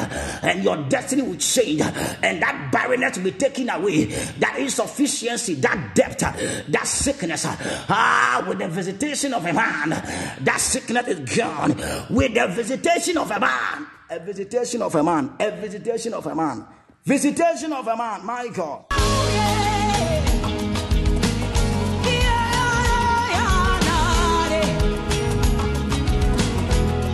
and 0.42 0.62
your 0.62 0.76
destiny 0.88 1.22
will 1.22 1.36
change 1.36 1.80
and 1.80 2.42
that 2.42 2.70
barrenness 2.72 3.16
will 3.16 3.24
be 3.24 3.32
taken 3.32 3.68
away. 3.70 4.04
That 4.04 4.56
insufficiency, 4.58 5.54
that 5.54 5.94
depth, 5.94 6.18
that 6.20 6.86
sickness. 6.86 7.46
Ah, 7.46 8.44
with 8.48 8.58
the 8.58 8.68
visitation 8.68 9.34
of 9.34 9.44
a 9.44 9.52
man, 9.52 9.90
that 9.90 10.58
sickness 10.60 11.08
is 11.08 11.36
gone. 11.36 11.70
With 12.10 12.34
the 12.34 12.46
visitation 12.48 13.16
of 13.18 13.30
a 13.30 13.40
man, 13.40 13.86
a 14.10 14.18
visitation 14.20 14.82
of 14.82 14.94
a 14.94 15.02
man, 15.02 15.34
a 15.40 15.50
visitation 15.52 16.14
of 16.14 16.26
a 16.26 16.34
man, 16.34 16.66
visitation 17.06 17.72
of 17.72 17.86
a 17.86 17.96
man, 17.96 18.24
my 18.24 18.48
God. 18.48 18.84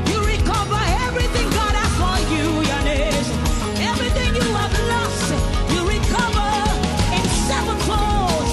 You 0.06 0.18
recover 0.24 0.80
everything 1.06 1.50
God 1.50 1.74
has 1.74 1.92
for 1.98 2.16
you, 2.32 2.46
your. 2.70 2.80
Everything 3.90 4.34
you 4.36 4.48
have 4.54 4.74
lost, 4.92 5.30
you 5.74 5.80
recover 5.88 6.50
in 7.16 7.24
sevenfold. 7.50 8.46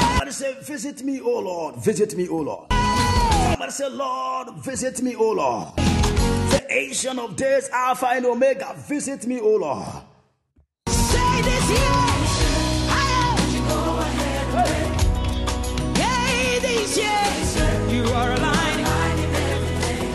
Somebody 0.00 0.30
say, 0.30 0.54
Visit 0.62 1.02
me, 1.04 1.20
O 1.20 1.38
Lord. 1.40 1.76
Visit 1.76 2.16
me, 2.16 2.28
O 2.28 2.36
Lord. 2.36 2.72
Somebody 2.72 3.72
say, 3.72 3.88
Lord, 3.90 4.54
visit 4.64 5.02
me, 5.02 5.14
O 5.14 5.30
Lord. 5.32 5.76
The 5.76 6.64
Ancient 6.70 7.18
of 7.18 7.36
Days, 7.36 7.68
Alpha 7.70 8.06
and 8.06 8.24
Omega, 8.24 8.74
visit 8.88 9.26
me, 9.26 9.40
O 9.40 9.56
Lord. 9.56 10.09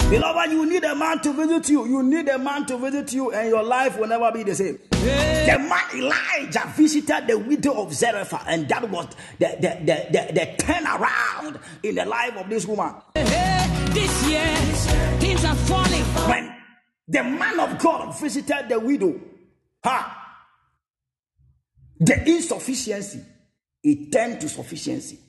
Beloved, 0.09 0.51
you 0.51 0.65
need 0.69 0.83
a 0.83 0.95
man 0.95 1.19
to 1.19 1.33
visit 1.33 1.69
you. 1.69 1.85
You 1.87 2.03
need 2.03 2.29
a 2.29 2.37
man 2.37 2.65
to 2.67 2.77
visit 2.77 3.11
you, 3.11 3.31
and 3.31 3.49
your 3.49 3.63
life 3.63 3.97
will 3.97 4.07
never 4.07 4.31
be 4.31 4.43
the 4.43 4.55
same. 4.55 4.79
The 4.91 5.57
man 5.59 5.83
Elijah 5.95 6.71
visited 6.75 7.27
the 7.27 7.37
widow 7.37 7.81
of 7.81 7.93
Zarephath, 7.93 8.45
and 8.47 8.67
that 8.69 8.89
was 8.89 9.07
the, 9.39 9.57
the, 9.59 9.69
the, 9.83 10.07
the, 10.11 10.33
the 10.33 10.63
turnaround 10.63 11.59
in 11.83 11.95
the 11.95 12.05
life 12.05 12.37
of 12.37 12.49
this 12.49 12.65
woman. 12.65 12.93
This 13.15 14.29
year, 14.29 14.55
things 15.19 15.43
are 15.43 15.55
falling. 15.55 16.03
When 16.29 16.55
the 17.07 17.23
man 17.23 17.59
of 17.59 17.77
God 17.79 18.17
visited 18.19 18.69
the 18.69 18.79
widow, 18.79 19.19
ha, 19.83 20.24
the 21.99 22.29
insufficiency, 22.29 23.23
it 23.83 24.11
turned 24.11 24.41
to 24.41 24.49
sufficiency. 24.49 25.19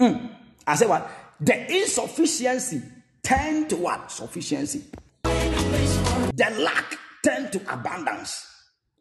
Mm. 0.00 0.30
I 0.66 0.74
said 0.74 0.88
what? 0.88 1.10
The 1.40 1.72
insufficiency 1.72 2.82
turned 3.22 3.70
to 3.70 3.76
what? 3.76 4.10
Sufficiency. 4.10 4.84
The 5.22 6.56
lack 6.58 6.98
turned 7.24 7.52
to 7.52 7.72
abundance. 7.72 8.46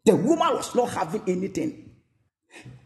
The 0.06 0.16
woman 0.16 0.54
was 0.54 0.74
not 0.76 0.92
having 0.92 1.24
anything. 1.28 1.92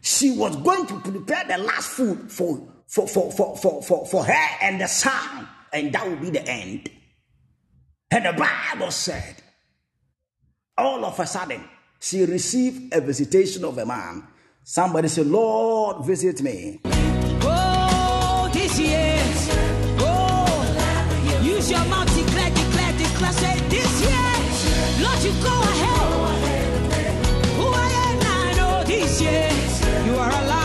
She 0.00 0.32
was 0.32 0.56
going 0.56 0.86
to 0.86 1.00
prepare 1.00 1.44
the 1.44 1.58
last 1.58 1.90
food 1.90 2.30
for, 2.30 2.66
for, 2.88 3.06
for, 3.06 3.30
for, 3.30 3.56
for, 3.56 3.82
for, 3.82 4.06
for 4.06 4.24
her 4.24 4.48
and 4.62 4.80
the 4.80 4.86
son, 4.88 5.46
and 5.72 5.92
that 5.92 6.08
would 6.08 6.20
be 6.20 6.30
the 6.30 6.46
end. 6.48 6.90
And 8.10 8.24
the 8.24 8.32
Bible 8.32 8.90
said, 8.90 9.36
all 10.76 11.04
of 11.04 11.20
a 11.20 11.26
sudden, 11.26 11.62
she 12.00 12.24
received 12.24 12.94
a 12.94 13.00
visitation 13.00 13.64
of 13.64 13.76
a 13.78 13.84
man. 13.84 14.26
Somebody 14.64 15.08
said, 15.08 15.26
Lord, 15.26 16.06
visit 16.06 16.42
me. 16.42 16.80
Oh, 17.42 18.50
this 18.52 18.78
year. 18.78 19.18
Oh, 19.98 21.42
use 21.42 21.70
your 21.70 21.84
mouth, 21.86 22.08
declare, 22.16 22.50
declare, 22.50 22.92
declare. 22.98 23.32
Say 23.32 23.60
this 23.68 24.00
year, 24.00 25.04
Lord, 25.04 25.22
you 25.22 25.32
go 25.42 25.54
ahead. 25.60 27.26
Who 27.58 27.66
I 27.68 27.88
am, 28.06 28.20
I 28.22 28.54
know 28.56 28.84
this 28.84 29.20
year. 29.20 29.50
You 30.06 30.18
are 30.18 30.30
aligning. 30.30 30.59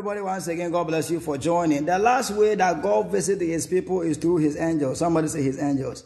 Everybody, 0.00 0.22
once 0.22 0.48
again. 0.48 0.70
God 0.70 0.86
bless 0.86 1.10
you 1.10 1.20
for 1.20 1.36
joining. 1.36 1.84
The 1.84 1.98
last 1.98 2.30
way 2.30 2.54
that 2.54 2.80
God 2.82 3.10
visited 3.10 3.46
his 3.46 3.66
people 3.66 4.00
is 4.00 4.16
through 4.16 4.38
his 4.38 4.56
angels. 4.56 4.98
Somebody 4.98 5.28
say 5.28 5.42
his 5.42 5.62
angels. 5.62 6.04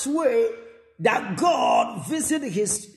Last 0.00 0.16
way 0.16 0.48
that 1.00 1.36
God 1.36 2.06
visited 2.06 2.52
his 2.52 2.96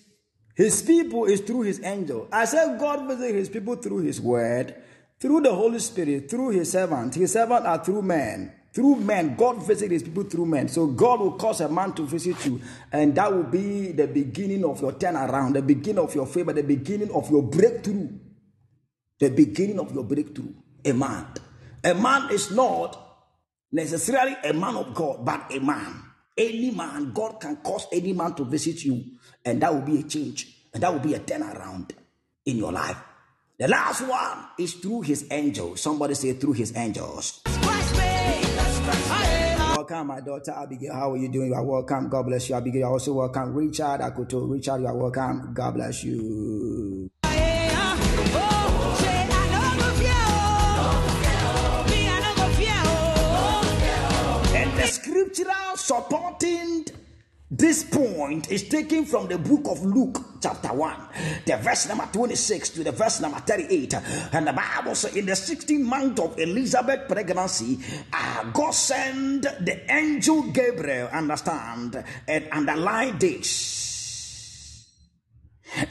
his 0.56 0.82
people 0.84 1.26
is 1.26 1.42
through 1.42 1.62
his 1.62 1.84
angel. 1.84 2.30
I 2.32 2.46
said 2.46 2.80
God 2.80 3.08
visited 3.08 3.36
his 3.36 3.50
people 3.50 3.76
through 3.76 4.04
his 4.04 4.22
word, 4.22 4.74
through 5.20 5.42
the 5.42 5.54
Holy 5.54 5.80
Spirit, 5.80 6.30
through 6.30 6.52
his 6.52 6.72
servant. 6.72 7.16
His 7.16 7.34
servant 7.34 7.66
are 7.66 7.84
through 7.84 8.04
men. 8.04 8.54
Through 8.74 8.98
men, 8.98 9.36
God 9.36 9.68
visited 9.68 9.92
his 9.92 10.04
people 10.04 10.24
through 10.24 10.46
men. 10.46 10.70
So 10.70 10.88
God 10.88 11.20
will 11.20 11.34
cause 11.34 11.60
a 11.60 11.68
man 11.68 11.92
to 11.94 12.04
visit 12.04 12.46
you, 12.46 12.62
and 12.92 13.14
that 13.16 13.34
will 13.34 13.44
be 13.44 13.92
the 13.92 14.08
beginning 14.08 14.64
of 14.64 14.80
your 14.82 14.94
turnaround, 14.94 15.54
the 15.54 15.62
beginning 15.62 16.04
of 16.04 16.16
your 16.16 16.26
favor, 16.26 16.54
the 16.54 16.64
beginning 16.64 17.12
of 17.12 17.30
your 17.30 17.44
breakthrough. 17.44 18.10
The 19.20 19.30
beginning 19.30 19.80
of 19.80 19.94
your 19.94 20.04
breakthrough. 20.04 20.54
A 20.86 20.94
man. 20.94 21.28
A 21.84 21.94
man 21.94 22.32
is 22.32 22.52
not 22.52 22.98
necessarily 23.72 24.38
a 24.44 24.54
man 24.54 24.76
of 24.78 24.94
God, 24.94 25.26
but 25.26 25.54
a 25.54 25.60
man. 25.60 26.13
Any 26.36 26.72
man, 26.72 27.12
God 27.14 27.40
can 27.40 27.58
cause 27.58 27.86
any 27.92 28.12
man 28.14 28.34
to 28.36 28.44
visit 28.46 28.84
you, 28.84 29.04
and 29.46 29.62
that 29.62 29.72
will 29.72 29.82
be 29.82 30.00
a 30.00 30.04
change, 30.04 30.48
and 30.74 30.82
that 30.82 30.92
will 30.92 31.00
be 31.00 31.14
a 31.14 31.20
turnaround 31.20 31.92
in 32.46 32.58
your 32.58 32.72
life. 32.72 32.98
The 33.60 33.68
last 33.68 34.02
one 34.02 34.46
is 34.58 34.74
through 34.74 35.02
his 35.02 35.28
angels. 35.30 35.82
Somebody 35.82 36.16
say 36.16 36.34
through 36.34 36.54
his 36.54 36.76
angels. 36.76 37.42
Welcome, 39.76 40.08
my 40.08 40.22
daughter 40.22 40.56
Abigail. 40.58 40.94
How 40.96 41.12
are 41.12 41.18
you 41.18 41.30
doing? 41.30 41.50
You 41.50 41.54
are 41.54 41.64
welcome. 41.64 42.10
God 42.10 42.26
bless 42.26 42.50
you, 42.50 42.56
Abigail. 42.56 42.80
You 42.80 42.86
are 42.88 42.94
also 42.94 43.14
welcome. 43.14 43.54
Richard 43.54 44.02
Akoto. 44.02 44.50
Richard, 44.50 44.82
you 44.82 44.88
are 44.88 44.98
welcome. 44.98 45.54
God 45.54 45.76
bless 45.76 46.04
you. 46.04 47.12
Scriptural 55.34 55.78
supporting 55.78 56.86
this 57.50 57.84
point 57.84 58.52
is 58.52 58.68
taken 58.68 59.06
from 59.06 59.28
the 59.28 59.38
book 59.38 59.62
of 59.66 59.84
Luke, 59.86 60.18
chapter 60.42 60.74
1, 60.74 61.08
the 61.46 61.58
verse 61.58 61.88
number 61.88 62.08
26 62.12 62.70
to 62.70 62.84
the 62.84 62.92
verse 62.92 63.20
number 63.22 63.40
38. 63.40 63.94
And 64.34 64.48
the 64.48 64.54
Bible 64.54 64.96
says, 64.96 65.16
in 65.16 65.28
the 65.28 65.34
16th 65.34 65.82
month 65.82 66.20
of 66.20 66.40
Elizabeth 66.40 67.08
pregnancy, 67.08 67.78
uh, 68.12 68.46
God 68.52 68.72
sent 68.72 69.44
the 69.44 69.92
angel 69.92 70.44
Gabriel, 70.52 71.10
understand, 71.10 72.04
and 72.28 72.48
underline 72.52 73.20
this. 73.20 73.93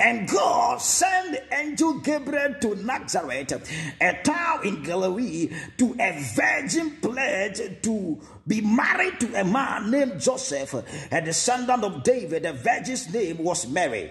And 0.01 0.29
God 0.29 0.81
sent 0.81 1.39
angel 1.53 1.95
Gabriel 1.95 2.55
to 2.61 2.75
Nazareth, 2.77 3.71
a 4.01 4.23
town 4.23 4.67
in 4.67 4.83
Galilee, 4.83 5.51
to 5.79 5.97
a 5.99 6.23
virgin 6.35 6.99
pledged 7.01 7.83
to 7.83 8.21
be 8.47 8.61
married 8.61 9.21
to 9.21 9.41
a 9.41 9.45
man 9.45 9.91
named 9.91 10.21
Joseph, 10.21 10.75
a 11.11 11.21
descendant 11.21 11.85
of 11.85 12.03
David. 12.03 12.45
The 12.45 12.53
virgin's 12.53 13.13
name 13.13 13.39
was 13.39 13.67
Mary. 13.69 14.11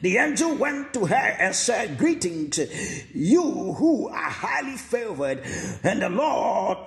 The 0.00 0.16
angel 0.16 0.54
went 0.54 0.94
to 0.94 1.06
her 1.06 1.14
and 1.14 1.54
said, 1.54 1.98
Greetings, 1.98 2.58
you 3.14 3.42
who 3.42 4.08
are 4.08 4.30
highly 4.30 4.76
favored, 4.76 5.42
and 5.82 6.00
the 6.00 6.08
Lord 6.08 6.78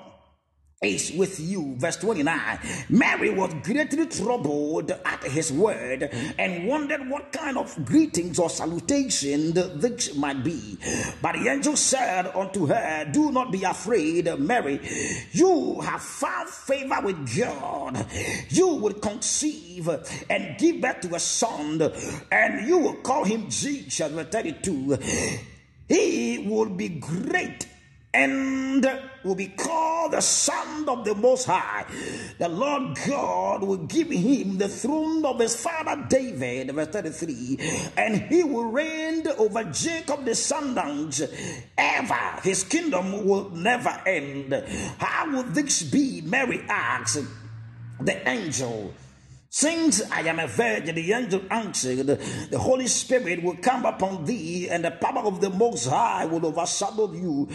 is 0.82 1.12
with 1.12 1.40
you. 1.40 1.76
Verse 1.78 1.98
29. 1.98 2.60
Mary 2.90 3.30
was 3.30 3.54
greatly 3.62 4.08
troubled 4.08 4.90
at 4.90 5.24
his 5.26 5.54
word 5.54 6.10
and 6.40 6.68
wondered 6.68 7.08
what 7.08 7.32
kind 7.32 7.56
of 7.56 7.86
greetings 7.86 8.40
or 8.40 8.50
salutation 8.50 9.54
this 9.54 10.16
might 10.16 10.44
be. 10.44 10.80
But 11.22 11.34
the 11.34 11.50
angel 11.50 11.76
said 11.76 12.36
unto 12.36 12.66
her, 12.66 13.08
Do 13.12 13.32
not 13.32 13.52
be 13.52 13.64
afraid, 13.64 14.28
Mary. 14.40 14.82
You 15.34 15.82
have 15.82 16.02
found 16.02 16.50
favor 16.50 17.00
with 17.04 17.38
God. 17.38 18.04
You 18.50 18.70
will 18.70 18.94
conceive 18.94 19.88
and 20.32 20.58
give 20.58 20.82
birth 20.82 21.02
to 21.02 21.14
a 21.14 21.20
son, 21.20 21.80
and 22.32 22.68
you 22.68 22.80
will 22.80 22.96
call 22.96 23.24
him 23.24 23.48
Jesus. 23.52 24.12
Verse 24.12 24.28
32. 24.30 24.98
He 25.88 26.48
will 26.48 26.70
be 26.70 26.90
great 26.90 27.68
and 28.14 28.86
will 29.24 29.36
be 29.36 29.48
called 29.48 30.14
the 30.14 30.22
Son 30.22 30.88
of 30.90 31.06
the 31.06 31.16
Most 31.16 31.46
High. 31.46 31.86
The 32.38 32.50
Lord 32.50 32.98
God 33.08 33.64
will 33.64 33.86
give 33.86 34.10
him 34.10 34.58
the 34.58 34.68
throne 34.68 35.24
of 35.26 35.40
his 35.40 35.56
father 35.56 36.06
David, 36.10 36.72
verse 36.72 36.88
33, 36.88 37.92
and 37.98 38.22
he 38.24 38.44
will 38.44 38.66
reign 38.66 39.26
over 39.38 39.64
Jacob 39.66 40.26
descendants 40.26 41.22
ever. 41.78 42.42
His 42.44 42.64
kingdom 42.64 43.26
will 43.26 43.50
never 43.52 44.02
end. 44.06 44.54
How 44.98 45.32
will 45.32 45.44
this 45.44 45.84
be? 45.84 46.22
Mary 46.22 46.62
asked 46.68 47.24
the 48.00 48.30
angel. 48.30 48.94
Since 49.54 50.10
I 50.10 50.22
am 50.22 50.40
a 50.40 50.48
virgin, 50.48 50.96
the 50.96 51.12
angel 51.12 51.42
answered, 51.52 52.08
The 52.08 52.58
Holy 52.58 52.88
Spirit 52.88 53.44
will 53.44 53.58
come 53.58 53.86
upon 53.86 54.24
thee, 54.24 54.70
and 54.70 54.86
the 54.86 54.92
power 54.92 55.26
of 55.26 55.42
the 55.42 55.50
Most 55.50 55.90
High 55.90 56.24
will 56.26 56.46
overshadow 56.46 57.12
you. 57.12 57.48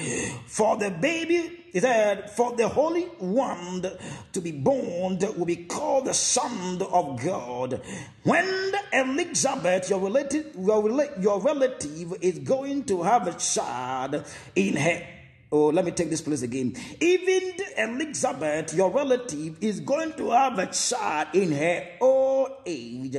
For 0.45 0.77
the 0.77 0.91
baby, 0.91 1.65
he 1.73 1.81
said, 1.81 2.31
For 2.31 2.55
the 2.55 2.69
Holy 2.69 3.05
One 3.19 3.83
to 4.31 4.41
be 4.43 4.53
born 4.53 5.19
will 5.39 5.47
be 5.47 5.65
called 5.65 6.05
the 6.05 6.13
Son 6.13 6.83
of 6.83 7.25
God. 7.25 7.81
When 8.25 8.73
Elizabeth, 8.93 9.89
your 9.89 10.01
relative, 10.01 10.55
your, 10.55 11.11
your 11.19 11.41
relative, 11.41 12.13
is 12.21 12.41
going 12.41 12.85
to 12.85 13.05
have 13.05 13.27
a 13.27 13.33
child 13.39 14.23
in 14.55 14.77
her 14.77 15.16
Oh, 15.53 15.69
let 15.69 15.85
me 15.85 15.93
take 15.93 16.11
this 16.11 16.21
place 16.21 16.43
again. 16.43 16.75
Even 17.01 17.53
Elizabeth, 17.79 18.75
your 18.75 18.91
relative, 18.91 19.57
is 19.63 19.81
going 19.81 20.13
to 20.15 20.31
have 20.31 20.59
a 20.59 20.67
child 20.67 21.29
in 21.35 21.53
her 21.53 21.87
old 22.01 22.51
age. 22.67 23.17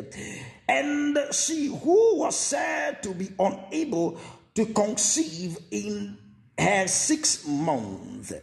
And 0.67 1.17
she, 1.31 1.67
who 1.67 2.19
was 2.19 2.37
said 2.37 3.01
to 3.03 3.13
be 3.13 3.29
unable 3.39 4.19
to 4.55 4.65
conceive 4.65 5.57
in 5.71 6.17
her 6.57 6.87
six 6.87 7.47
months. 7.47 8.33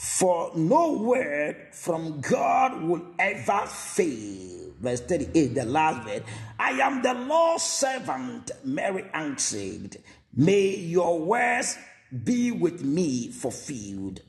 for 0.00 0.50
no 0.56 0.92
word 0.92 1.56
from 1.72 2.22
God 2.22 2.82
will 2.82 3.02
ever 3.18 3.66
fail. 3.66 4.72
Verse 4.80 5.02
38, 5.02 5.54
the 5.54 5.66
last 5.66 6.08
verse. 6.08 6.22
I 6.58 6.70
am 6.70 7.02
the 7.02 7.12
Lord's 7.12 7.64
servant, 7.64 8.50
Mary 8.64 9.04
answered. 9.12 9.98
May 10.34 10.74
your 10.74 11.20
words 11.20 11.76
be 12.24 12.50
with 12.50 12.82
me 12.82 13.28
fulfilled. 13.28 14.20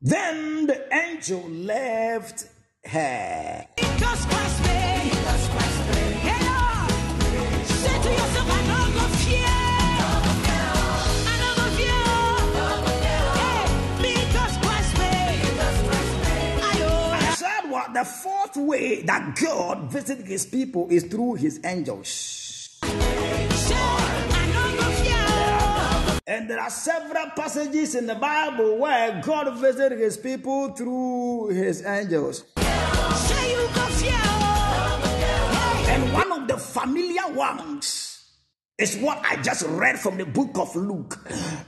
Then 0.00 0.66
the 0.66 0.94
angel 0.94 1.42
left 1.48 2.46
her. 2.84 3.66
Jesus 3.76 4.26
Christ, 4.26 4.62
me. 4.62 4.68
Hey, 6.26 6.40
Lord. 6.48 7.66
Say 7.66 8.02
to 8.02 8.10
yourself, 8.10 8.48
I 8.50 8.60
don't 8.66 8.92
go 8.94 9.04
fear. 9.22 9.46
I 11.28 11.34
don't 11.42 11.56
go 11.56 11.66
fear. 11.78 12.04
Hey, 13.38 13.64
Jesus 14.02 14.52
Christ, 14.58 14.92
me. 14.98 15.14
Ayo. 16.68 16.92
I 17.12 17.34
said 17.34 17.70
what 17.70 17.94
the 17.94 18.04
fourth 18.04 18.56
way 18.56 19.02
that 19.02 19.36
God 19.36 19.92
visited 19.92 20.26
his 20.26 20.46
people 20.46 20.88
is 20.90 21.04
through 21.04 21.34
his 21.34 21.60
angels. 21.64 22.40
And 26.24 26.48
there 26.48 26.60
are 26.60 26.70
several 26.70 27.30
passages 27.34 27.96
in 27.96 28.06
the 28.06 28.14
Bible 28.14 28.78
where 28.78 29.20
God 29.24 29.52
visited 29.58 29.98
his 29.98 30.16
people 30.16 30.68
through 30.68 31.48
his 31.48 31.84
angels. 31.84 32.44
And 35.88 36.12
one 36.12 36.30
of 36.30 36.46
the 36.46 36.58
familiar 36.58 37.26
ones 37.34 38.24
is 38.78 38.98
what 38.98 39.18
I 39.24 39.42
just 39.42 39.66
read 39.66 39.98
from 39.98 40.16
the 40.16 40.24
book 40.24 40.56
of 40.58 40.76
Luke. 40.76 41.18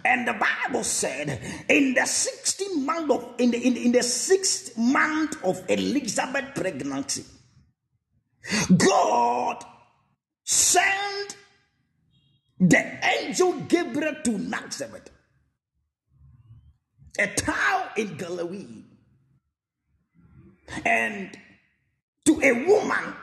And 0.04 0.28
the 0.28 0.34
Bible 0.34 0.84
said, 0.84 1.40
in 1.68 1.94
the 1.94 2.02
16th 2.02 2.84
month 2.84 3.10
of 3.10 3.34
in 3.38 3.50
the 3.50 3.58
in, 3.58 3.76
in 3.76 3.90
the 3.90 4.04
sixth 4.04 4.78
month 4.78 5.36
of 5.44 5.62
Elizabeth 5.68 6.54
pregnancy, 6.54 7.24
God 8.76 9.64
sent 10.44 11.36
the 12.58 13.06
angel 13.06 13.52
Gabriel 13.68 14.14
to 14.24 14.38
Nazareth, 14.38 15.10
a 17.18 17.26
town 17.28 17.88
in 17.96 18.16
Galilee, 18.16 18.84
and 20.84 21.36
to 22.24 22.40
a 22.42 22.66
woman 22.66 23.14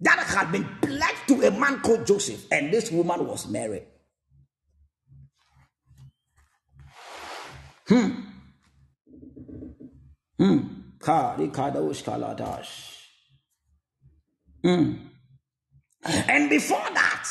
that 0.00 0.18
had 0.20 0.52
been 0.52 0.66
pledged 0.80 1.28
to 1.28 1.46
a 1.46 1.50
man 1.50 1.80
called 1.80 2.06
Joseph, 2.06 2.46
and 2.52 2.72
this 2.72 2.90
woman 2.90 3.26
was 3.26 3.48
Mary. 3.48 3.82
Hmm. 7.88 8.10
Hmm. 10.38 10.58
Hmm. 14.62 14.92
And 16.04 16.50
before 16.50 16.78
that, 16.94 17.28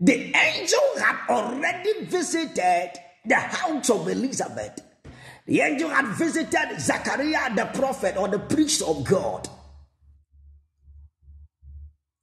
the 0.00 0.34
angel 0.34 0.80
had 0.98 1.28
already 1.28 2.04
visited 2.04 2.92
the 3.24 3.34
house 3.34 3.90
of 3.90 4.06
Elizabeth. 4.08 4.80
The 5.46 5.60
angel 5.60 5.88
had 5.88 6.06
visited 6.16 6.80
Zachariah 6.80 7.54
the 7.54 7.66
prophet 7.66 8.16
or 8.16 8.28
the 8.28 8.38
priest 8.38 8.82
of 8.82 9.04
God. 9.04 9.48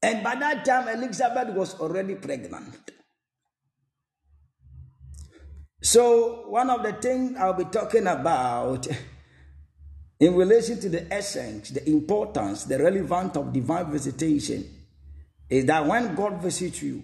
And 0.02 0.22
by 0.22 0.36
that 0.36 0.66
time, 0.66 0.90
Elizabeth 0.90 1.56
was 1.56 1.80
already 1.80 2.16
pregnant. 2.16 2.92
So, 5.82 6.50
one 6.50 6.70
of 6.70 6.84
the 6.84 6.94
things 6.94 7.38
I'll 7.38 7.54
be 7.54 7.66
talking 7.66 8.08
about 8.08 8.88
in 10.20 10.36
relation 10.36 10.80
to 10.82 10.90
the 10.90 11.14
essence, 11.14 11.70
the 11.70 11.90
importance, 11.90 12.66
the 12.66 12.80
relevance 12.80 13.38
of 13.38 13.52
divine 13.52 13.92
visitation 13.92 14.66
is 15.50 15.66
that 15.66 15.86
when 15.86 16.16
God 16.16 16.42
visits 16.42 16.82
you, 16.82 17.04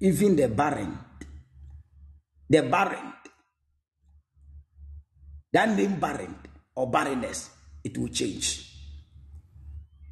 even 0.00 0.36
the 0.36 0.48
barren, 0.48 0.98
the 2.48 2.62
barren, 2.62 3.12
that 5.52 5.68
name 5.76 6.00
barren 6.00 6.34
or 6.74 6.90
barrenness, 6.90 7.50
it 7.84 7.96
will 7.98 8.08
change. 8.08 8.66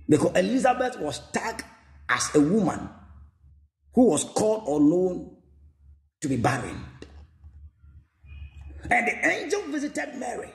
Because 0.08 0.36
Elizabeth 0.36 0.98
was 0.98 1.20
tagged 1.32 1.64
as 2.08 2.34
a 2.34 2.40
woman 2.40 2.88
who 3.94 4.06
was 4.06 4.24
called 4.24 4.64
or 4.66 4.80
known 4.80 5.36
to 6.20 6.28
be 6.28 6.36
barren. 6.36 6.84
And 8.90 9.06
the 9.06 9.26
angel 9.26 9.62
visited 9.68 10.16
Mary 10.16 10.50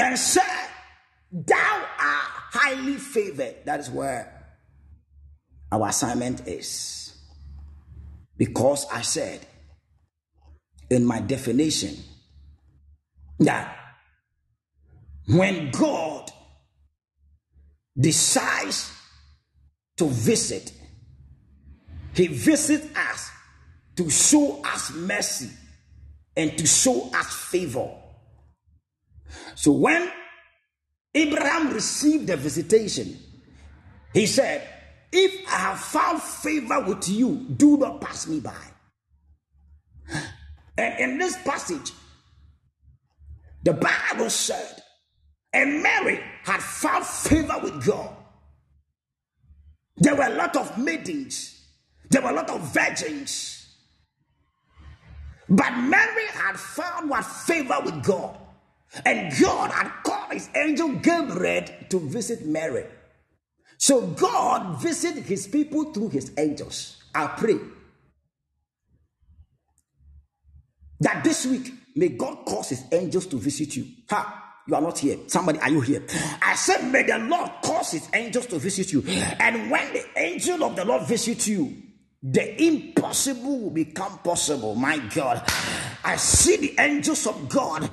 and 0.00 0.18
said, 0.18 0.68
Thou 1.32 1.54
art 1.54 2.30
highly 2.52 2.94
favored. 2.94 3.56
That 3.64 3.80
is 3.80 3.90
where 3.90 4.35
our 5.72 5.88
assignment 5.88 6.46
is. 6.46 7.16
Because 8.36 8.86
I 8.92 9.02
said 9.02 9.40
in 10.90 11.04
my 11.04 11.20
definition 11.20 11.96
that 13.38 13.76
when 15.26 15.70
God 15.70 16.30
decides 17.98 18.92
to 19.96 20.06
visit. 20.06 20.72
He 22.14 22.28
visits 22.28 22.86
us 22.96 23.30
to 23.96 24.10
show 24.10 24.62
us 24.64 24.92
mercy 24.92 25.50
and 26.36 26.56
to 26.56 26.66
show 26.66 27.10
us 27.14 27.34
favor. 27.34 27.90
So 29.54 29.72
when 29.72 30.10
Abraham 31.14 31.72
received 31.72 32.26
the 32.26 32.36
visitation, 32.36 33.18
he 34.12 34.26
said, 34.26 34.66
If 35.12 35.46
I 35.48 35.58
have 35.58 35.80
found 35.80 36.20
favor 36.22 36.80
with 36.80 37.08
you, 37.08 37.46
do 37.56 37.76
not 37.76 38.00
pass 38.00 38.26
me 38.26 38.40
by. 38.40 38.54
And 40.78 41.00
in 41.00 41.18
this 41.18 41.36
passage, 41.42 41.92
the 43.62 43.72
Bible 43.72 44.30
said, 44.30 44.82
and 45.52 45.82
Mary 45.82 46.20
had 46.44 46.60
found 46.60 47.06
favor 47.06 47.58
with 47.62 47.84
God. 47.84 48.14
There 49.96 50.14
were 50.14 50.26
a 50.26 50.34
lot 50.34 50.56
of 50.56 50.76
maidens, 50.76 51.64
there 52.10 52.20
were 52.22 52.30
a 52.30 52.34
lot 52.34 52.50
of 52.50 52.60
virgins. 52.74 53.66
But 55.48 55.70
Mary 55.78 56.26
had 56.32 56.58
found 56.58 57.08
what 57.08 57.24
favor 57.24 57.78
with 57.84 58.02
God. 58.04 58.36
And 59.04 59.32
God 59.40 59.70
had 59.70 59.90
called 60.04 60.32
his 60.32 60.48
angel 60.56 60.88
Gabriel 60.96 61.64
to 61.90 62.00
visit 62.00 62.46
Mary. 62.46 62.84
So 63.78 64.06
God 64.06 64.80
visited 64.80 65.24
his 65.24 65.46
people 65.46 65.92
through 65.92 66.10
his 66.10 66.32
angels. 66.38 67.02
I 67.14 67.26
pray 67.28 67.58
that 71.00 71.22
this 71.24 71.46
week 71.46 71.72
may 71.94 72.08
God 72.08 72.44
cause 72.46 72.70
his 72.70 72.84
angels 72.92 73.26
to 73.26 73.36
visit 73.36 73.76
you. 73.76 73.86
Ha! 74.10 74.44
You 74.68 74.74
are 74.74 74.80
not 74.80 74.98
here. 74.98 75.18
Somebody, 75.28 75.60
are 75.60 75.70
you 75.70 75.80
here? 75.80 76.02
I 76.42 76.56
said, 76.56 76.90
may 76.90 77.04
the 77.04 77.18
Lord 77.18 77.50
cause 77.62 77.92
his 77.92 78.08
angels 78.12 78.46
to 78.48 78.58
visit 78.58 78.92
you. 78.92 79.04
And 79.38 79.70
when 79.70 79.92
the 79.92 80.04
angel 80.18 80.64
of 80.64 80.74
the 80.74 80.84
Lord 80.84 81.06
visits 81.06 81.46
you, 81.46 81.72
the 82.22 82.62
impossible 82.62 83.60
will 83.60 83.70
become 83.70 84.18
possible. 84.18 84.74
My 84.74 84.98
God, 85.14 85.42
I 86.04 86.16
see 86.16 86.56
the 86.56 86.74
angels 86.80 87.26
of 87.26 87.48
God 87.48 87.88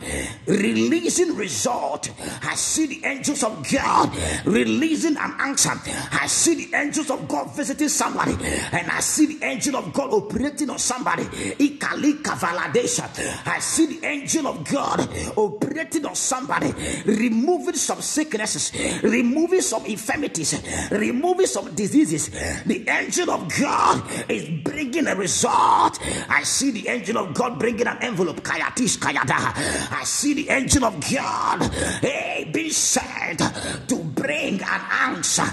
releasing 0.47 1.35
result. 1.35 2.09
I 2.41 2.55
see 2.55 2.87
the 2.87 3.05
angels 3.05 3.43
of 3.43 3.67
God 3.69 4.15
releasing 4.45 5.17
an 5.17 5.35
answer. 5.39 5.73
I 6.11 6.27
see 6.27 6.65
the 6.65 6.77
angels 6.77 7.11
of 7.11 7.27
God 7.27 7.55
visiting 7.55 7.89
somebody, 7.89 8.33
and 8.71 8.89
I 8.89 9.01
see 9.01 9.37
the 9.37 9.45
angel 9.45 9.75
of 9.75 9.91
God 9.93 10.13
operating 10.13 10.69
on 10.69 10.79
somebody. 10.79 11.27
I 11.59 13.59
see 13.59 13.85
the 13.85 14.07
angel 14.07 14.47
of 14.47 14.63
God 14.69 15.09
operating 15.35 16.05
on 16.05 16.15
somebody, 16.15 16.73
removing 17.05 17.75
some 17.75 18.01
sicknesses, 18.01 18.71
removing 19.03 19.61
some 19.61 19.85
infirmities, 19.85 20.63
removing 20.91 21.47
some 21.47 21.75
diseases. 21.75 22.29
The 22.63 22.87
angel 22.87 23.29
of 23.29 23.53
God 23.59 24.01
is 24.29 24.49
bringing 24.63 25.07
a 25.07 25.15
result. 25.15 25.99
I 26.29 26.43
see 26.43 26.71
the 26.71 26.87
angel 26.87 27.17
of 27.17 27.33
God 27.33 27.59
bringing 27.59 27.87
an 27.87 27.97
envelope. 28.01 28.41
Kayatish 28.41 28.97
kayada. 28.97 29.53
I 29.91 30.03
see 30.03 30.33
the 30.33 30.49
angel 30.49 30.85
of 30.85 30.99
God 31.11 31.63
hey, 32.01 32.49
being 32.51 32.71
sent 32.71 33.39
to 33.87 33.95
bring 34.23 34.61
an 34.63 34.81
answer. 35.11 35.43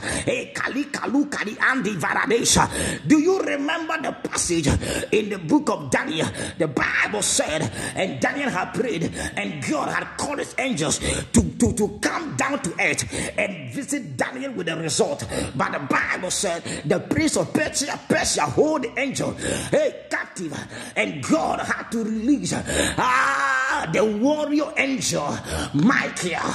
Andi 1.70 1.94
varadesha. 1.98 2.68
Do 3.06 3.18
you 3.18 3.40
remember 3.40 4.00
the 4.00 4.12
passage 4.12 4.68
in 5.12 5.28
the 5.28 5.38
book 5.38 5.70
of 5.70 5.90
Daniel? 5.90 6.28
The 6.58 6.68
Bible 6.68 7.22
said, 7.22 7.70
and 7.96 8.20
Daniel 8.20 8.50
had 8.50 8.72
prayed, 8.72 9.12
and 9.36 9.62
God 9.68 9.88
had 9.88 10.16
called 10.16 10.38
his 10.38 10.54
angels 10.58 10.98
to, 10.98 11.42
to, 11.42 11.72
to 11.72 11.98
come 12.00 12.36
down 12.36 12.60
to 12.62 12.70
earth 12.80 13.04
and 13.36 13.72
visit 13.72 14.16
Daniel 14.16 14.52
with 14.52 14.68
a 14.68 14.76
result. 14.76 15.26
But 15.56 15.72
the 15.72 15.80
Bible 15.80 16.30
said 16.30 16.62
the 16.84 17.00
prince 17.00 17.36
of 17.36 17.52
Persia, 17.52 17.98
Persia 18.08 18.42
hold 18.42 18.82
the 18.82 18.98
angel 18.98 19.32
hey, 19.70 20.06
captive, 20.10 20.56
and 20.96 21.22
God 21.22 21.60
had 21.60 21.90
to 21.90 22.04
release 22.04 22.52
ah, 22.54 23.88
the 23.92 24.04
warrior 24.04 24.72
angel 24.76 25.36
Michael 25.74 26.50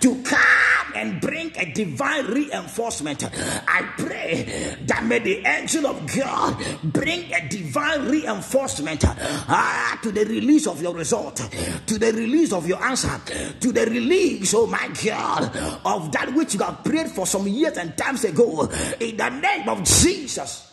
to 0.00 0.22
come 0.22 0.92
and 0.94 1.20
bring 1.20 1.55
a 1.58 1.72
divine 1.72 2.26
reinforcement. 2.26 3.24
I 3.24 3.82
pray 3.98 4.76
that 4.82 5.04
may 5.04 5.18
the 5.18 5.44
angel 5.46 5.86
of 5.86 6.06
God 6.14 6.64
bring 6.82 7.32
a 7.32 7.48
divine 7.48 8.08
reinforcement 8.08 9.04
ah, 9.04 9.98
to 10.02 10.12
the 10.12 10.24
release 10.24 10.66
of 10.66 10.80
your 10.82 10.94
result, 10.94 11.36
to 11.36 11.98
the 11.98 12.12
release 12.12 12.52
of 12.52 12.66
your 12.66 12.82
answer, 12.82 13.20
to 13.60 13.72
the 13.72 13.86
release, 13.86 14.54
oh 14.54 14.66
my 14.66 14.88
God, 15.04 15.56
of 15.84 16.12
that 16.12 16.32
which 16.34 16.54
you 16.54 16.60
have 16.60 16.84
prayed 16.84 17.08
for 17.08 17.26
some 17.26 17.46
years 17.48 17.76
and 17.76 17.96
times 17.96 18.24
ago. 18.24 18.68
In 19.00 19.16
the 19.16 19.28
name 19.28 19.68
of 19.68 19.84
Jesus, 19.84 20.72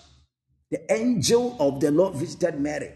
the 0.69 0.91
angel 0.91 1.55
of 1.60 1.80
the 1.80 1.91
Lord 1.91 2.15
visited 2.15 2.60
Mary. 2.60 2.91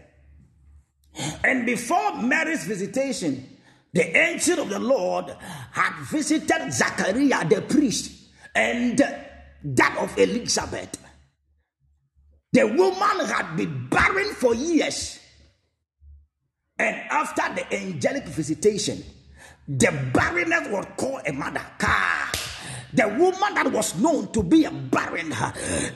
And 1.44 1.66
before 1.66 2.16
Mary's 2.22 2.64
visitation, 2.64 3.57
the 3.98 4.16
angel 4.16 4.60
of 4.60 4.68
the 4.68 4.78
Lord 4.78 5.34
had 5.72 5.92
visited 6.04 6.72
Zachariah 6.72 7.48
the 7.48 7.62
priest 7.62 8.30
and 8.54 8.96
that 8.96 9.98
of 9.98 10.16
Elizabeth. 10.16 10.96
The 12.52 12.64
woman 12.64 13.26
had 13.26 13.56
been 13.56 13.88
barren 13.88 14.34
for 14.34 14.54
years. 14.54 15.18
And 16.78 16.94
after 17.10 17.42
the 17.56 17.74
angelic 17.74 18.26
visitation, 18.26 19.02
the 19.66 19.90
barrenness 20.14 20.68
was 20.68 20.86
called 20.96 21.22
a 21.26 21.32
mother. 21.32 21.66
Car. 21.80 22.30
The 22.94 23.06
woman 23.06 23.54
that 23.54 23.70
was 23.70 23.94
known 23.96 24.32
to 24.32 24.42
be 24.42 24.64
a 24.64 24.70
barren, 24.70 25.28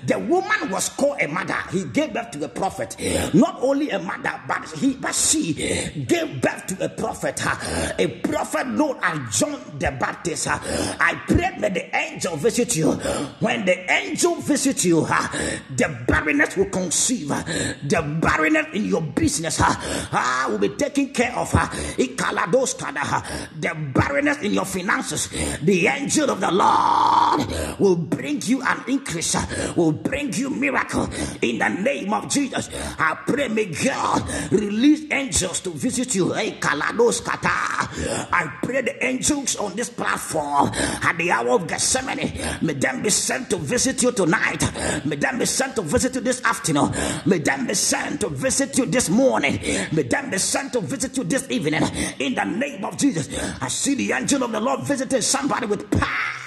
the 0.07 0.19
woman 0.19 0.71
was 0.71 0.91
called 0.91 1.21
a 1.21 1.29
mother. 1.29 1.57
He 1.71 1.85
gave 1.85 2.13
birth 2.13 2.33
to 2.33 2.45
a 2.45 2.49
prophet. 2.49 2.97
Not 3.33 3.59
only 3.63 3.91
a 3.91 3.99
mother, 3.99 4.41
but 4.47 4.69
he 4.73 4.95
but 4.95 5.15
she 5.15 5.55
gave 6.07 6.41
birth 6.43 6.67
to 6.67 6.85
a 6.85 6.89
prophet, 6.89 7.41
a 7.99 8.07
prophet 8.23 8.67
known 8.67 8.99
as 9.03 9.39
John 9.39 9.59
the 9.79 9.91
Baptist. 9.99 10.49
I 10.49 11.21
pray 11.27 11.57
that 11.61 11.73
the 11.75 11.97
angel 11.97 12.37
visit 12.37 12.77
you. 12.77 12.93
When 13.41 13.65
the 13.65 13.91
angel 13.91 14.37
visits 14.37 14.85
you, 14.85 15.01
the 15.07 16.05
barrenness 16.07 16.57
will 16.57 16.69
conceive. 16.71 17.29
The 17.29 18.19
barrenness 18.21 18.67
in 18.75 18.85
your 18.85 19.01
business 19.03 19.59
ah, 19.61 20.47
will 20.51 20.59
be 20.59 20.69
taken 20.71 21.09
care 21.15 21.35
of. 21.37 21.51
Her. 21.53 21.71
The 21.97 23.91
barrenness 23.95 24.43
in 24.43 24.53
your 24.53 24.65
finances, 24.65 25.29
the 25.63 25.87
angel 25.87 26.31
of 26.31 26.41
the 26.41 26.51
Lord 26.51 26.82
will 27.79 27.97
bring 27.97 28.41
you 28.43 28.63
an 28.63 28.85
increase, 28.89 29.37
will 29.77 29.93
bring 29.93 30.33
you 30.35 30.51
miracle 30.51 31.09
in 31.41 31.59
the 31.59 31.69
name 31.69 32.13
of 32.13 32.29
Jesus. 32.31 32.71
I 32.99 33.19
pray, 33.27 33.49
may 33.49 33.67
God 33.67 34.23
release 34.51 35.11
angels 35.11 35.61
to 35.61 35.71
visit 35.71 36.15
you. 36.15 36.33
Hey, 36.33 36.53
Kalados 36.53 37.25
Kata. 37.25 37.49
I 38.33 38.59
pray 38.63 38.83
the 38.83 39.05
angels 39.05 39.57
on 39.57 39.75
this 39.77 39.91
platform 39.91 40.71
at 40.75 41.17
the 41.19 41.31
hour 41.31 41.51
of 41.51 41.67
Gethsemane, 41.67 42.33
may 42.63 42.75
them 42.75 43.03
be 43.03 43.11
sent 43.11 43.51
to 43.51 43.57
visit 43.57 44.03
you 44.03 44.13
tonight. 44.13 44.63
May 45.05 45.17
them 45.17 45.39
be 45.39 45.47
sent 45.47 45.77
to 45.77 45.83
visit 45.83 46.15
you 46.15 46.21
this 46.21 46.43
afternoon. 46.45 46.93
May 47.27 47.39
them 47.39 47.67
be 47.67 47.75
sent 47.75 48.21
to 48.21 48.29
visit 48.29 48.77
you 48.79 48.87
this 48.87 49.09
morning. 49.09 49.59
May 49.93 50.03
them 50.03 50.31
be 50.31 50.39
sent 50.39 50.73
to 50.75 50.81
visit 50.81 51.17
you 51.17 51.25
this 51.25 51.51
evening. 51.51 51.83
In 52.19 52.35
the 52.35 52.45
name 52.45 52.85
of 52.85 52.97
Jesus, 52.97 53.29
I 53.61 53.69
see 53.69 53.95
the 53.95 54.13
angel 54.13 54.43
of 54.43 54.53
the 54.53 54.61
Lord 54.61 54.83
visiting 54.83 55.21
somebody 55.21 55.67
with 55.67 55.91
power 55.91 56.42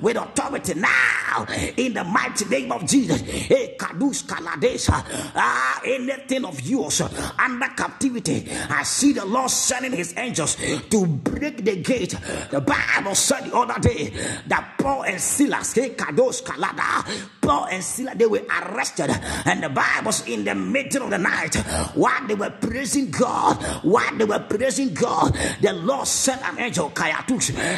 with 0.00 0.16
authority 0.16 0.74
now 0.74 1.46
in 1.76 1.94
the 1.94 2.04
mighty 2.04 2.44
name 2.46 2.72
of 2.72 2.86
Jesus. 2.86 3.20
Hey, 3.20 3.76
Kadus 3.78 4.24
Kaladesha, 4.24 5.04
ah, 5.34 5.80
anything 5.84 6.44
of 6.44 6.60
yours 6.60 7.00
under 7.00 7.68
captivity, 7.68 8.48
I 8.70 8.82
see 8.82 9.12
the 9.12 9.24
Lord 9.24 9.50
sending 9.50 9.92
his 9.92 10.14
angels 10.16 10.56
to 10.56 11.06
break 11.06 11.64
the 11.64 11.76
gate. 11.76 12.14
The 12.50 12.60
Bible 12.60 13.14
said 13.14 13.44
the 13.50 13.56
other 13.56 13.80
day 13.80 14.12
that 14.46 14.74
Paul 14.78 15.04
and 15.04 15.20
Silas, 15.20 15.72
hey, 15.74 15.90
Kados 15.90 16.42
Kalada, 16.42 17.04
Paul 17.44 17.66
and 17.70 17.84
Silas, 17.84 18.14
they 18.16 18.26
were 18.26 18.42
arrested, 18.48 19.10
and 19.44 19.62
the 19.62 19.68
Bible's 19.68 20.26
in 20.26 20.44
the 20.44 20.54
middle 20.54 21.04
of 21.04 21.10
the 21.10 21.18
night 21.18 21.54
while 21.94 22.26
they 22.26 22.34
were 22.34 22.50
praising 22.50 23.10
God, 23.10 23.62
while 23.84 24.16
they 24.16 24.24
were 24.24 24.38
praising 24.40 24.94
God, 24.94 25.34
the 25.60 25.72
Lord 25.72 26.06
sent 26.06 26.42
an 26.42 26.58
angel. 26.58 26.90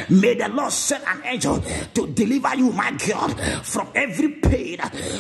May 0.08 0.34
the 0.34 0.48
Lord 0.48 0.72
send 0.72 1.04
an 1.06 1.22
angel 1.24 1.60
to 1.94 2.06
deliver 2.06 2.54
you, 2.54 2.70
my 2.72 2.92
God, 2.92 3.38
from 3.64 3.88
every 3.94 4.28
pain. 4.28 4.78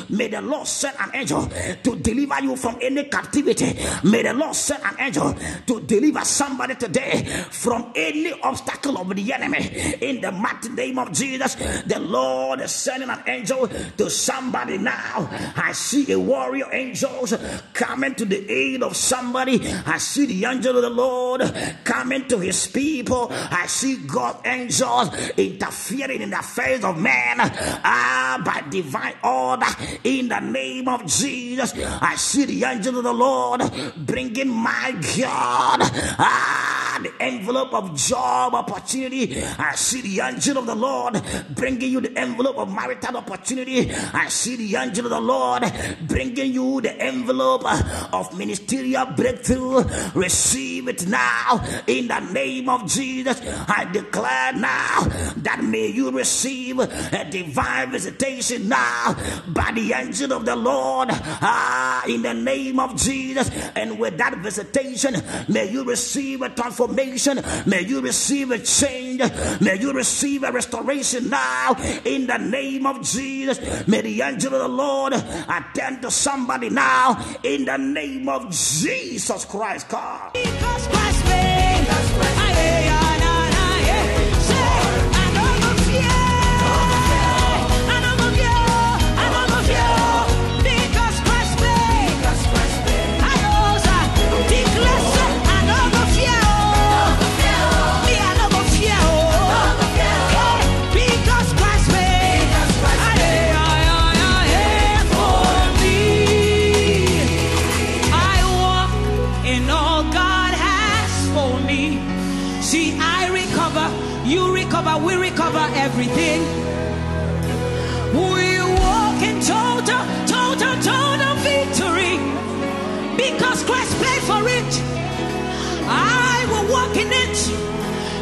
May 0.08 0.28
the 0.28 0.40
Lord 0.40 0.66
send 0.66 0.96
an 1.00 1.10
angel 1.14 1.48
to 1.82 1.96
deliver 1.96 2.42
you 2.42 2.56
from 2.56 2.78
any 2.80 3.04
captivity. 3.04 3.76
May 4.04 4.22
the 4.22 4.32
Lord 4.32 4.54
send 4.54 4.82
an 4.84 4.96
angel 5.00 5.34
to 5.66 5.80
deliver 5.80 6.24
somebody 6.24 6.76
today 6.76 7.24
from 7.50 7.92
any 7.96 8.32
obstacle 8.42 8.98
of 8.98 9.14
the 9.14 9.32
enemy. 9.32 9.96
In 10.00 10.20
the 10.20 10.30
mighty 10.30 10.68
name 10.68 10.98
of 10.98 11.12
Jesus, 11.12 11.54
the 11.54 11.98
Lord 11.98 12.60
is 12.60 12.72
sending 12.72 13.10
an 13.10 13.22
angel 13.26 13.66
to 13.68 14.10
somebody 14.10 14.35
now. 14.42 15.28
I 15.56 15.72
see 15.72 16.10
a 16.12 16.18
warrior 16.18 16.66
angels 16.72 17.34
coming 17.72 18.14
to 18.16 18.24
the 18.24 18.50
aid 18.50 18.82
of 18.82 18.96
somebody. 18.96 19.66
I 19.66 19.98
see 19.98 20.26
the 20.26 20.44
angel 20.44 20.76
of 20.76 20.82
the 20.82 20.90
Lord 20.90 21.42
coming 21.84 22.28
to 22.28 22.38
his 22.38 22.66
people. 22.66 23.28
I 23.30 23.66
see 23.66 23.96
God 24.06 24.46
angels 24.46 25.14
interfering 25.36 26.22
in 26.22 26.30
the 26.30 26.38
affairs 26.38 26.84
of 26.84 26.98
man 27.00 27.36
ah, 27.40 28.42
by 28.44 28.68
divine 28.68 29.14
order 29.22 29.66
in 30.04 30.28
the 30.28 30.40
name 30.40 30.88
of 30.88 31.06
Jesus. 31.06 31.72
I 31.76 32.16
see 32.16 32.44
the 32.44 32.64
angel 32.64 32.98
of 32.98 33.04
the 33.04 33.12
Lord 33.12 33.62
bringing 33.96 34.48
my 34.48 34.92
God 35.18 35.80
ah, 36.18 37.00
the 37.02 37.12
envelope 37.22 37.72
of 37.74 37.96
job 37.96 38.54
opportunity. 38.54 39.42
I 39.42 39.74
see 39.74 40.00
the 40.00 40.20
angel 40.20 40.58
of 40.58 40.66
the 40.66 40.74
Lord 40.74 41.22
bringing 41.50 41.90
you 41.90 42.00
the 42.00 42.16
envelope 42.18 42.58
of 42.58 42.72
marital 42.72 43.16
opportunity. 43.16 43.90
I 43.92 44.25
see 44.28 44.56
the 44.56 44.76
angel 44.76 45.06
of 45.06 45.10
the 45.10 45.20
Lord 45.20 45.64
bringing 46.02 46.52
you 46.52 46.80
the 46.80 46.94
envelope 47.00 47.64
of 48.12 48.36
ministerial 48.36 49.06
breakthrough. 49.06 49.84
Receive 50.14 50.88
it 50.88 51.06
now 51.06 51.64
in 51.86 52.08
the 52.08 52.20
name 52.20 52.68
of 52.68 52.86
Jesus. 52.86 53.40
I 53.68 53.88
declare 53.92 54.52
now 54.52 55.02
that 55.38 55.62
may 55.62 55.88
you 55.88 56.10
receive 56.10 56.78
a 56.78 57.26
divine 57.30 57.90
visitation 57.90 58.68
now 58.68 59.14
by 59.48 59.72
the 59.72 59.92
angel 59.92 60.32
of 60.32 60.44
the 60.44 60.56
Lord 60.56 61.08
ah, 61.12 62.04
in 62.06 62.22
the 62.22 62.34
name 62.34 62.78
of 62.80 62.96
Jesus. 62.96 63.50
And 63.74 63.98
with 63.98 64.18
that 64.18 64.38
visitation, 64.38 65.16
may 65.48 65.70
you 65.70 65.84
receive 65.84 66.42
a 66.42 66.48
transformation, 66.48 67.42
may 67.66 67.82
you 67.82 68.00
receive 68.00 68.50
a 68.50 68.58
change, 68.58 69.20
may 69.60 69.78
you 69.78 69.92
receive 69.92 70.42
a 70.42 70.52
restoration 70.52 71.30
now 71.30 71.74
in 72.04 72.26
the 72.26 72.38
name 72.38 72.86
of 72.86 73.02
Jesus. 73.02 73.86
May 73.86 74.00
the 74.02 74.15
angel 74.22 74.54
of 74.54 74.60
the 74.60 74.68
Lord 74.68 75.12
attend 75.12 76.02
to 76.02 76.10
somebody 76.10 76.70
now 76.70 77.24
in 77.42 77.64
the 77.64 77.76
name 77.76 78.28
of 78.28 78.50
Jesus 78.50 79.44
Christ. 79.44 79.88
God. 79.88 80.32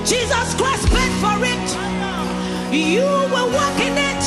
Jesus 0.04 0.54
Christ 0.54 0.86
paid 0.92 1.12
for 1.24 1.38
it. 1.40 1.66
You 2.74 3.08
will 3.32 3.50
walk 3.52 3.78
in 3.80 3.96
it. 3.96 4.24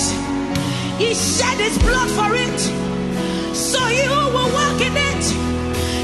He 0.98 1.14
shed 1.14 1.58
his 1.60 1.78
blood 1.78 2.10
for 2.18 2.34
it. 2.34 2.60
So 3.56 3.80
you 3.88 4.10
will 4.10 4.52
walk 4.58 4.82
in 4.82 4.96
it. 4.98 5.24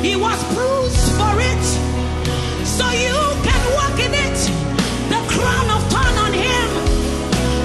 He 0.06 0.16
was 0.16 0.38
bruised 0.54 1.10
for 1.18 1.34
it. 1.42 1.66
So 2.68 2.86
you 2.92 3.18
can 3.48 3.62
walk 3.74 3.98
in 3.98 4.14
it. 4.14 4.38
The 5.10 5.22
crown 5.34 5.68
of 5.76 5.82
thorn 5.90 6.16
on 6.26 6.34
him. 6.34 6.70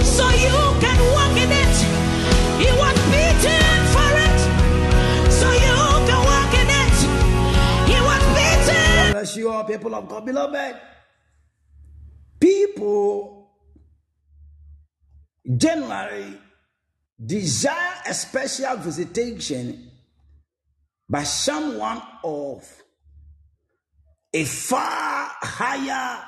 So 0.03 0.25
you 0.31 0.57
can 0.81 0.99
walk 1.13 1.37
in 1.37 1.51
it. 1.53 1.77
He 2.63 2.71
was 2.73 2.97
beaten 3.13 3.79
for 3.93 4.11
it. 4.27 4.39
So 5.31 5.49
you 5.53 5.77
can 6.09 6.21
walk 6.25 6.53
in 6.63 6.69
it. 6.85 6.97
He 7.91 7.99
was 8.01 8.23
beaten. 8.37 9.13
bless 9.13 9.37
you 9.37 9.51
all, 9.51 9.65
people 9.65 9.95
of 9.95 10.09
God. 10.09 10.25
Beloved, 10.25 10.77
people 12.75 13.51
generally 15.57 16.39
desire 17.25 17.95
a 18.07 18.15
special 18.15 18.77
visitation 18.77 19.91
by 21.09 21.23
someone 21.25 22.01
of 22.23 22.65
a 24.33 24.45
far 24.45 25.31
higher 25.41 26.23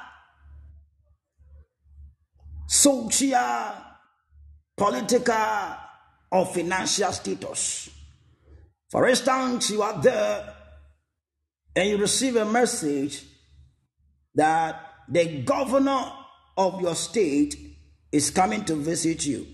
social, 2.66 3.74
political, 4.76 5.76
or 6.30 6.46
financial 6.46 7.12
status. 7.12 7.90
For 8.90 9.06
instance, 9.08 9.70
you 9.70 9.82
are 9.82 10.00
there 10.00 10.54
and 11.76 11.88
you 11.88 11.98
receive 11.98 12.36
a 12.36 12.44
message 12.44 13.24
that 14.34 14.80
the 15.08 15.42
governor 15.42 16.12
of 16.60 16.80
your 16.82 16.94
state 16.94 17.56
is 18.12 18.30
coming 18.30 18.64
to 18.66 18.74
visit 18.74 19.24
you. 19.24 19.46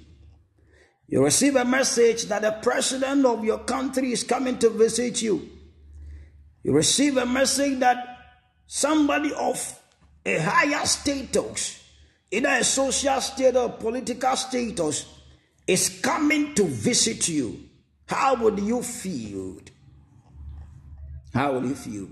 You 1.06 1.22
receive 1.22 1.54
a 1.54 1.64
message 1.64 2.24
that 2.24 2.42
the 2.42 2.50
president 2.62 3.24
of 3.24 3.44
your 3.44 3.58
country 3.58 4.10
is 4.10 4.24
coming 4.24 4.58
to 4.58 4.70
visit 4.70 5.22
you. 5.22 5.48
You 6.64 6.72
receive 6.72 7.16
a 7.16 7.24
message 7.24 7.78
that 7.78 7.96
somebody 8.66 9.32
of 9.32 9.80
a 10.24 10.38
higher 10.38 10.84
status, 10.84 11.80
either 12.32 12.48
a 12.48 12.64
social 12.64 13.20
status 13.20 13.56
or 13.56 13.68
political 13.68 14.34
status, 14.34 15.06
is 15.64 16.00
coming 16.02 16.54
to 16.56 16.64
visit 16.64 17.28
you. 17.28 17.60
How 18.06 18.34
would 18.42 18.58
you 18.58 18.82
feel? 18.82 19.60
How 21.32 21.52
will 21.52 21.66
you 21.66 21.76
feel? 21.76 22.08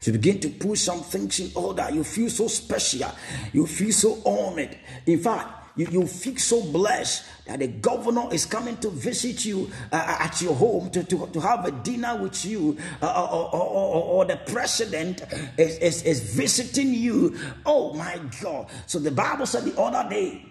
To 0.00 0.12
begin 0.12 0.38
to 0.40 0.48
put 0.50 0.78
some 0.78 1.00
things 1.00 1.40
in 1.40 1.50
order, 1.56 1.88
you 1.90 2.04
feel 2.04 2.30
so 2.30 2.46
special, 2.46 3.10
you 3.52 3.66
feel 3.66 3.92
so 3.92 4.22
honored. 4.24 4.76
In 5.06 5.18
fact, 5.18 5.58
you, 5.76 5.86
you 5.90 6.06
feel 6.06 6.36
so 6.36 6.62
blessed 6.62 7.24
that 7.46 7.58
the 7.58 7.66
governor 7.66 8.32
is 8.32 8.44
coming 8.46 8.76
to 8.78 8.90
visit 8.90 9.44
you 9.44 9.70
uh, 9.90 10.16
at 10.20 10.40
your 10.40 10.54
home 10.54 10.90
to, 10.90 11.02
to, 11.04 11.26
to 11.28 11.40
have 11.40 11.64
a 11.64 11.70
dinner 11.70 12.16
with 12.20 12.44
you, 12.44 12.76
uh, 13.02 13.28
or, 13.30 13.54
or, 13.54 13.62
or, 13.62 14.04
or 14.04 14.24
the 14.24 14.36
president 14.36 15.22
is, 15.56 15.78
is, 15.78 16.02
is 16.02 16.34
visiting 16.34 16.94
you. 16.94 17.36
Oh 17.66 17.94
my 17.94 18.20
God. 18.40 18.68
So 18.86 18.98
the 18.98 19.10
Bible 19.12 19.46
said 19.46 19.64
the 19.64 19.80
other 19.80 20.08
day, 20.08 20.44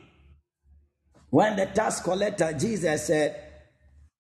when 1.30 1.56
the 1.58 1.66
tax 1.68 2.02
collector, 2.02 2.54
Jesus 2.54 3.08
said, 3.08 3.44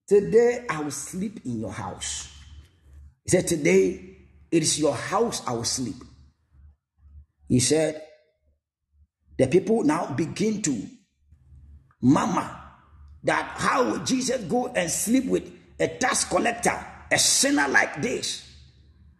Today 0.07 0.65
I 0.69 0.81
will 0.81 0.91
sleep 0.91 1.41
in 1.45 1.59
your 1.59 1.71
house. 1.71 2.33
He 3.23 3.29
said, 3.29 3.47
Today 3.47 4.16
it 4.51 4.63
is 4.63 4.79
your 4.79 4.95
house 4.95 5.45
I 5.45 5.53
will 5.53 5.63
sleep. 5.63 5.95
He 7.47 7.59
said, 7.59 8.01
The 9.37 9.47
people 9.47 9.83
now 9.83 10.13
begin 10.13 10.61
to 10.63 10.81
murmur 12.01 12.49
that 13.23 13.45
how 13.55 13.91
would 13.91 14.05
Jesus 14.05 14.41
go 14.43 14.67
and 14.67 14.89
sleep 14.89 15.25
with 15.25 15.51
a 15.79 15.87
tax 15.87 16.25
collector, 16.25 16.77
a 17.11 17.19
sinner 17.19 17.67
like 17.67 18.01
this? 18.01 18.43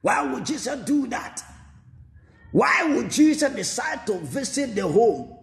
Why 0.02 0.32
would 0.32 0.46
Jesus 0.46 0.80
do 0.86 1.08
that? 1.08 1.42
Why 2.52 2.96
would 2.96 3.12
Jesus 3.12 3.54
decide 3.54 4.06
to 4.08 4.20
visit 4.20 4.76
the 4.76 4.88
home 4.88 5.38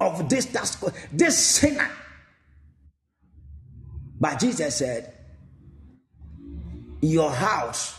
of 0.00 0.28
this 0.28 0.46
tax 0.46 0.82
this 1.12 1.36
sinner? 1.38 1.90
But 4.20 4.38
Jesus 4.38 4.76
said, 4.76 5.19
Your 7.00 7.30
house 7.30 7.98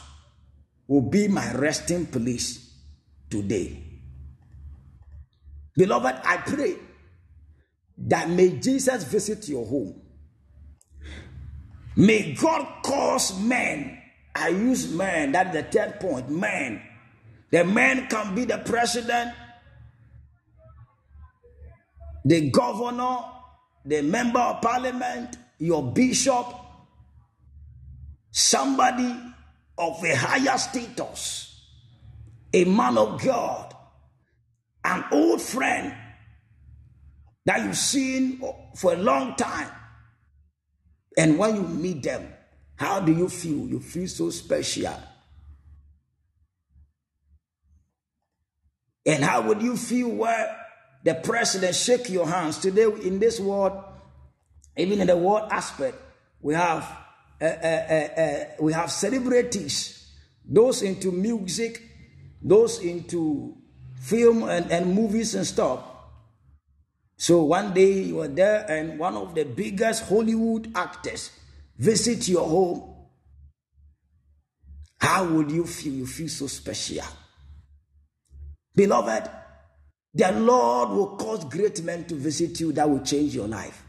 will 0.87 1.01
be 1.01 1.27
my 1.27 1.53
resting 1.53 2.05
place 2.05 2.75
today. 3.29 3.81
Beloved, 5.75 6.15
I 6.23 6.37
pray 6.37 6.75
that 7.97 8.29
may 8.29 8.57
Jesus 8.59 9.03
visit 9.05 9.47
your 9.47 9.65
home. 9.65 10.01
May 11.95 12.33
God 12.33 12.83
cause 12.83 13.39
men, 13.39 14.01
I 14.35 14.49
use 14.49 14.91
men, 14.93 15.33
that's 15.33 15.53
the 15.53 15.63
third 15.63 15.99
point, 15.99 16.29
men. 16.29 16.81
The 17.51 17.63
man 17.63 18.07
can 18.07 18.33
be 18.33 18.45
the 18.45 18.59
president, 18.59 19.33
the 22.23 22.49
governor, 22.49 23.17
the 23.85 24.01
member 24.01 24.39
of 24.39 24.61
parliament, 24.61 25.37
your 25.59 25.91
bishop, 25.91 26.45
somebody 28.31 29.15
of 29.77 30.03
a 30.03 30.15
higher 30.15 30.57
status, 30.57 31.61
a 32.53 32.63
man 32.65 32.97
of 32.97 33.21
God, 33.21 33.75
an 34.83 35.03
old 35.11 35.41
friend, 35.41 35.93
that 37.45 37.63
you've 37.65 37.77
seen 37.77 38.41
for 38.75 38.93
a 38.93 38.97
long 38.97 39.35
time. 39.35 39.69
And 41.17 41.37
when 41.37 41.55
you 41.55 41.63
meet 41.63 42.03
them, 42.03 42.27
how 42.75 42.99
do 42.99 43.11
you 43.11 43.27
feel? 43.29 43.67
You 43.67 43.79
feel 43.79 44.07
so 44.07 44.29
special. 44.29 44.95
And 49.05 49.23
how 49.23 49.41
would 49.41 49.61
you 49.61 49.75
feel 49.75 50.09
where 50.09 50.57
the 51.03 51.15
president 51.15 51.75
shake 51.75 52.09
your 52.09 52.27
hands 52.27 52.59
today 52.59 52.85
in 53.03 53.19
this 53.19 53.39
world, 53.39 53.73
even 54.77 55.01
in 55.01 55.07
the 55.07 55.17
world 55.17 55.49
aspect, 55.51 55.97
we 56.39 56.53
have 56.53 57.00
uh, 57.45 58.21
uh, 58.21 58.45
we 58.59 58.73
have 58.73 58.91
celebrities, 58.91 60.11
those 60.45 60.81
into 60.81 61.11
music, 61.11 61.81
those 62.41 62.79
into 62.79 63.57
film 64.01 64.43
and, 64.43 64.71
and 64.71 64.93
movies 64.93 65.35
and 65.35 65.45
stuff. 65.45 65.83
So 67.17 67.43
one 67.43 67.73
day 67.73 68.01
you 68.03 68.15
were 68.15 68.27
there, 68.27 68.65
and 68.69 68.97
one 68.97 69.15
of 69.15 69.35
the 69.35 69.45
biggest 69.45 70.07
Hollywood 70.07 70.71
actors 70.75 71.31
visit 71.77 72.27
your 72.27 72.47
home. 72.47 72.95
How 74.99 75.25
would 75.25 75.51
you 75.51 75.65
feel? 75.65 75.93
You 75.93 76.07
feel 76.07 76.29
so 76.29 76.47
special. 76.47 77.05
Beloved, 78.75 79.29
the 80.13 80.31
Lord 80.31 80.89
will 80.89 81.15
cause 81.17 81.45
great 81.45 81.81
men 81.83 82.05
to 82.05 82.15
visit 82.15 82.59
you 82.59 82.71
that 82.73 82.89
will 82.89 83.01
change 83.01 83.35
your 83.35 83.47
life. 83.47 83.83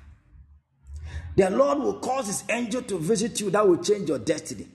The 1.36 1.50
Lord 1.50 1.78
will 1.78 2.00
cause 2.00 2.26
his 2.26 2.44
angel 2.48 2.82
to 2.82 2.98
visit 2.98 3.40
you 3.40 3.50
that 3.50 3.66
will 3.66 3.78
change 3.82 4.08
your 4.08 4.18
destiny. 4.18 4.68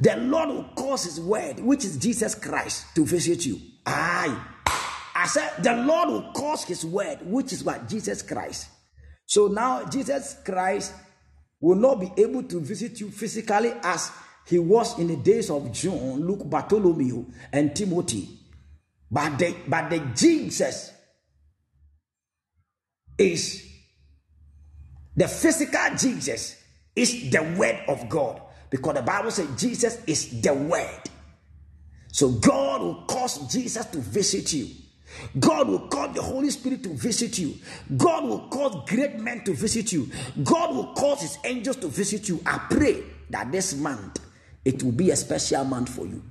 The 0.00 0.16
Lord 0.16 0.48
will 0.48 0.70
cause 0.76 1.04
his 1.04 1.20
word, 1.20 1.60
which 1.60 1.84
is 1.84 1.96
Jesus 1.96 2.34
Christ, 2.34 2.94
to 2.94 3.04
visit 3.04 3.44
you. 3.46 3.60
Aye. 3.86 4.44
I 5.14 5.26
said, 5.26 5.62
the 5.62 5.74
Lord 5.74 6.08
will 6.08 6.32
cause 6.32 6.64
his 6.64 6.84
word, 6.84 7.18
which 7.22 7.52
is 7.52 7.64
what? 7.64 7.88
Jesus 7.88 8.22
Christ. 8.22 8.68
So 9.26 9.48
now 9.48 9.84
Jesus 9.84 10.36
Christ 10.44 10.94
will 11.60 11.76
not 11.76 12.00
be 12.00 12.10
able 12.22 12.44
to 12.44 12.60
visit 12.60 13.00
you 13.00 13.10
physically 13.10 13.72
as 13.82 14.10
he 14.46 14.58
was 14.58 14.98
in 14.98 15.08
the 15.08 15.16
days 15.16 15.50
of 15.50 15.70
John, 15.72 16.26
Luke, 16.26 16.48
Bartholomew, 16.48 17.26
and 17.52 17.74
Timothy. 17.74 18.28
But 19.10 19.38
the, 19.38 19.56
but 19.66 19.90
the 19.90 19.98
Jesus 20.14 20.92
is 23.18 23.67
the 25.18 25.26
physical 25.26 25.96
Jesus 25.96 26.62
is 26.94 27.30
the 27.30 27.42
word 27.58 27.80
of 27.88 28.08
God 28.08 28.40
because 28.70 28.94
the 28.94 29.02
Bible 29.02 29.32
says 29.32 29.48
Jesus 29.60 30.00
is 30.06 30.40
the 30.40 30.54
word. 30.54 31.02
So 32.12 32.30
God 32.30 32.82
will 32.82 33.02
cause 33.02 33.52
Jesus 33.52 33.84
to 33.86 33.98
visit 33.98 34.52
you. 34.52 34.68
God 35.40 35.68
will 35.68 35.88
cause 35.88 36.14
the 36.14 36.22
Holy 36.22 36.50
Spirit 36.50 36.84
to 36.84 36.90
visit 36.90 37.36
you. 37.36 37.54
God 37.96 38.24
will 38.28 38.48
cause 38.48 38.88
great 38.88 39.18
men 39.18 39.42
to 39.44 39.54
visit 39.54 39.90
you. 39.90 40.08
God 40.44 40.74
will 40.74 40.94
cause 40.94 41.22
his 41.22 41.38
angels 41.44 41.76
to 41.78 41.88
visit 41.88 42.28
you. 42.28 42.40
I 42.46 42.58
pray 42.70 43.02
that 43.30 43.50
this 43.50 43.74
month 43.74 44.20
it 44.64 44.84
will 44.84 44.92
be 44.92 45.10
a 45.10 45.16
special 45.16 45.64
month 45.64 45.88
for 45.88 46.06
you. 46.06 46.22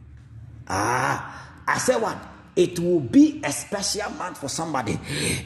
Ah, 0.69 1.61
I 1.67 1.77
said 1.77 2.01
what? 2.01 2.17
It 2.57 2.79
will 2.79 2.99
be 2.99 3.39
a 3.43 3.51
special 3.51 4.09
month 4.11 4.39
for 4.39 4.49
somebody. 4.49 4.97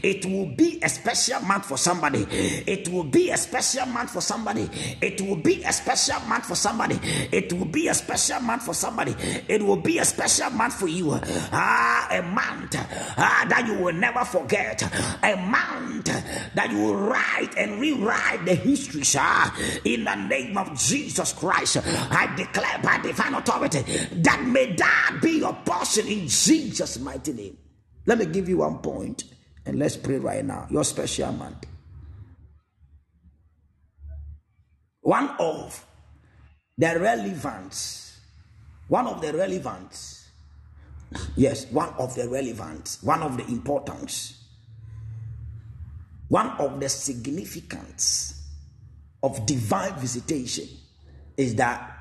It 0.01 0.25
will 0.25 0.45
be 0.45 0.79
a 0.81 0.88
special 0.88 1.41
month 1.41 1.65
for 1.65 1.77
somebody. 1.77 2.25
It 2.65 2.88
will 2.88 3.03
be 3.03 3.29
a 3.31 3.38
special 3.38 3.85
month 3.88 4.11
for 4.11 4.21
somebody. 4.21 4.69
It 5.01 5.21
will 5.21 5.35
be 5.35 5.61
a 5.63 5.73
special 5.73 6.19
month 6.21 6.45
for 6.45 6.55
somebody. 6.55 6.97
It 7.31 7.51
will 7.51 7.65
be 7.65 7.89
a 7.89 7.93
special 7.93 8.39
month 8.39 8.63
for 8.63 8.73
somebody. 8.73 9.13
It 9.49 9.61
will 9.61 9.75
be 9.75 9.99
a 9.99 10.05
special 10.05 10.49
month 10.51 10.75
for 10.75 10.88
you. 10.88 11.11
Ah, 11.51 12.07
a 12.11 12.21
month 12.21 12.75
ah, 12.77 13.45
that 13.49 13.67
you 13.67 13.73
will 13.83 13.93
never 13.93 14.23
forget. 14.23 14.81
A 15.23 15.35
month 15.35 16.05
that 16.55 16.71
you 16.71 16.77
will 16.79 16.95
write 16.95 17.53
and 17.57 17.81
rewrite 17.81 18.45
the 18.45 18.55
history, 18.55 19.03
ah, 19.17 19.53
in 19.83 20.05
the 20.05 20.15
name 20.15 20.57
of 20.57 20.77
Jesus 20.79 21.33
Christ. 21.33 21.77
I 21.85 22.33
declare 22.38 22.79
by 22.81 22.99
divine 22.99 23.33
authority 23.33 23.81
that 24.21 24.41
may 24.45 24.73
that 24.75 25.19
be 25.21 25.39
your 25.39 25.53
portion 25.65 26.07
in 26.07 26.27
Jesus' 26.27 27.01
mighty 27.02 27.34
name. 27.34 27.57
Let 28.06 28.18
me 28.18 28.26
give 28.26 28.49
you 28.49 28.57
one 28.57 28.80
point 28.80 29.26
and 29.65 29.78
let's 29.78 29.98
pray 29.98 30.18
right 30.18 30.44
now. 30.44 30.68
Your 30.69 30.84
special 30.84 31.32
month. 31.32 31.65
One 35.02 35.30
of 35.40 35.86
the 36.78 36.99
relevance, 36.99 38.19
one 38.88 39.07
of 39.07 39.22
the 39.22 39.34
relevance, 39.34 40.30
yes, 41.36 41.65
one 41.72 41.90
of 41.98 42.15
the 42.15 42.30
relevance, 42.30 43.02
one 43.03 43.22
of 43.22 43.38
the 43.38 43.45
importance, 43.48 44.44
one 46.28 46.49
of 46.60 46.80
the 46.80 46.88
significance 46.88 48.48
of 49.22 49.45
divine 49.45 49.94
visitation 49.95 50.68
is 51.38 51.56
that 51.56 52.01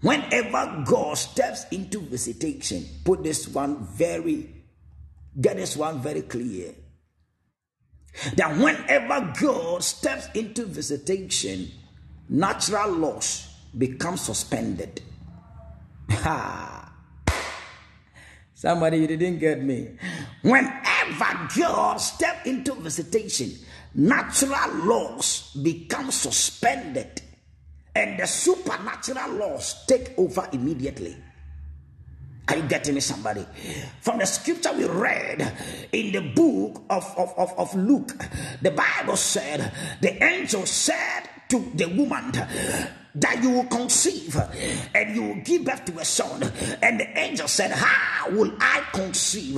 Whenever 0.00 0.82
God 0.86 1.18
steps 1.18 1.66
into 1.70 2.00
visitation, 2.00 2.86
put 3.04 3.22
this 3.22 3.46
one 3.48 3.84
very, 3.84 4.48
get 5.38 5.56
this 5.56 5.76
one 5.76 6.00
very 6.00 6.22
clear. 6.22 6.74
That 8.36 8.56
whenever 8.56 9.32
God 9.38 9.84
steps 9.84 10.28
into 10.34 10.64
visitation, 10.64 11.70
natural 12.28 12.90
laws 12.92 13.54
become 13.76 14.16
suspended. 14.16 15.02
Ha! 16.10 16.92
Somebody, 18.54 18.98
you 18.98 19.06
didn't 19.06 19.38
get 19.38 19.62
me. 19.62 19.96
Whenever 20.42 21.48
God 21.56 21.96
steps 21.96 22.46
into 22.46 22.74
visitation, 22.74 23.52
natural 23.94 24.84
laws 24.84 25.56
become 25.62 26.10
suspended 26.10 27.22
and 27.94 28.18
the 28.18 28.26
supernatural 28.26 29.32
laws 29.32 29.84
take 29.86 30.14
over 30.18 30.48
immediately. 30.52 31.16
Are 32.48 32.56
you 32.56 32.62
getting 32.64 32.94
me, 32.94 33.00
somebody? 33.00 33.46
From 34.00 34.18
the 34.18 34.26
scripture 34.26 34.72
we 34.72 34.84
read 34.84 35.56
in 35.92 36.12
the 36.12 36.20
book 36.20 36.82
of, 36.90 37.04
of, 37.16 37.32
of, 37.38 37.52
of 37.56 37.74
Luke, 37.76 38.12
the 38.60 38.72
Bible 38.72 39.16
said, 39.16 39.72
the 40.00 40.22
angel 40.22 40.66
said 40.66 41.28
to 41.48 41.70
the 41.74 41.86
woman, 41.86 42.32
that 43.14 43.42
you 43.42 43.50
will 43.50 43.64
conceive 43.64 44.36
and 44.94 45.14
you 45.14 45.22
will 45.22 45.40
give 45.42 45.64
birth 45.64 45.84
to 45.86 45.98
a 45.98 46.04
son. 46.04 46.42
And 46.82 47.00
the 47.00 47.18
angel 47.18 47.48
said, 47.48 47.72
How 47.72 48.30
will 48.30 48.52
I 48.60 48.84
conceive? 48.92 49.54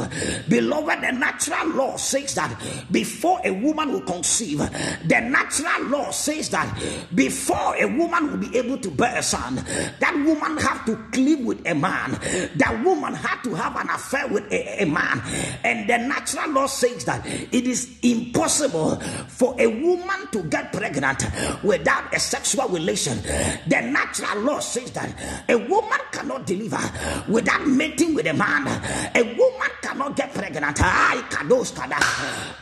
Beloved, 0.49 1.03
the 1.03 1.13
natural 1.13 1.69
law 1.69 1.97
says 1.97 2.35
that 2.35 2.57
before 2.91 3.41
a 3.45 3.51
woman 3.51 3.93
will 3.93 4.01
conceive, 4.03 4.59
the 4.59 5.21
natural 5.21 5.89
law 5.89 6.11
says 6.11 6.49
that 6.51 6.83
before 7.15 7.77
a 7.77 7.87
woman 7.87 8.31
will 8.31 8.49
be 8.49 8.57
able 8.57 8.79
to 8.79 8.91
bear 8.91 9.19
a 9.19 9.23
son, 9.23 9.57
that 9.57 10.15
woman 10.25 10.57
have 10.59 10.85
to 10.87 11.21
live 11.21 11.41
with 11.41 11.67
a 11.67 11.75
man. 11.75 12.13
That 12.57 12.83
woman 12.85 13.15
had 13.15 13.43
to 13.43 13.55
have 13.55 13.77
an 13.77 13.91
affair 13.91 14.29
with 14.29 14.51
a, 14.51 14.83
a 14.83 14.87
man. 14.87 15.21
And 15.65 15.89
the 15.89 15.99
natural 15.99 16.51
law 16.53 16.67
says 16.67 17.05
that 17.05 17.27
it 17.27 17.67
is 17.67 17.99
impossible 18.03 18.97
for 19.29 19.55
a 19.59 19.67
woman 19.67 20.29
to 20.33 20.43
get 20.45 20.73
pregnant 20.73 21.25
without 21.63 22.15
a 22.15 22.19
sexual 22.19 22.69
relation 22.69 23.19
the 23.67 23.81
natural 23.81 24.43
law 24.43 24.59
says 24.61 24.91
that 24.93 25.11
a 25.49 25.57
woman 25.57 26.01
cannot 26.11 26.47
deliver 26.47 26.81
without 27.29 27.67
mating 27.67 28.15
with 28.15 28.27
a 28.27 28.35
man. 28.35 28.67
A 29.15 29.23
woman 29.23 29.71
cannot 29.81 30.17
get 30.17 30.33
pregnant. 30.33 30.81
I 30.81 31.23
kados 31.29 31.75
kada. 31.75 31.99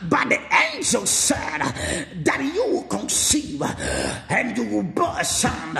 But 0.09 0.29
the 0.29 0.39
angel 0.73 1.05
said 1.05 1.59
that 2.23 2.51
you 2.53 2.65
will 2.67 2.83
conceive 2.83 3.61
and 3.61 4.57
you 4.57 4.65
will 4.65 4.83
bear 4.83 5.13
a 5.19 5.25
son, 5.25 5.77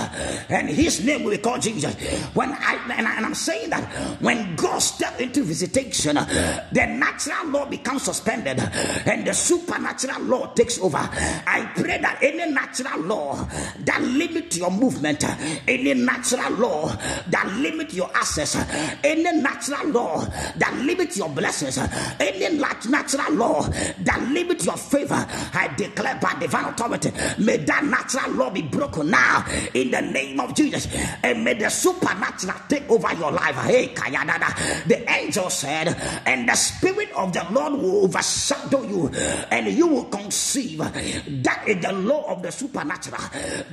and 0.50 0.70
his 0.70 1.04
name 1.04 1.24
will 1.24 1.32
be 1.32 1.38
called 1.38 1.62
Jesus. 1.62 1.94
When 2.34 2.52
I 2.52 2.80
and, 2.98 3.08
I, 3.08 3.16
am 3.22 3.34
saying 3.34 3.70
that 3.70 3.84
when 4.22 4.56
God 4.56 4.80
steps 4.80 5.20
into 5.20 5.44
visitation, 5.44 6.16
the 6.16 6.86
natural 6.86 7.48
law 7.48 7.66
becomes 7.66 8.04
suspended 8.04 8.60
and 8.60 9.26
the 9.26 9.34
supernatural 9.34 10.22
law 10.24 10.54
takes 10.54 10.80
over. 10.80 10.98
I 10.98 11.72
pray 11.76 12.00
that 12.00 12.20
any 12.22 12.52
natural 12.52 13.02
law 13.02 13.48
that 13.80 14.02
limits 14.02 14.58
your 14.58 14.72
movement 14.72 14.91
movement, 14.92 15.24
any 15.68 15.94
natural 15.94 16.52
law 16.54 16.88
that 17.28 17.48
limit 17.58 17.94
your 17.94 18.10
access, 18.16 18.56
any 19.04 19.24
natural 19.42 19.88
law 19.90 20.26
that 20.58 20.82
limit 20.84 21.16
your 21.16 21.30
blessings, 21.30 21.78
any 22.20 22.58
natural 22.58 23.34
law 23.34 23.62
that 23.62 24.30
limit 24.32 24.64
your 24.66 24.78
favor, 24.78 25.26
I 25.54 25.74
declare 25.78 26.20
by 26.22 26.34
divine 26.40 26.66
authority, 26.66 27.12
may 27.40 27.58
that 27.58 27.84
natural 27.84 28.32
law 28.32 28.50
be 28.50 28.62
broken 28.62 29.10
now 29.10 29.46
in 29.74 29.92
the 29.92 30.02
name 30.02 30.40
of 30.40 30.56
Jesus, 30.56 30.88
and 31.24 31.44
may 31.44 31.54
the 31.54 31.70
supernatural 31.70 32.56
take 32.68 32.90
over 32.90 33.14
your 33.14 33.32
life. 33.32 33.56
Hey, 33.56 33.88
Kayadada, 33.90 34.88
the 34.88 35.10
angel 35.10 35.50
said, 35.50 35.88
and 36.26 36.48
the 36.48 36.56
spirit 36.56 37.12
of 37.16 37.34
the 37.34 37.46
Lord 37.52 37.74
will 37.74 38.06
overshadow 38.06 38.84
you, 38.84 39.10
and 39.52 39.68
you 39.68 39.88
will 39.88 40.06
conceive. 40.06 40.80
That 40.80 41.64
is 41.68 41.82
the 41.82 41.94
law 41.94 42.32
of 42.32 42.42
the 42.42 42.52
supernatural. 42.52 43.22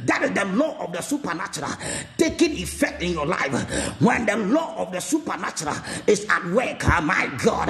That 0.05 0.23
is 0.23 0.33
the 0.33 0.45
law 0.45 0.85
of 0.85 0.93
the 0.93 1.01
supernatural 1.09 1.73
taking 2.17 2.53
effect 2.53 3.03
in 3.03 3.13
your 3.13 3.27
life, 3.27 3.53
when 4.01 4.27
the 4.27 4.37
law 4.37 4.77
of 4.79 4.93
the 4.93 5.01
supernatural 5.01 5.77
is 6.07 6.27
at 6.29 6.45
work, 6.47 6.83
oh 6.85 7.01
my 7.01 7.31
God, 7.43 7.69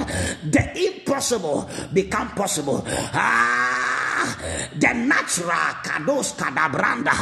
the 0.51 0.71
impossible 0.75 1.69
become 1.93 2.29
possible. 2.29 2.83
Ah 2.87 3.99
the 4.75 4.93
natural 4.93 5.73
kados 5.83 6.35
kadabranda, 6.35 7.13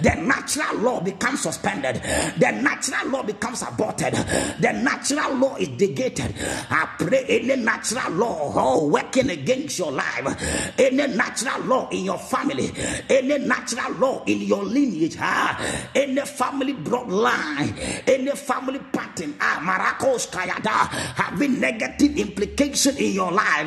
the 0.00 0.14
natural 0.20 0.76
law 0.78 1.00
becomes 1.00 1.42
suspended, 1.42 1.96
the 2.38 2.50
natural 2.50 3.08
law 3.08 3.22
becomes 3.22 3.62
aborted, 3.62 4.14
the 4.14 4.72
natural 4.72 5.34
law 5.36 5.56
is 5.56 5.68
negated. 5.68 6.34
I 6.70 6.88
pray 6.98 7.24
any 7.28 7.56
natural 7.62 8.12
law 8.12 8.52
oh, 8.54 8.88
working 8.88 9.30
against 9.30 9.78
your 9.78 9.92
life, 9.92 10.78
any 10.78 11.06
natural 11.14 11.60
law 11.64 11.88
in 11.90 12.04
your 12.04 12.18
family, 12.18 12.72
any 13.08 13.38
natural 13.38 13.92
law 13.94 14.22
in 14.26 14.42
your 14.42 14.64
lineage, 14.64 15.16
ah, 15.20 15.57
any 15.94 16.20
family 16.22 16.74
bloodline, 16.74 18.02
any 18.06 18.30
family 18.32 18.78
pattern, 18.92 19.34
ah, 19.40 19.58
Maracos 19.62 20.28
Kayada, 20.30 20.88
having 21.14 21.60
negative 21.60 22.16
implication 22.18 22.96
in 22.96 23.12
your 23.12 23.32
life 23.32 23.66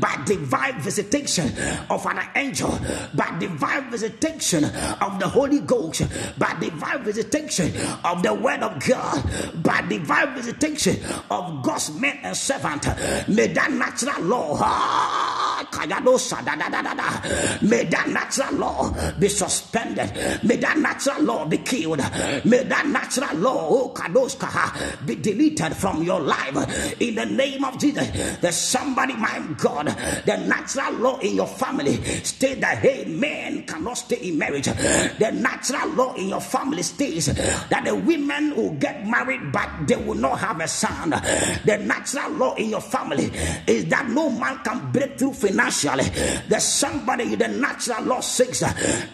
by 0.00 0.22
divine 0.24 0.80
visitation 0.80 1.46
of 1.90 2.04
an 2.06 2.20
angel, 2.34 2.78
by 3.14 3.36
divine 3.38 3.90
visitation 3.90 4.64
of 4.64 5.18
the 5.18 5.28
Holy 5.28 5.60
Ghost, 5.60 6.02
by 6.38 6.54
divine 6.60 7.02
visitation 7.04 7.72
of 8.04 8.22
the 8.22 8.32
Word 8.34 8.62
of 8.62 8.78
God, 8.86 9.22
by 9.62 9.82
divine 9.82 10.34
visitation 10.34 10.96
of 11.30 11.62
God's 11.62 11.90
men 11.98 12.18
and 12.22 12.36
servant. 12.36 12.86
May 13.28 13.48
that 13.48 13.70
natural 13.72 14.22
law, 14.22 14.56
ah, 14.60 15.66
Kayadosa, 15.70 16.44
da, 16.44 16.54
da, 16.56 16.68
da, 16.68 16.82
da, 16.82 16.94
da. 16.94 17.58
may 17.62 17.84
that 17.84 18.08
natural 18.08 18.54
law 18.54 19.12
be 19.18 19.28
suspended. 19.28 20.10
May 20.44 20.56
that 20.56 20.78
natural 20.78 21.22
law 21.26 21.44
be 21.44 21.58
killed. 21.58 21.98
May 22.44 22.62
that 22.64 22.86
natural 22.86 23.36
law, 23.38 23.68
oh, 23.68 23.92
Kadoska, 23.94 25.06
be 25.06 25.16
deleted 25.16 25.76
from 25.76 26.02
your 26.02 26.20
life 26.20 27.00
in 27.00 27.16
the 27.16 27.26
name 27.26 27.64
of 27.64 27.78
Jesus. 27.78 28.08
There's 28.40 28.56
somebody, 28.56 29.14
my 29.14 29.44
God, 29.58 29.86
the 30.24 30.36
natural 30.46 30.92
law 30.94 31.18
in 31.18 31.34
your 31.36 31.46
family 31.46 31.96
state 32.24 32.60
that 32.60 32.78
hey, 32.78 33.04
men 33.04 33.64
cannot 33.64 33.94
stay 33.94 34.16
in 34.16 34.38
marriage. 34.38 34.66
The 34.66 35.30
natural 35.34 35.88
law 35.90 36.14
in 36.14 36.28
your 36.28 36.40
family 36.40 36.82
states 36.82 37.26
that 37.26 37.82
the 37.84 37.94
women 37.94 38.54
will 38.56 38.74
get 38.74 39.06
married, 39.06 39.52
but 39.52 39.68
they 39.86 39.96
will 39.96 40.14
not 40.14 40.38
have 40.38 40.60
a 40.60 40.68
son. 40.68 41.10
The 41.10 41.82
natural 41.84 42.30
law 42.32 42.54
in 42.54 42.70
your 42.70 42.80
family 42.80 43.30
is 43.66 43.86
that 43.86 44.08
no 44.08 44.30
man 44.30 44.58
can 44.62 44.92
break 44.92 45.18
through 45.18 45.34
financially. 45.34 46.04
There's 46.48 46.64
somebody, 46.64 47.34
the 47.34 47.48
natural 47.48 48.04
law 48.04 48.20
says 48.20 48.62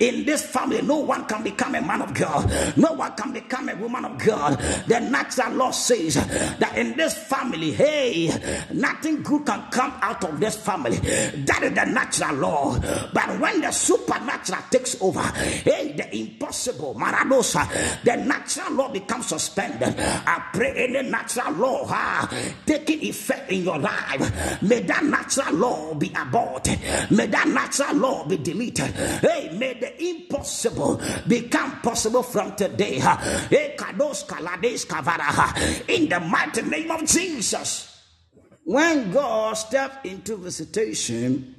in 0.00 0.24
this 0.24 0.44
family, 0.44 0.82
no 0.82 0.98
one 0.98 1.24
can 1.26 1.42
become 1.42 1.74
a 1.74 1.80
man 1.80 2.01
of 2.02 2.14
God, 2.14 2.76
no 2.76 2.92
one 2.92 3.14
can 3.14 3.32
become 3.32 3.68
a 3.68 3.76
woman 3.76 4.04
of 4.04 4.18
God. 4.18 4.58
The 4.86 5.00
natural 5.00 5.52
law 5.54 5.70
says 5.70 6.14
that 6.14 6.76
in 6.76 6.96
this 6.96 7.14
family, 7.14 7.72
hey, 7.72 8.66
nothing 8.72 9.22
good 9.22 9.46
can 9.46 9.62
come 9.70 9.92
out 10.02 10.24
of 10.24 10.38
this 10.40 10.56
family. 10.56 10.96
That 10.96 11.62
is 11.62 11.74
the 11.74 11.84
natural 11.84 12.34
law. 12.36 12.78
But 13.12 13.40
when 13.40 13.60
the 13.60 13.70
supernatural 13.70 14.62
takes 14.70 15.00
over, 15.00 15.22
hey, 15.22 15.94
the 15.96 16.14
impossible, 16.16 16.94
Maradosa, 16.94 18.02
the 18.02 18.16
natural 18.16 18.72
law 18.72 18.88
becomes 18.90 19.26
suspended. 19.26 19.94
I 19.98 20.50
pray 20.52 20.88
any 20.88 21.08
natural 21.08 21.52
law 21.52 21.86
ah, 21.88 22.28
taking 22.66 23.02
effect 23.02 23.50
in 23.50 23.64
your 23.64 23.78
life, 23.78 24.62
may 24.62 24.80
that 24.80 25.04
natural 25.04 25.54
law 25.54 25.94
be 25.94 26.12
aborted. 26.16 26.78
May 27.10 27.26
that 27.26 27.48
natural 27.48 27.96
law 27.96 28.26
be 28.26 28.36
deleted. 28.38 28.90
Hey, 29.20 29.50
may 29.56 29.74
the 29.74 30.02
impossible 30.02 31.00
become 31.26 31.70
possible 31.80 31.91
from 31.94 32.54
today. 32.56 32.98
Eh, 33.50 33.76
kavara, 33.76 34.58
In 35.88 36.08
the 36.08 36.20
mighty 36.20 36.62
name 36.62 36.90
of 36.90 37.04
Jesus. 37.06 37.88
When 38.64 39.10
God 39.12 39.54
steps 39.54 39.96
into 40.04 40.36
visitation, 40.36 41.54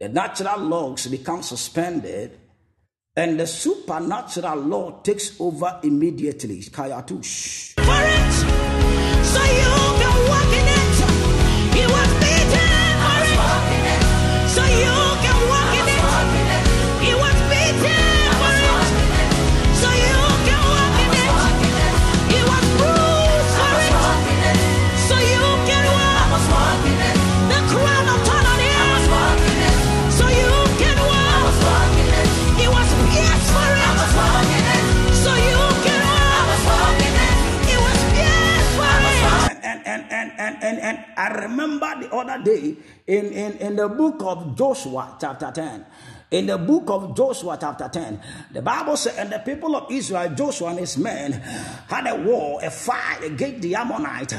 the 0.00 0.08
natural 0.08 0.58
laws 0.58 1.06
become 1.06 1.42
suspended 1.42 2.38
and 3.14 3.38
the 3.38 3.46
supernatural 3.46 4.56
law 4.56 5.00
takes 5.02 5.38
over 5.40 5.78
immediately. 5.82 6.60
Kayatush. 6.60 7.74
for 7.74 7.82
it, 7.84 8.32
so 9.24 9.42
you 9.44 9.98
can 10.00 10.28
walk 10.28 10.52
in 10.58 10.66
it. 10.66 10.72
And 40.72 40.80
and 40.80 40.98
I 41.16 41.28
remember 41.44 41.90
the 42.00 42.08
other 42.14 42.42
day 42.42 42.76
in, 43.06 43.26
in, 43.26 43.52
in 43.58 43.76
the 43.76 43.88
book 43.88 44.22
of 44.22 44.56
Joshua, 44.56 45.16
chapter 45.20 45.50
10. 45.52 45.84
In 46.32 46.46
the 46.46 46.56
book 46.56 46.88
of 46.88 47.14
Joshua, 47.14 47.58
chapter 47.60 47.90
10, 47.92 48.20
the 48.52 48.62
Bible 48.62 48.96
said, 48.96 49.16
And 49.18 49.30
the 49.30 49.38
people 49.40 49.76
of 49.76 49.92
Israel, 49.92 50.34
Joshua 50.34 50.70
and 50.70 50.78
his 50.78 50.96
men, 50.96 51.32
had 51.32 52.06
a 52.06 52.16
war, 52.22 52.58
a 52.62 52.70
fight 52.70 53.22
against 53.22 53.60
the 53.60 53.74
Ammonite. 53.74 54.32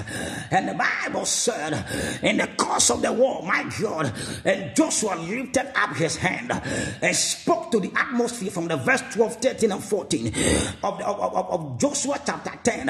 And 0.49 0.69
the 0.69 0.73
Bible 0.73 1.23
said, 1.25 1.85
In 2.23 2.37
the 2.37 2.47
course 2.57 2.89
of 2.89 3.03
the 3.03 3.13
war, 3.13 3.43
my 3.43 3.71
God, 3.79 4.11
and 4.43 4.75
Joshua 4.75 5.13
lifted 5.17 5.71
up 5.77 5.95
his 5.95 6.15
hand 6.17 6.51
and 6.99 7.15
spoke 7.15 7.69
to 7.71 7.79
the 7.79 7.91
atmosphere 7.95 8.49
from 8.49 8.67
the 8.67 8.77
verse 8.77 9.03
12, 9.13 9.35
13, 9.35 9.71
and 9.71 9.83
14 9.83 10.27
of, 10.83 10.97
the, 10.97 11.05
of, 11.05 11.35
of, 11.35 11.49
of 11.51 11.79
Joshua 11.79 12.19
chapter 12.25 12.53
10. 12.63 12.87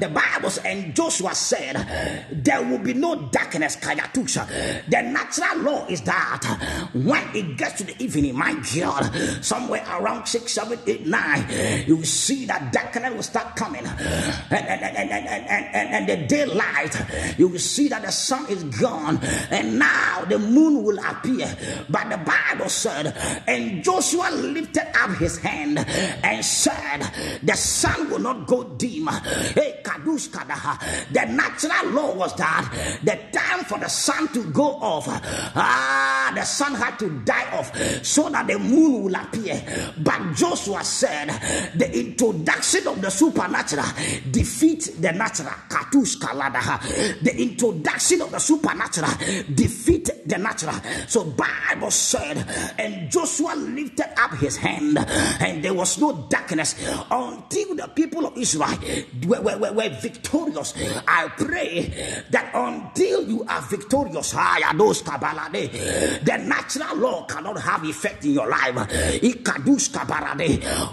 The 0.00 0.08
Bible 0.08 0.48
says, 0.48 0.64
and 0.64 0.96
Joshua 0.96 1.34
said, 1.34 2.24
There 2.32 2.62
will 2.62 2.78
be 2.78 2.94
no 2.94 3.28
darkness, 3.28 3.76
Kayatusha. 3.76 4.88
The 4.88 5.02
natural 5.02 5.58
law 5.62 5.86
is 5.88 6.00
that 6.02 6.90
when 6.94 7.36
it 7.36 7.58
gets 7.58 7.74
to 7.74 7.84
the 7.84 8.02
evening, 8.02 8.34
my 8.46 8.62
God, 8.78 9.44
somewhere 9.44 9.84
around 9.90 10.26
6, 10.26 10.52
7, 10.52 10.78
8, 10.86 11.06
9, 11.06 11.84
you 11.86 11.96
will 11.96 12.04
see 12.04 12.46
that 12.46 12.72
darkness 12.72 13.12
will 13.14 13.22
start 13.22 13.56
coming. 13.56 13.84
And, 13.86 14.52
and, 14.52 14.82
and, 14.82 15.10
and, 15.10 15.26
and, 15.26 15.74
and, 15.74 15.94
and, 15.94 16.08
the 16.08 16.26
daylight, 16.26 16.94
you 17.38 17.48
will 17.48 17.58
see 17.58 17.88
that 17.88 18.02
the 18.02 18.12
sun 18.12 18.46
is 18.48 18.62
gone. 18.64 19.18
And 19.50 19.78
now 19.78 20.24
the 20.28 20.38
moon 20.38 20.84
will 20.84 20.98
appear. 20.98 21.48
But 21.88 22.08
the 22.10 22.18
Bible 22.18 22.68
said, 22.68 23.16
and 23.46 23.82
Joshua 23.82 24.30
lifted 24.30 24.86
up 24.96 25.16
his 25.18 25.38
hand 25.38 25.78
and 25.78 26.44
said, 26.44 27.02
The 27.42 27.54
sun 27.56 28.10
will 28.10 28.20
not 28.20 28.46
go 28.46 28.64
dim. 28.64 29.08
Hey, 29.08 29.80
Kadush. 29.82 30.26
The 30.26 31.24
natural 31.26 31.92
law 31.92 32.14
was 32.14 32.34
that 32.36 33.00
the 33.02 33.18
time 33.36 33.64
for 33.64 33.78
the 33.78 33.88
sun 33.88 34.28
to 34.28 34.44
go 34.50 34.64
off, 34.64 35.06
ah, 35.08 36.32
the 36.34 36.44
sun 36.44 36.74
had 36.74 36.98
to 36.98 37.08
die 37.20 37.58
off 37.58 37.72
so 38.02 38.28
the 38.44 38.58
moon 38.58 39.04
will 39.04 39.14
appear. 39.14 39.62
But 39.98 40.34
Joshua 40.34 40.84
said, 40.84 41.28
The 41.74 41.98
introduction 41.98 42.86
of 42.88 43.00
the 43.00 43.10
supernatural 43.10 43.86
defeat 44.30 44.90
the 45.00 45.12
natural. 45.12 45.52
Katush 45.68 46.18
Kaladaha. 46.18 47.22
The 47.22 47.40
introduction 47.40 48.22
of 48.22 48.30
the 48.30 48.38
supernatural 48.38 49.10
defeat 49.54 50.10
the 50.26 50.38
natural. 50.38 50.74
So 51.06 51.24
Bible 51.24 51.90
said, 51.90 52.38
and 52.78 53.10
Joshua 53.10 53.54
lifted 53.56 54.18
up 54.18 54.34
his 54.34 54.56
hand, 54.56 54.98
and 54.98 55.62
there 55.62 55.74
was 55.74 55.98
no 55.98 56.26
darkness 56.28 56.74
until 57.10 57.74
the 57.74 57.90
people 57.94 58.26
of 58.26 58.36
Israel 58.36 58.78
were, 59.26 59.40
were, 59.40 59.72
were, 59.72 59.88
victorious. 60.00 60.74
I 61.06 61.28
pray 61.36 61.92
that 62.30 62.50
until 62.54 63.28
you 63.28 63.44
are 63.48 63.62
victorious, 63.62 64.32
the 64.32 66.42
natural 66.46 66.96
law 66.96 67.24
cannot 67.26 67.60
have 67.60 67.84
effect 67.84 68.24
in 68.26 68.34
your 68.34 68.48
life. 68.48 68.74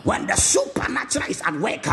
When 0.03 0.27
the 0.27 0.35
supernatural 0.35 1.29
is 1.29 1.41
at 1.41 1.53
work, 1.59 1.83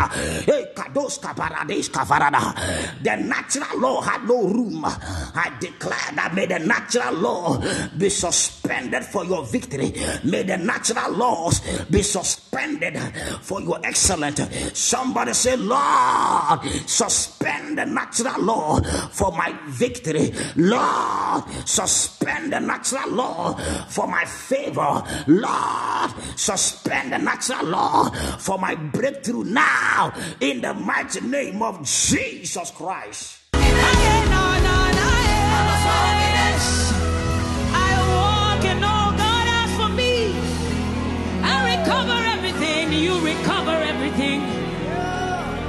the 3.02 3.16
natural 3.16 3.80
law 3.80 4.00
had 4.00 4.24
no 4.26 4.42
room. 4.48 4.84
I 4.84 5.52
declare 5.60 6.12
that 6.16 6.34
may 6.34 6.46
the 6.46 6.58
natural 6.58 7.14
law 7.14 7.62
be 7.96 8.08
suspended 8.10 9.04
for 9.04 9.24
your 9.24 9.44
victory. 9.44 9.92
May 10.24 10.42
the 10.42 10.56
natural 10.58 11.12
laws 11.12 11.60
be 11.90 12.02
suspended 12.02 12.98
for 13.42 13.60
your 13.60 13.80
excellence. 13.84 14.40
Somebody 14.78 15.32
say, 15.32 15.56
Lord, 15.56 16.60
suspend 16.86 17.78
the 17.78 17.84
natural 17.86 18.42
law 18.42 18.80
for 19.12 19.32
my 19.32 19.52
victory. 19.68 20.32
Lord, 20.56 21.44
suspend 21.64 22.52
the 22.52 22.60
natural 22.60 23.10
law 23.10 23.54
for 23.88 24.06
my 24.06 24.24
favor. 24.24 25.02
Lord, 25.30 26.10
suspend 26.34 27.12
the 27.12 27.18
natural 27.18 27.64
law 27.64 28.10
for 28.38 28.58
my 28.58 28.74
breakthrough 28.74 29.44
now 29.44 30.12
in 30.40 30.60
the 30.60 30.74
mighty 30.74 31.20
name 31.20 31.62
of 31.62 31.84
Jesus 31.84 32.72
Christ. 32.72 33.36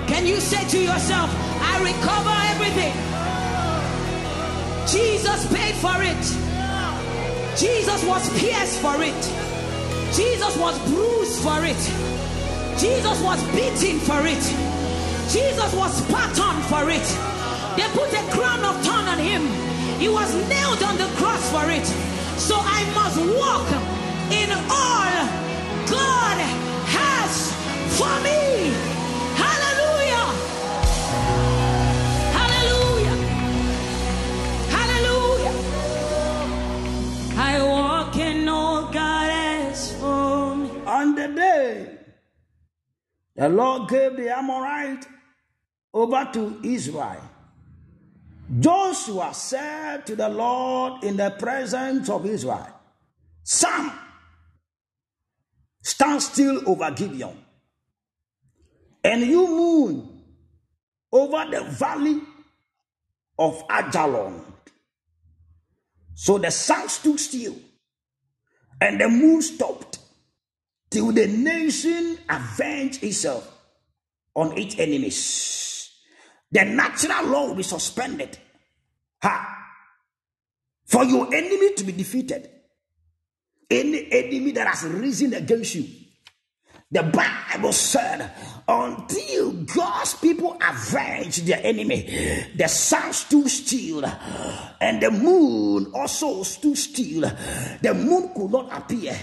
Can 0.08 0.28
you 0.28 0.40
say 0.40 0.68
to 0.68 0.80
yourself, 0.80 1.30
I 1.62 1.80
recover 1.84 2.34
everything? 2.54 2.94
Jesus 4.88 5.48
paid 5.54 5.76
for 5.76 6.02
it. 6.02 6.52
Jesus 7.58 8.04
was 8.06 8.40
pierced 8.40 8.80
for 8.80 8.96
it. 9.02 9.51
Jesus 10.14 10.58
was 10.58 10.78
bruised 10.90 11.40
for 11.42 11.64
it. 11.64 11.82
Jesus 12.78 13.22
was 13.22 13.42
beaten 13.56 14.00
for 14.00 14.22
it. 14.26 14.44
Jesus 15.32 15.74
was 15.74 15.96
spat 16.04 16.40
on 16.40 16.62
for 16.64 16.90
it. 16.90 17.08
They 17.78 17.88
put 17.98 18.12
a 18.12 18.24
crown 18.32 18.66
of 18.66 18.76
thorn 18.84 19.08
on 19.08 19.18
him. 19.18 19.48
He 20.00 20.10
was 20.10 20.34
nailed 20.50 20.84
on 20.84 20.98
the 20.98 21.08
cross 21.16 21.50
for 21.52 21.70
it. 21.70 21.86
So 22.38 22.56
I 22.58 22.84
must 22.94 23.18
walk 23.40 23.68
in 24.32 24.50
all 24.70 25.12
God 25.88 26.38
has 26.88 27.54
for 27.98 28.14
me. 28.24 28.91
Day 41.62 41.98
the 43.36 43.48
Lord 43.50 43.90
gave 43.90 44.18
the 44.18 44.36
Amorite 44.36 45.08
over 45.94 46.30
to 46.34 46.60
Israel, 46.64 47.22
Joshua 48.60 49.34
said 49.34 50.06
to 50.08 50.16
the 50.16 50.28
Lord 50.28 51.04
in 51.04 51.18
the 51.18 51.30
presence 51.32 52.10
of 52.10 52.26
Israel, 52.26 52.68
Sam, 53.44 53.92
stand 55.82 56.22
still 56.22 56.70
over 56.70 56.92
Gibeon, 56.92 57.38
and 59.04 59.22
you 59.22 59.48
moon 59.48 60.24
over 61.12 61.46
the 61.50 61.64
valley 61.64 62.22
of 63.40 63.64
Ajalon. 63.70 64.44
So 66.16 66.38
the 66.38 66.52
sun 66.52 66.90
stood 66.90 67.20
still, 67.20 67.56
and 68.80 69.00
the 69.00 69.08
moon 69.08 69.42
stopped 69.42 70.01
till 70.92 71.12
the 71.14 71.26
nation 71.26 72.18
avenged 72.30 73.04
itself 73.04 73.48
on 74.36 74.58
its 74.58 74.78
enemies. 74.78 75.90
The 76.52 76.66
natural 76.66 77.28
law 77.28 77.48
will 77.48 77.56
be 77.56 77.64
suspended. 77.64 78.38
Ha! 79.24 79.58
For 80.86 81.06
your 81.06 81.34
enemy 81.34 81.74
to 81.76 81.84
be 81.86 81.94
defeated. 81.94 82.50
Any 83.70 84.12
enemy 84.12 84.52
that 84.52 84.68
has 84.68 84.84
risen 84.84 85.34
against 85.34 85.76
you. 85.76 85.88
The 86.92 87.04
Bible 87.04 87.72
said, 87.72 88.30
until 88.72 89.52
God's 89.52 90.14
people 90.16 90.58
avenge 90.62 91.38
their 91.44 91.60
enemy, 91.62 92.48
the 92.56 92.68
sun 92.68 93.12
stood 93.12 93.50
still 93.50 94.06
and 94.06 95.02
the 95.02 95.12
moon 95.12 95.92
also 95.94 96.44
stood 96.44 96.78
still. 96.78 97.30
The 97.82 97.94
moon 97.94 98.32
could 98.34 98.52
not 98.52 98.72
appear 98.76 99.16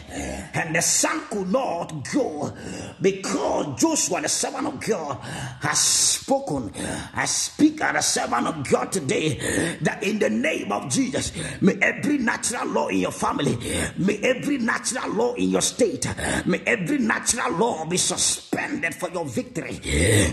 and 0.54 0.76
the 0.76 0.82
sun 0.82 1.22
could 1.30 1.50
not 1.50 1.92
go 2.12 2.52
because 3.00 3.80
Joshua, 3.80 4.20
the 4.20 4.28
servant 4.28 4.66
of 4.66 4.80
God, 4.80 5.18
has 5.62 5.78
spoken. 5.78 6.70
I 7.14 7.24
speak 7.24 7.80
as 7.80 7.96
a 7.96 8.20
servant 8.20 8.46
of 8.46 8.70
God 8.70 8.92
today 8.92 9.78
that 9.80 10.02
in 10.02 10.18
the 10.18 10.28
name 10.30 10.70
of 10.72 10.90
Jesus, 10.90 11.32
may 11.62 11.78
every 11.80 12.18
natural 12.18 12.66
law 12.68 12.88
in 12.88 12.98
your 12.98 13.12
family, 13.12 13.56
may 13.96 14.18
every 14.18 14.58
natural 14.58 15.10
law 15.12 15.34
in 15.34 15.50
your 15.50 15.62
state, 15.62 16.06
may 16.44 16.60
every 16.66 16.98
natural 16.98 17.52
law 17.52 17.84
be 17.86 17.96
suspended 17.96 18.94
for 18.94 19.08
your 19.10 19.24
victory. 19.38 19.78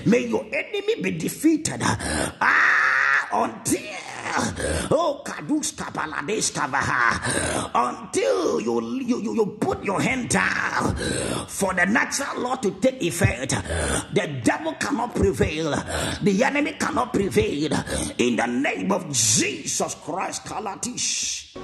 May 0.05 0.25
your 0.27 0.45
enemy 0.49 1.01
be 1.01 1.11
defeated. 1.11 1.81
Ah, 1.83 3.05
until 3.33 3.81
oh 4.91 5.21
kadus 5.23 5.75
kabalades 5.75 6.51
kabaha 6.51 7.19
until 7.73 8.59
you, 8.61 8.81
you 9.01 9.17
you 9.21 9.33
you 9.35 9.45
put 9.59 9.83
your 9.83 10.01
hand 10.01 10.29
down 10.29 10.95
for 11.47 11.73
the 11.73 11.85
natural 11.85 12.41
law 12.41 12.55
to 12.55 12.71
take 12.79 13.01
effect 13.01 13.51
the 14.13 14.25
devil 14.43 14.73
cannot 14.73 15.13
prevail 15.15 15.71
the 16.21 16.43
enemy 16.43 16.73
cannot 16.73 17.13
prevail 17.13 17.71
in 18.17 18.35
the 18.35 18.45
name 18.47 18.91
of 18.91 19.07
jesus 19.11 19.95
christ 20.03 20.43
kalatish 20.45 21.55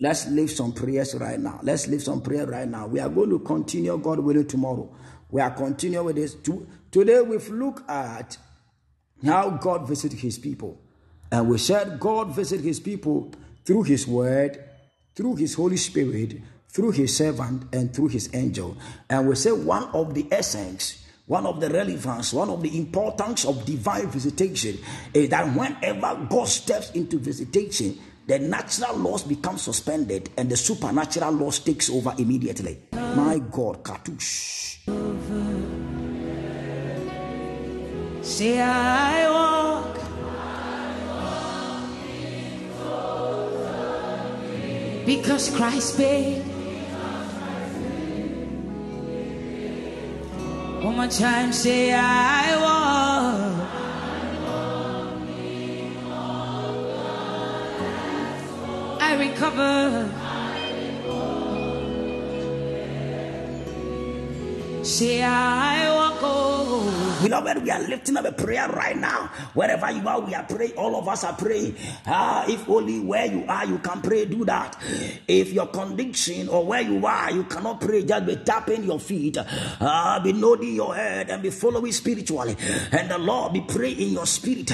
Let's 0.00 0.26
leave 0.28 0.50
some 0.50 0.72
prayers 0.72 1.14
right 1.14 1.38
now. 1.38 1.60
Let's 1.62 1.86
leave 1.86 2.02
some 2.02 2.22
prayer 2.22 2.46
right 2.46 2.66
now. 2.66 2.86
We 2.86 2.98
are 2.98 3.08
going 3.08 3.30
to 3.30 3.38
continue, 3.40 3.96
God 3.98 4.18
willing, 4.20 4.46
tomorrow. 4.46 4.88
We 5.32 5.40
are 5.40 5.50
continuing 5.50 6.04
with 6.06 6.16
this. 6.16 6.34
To- 6.34 6.66
Today, 6.90 7.22
we've 7.22 7.48
looked 7.48 7.88
at 7.90 8.36
how 9.24 9.48
God 9.48 9.88
visited 9.88 10.18
his 10.18 10.38
people. 10.38 10.78
And 11.30 11.48
we 11.48 11.56
said 11.56 11.98
God 11.98 12.34
visited 12.36 12.64
his 12.66 12.78
people 12.78 13.32
through 13.64 13.84
his 13.84 14.06
word, 14.06 14.62
through 15.16 15.36
his 15.36 15.54
Holy 15.54 15.78
Spirit, 15.78 16.38
through 16.68 16.90
his 16.90 17.16
servant, 17.16 17.64
and 17.72 17.94
through 17.94 18.08
his 18.08 18.28
angel. 18.34 18.76
And 19.08 19.26
we 19.26 19.34
said 19.34 19.52
one 19.52 19.84
of 19.94 20.12
the 20.12 20.26
essence, 20.30 21.02
one 21.26 21.46
of 21.46 21.60
the 21.60 21.70
relevance, 21.70 22.34
one 22.34 22.50
of 22.50 22.60
the 22.62 22.76
importance 22.76 23.46
of 23.46 23.64
divine 23.64 24.08
visitation 24.08 24.78
is 25.14 25.30
that 25.30 25.56
whenever 25.56 26.26
God 26.28 26.48
steps 26.48 26.90
into 26.90 27.18
visitation, 27.18 27.98
the 28.32 28.38
natural 28.38 28.96
laws 28.96 29.24
become 29.24 29.58
suspended 29.58 30.30
and 30.38 30.48
the 30.48 30.56
supernatural 30.56 31.32
laws 31.32 31.58
takes 31.58 31.90
over 31.90 32.14
immediately. 32.16 32.78
My 32.92 33.38
God, 33.50 33.84
Katush. 33.84 34.78
say 38.22 38.58
I 38.58 39.28
walk. 39.30 39.98
Because 45.04 45.54
Christ 45.54 45.98
paid. 45.98 46.42
One 50.82 50.96
more 50.96 51.06
time, 51.08 51.52
say 51.52 51.92
I 51.92 52.56
walk. 52.62 53.61
I 59.12 59.16
recover. 59.18 60.08
Say 64.82 65.22
I 65.22 65.84
walk. 65.84 65.88
Oh. 65.88 65.91
Beloved, 67.32 67.62
we 67.62 67.70
are 67.70 67.80
lifting 67.80 68.18
up 68.18 68.26
a 68.26 68.32
prayer 68.32 68.68
right 68.68 68.94
now. 68.94 69.30
Wherever 69.54 69.90
you 69.90 70.06
are, 70.06 70.20
we 70.20 70.34
are 70.34 70.42
praying. 70.42 70.72
All 70.76 70.94
of 70.96 71.08
us 71.08 71.24
are 71.24 71.32
praying. 71.32 71.76
Ah, 72.06 72.44
if 72.46 72.68
only 72.68 73.00
where 73.00 73.24
you 73.24 73.46
are, 73.48 73.64
you 73.64 73.78
can 73.78 74.02
pray, 74.02 74.26
do 74.26 74.44
that. 74.44 74.76
If 75.26 75.50
your 75.50 75.68
conviction 75.68 76.50
or 76.50 76.66
where 76.66 76.82
you 76.82 77.06
are, 77.06 77.30
you 77.32 77.44
cannot 77.44 77.80
pray, 77.80 78.04
just 78.04 78.26
be 78.26 78.36
tapping 78.36 78.84
your 78.84 79.00
feet, 79.00 79.38
ah, 79.38 80.20
be 80.22 80.34
nodding 80.34 80.74
your 80.74 80.94
head, 80.94 81.30
and 81.30 81.42
be 81.42 81.48
following 81.48 81.92
spiritually. 81.92 82.54
And 82.92 83.10
the 83.10 83.16
Lord 83.16 83.54
be 83.54 83.62
praying 83.62 83.98
in 83.98 84.08
your 84.10 84.26
spirit. 84.26 84.70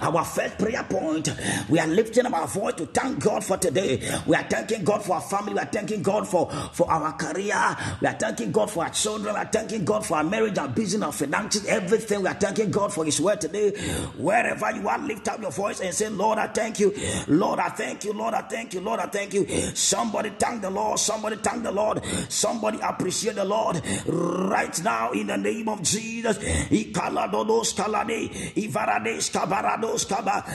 Our 0.00 0.24
first 0.24 0.56
prayer 0.56 0.84
point, 0.84 1.28
we 1.68 1.78
are 1.78 1.86
lifting 1.86 2.24
up 2.24 2.32
our 2.32 2.46
voice 2.48 2.72
to 2.76 2.86
thank 2.86 3.22
God 3.22 3.44
for 3.44 3.58
today. 3.58 4.00
We 4.26 4.34
are 4.34 4.44
thanking 4.44 4.82
God 4.82 5.04
for 5.04 5.16
our 5.16 5.20
family. 5.20 5.52
We 5.52 5.60
are 5.60 5.66
thanking 5.66 6.02
God 6.02 6.26
for, 6.26 6.50
for 6.72 6.90
our 6.90 7.12
career. 7.12 7.76
We 8.00 8.08
are 8.08 8.14
thanking 8.18 8.50
God 8.50 8.70
for 8.70 8.84
our 8.84 8.90
children. 8.90 9.34
We 9.34 9.40
are 9.40 9.44
thanking 9.52 9.84
God 9.84 10.06
for 10.06 10.16
our 10.16 10.24
marriage, 10.24 10.56
our 10.56 10.68
business, 10.68 11.02
our 11.02 11.12
finances, 11.12 11.66
everything. 11.66 11.97
Thing 12.04 12.22
we 12.22 12.28
are 12.28 12.34
thanking 12.34 12.70
God 12.70 12.92
for 12.92 13.04
His 13.04 13.20
word 13.20 13.40
today. 13.40 13.70
Wherever 14.16 14.70
you 14.72 14.88
are, 14.88 14.98
lift 14.98 15.28
up 15.28 15.40
your 15.40 15.50
voice 15.50 15.80
and 15.80 15.94
say, 15.94 16.08
Lord, 16.08 16.38
I 16.38 16.46
thank 16.48 16.80
you. 16.80 16.94
Lord, 17.26 17.58
I 17.58 17.68
thank 17.70 18.04
you. 18.04 18.12
Lord, 18.12 18.34
I 18.34 18.42
thank 18.42 18.74
you. 18.74 18.80
Lord, 18.80 19.00
I 19.00 19.06
thank 19.06 19.34
you. 19.34 19.46
Somebody 19.74 20.30
thank 20.38 20.62
the 20.62 20.70
Lord. 20.70 20.98
Somebody 20.98 21.36
thank 21.36 21.62
the 21.62 21.72
Lord. 21.72 22.02
Somebody 22.28 22.78
appreciate 22.82 23.34
the 23.36 23.44
Lord 23.44 23.80
right 24.06 24.82
now 24.82 25.12
in 25.12 25.26
the 25.26 25.36
name 25.36 25.68
of 25.68 25.82
Jesus. 25.82 26.38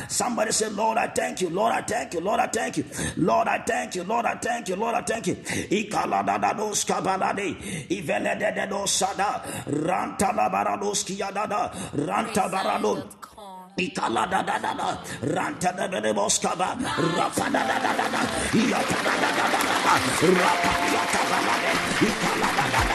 Somebody 0.09 0.51
say, 0.51 0.69
Lord, 0.69 0.97
I 0.97 1.07
thank 1.07 1.41
you. 1.41 1.49
Lord, 1.49 1.73
I 1.73 1.81
thank 1.81 2.13
you. 2.13 2.19
Lord, 2.21 2.39
I 2.39 2.47
thank 2.47 2.77
you. 2.77 2.83
Lord, 3.17 3.47
I 3.47 3.57
thank 3.59 3.95
you. 3.95 4.03
Lord, 4.03 4.25
I 4.25 4.35
thank 4.35 4.69
you. 4.69 4.75
Lord, 4.75 4.95
I 4.95 5.01
thank 5.01 5.27
you. 5.27 5.35
Ikaladadados 5.35 6.85
kabalade, 6.85 7.55
ivelededos 7.89 8.89
sada, 8.99 9.41
rantalabarados 11.33 11.33
kiyadada, 11.33 11.71
rantabaradon. 12.07 12.99
Ikala 13.77 14.29
da 14.29 14.41
da 14.43 14.57
da 14.61 14.73
da, 14.77 14.87
ranta 15.35 15.71
da 15.77 15.87
da 15.87 15.99
da 15.99 16.13
boskaba, 16.13 16.77
rapa 17.17 17.49
da 17.49 17.61
da 17.69 17.77
da 17.81 17.91
da 17.97 18.07
da, 18.13 18.21
yata 18.71 18.99
da 19.05 19.13
da 19.21 19.29
da 19.37 19.45
da 19.53 19.59
da, 19.65 19.93
rapa 20.39 20.73
yata 20.93 21.21
da 21.31 21.39
da 21.47 21.55
da, 21.63 21.71
ikala 22.07 22.49
da 22.57 22.65
da 22.73 22.81
da 22.89 22.92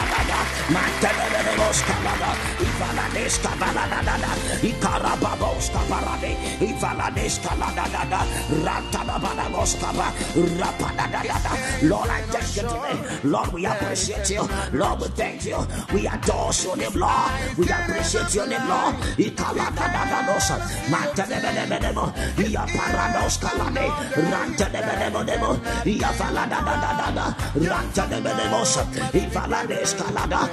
Lord, 11.82 12.10
I 12.10 12.20
thank 12.22 12.56
you 12.56 12.62
today. 12.68 12.96
Lord, 13.24 13.52
we 13.52 13.66
appreciate 13.66 14.30
you. 14.30 14.42
Lord, 14.72 15.00
we 15.00 15.08
thank 15.08 15.44
you. 15.46 15.58
We 15.94 16.06
adore 16.06 16.52
your 16.64 16.76
name, 16.76 16.92
Lord. 17.00 17.30
We 17.56 17.68
appreciate 17.68 18.34
your 18.34 18.46
name, 18.46 18.68
Lord. 18.68 18.94
Ikaladadadadosa. 19.16 20.56
Mantelebelebelebo. 20.90 22.12
Iaparados 22.36 23.38
kalade. 23.38 23.86
Rantelebelebelebo. 24.16 25.50
Iafaladadadada. 25.84 27.26
Rantelebelebosa. 27.56 28.82
Ivalades 29.14 29.94
kalada. 29.94 30.48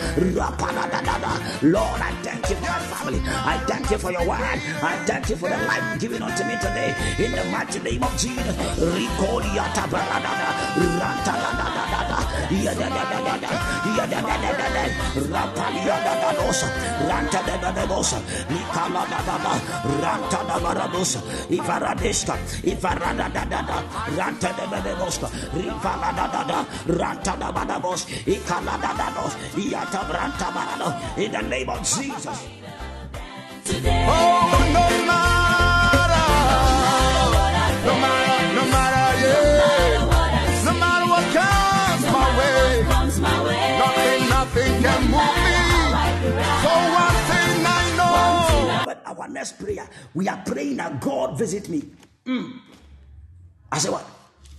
Lord, 1.63 2.01
I 2.01 2.11
thank 2.23 2.49
you 2.49 2.55
for 2.55 2.61
my 2.61 2.79
family. 2.79 3.21
I 3.25 3.57
thank 3.67 3.89
you 3.91 3.97
for 3.97 4.11
your 4.11 4.27
word. 4.27 4.39
I 4.39 5.03
thank 5.05 5.29
you 5.29 5.35
for 5.35 5.49
the 5.49 5.57
life 5.57 5.99
given 5.99 6.21
unto 6.21 6.43
me 6.43 6.55
today. 6.61 6.95
In 7.17 7.31
the 7.31 7.43
mighty 7.45 7.79
name 7.79 8.03
of 8.03 8.15
Jesus. 8.17 8.55
In 31.17 31.31
the 31.31 31.41
name 31.41 31.69
of 31.69 31.79
Jesus. 31.79 32.45
Oh, 33.67 34.44
our 49.25 49.31
next 49.31 49.59
prayer, 49.59 49.87
we 50.13 50.27
are 50.27 50.41
praying 50.45 50.77
that 50.77 51.01
God 51.01 51.37
visit 51.37 51.69
me. 51.69 51.83
Mm. 52.25 52.59
I 53.71 53.77
said 53.79 53.91
what? 53.91 54.05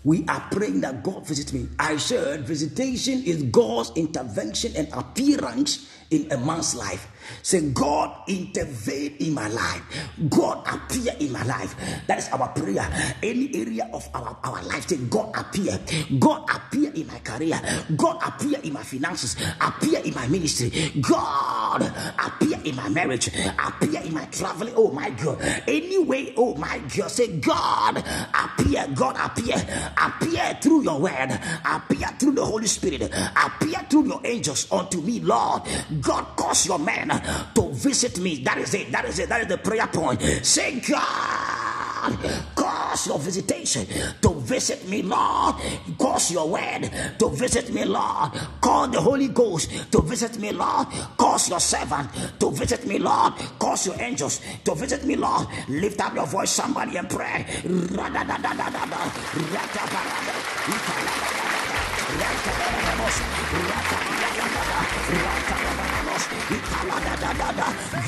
We 0.04 0.24
are 0.28 0.40
praying 0.50 0.80
that 0.82 1.02
God 1.02 1.26
visit 1.26 1.52
me. 1.52 1.68
I 1.78 1.96
said 1.96 2.42
visitation 2.42 3.22
is 3.24 3.42
God's 3.44 3.92
intervention 3.96 4.72
and 4.76 4.92
appearance 4.92 5.90
in 6.10 6.30
a 6.30 6.38
man's 6.38 6.74
life. 6.74 7.08
Say, 7.42 7.70
God 7.70 8.28
intervene 8.28 9.16
in 9.20 9.34
my 9.34 9.48
life. 9.48 9.82
God 10.28 10.66
appear 10.66 11.14
in 11.20 11.32
my 11.32 11.42
life. 11.44 11.74
That 12.06 12.18
is 12.18 12.28
our 12.30 12.48
prayer. 12.48 12.88
Any 13.22 13.54
area 13.54 13.88
of 13.92 14.08
our, 14.14 14.36
our 14.44 14.62
life, 14.64 14.88
say, 14.88 14.96
God 14.96 15.34
appear. 15.34 15.78
God 16.18 16.48
appear 16.50 16.92
in 16.92 17.06
my 17.06 17.18
career. 17.20 17.60
God 17.96 18.20
appear 18.24 18.58
in 18.62 18.72
my 18.72 18.82
finances. 18.82 19.36
Appear 19.60 20.00
in 20.00 20.14
my 20.14 20.26
ministry. 20.28 20.92
God 21.00 21.82
appear 22.18 22.58
in 22.64 22.76
my 22.76 22.88
marriage. 22.88 23.28
Appear 23.28 24.00
in 24.02 24.14
my 24.14 24.24
traveling. 24.26 24.74
Oh 24.76 24.90
my 24.90 25.10
God. 25.10 25.40
Anyway, 25.66 26.34
oh 26.36 26.54
my 26.54 26.78
God. 26.96 27.10
Say, 27.10 27.38
God 27.38 27.98
appear. 28.34 28.86
God 28.94 29.16
appear. 29.18 29.56
Appear 29.96 30.58
through 30.60 30.82
your 30.82 31.00
word. 31.00 31.38
Appear 31.64 32.08
through 32.18 32.32
the 32.32 32.44
Holy 32.44 32.66
Spirit. 32.66 33.02
Appear 33.02 33.86
through 33.88 34.06
your 34.06 34.20
angels 34.24 34.70
unto 34.70 35.00
me, 35.00 35.20
Lord. 35.20 35.62
God 36.00 36.24
cause 36.36 36.66
your 36.66 36.78
man 36.78 37.10
to 37.54 37.70
visit 37.72 38.18
me. 38.18 38.42
That 38.42 38.58
is 38.58 38.74
it. 38.74 38.92
That 38.92 39.04
is 39.04 39.18
it. 39.18 39.28
That 39.28 39.42
is 39.42 39.46
the 39.48 39.58
prayer 39.58 39.86
point. 39.86 40.20
Say, 40.42 40.80
God, 40.80 42.18
cause 42.54 43.06
your 43.06 43.18
visitation 43.18 43.86
to 44.22 44.34
visit 44.40 44.88
me, 44.88 45.02
Lord. 45.02 45.56
Cause 45.98 46.30
your 46.30 46.48
word 46.48 46.90
to 47.18 47.28
visit 47.30 47.72
me, 47.72 47.84
Lord. 47.84 48.32
Call 48.60 48.88
the 48.88 49.00
Holy 49.00 49.28
Ghost 49.28 49.70
to 49.92 50.00
visit 50.02 50.38
me, 50.38 50.52
Lord. 50.52 50.88
Cause 51.16 51.48
your 51.48 51.60
servant 51.60 52.10
to 52.40 52.50
visit 52.50 52.86
me, 52.86 52.98
Lord. 52.98 53.34
Cause 53.58 53.86
your 53.86 54.00
angels 54.00 54.40
to 54.64 54.74
visit 54.74 55.04
me, 55.04 55.16
Lord. 55.16 55.46
Lift 55.68 56.00
up 56.00 56.14
your 56.14 56.26
voice, 56.26 56.50
somebody, 56.50 56.96
and 56.96 57.08
pray. 57.08 57.44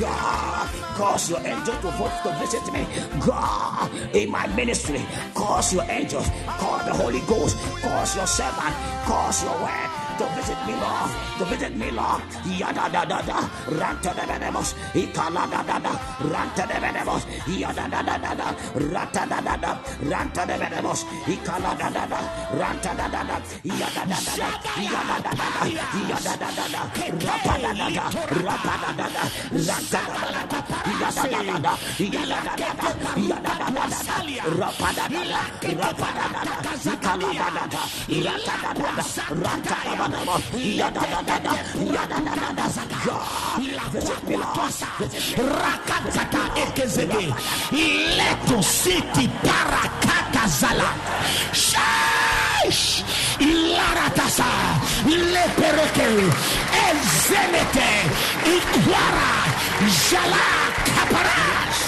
God, 0.01 0.68
cause 0.97 1.30
your 1.30 1.40
angels 1.40 1.76
to, 1.78 1.90
to 2.22 2.36
visit 2.39 2.72
me. 2.72 2.86
God, 3.20 3.90
in 4.14 4.30
my 4.30 4.47
ministry, 4.55 5.01
cause 5.35 5.74
your 5.74 5.85
angels, 5.89 6.28
call 6.47 6.78
the 6.85 6.94
Holy 6.94 7.20
Ghost, 7.20 7.56
cause 7.82 8.16
your 8.16 8.26
servant, 8.26 8.74
cause 9.05 9.44
your 9.44 9.52
word 9.60 10.07
to 10.19 10.27
visit 10.35 10.59
me, 10.66 10.74
Lord, 10.74 11.11
to 11.39 11.45
visit 11.47 11.74
me, 11.77 11.89
Lord. 11.93 12.20
Yada 12.59 12.85
da 12.90 13.05
da 13.05 13.19
da, 13.23 13.39
ranta 13.78 14.11
da 14.15 14.51
bos, 14.51 14.74
ikala 14.95 15.47
da 15.53 15.62
da 15.62 15.78
da, 15.78 15.93
ranta 16.32 16.65
da 16.66 17.05
bos, 17.07 17.23
yada 17.47 17.85
da 17.93 18.03
da 18.03 18.16
da 18.24 18.32
da, 18.35 18.47
ranta 18.93 19.23
da 19.31 19.39
da 19.47 19.55
da, 19.62 19.70
ranta 20.11 20.43
da 20.45 20.81
bos, 20.82 21.05
ikala 21.35 21.73
da 21.78 21.89
da 21.97 22.05
da, 22.12 22.19
ranta 22.61 22.93
da 22.99 23.07
da 23.15 23.23
da, 23.31 23.36
yada 23.62 24.03
da 24.11 24.19
da 24.27 24.32
da, 24.40 24.49
yada 24.82 25.16
da 25.23 25.31
da 25.39 25.49
da, 25.55 25.85
yada 26.11 26.35
da 26.43 26.51
da 26.59 26.66
da, 26.74 26.82
rapa 27.27 27.55
da 27.62 27.70
da 27.78 27.89
da, 27.97 28.05
rapa 28.43 28.74
da 28.82 28.90
da 28.99 29.07
da, 29.15 29.23
ranta 29.69 30.01
da 30.09 30.31
da 30.35 30.43
da, 30.51 30.73
yada 31.01 31.23
da 31.23 31.39
da 31.39 31.59
da, 31.62 31.73
yada 31.99 32.40
da 32.43 32.55
da 32.59 32.70
da, 32.82 33.11
yada 33.31 33.55
da 33.55 33.70
da 33.70 33.86
da, 33.86 34.19
rapa 34.59 34.89
da 34.99 35.05
da 35.15 35.23
da, 35.31 35.43
rapa 35.78 36.09
da 36.19 36.27
da 36.35 36.43
da, 36.51 36.62
ikala 36.90 37.31
da 37.39 37.49
da 37.57 37.65
da, 37.74 37.82
rata 38.27 38.55
da 38.62 38.73
da 38.74 38.90
da, 38.97 39.05
ranta 39.45 39.77
da 39.85 39.95
da 39.95 40.07
da, 40.07 40.07
yada 40.55 41.01
da 41.01 41.22
da 41.22 41.39
da, 41.39 41.52
yada 41.93 42.18
da 42.24 42.35
da 42.52 42.68
da, 42.68 42.94
God, 43.05 43.93
visit 43.93 44.28
me, 44.28 44.36
Lord, 44.36 44.72
visit 44.98 45.39
me, 45.39 45.44
rakataka 45.44 46.43
ekezebe 46.64 47.22
leto 48.16 48.62
siti 48.62 49.28
parakakazala 49.44 50.90
shaish 51.52 53.02
laratasa 53.40 54.51
lepereke 55.06 56.09
ezenete 56.89 57.90
ikwara 58.56 59.30
jala 60.10 60.47
kaparash 60.86 61.82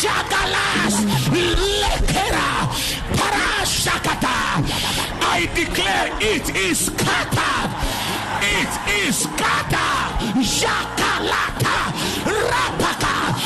jagalas 0.00 0.94
I 5.40 5.46
declare 5.54 6.10
it 6.20 6.50
is 6.56 6.86
scattered. 6.86 7.70
It 8.42 8.72
is 9.06 9.22
scattered. 9.22 10.34
Jakalata 10.42 11.78
rapaka 12.26 13.38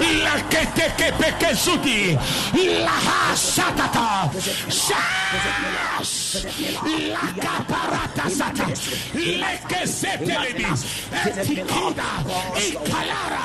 ja 0.00 0.24
laketekepekezuti 0.24 2.18
lahasatata 2.84 4.28
shash 4.68 6.36
lakaparatasata 7.12 8.66
lekezetelebis 9.14 10.80
etikida 11.26 12.10
ikalara 12.68 13.42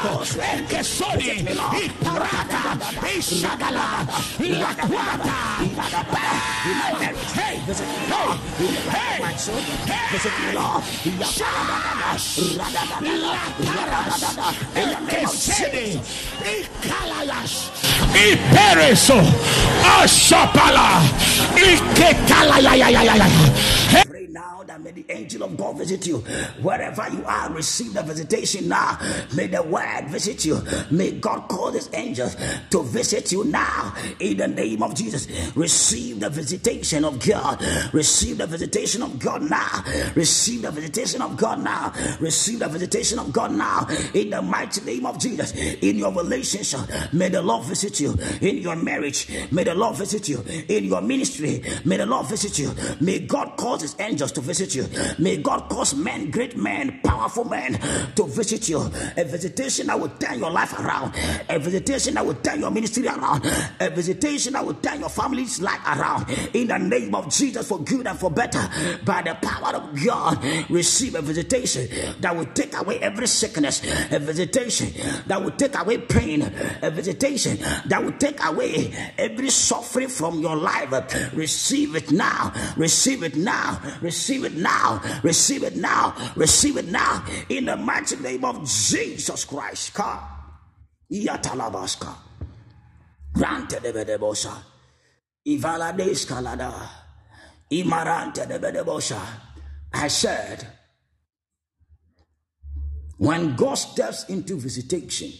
ekesoni 0.53 1.29
iparata 1.85 2.61
ishagala 3.17 3.87
lakwata 4.39 5.37
hey. 7.35 7.55
Hey. 7.55 7.57
Hey. 8.89 9.23
Visit 10.13 10.31
me, 10.41 10.53
Lord. 10.53 10.83
Ekesede, 14.75 15.85
ikalayash, 15.93 16.42
ipereso, 18.15 19.19
ashapala. 20.01 21.01
May 24.79 24.91
the 24.91 25.05
angel 25.09 25.43
of 25.43 25.55
God 25.55 25.77
visit 25.77 26.07
you. 26.07 26.17
Wherever 26.61 27.07
you 27.09 27.23
are, 27.25 27.51
receive 27.53 27.93
the 27.93 28.01
visitation 28.01 28.67
now. 28.67 28.97
May 29.35 29.47
the 29.47 29.61
word 29.61 30.07
visit 30.07 30.45
you. 30.45 30.61
May 30.89 31.11
God 31.11 31.47
call 31.47 31.71
his 31.71 31.89
angels 31.93 32.35
to 32.71 32.81
visit 32.81 33.31
you 33.31 33.43
now. 33.43 33.93
In 34.19 34.37
the 34.37 34.47
name 34.47 34.81
of 34.81 34.95
Jesus, 34.95 35.27
receive 35.55 36.19
the 36.21 36.29
visitation 36.29 37.05
of 37.05 37.23
God. 37.23 37.63
Receive 37.93 38.39
the 38.39 38.47
visitation 38.47 39.03
of 39.03 39.19
God 39.19 39.43
now. 39.43 39.83
Receive 40.15 40.63
the 40.63 40.71
visitation 40.71 41.21
of 41.21 41.37
God 41.37 41.63
now. 41.63 41.93
Receive 42.19 42.59
the 42.59 42.67
visitation 42.67 43.19
of 43.19 43.31
God 43.31 43.51
now. 43.51 43.87
In 44.15 44.31
the 44.31 44.41
mighty 44.41 44.81
name 44.81 45.05
of 45.05 45.19
Jesus, 45.19 45.53
in 45.53 45.97
your 45.97 46.11
relationship, 46.11 46.79
may 47.13 47.29
the 47.29 47.41
Lord 47.41 47.65
visit 47.65 47.99
you. 47.99 48.17
In 48.41 48.57
your 48.57 48.75
marriage, 48.75 49.29
may 49.51 49.63
the 49.63 49.75
Lord 49.75 49.97
visit 49.97 50.27
you. 50.29 50.41
In 50.67 50.85
your 50.85 51.01
ministry, 51.01 51.63
may 51.85 51.97
the 51.97 52.07
Lord 52.07 52.25
visit 52.27 52.57
you. 52.57 52.73
May 52.99 53.19
God 53.19 53.55
cause 53.57 53.81
his 53.81 53.95
angels 53.99 54.31
to 54.31 54.41
visit 54.41 54.62
you. 54.71 54.83
you. 54.83 55.13
May 55.17 55.37
God 55.37 55.69
cause 55.69 55.95
men, 55.95 56.31
great 56.31 56.55
men, 56.57 56.99
powerful 57.03 57.45
men 57.45 57.73
to 58.15 58.25
visit 58.25 58.69
you. 58.69 58.79
A 59.17 59.23
visitation 59.23 59.87
that 59.87 59.99
will 59.99 60.09
turn 60.09 60.39
your 60.39 60.51
life 60.51 60.77
around. 60.79 61.13
A 61.49 61.59
visitation 61.59 62.15
that 62.15 62.25
will 62.25 62.35
turn 62.35 62.59
your 62.59 62.71
ministry 62.71 63.07
around. 63.07 63.45
A 63.79 63.89
visitation 63.89 64.53
that 64.53 64.65
will 64.65 64.75
turn 64.75 64.99
your 64.99 65.09
family's 65.09 65.61
life 65.61 65.81
around. 65.85 66.29
In 66.53 66.67
the 66.67 66.77
name 66.77 67.15
of 67.15 67.29
Jesus, 67.29 67.67
for 67.67 67.79
good 67.79 68.07
and 68.07 68.19
for 68.19 68.31
better. 68.31 68.67
By 69.05 69.21
the 69.21 69.35
power 69.35 69.75
of 69.75 70.03
God, 70.05 70.43
receive 70.69 71.15
a 71.15 71.21
visitation 71.21 71.87
that 72.21 72.35
will 72.35 72.45
take 72.47 72.77
away 72.77 72.99
every 72.99 73.27
sickness. 73.27 73.81
A 74.11 74.19
visitation 74.19 74.89
that 75.27 75.41
will 75.41 75.51
take 75.51 75.77
away 75.79 75.97
pain. 75.99 76.41
A 76.81 76.89
visitation 76.89 77.57
that 77.85 78.03
will 78.03 78.13
take 78.13 78.43
away 78.43 78.93
every 79.17 79.49
suffering 79.49 80.09
from 80.09 80.39
your 80.39 80.55
life. 80.55 81.33
Receive 81.33 81.95
it 81.95 82.11
now. 82.11 82.53
Receive 82.77 83.23
it 83.23 83.35
now. 83.35 83.79
Receive 84.01 84.43
it 84.43 84.52
now. 84.55 85.01
Receive 85.23 85.63
it 85.63 85.75
now. 85.75 86.15
Receive 86.35 86.77
it 86.77 86.87
now. 86.87 87.25
In 87.49 87.65
the 87.65 87.75
mighty 87.75 88.15
name 88.17 88.45
of 88.45 88.65
Jesus 88.65 89.45
Christ. 89.45 89.93
Ka. 89.93 90.29
Yatalabaska. 91.11 92.15
Rante 93.35 93.79
de 93.81 93.91
bedebosa. 93.91 94.55
Ivala 95.47 95.95
de 95.95 96.03
escalada. 96.03 96.89
Imarante 97.71 98.47
de 98.47 98.59
bedebosa. 98.59 99.19
I 99.93 100.07
said, 100.07 100.67
when 103.17 103.55
God 103.55 103.75
steps 103.75 104.25
into 104.25 104.55
visitation, 104.55 105.31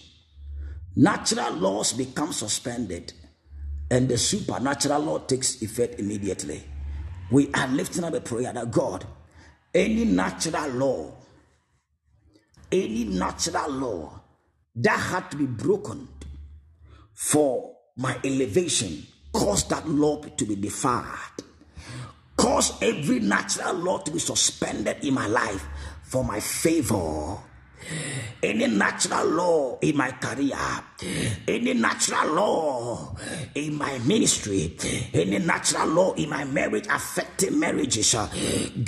natural 0.95 1.53
laws 1.53 1.93
become 1.93 2.31
suspended 2.31 3.13
and 3.89 4.07
the 4.07 4.17
supernatural 4.17 5.01
law 5.01 5.19
takes 5.19 5.61
effect 5.61 5.99
immediately. 5.99 6.63
We 7.33 7.51
are 7.55 7.67
lifting 7.67 8.03
up 8.03 8.13
a 8.13 8.21
prayer 8.21 8.53
that 8.53 8.69
God, 8.69 9.07
any 9.73 10.05
natural 10.05 10.69
law, 10.69 11.11
any 12.71 13.05
natural 13.05 13.71
law 13.71 14.21
that 14.75 14.99
had 14.99 15.31
to 15.31 15.37
be 15.37 15.47
broken 15.47 16.07
for 17.15 17.75
my 17.97 18.15
elevation, 18.23 19.07
cause 19.33 19.67
that 19.69 19.89
law 19.89 20.21
to 20.21 20.45
be 20.45 20.55
defied. 20.55 21.41
Cause 22.37 22.79
every 22.83 23.19
natural 23.19 23.73
law 23.77 23.97
to 23.97 24.11
be 24.11 24.19
suspended 24.19 25.03
in 25.03 25.15
my 25.15 25.25
life 25.25 25.65
for 26.03 26.23
my 26.23 26.39
favor 26.39 27.35
any 28.41 28.67
natural 28.67 29.25
law 29.25 29.77
in 29.81 29.97
my 29.97 30.11
career, 30.11 30.57
any 31.47 31.73
natural 31.73 32.33
law 32.33 33.15
in 33.55 33.77
my 33.77 33.97
ministry, 33.99 34.77
any 35.13 35.39
natural 35.39 35.87
law 35.87 36.13
in 36.13 36.29
my 36.29 36.43
marriage 36.43 36.87
affecting 36.89 37.59
marriages, 37.59 38.15
uh, 38.15 38.27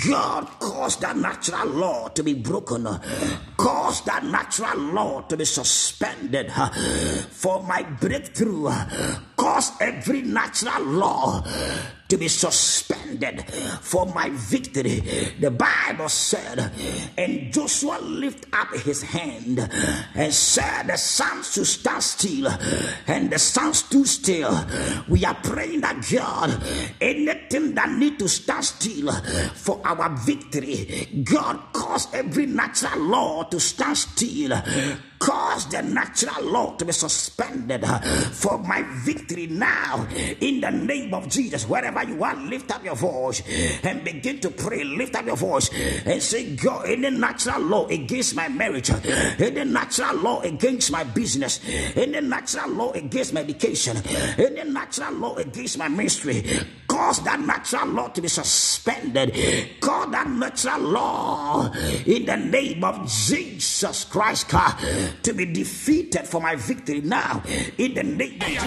God 0.08 0.46
caused 0.60 1.00
that 1.00 1.16
natural 1.16 1.66
law 1.68 2.08
to 2.08 2.22
be 2.22 2.34
broken, 2.34 2.84
Caused 2.84 3.56
cause 3.56 4.04
that 4.04 4.24
natural 4.24 4.78
law 4.78 5.20
to 5.22 5.36
be 5.36 5.44
suspended 5.44 6.50
uh, 6.56 6.68
for 7.30 7.62
my 7.62 7.82
breakthrough, 7.82 8.70
cause 9.36 9.72
every 9.80 10.22
natural 10.22 10.82
law 10.84 11.42
to 12.08 12.16
be 12.16 12.28
suspended 12.28 13.44
for 13.80 14.06
my 14.06 14.30
victory. 14.30 15.00
The 15.40 15.50
Bible 15.50 16.08
said, 16.08 16.70
and 17.16 17.52
Joshua 17.52 17.98
lifted 18.00 18.46
up 18.52 18.74
his 18.74 19.02
hand 19.02 19.58
and 20.14 20.32
said, 20.32 20.84
The 20.84 20.96
sun 20.96 21.42
should 21.42 21.66
stand 21.66 22.02
still, 22.02 22.48
and 23.06 23.30
the 23.30 23.38
sun 23.38 23.74
stood 23.74 24.06
still. 24.06 24.66
We 25.08 25.24
are 25.24 25.34
praying 25.34 25.80
that 25.82 26.06
God, 26.10 26.62
anything 27.00 27.74
that 27.74 27.90
need 27.90 28.18
to 28.18 28.28
stand 28.28 28.64
still 28.64 29.12
for 29.54 29.80
our 29.84 30.16
victory, 30.16 31.22
God 31.24 31.60
cause 31.72 32.08
every 32.12 32.46
natural 32.46 33.00
law 33.00 33.44
to 33.44 33.60
stand 33.60 33.98
still 33.98 34.52
cause 35.18 35.68
the 35.68 35.82
natural 35.82 36.44
law 36.44 36.76
to 36.76 36.84
be 36.84 36.92
suspended 36.92 37.84
uh, 37.84 37.98
for 38.00 38.58
my 38.58 38.82
victory 39.04 39.46
now 39.46 40.06
in 40.40 40.60
the 40.60 40.70
name 40.70 41.14
of 41.14 41.28
Jesus. 41.28 41.68
Wherever 41.68 42.04
you 42.04 42.22
are, 42.22 42.36
lift 42.36 42.70
up 42.70 42.84
your 42.84 42.96
voice 42.96 43.42
and 43.82 44.04
begin 44.04 44.40
to 44.40 44.50
pray. 44.50 44.84
Lift 44.84 45.14
up 45.16 45.26
your 45.26 45.36
voice 45.36 45.70
and 46.04 46.22
say, 46.22 46.56
God, 46.56 46.88
any 46.88 47.10
natural 47.10 47.60
law 47.60 47.86
against 47.86 48.34
my 48.34 48.48
marriage, 48.48 48.90
any 48.90 49.64
natural 49.64 50.16
law 50.16 50.40
against 50.40 50.90
my 50.90 51.04
business, 51.04 51.60
any 51.96 52.20
natural 52.20 52.70
law 52.70 52.92
against 52.92 53.32
my 53.32 53.40
education, 53.40 53.96
any 54.38 54.70
natural 54.70 55.12
law 55.14 55.36
against 55.36 55.78
my 55.78 55.88
ministry, 55.88 56.44
cause 56.86 57.22
that 57.24 57.40
natural 57.40 57.86
law 57.88 58.08
to 58.08 58.22
be 58.22 58.28
suspended. 58.28 59.34
Cause 59.80 60.10
that 60.12 60.28
natural 60.28 60.80
law 60.80 61.72
in 62.06 62.24
the 62.26 62.36
name 62.36 62.84
of 62.84 63.08
Jesus 63.08 64.04
Christ 64.04 64.48
to 65.22 65.32
be 65.32 65.46
defeated 65.46 66.26
for 66.26 66.40
my 66.40 66.56
victory 66.56 67.00
now. 67.00 67.42
In 67.78 67.94
the 67.94 68.02
name 68.02 68.40
of 68.40 68.66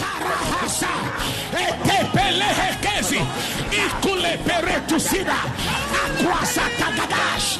Parahasa, 0.00 0.88
etepelehekezi, 1.68 3.20
ikule 3.84 4.38
peretusida, 4.46 5.36
akwasa 6.04 6.62
tagadash, 6.78 7.58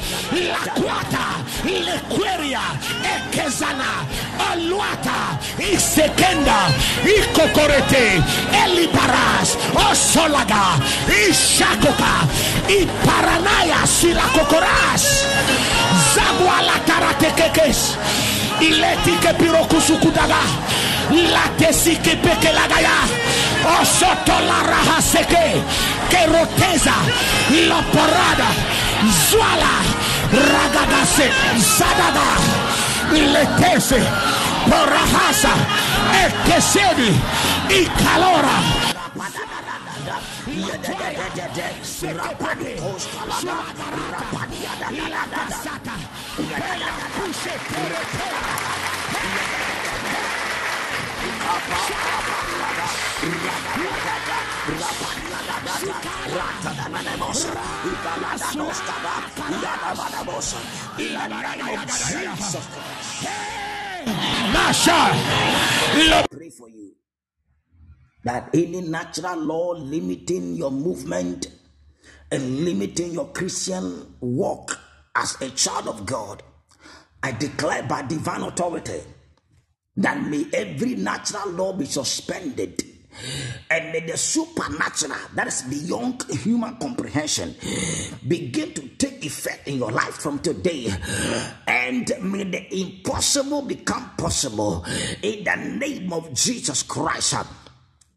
la 13.67 13.87
silakokoras, 13.87 15.05
zagwala 16.15 16.77
karatekekes, 17.63 17.97
iletike 18.61 19.35
pirokusukudaga, 19.35 20.37
latesike 21.11 22.17
pekelagaya, 22.17 22.91
osoto 23.81 24.33
la 24.47 24.63
raja 24.63 25.01
seke, 25.03 25.63
keroteza, 26.11 26.95
la 27.69 27.83
parada, 27.95 28.47
zwala, 29.31 29.75
ragadase, 30.33 31.31
zadada, 31.79 32.27
letese, 33.33 34.03
porahasa, 34.69 35.53
ekesedi, 36.25 37.15
ikalora, 37.69 38.63
Nasha, 43.25 43.53
lo- 45.85 46.12
pray 66.31 66.49
for 66.51 66.69
you 66.71 66.93
that 68.25 68.49
any 68.55 68.81
natural 68.81 69.37
law 69.39 69.73
limiting 69.73 70.55
your 70.55 70.71
movement 70.71 71.49
and 72.31 72.65
limiting 72.65 73.13
your 73.13 73.31
Christian 73.33 74.15
walk 74.21 74.79
as 75.15 75.41
a 75.41 75.51
child 75.51 75.89
of 75.89 76.07
God, 76.07 76.43
I 77.23 77.33
declare 77.33 77.83
by 77.85 78.03
divine 78.03 78.43
authority 78.43 79.01
that 79.97 80.23
may 80.23 80.47
every 80.53 80.95
natural 80.95 81.51
law 81.51 81.73
be 81.73 81.85
suspended 81.85 82.83
and 83.71 83.93
may 83.93 84.01
the 84.01 84.17
supernatural 84.17 85.17
that 85.35 85.47
is 85.47 85.63
beyond 85.63 86.23
human 86.31 86.77
comprehension 86.77 87.55
begin 88.27 88.73
to 88.73 88.89
take 88.97 89.25
effect 89.25 89.69
in 89.69 89.77
your 89.77 89.93
life 89.93 90.15
from 90.15 90.39
today. 90.39 90.89
And 91.67 92.11
may 92.23 92.45
the 92.45 92.75
impossible 92.75 93.63
become 93.63 94.11
possible 94.17 94.85
in 95.23 95.45
the 95.45 95.57
name 95.57 96.13
of 96.13 96.33
jesus 96.33 96.83
christ 96.83 97.35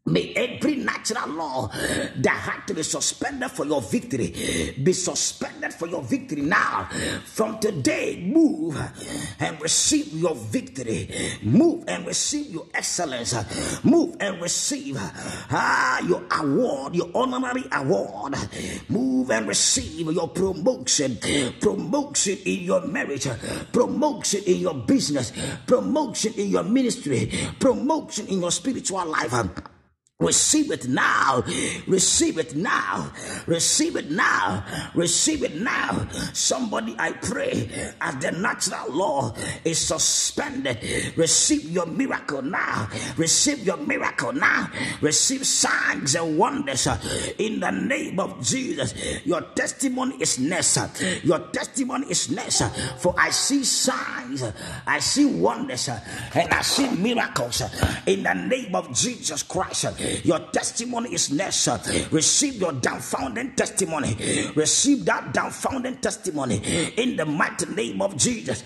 May 0.07 0.34
every 0.36 0.76
natural 0.76 1.30
law 1.30 1.68
that 1.68 2.27
had 2.27 2.68
to 2.68 2.76
be 2.76 2.84
suspended 2.84 3.49
for 3.49 3.65
your 3.65 3.82
victory 3.82 4.76
be 4.84 4.94
suspended 4.94 5.73
for 5.73 5.88
your 5.88 6.03
victory 6.03 6.44
now. 6.44 6.88
From 7.26 7.57
today, 7.57 8.22
move 8.23 8.80
and 9.40 9.60
receive 9.60 10.14
your 10.14 10.36
victory. 10.36 11.10
Move 11.41 11.86
and 11.88 12.06
receive 12.06 12.53
your 12.53 12.68
excellence. 12.76 13.34
Move 13.84 14.15
and 14.19 14.40
receive 14.40 14.95
ah, 14.99 15.99
your 16.06 16.23
award, 16.40 16.95
your 16.95 17.10
honorary 17.15 17.64
award. 17.72 18.36
Move 18.90 19.32
and 19.32 19.48
receive 19.48 20.11
your 20.11 20.27
promotion. 20.27 21.18
Promotion 21.60 22.38
in 22.45 22.60
your 22.60 22.86
marriage, 22.86 23.27
promotion 23.72 24.44
in 24.45 24.57
your 24.57 24.76
business, 24.76 25.34
promotion 25.65 26.32
in 26.34 26.49
your 26.49 26.64
ministry, 26.64 27.32
promotion 27.60 28.27
in 28.27 28.41
your 28.41 28.52
spiritual 28.52 29.03
life. 29.07 29.34
Receive 30.25 30.71
it 30.71 30.87
now. 30.87 31.43
Receive 31.87 32.37
it 32.37 32.55
now. 32.55 33.11
Receive 33.47 33.97
it 33.97 34.09
now. 34.09 34.63
Receive 34.95 35.43
it 35.43 35.55
now. 35.55 36.07
Somebody, 36.31 36.95
I 36.97 37.11
pray, 37.11 37.69
as 37.99 38.15
the 38.23 38.31
natural 38.31 38.93
law 38.95 39.35
is 39.65 39.77
suspended, 39.77 40.79
receive 41.17 41.69
your 41.69 41.85
miracle 41.85 42.41
now. 42.41 42.87
Receive 43.17 43.59
your 43.65 43.75
miracle 43.75 44.31
now. 44.31 44.71
Receive 45.01 45.45
signs 45.45 46.15
and 46.15 46.37
wonders 46.37 46.87
uh, 46.87 46.97
in 47.37 47.59
the 47.59 47.71
name 47.71 48.17
of 48.17 48.41
Jesus. 48.41 48.93
Your 49.25 49.41
testimony 49.41 50.15
is 50.21 50.39
next. 50.39 50.77
uh, 50.77 50.87
Your 51.23 51.39
testimony 51.49 52.07
is 52.09 52.31
next. 52.31 52.61
uh, 52.61 52.69
For 52.99 53.13
I 53.17 53.31
see 53.31 53.65
signs, 53.65 54.43
I 54.87 54.99
see 54.99 55.25
wonders, 55.25 55.89
and 55.89 56.53
I 56.53 56.61
see 56.61 56.89
miracles 56.95 57.61
in 58.07 58.23
the 58.23 58.33
name 58.33 58.73
of 58.75 58.93
Jesus 58.93 59.43
Christ. 59.43 59.85
Your 60.23 60.40
testimony 60.52 61.14
is 61.14 61.32
uh, 61.68 61.77
Receive 62.11 62.56
your 62.56 62.73
downfounding 62.73 63.56
testimony. 63.56 64.15
Receive 64.56 65.06
that 65.06 65.34
downfounding 65.34 65.98
testimony 65.98 66.61
in 66.98 67.15
the 67.15 67.26
mighty 67.26 67.65
name 67.68 68.02
of 68.02 68.15
Jesus. 68.18 68.64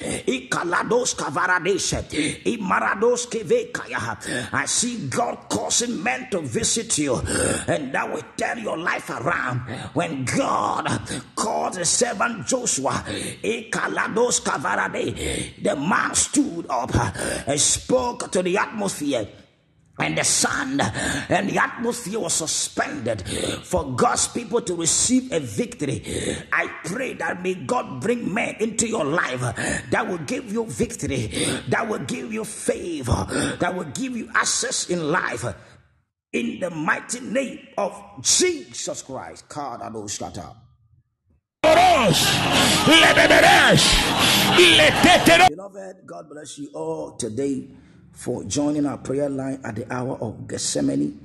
I 4.52 4.66
see 4.66 5.07
God 5.10 5.38
causing 5.49 6.02
men 6.03 6.28
to 6.32 6.41
visit 6.41 6.98
you, 6.98 7.16
and 7.68 7.94
that 7.94 8.11
will 8.11 8.24
turn 8.38 8.60
your 8.60 8.78
life 8.78 9.10
around. 9.10 9.60
When 9.94 10.26
God 10.26 10.88
called 11.36 11.74
the 11.74 11.86
servant 11.86 12.48
Joshua, 12.48 13.03
the 15.61 15.76
man 15.76 16.16
stood 16.16 16.66
up 16.70 16.95
and 17.48 17.60
spoke 17.60 18.32
to 18.32 18.41
the 18.44 18.57
atmosphere 18.57 19.28
and 19.99 20.17
the 20.17 20.23
sun 20.23 20.80
and 21.30 21.49
the 21.49 21.57
atmosphere 21.57 22.19
was 22.19 22.34
suspended 22.34 23.21
for 23.63 23.91
God's 23.95 24.27
people 24.27 24.61
to 24.61 24.76
receive 24.76 25.31
a 25.31 25.39
victory. 25.39 26.03
I 26.51 26.67
pray 26.85 27.13
that 27.15 27.41
may 27.43 27.55
God 27.55 28.01
bring 28.01 28.34
men 28.34 28.55
into 28.59 28.88
your 28.88 29.05
life 29.05 29.41
that 29.91 30.07
will 30.07 30.17
give 30.19 30.51
you 30.51 30.65
victory, 30.65 31.27
that 31.67 31.88
will 31.88 31.99
give 31.99 32.31
you 32.34 32.45
favor, 32.45 33.27
that 33.59 33.76
will 33.76 33.85
give 33.85 34.15
you 34.15 34.30
access 34.35 34.89
in 34.89 35.11
life. 35.11 35.45
In 36.31 36.59
the 36.59 36.69
mighty 36.69 37.21
name 37.21 37.59
of 37.77 37.99
Jesus 38.21 39.01
Christ. 39.01 39.45
Oros, 41.61 42.26
le 42.88 43.13
beberes, 43.15 43.84
le 44.57 44.91
tetero. 45.01 45.47
Beloved, 45.49 46.05
God 46.05 46.30
bless 46.30 46.57
you 46.57 46.69
all 46.73 47.17
today 47.17 47.67
for 48.20 48.44
joining 48.44 48.86
our 48.86 48.98
prayer 48.98 49.30
line 49.30 49.62
at 49.64 49.78
the 49.78 49.94
hour 49.94 50.18
of 50.20 50.46
Gethsemane. 50.46 51.18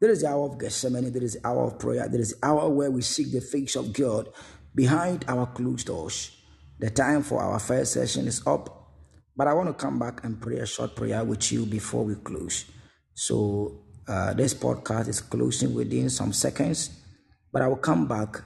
There 0.00 0.10
is 0.10 0.22
the 0.22 0.28
hour 0.28 0.46
of 0.46 0.58
Gethsemane, 0.58 1.12
there 1.12 1.22
is 1.22 1.34
the 1.34 1.46
hour 1.46 1.64
of 1.64 1.78
prayer, 1.78 2.08
there 2.08 2.22
is 2.22 2.30
the 2.30 2.46
hour 2.46 2.70
where 2.70 2.90
we 2.90 3.02
seek 3.02 3.30
the 3.30 3.42
face 3.42 3.76
of 3.76 3.92
God 3.92 4.28
behind 4.74 5.26
our 5.28 5.46
closed 5.46 5.88
doors. 5.88 6.34
The 6.78 6.88
time 6.88 7.22
for 7.22 7.42
our 7.42 7.58
first 7.58 7.92
session 7.92 8.26
is 8.26 8.44
up, 8.46 8.94
but 9.36 9.46
I 9.46 9.52
want 9.52 9.68
to 9.68 9.74
come 9.74 9.98
back 9.98 10.24
and 10.24 10.40
pray 10.40 10.56
a 10.56 10.66
short 10.66 10.96
prayer 10.96 11.22
with 11.22 11.52
you 11.52 11.66
before 11.66 12.02
we 12.02 12.14
close. 12.14 12.64
So, 13.12 13.84
uh, 14.08 14.32
this 14.32 14.54
podcast 14.54 15.08
is 15.08 15.20
closing 15.20 15.74
within 15.74 16.08
some 16.08 16.32
seconds, 16.32 16.98
but 17.52 17.60
I 17.60 17.68
will 17.68 17.76
come 17.76 18.08
back 18.08 18.42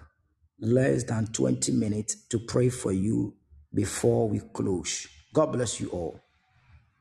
less 0.60 1.04
than 1.04 1.28
20 1.28 1.70
minutes 1.70 2.26
to 2.30 2.40
pray 2.40 2.68
for 2.68 2.90
you 2.90 3.36
before 3.72 4.28
we 4.28 4.40
close. 4.52 5.06
God 5.32 5.52
bless 5.52 5.80
you 5.80 5.88
all. 5.90 6.20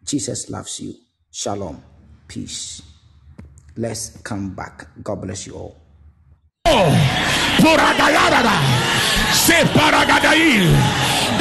Jesus 0.06 0.50
loves 0.50 0.80
you. 0.80 0.94
Shalom. 1.32 1.82
Peace. 2.28 2.82
Let's 3.76 4.18
come 4.22 4.52
back. 4.56 4.88
God 5.04 5.22
bless 5.22 5.48
you 5.48 5.54
all. 5.56 5.76
Oh, 6.66 6.90
Paragadail. 9.74 11.36